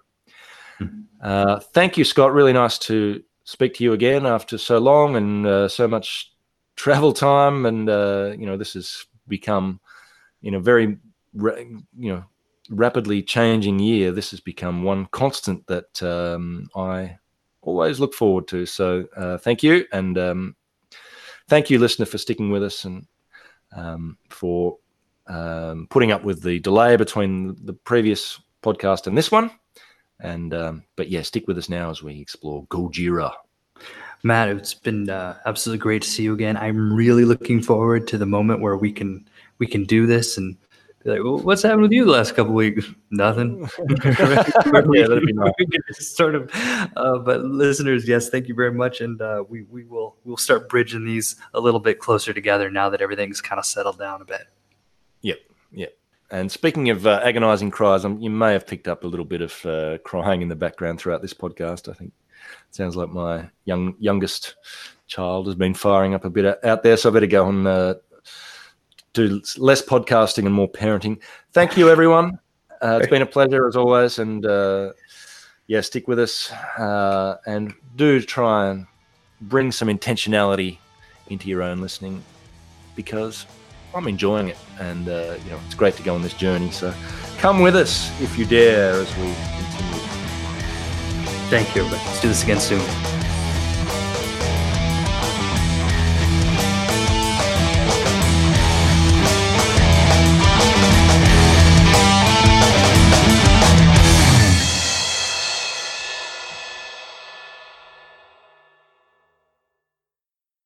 Hmm. 0.78 1.02
Uh, 1.20 1.58
thank 1.58 1.96
you, 1.96 2.04
Scott. 2.04 2.32
Really 2.32 2.52
nice 2.52 2.78
to 2.80 3.22
speak 3.44 3.74
to 3.74 3.84
you 3.84 3.92
again 3.92 4.26
after 4.26 4.58
so 4.58 4.78
long 4.78 5.16
and 5.16 5.46
uh, 5.46 5.68
so 5.68 5.88
much 5.88 6.32
travel 6.76 7.12
time. 7.12 7.66
And 7.66 7.88
uh, 7.88 8.34
you 8.38 8.46
know, 8.46 8.56
this 8.56 8.74
has 8.74 9.04
become, 9.28 9.80
you 10.40 10.50
know, 10.50 10.60
very, 10.60 10.98
you 11.34 11.82
know, 11.98 12.24
rapidly 12.70 13.22
changing 13.22 13.78
year. 13.78 14.12
This 14.12 14.30
has 14.30 14.40
become 14.40 14.82
one 14.82 15.06
constant 15.06 15.66
that 15.66 16.02
um, 16.02 16.68
I 16.76 17.18
always 17.62 18.00
look 18.00 18.14
forward 18.14 18.48
to. 18.48 18.66
So 18.66 19.06
uh, 19.16 19.38
thank 19.38 19.62
you, 19.62 19.86
and 19.92 20.18
um, 20.18 20.56
thank 21.48 21.70
you, 21.70 21.78
listener, 21.78 22.06
for 22.06 22.18
sticking 22.18 22.50
with 22.50 22.62
us 22.62 22.84
and 22.84 23.06
um, 23.74 24.18
for 24.28 24.78
um, 25.26 25.86
putting 25.90 26.12
up 26.12 26.24
with 26.24 26.42
the 26.42 26.60
delay 26.60 26.96
between 26.96 27.56
the 27.64 27.72
previous 27.72 28.40
podcast 28.62 29.06
and 29.06 29.16
this 29.16 29.30
one. 29.30 29.50
And 30.22 30.54
um, 30.54 30.84
but 30.96 31.10
yeah, 31.10 31.22
stick 31.22 31.46
with 31.48 31.58
us 31.58 31.68
now 31.68 31.90
as 31.90 32.02
we 32.02 32.20
explore 32.20 32.64
Gojira. 32.66 33.32
Matt, 34.22 34.48
it's 34.48 34.72
been 34.72 35.10
uh, 35.10 35.36
absolutely 35.46 35.82
great 35.82 36.02
to 36.02 36.08
see 36.08 36.22
you 36.22 36.32
again. 36.32 36.56
I'm 36.56 36.92
really 36.92 37.24
looking 37.24 37.60
forward 37.60 38.06
to 38.08 38.18
the 38.18 38.26
moment 38.26 38.60
where 38.60 38.76
we 38.76 38.92
can 38.92 39.28
we 39.58 39.66
can 39.66 39.84
do 39.84 40.06
this 40.06 40.38
and 40.38 40.56
be 41.02 41.10
like, 41.10 41.24
well, 41.24 41.38
what's 41.38 41.62
happened 41.62 41.82
with 41.82 41.90
you 41.90 42.04
the 42.04 42.12
last 42.12 42.36
couple 42.36 42.52
weeks? 42.52 42.86
Nothing. 43.10 43.68
yeah, 44.04 45.08
that'd 45.08 45.26
be 45.26 45.32
nice. 45.32 45.52
sort 45.98 46.36
of. 46.36 46.48
Uh, 46.96 47.18
but 47.18 47.42
listeners, 47.42 48.06
yes, 48.06 48.28
thank 48.28 48.46
you 48.46 48.54
very 48.54 48.72
much, 48.72 49.00
and 49.00 49.20
uh, 49.20 49.42
we 49.48 49.62
we 49.62 49.82
will 49.84 50.16
we'll 50.24 50.36
start 50.36 50.68
bridging 50.68 51.04
these 51.04 51.34
a 51.54 51.60
little 51.60 51.80
bit 51.80 51.98
closer 51.98 52.32
together 52.32 52.70
now 52.70 52.88
that 52.90 53.02
everything's 53.02 53.40
kind 53.40 53.58
of 53.58 53.66
settled 53.66 53.98
down 53.98 54.22
a 54.22 54.24
bit. 54.24 54.46
Yep, 55.22 55.38
yep. 55.72 55.98
And 56.32 56.50
speaking 56.50 56.88
of 56.88 57.06
uh, 57.06 57.20
agonizing 57.22 57.70
cries, 57.70 58.06
um, 58.06 58.18
you 58.18 58.30
may 58.30 58.54
have 58.54 58.66
picked 58.66 58.88
up 58.88 59.04
a 59.04 59.06
little 59.06 59.26
bit 59.26 59.42
of 59.42 59.66
uh, 59.66 59.98
crying 59.98 60.40
in 60.40 60.48
the 60.48 60.56
background 60.56 60.98
throughout 60.98 61.20
this 61.20 61.34
podcast. 61.34 61.90
I 61.90 61.92
think 61.92 62.10
it 62.68 62.74
sounds 62.74 62.96
like 62.96 63.10
my 63.10 63.50
young 63.66 63.94
youngest 63.98 64.56
child 65.08 65.46
has 65.46 65.54
been 65.54 65.74
firing 65.74 66.14
up 66.14 66.24
a 66.24 66.30
bit 66.30 66.58
out 66.64 66.82
there, 66.82 66.96
so 66.96 67.10
I 67.10 67.12
better 67.12 67.26
go 67.26 67.50
and 67.50 67.66
uh, 67.66 67.94
do 69.12 69.42
less 69.58 69.84
podcasting 69.84 70.46
and 70.46 70.54
more 70.54 70.72
parenting. 70.72 71.22
Thank 71.52 71.76
you, 71.76 71.90
everyone. 71.90 72.38
Uh, 72.80 72.98
it's 73.00 73.10
been 73.10 73.20
a 73.20 73.26
pleasure 73.26 73.68
as 73.68 73.76
always, 73.76 74.18
and 74.18 74.46
uh, 74.46 74.94
yeah, 75.66 75.82
stick 75.82 76.08
with 76.08 76.18
us 76.18 76.50
uh, 76.78 77.36
and 77.46 77.74
do 77.96 78.22
try 78.22 78.70
and 78.70 78.86
bring 79.42 79.70
some 79.70 79.88
intentionality 79.88 80.78
into 81.28 81.50
your 81.50 81.62
own 81.62 81.82
listening 81.82 82.22
because 82.96 83.44
I'm 83.94 84.08
enjoying 84.08 84.48
it, 84.48 84.58
and 84.80 85.08
uh, 85.08 85.36
you 85.44 85.50
know 85.50 85.60
it's 85.66 85.74
great 85.74 85.96
to 85.96 86.02
go 86.02 86.14
on 86.14 86.22
this 86.22 86.34
journey. 86.34 86.70
So 86.70 86.94
come 87.38 87.60
with 87.60 87.76
us 87.76 88.10
if 88.20 88.38
you 88.38 88.44
dare 88.44 88.92
as 88.94 89.16
we 89.16 89.24
continue. 89.24 90.00
Thank 91.50 91.74
you. 91.76 91.82
Let's 91.84 92.20
do 92.20 92.28
this 92.28 92.42
again 92.42 92.60
soon. 92.60 93.21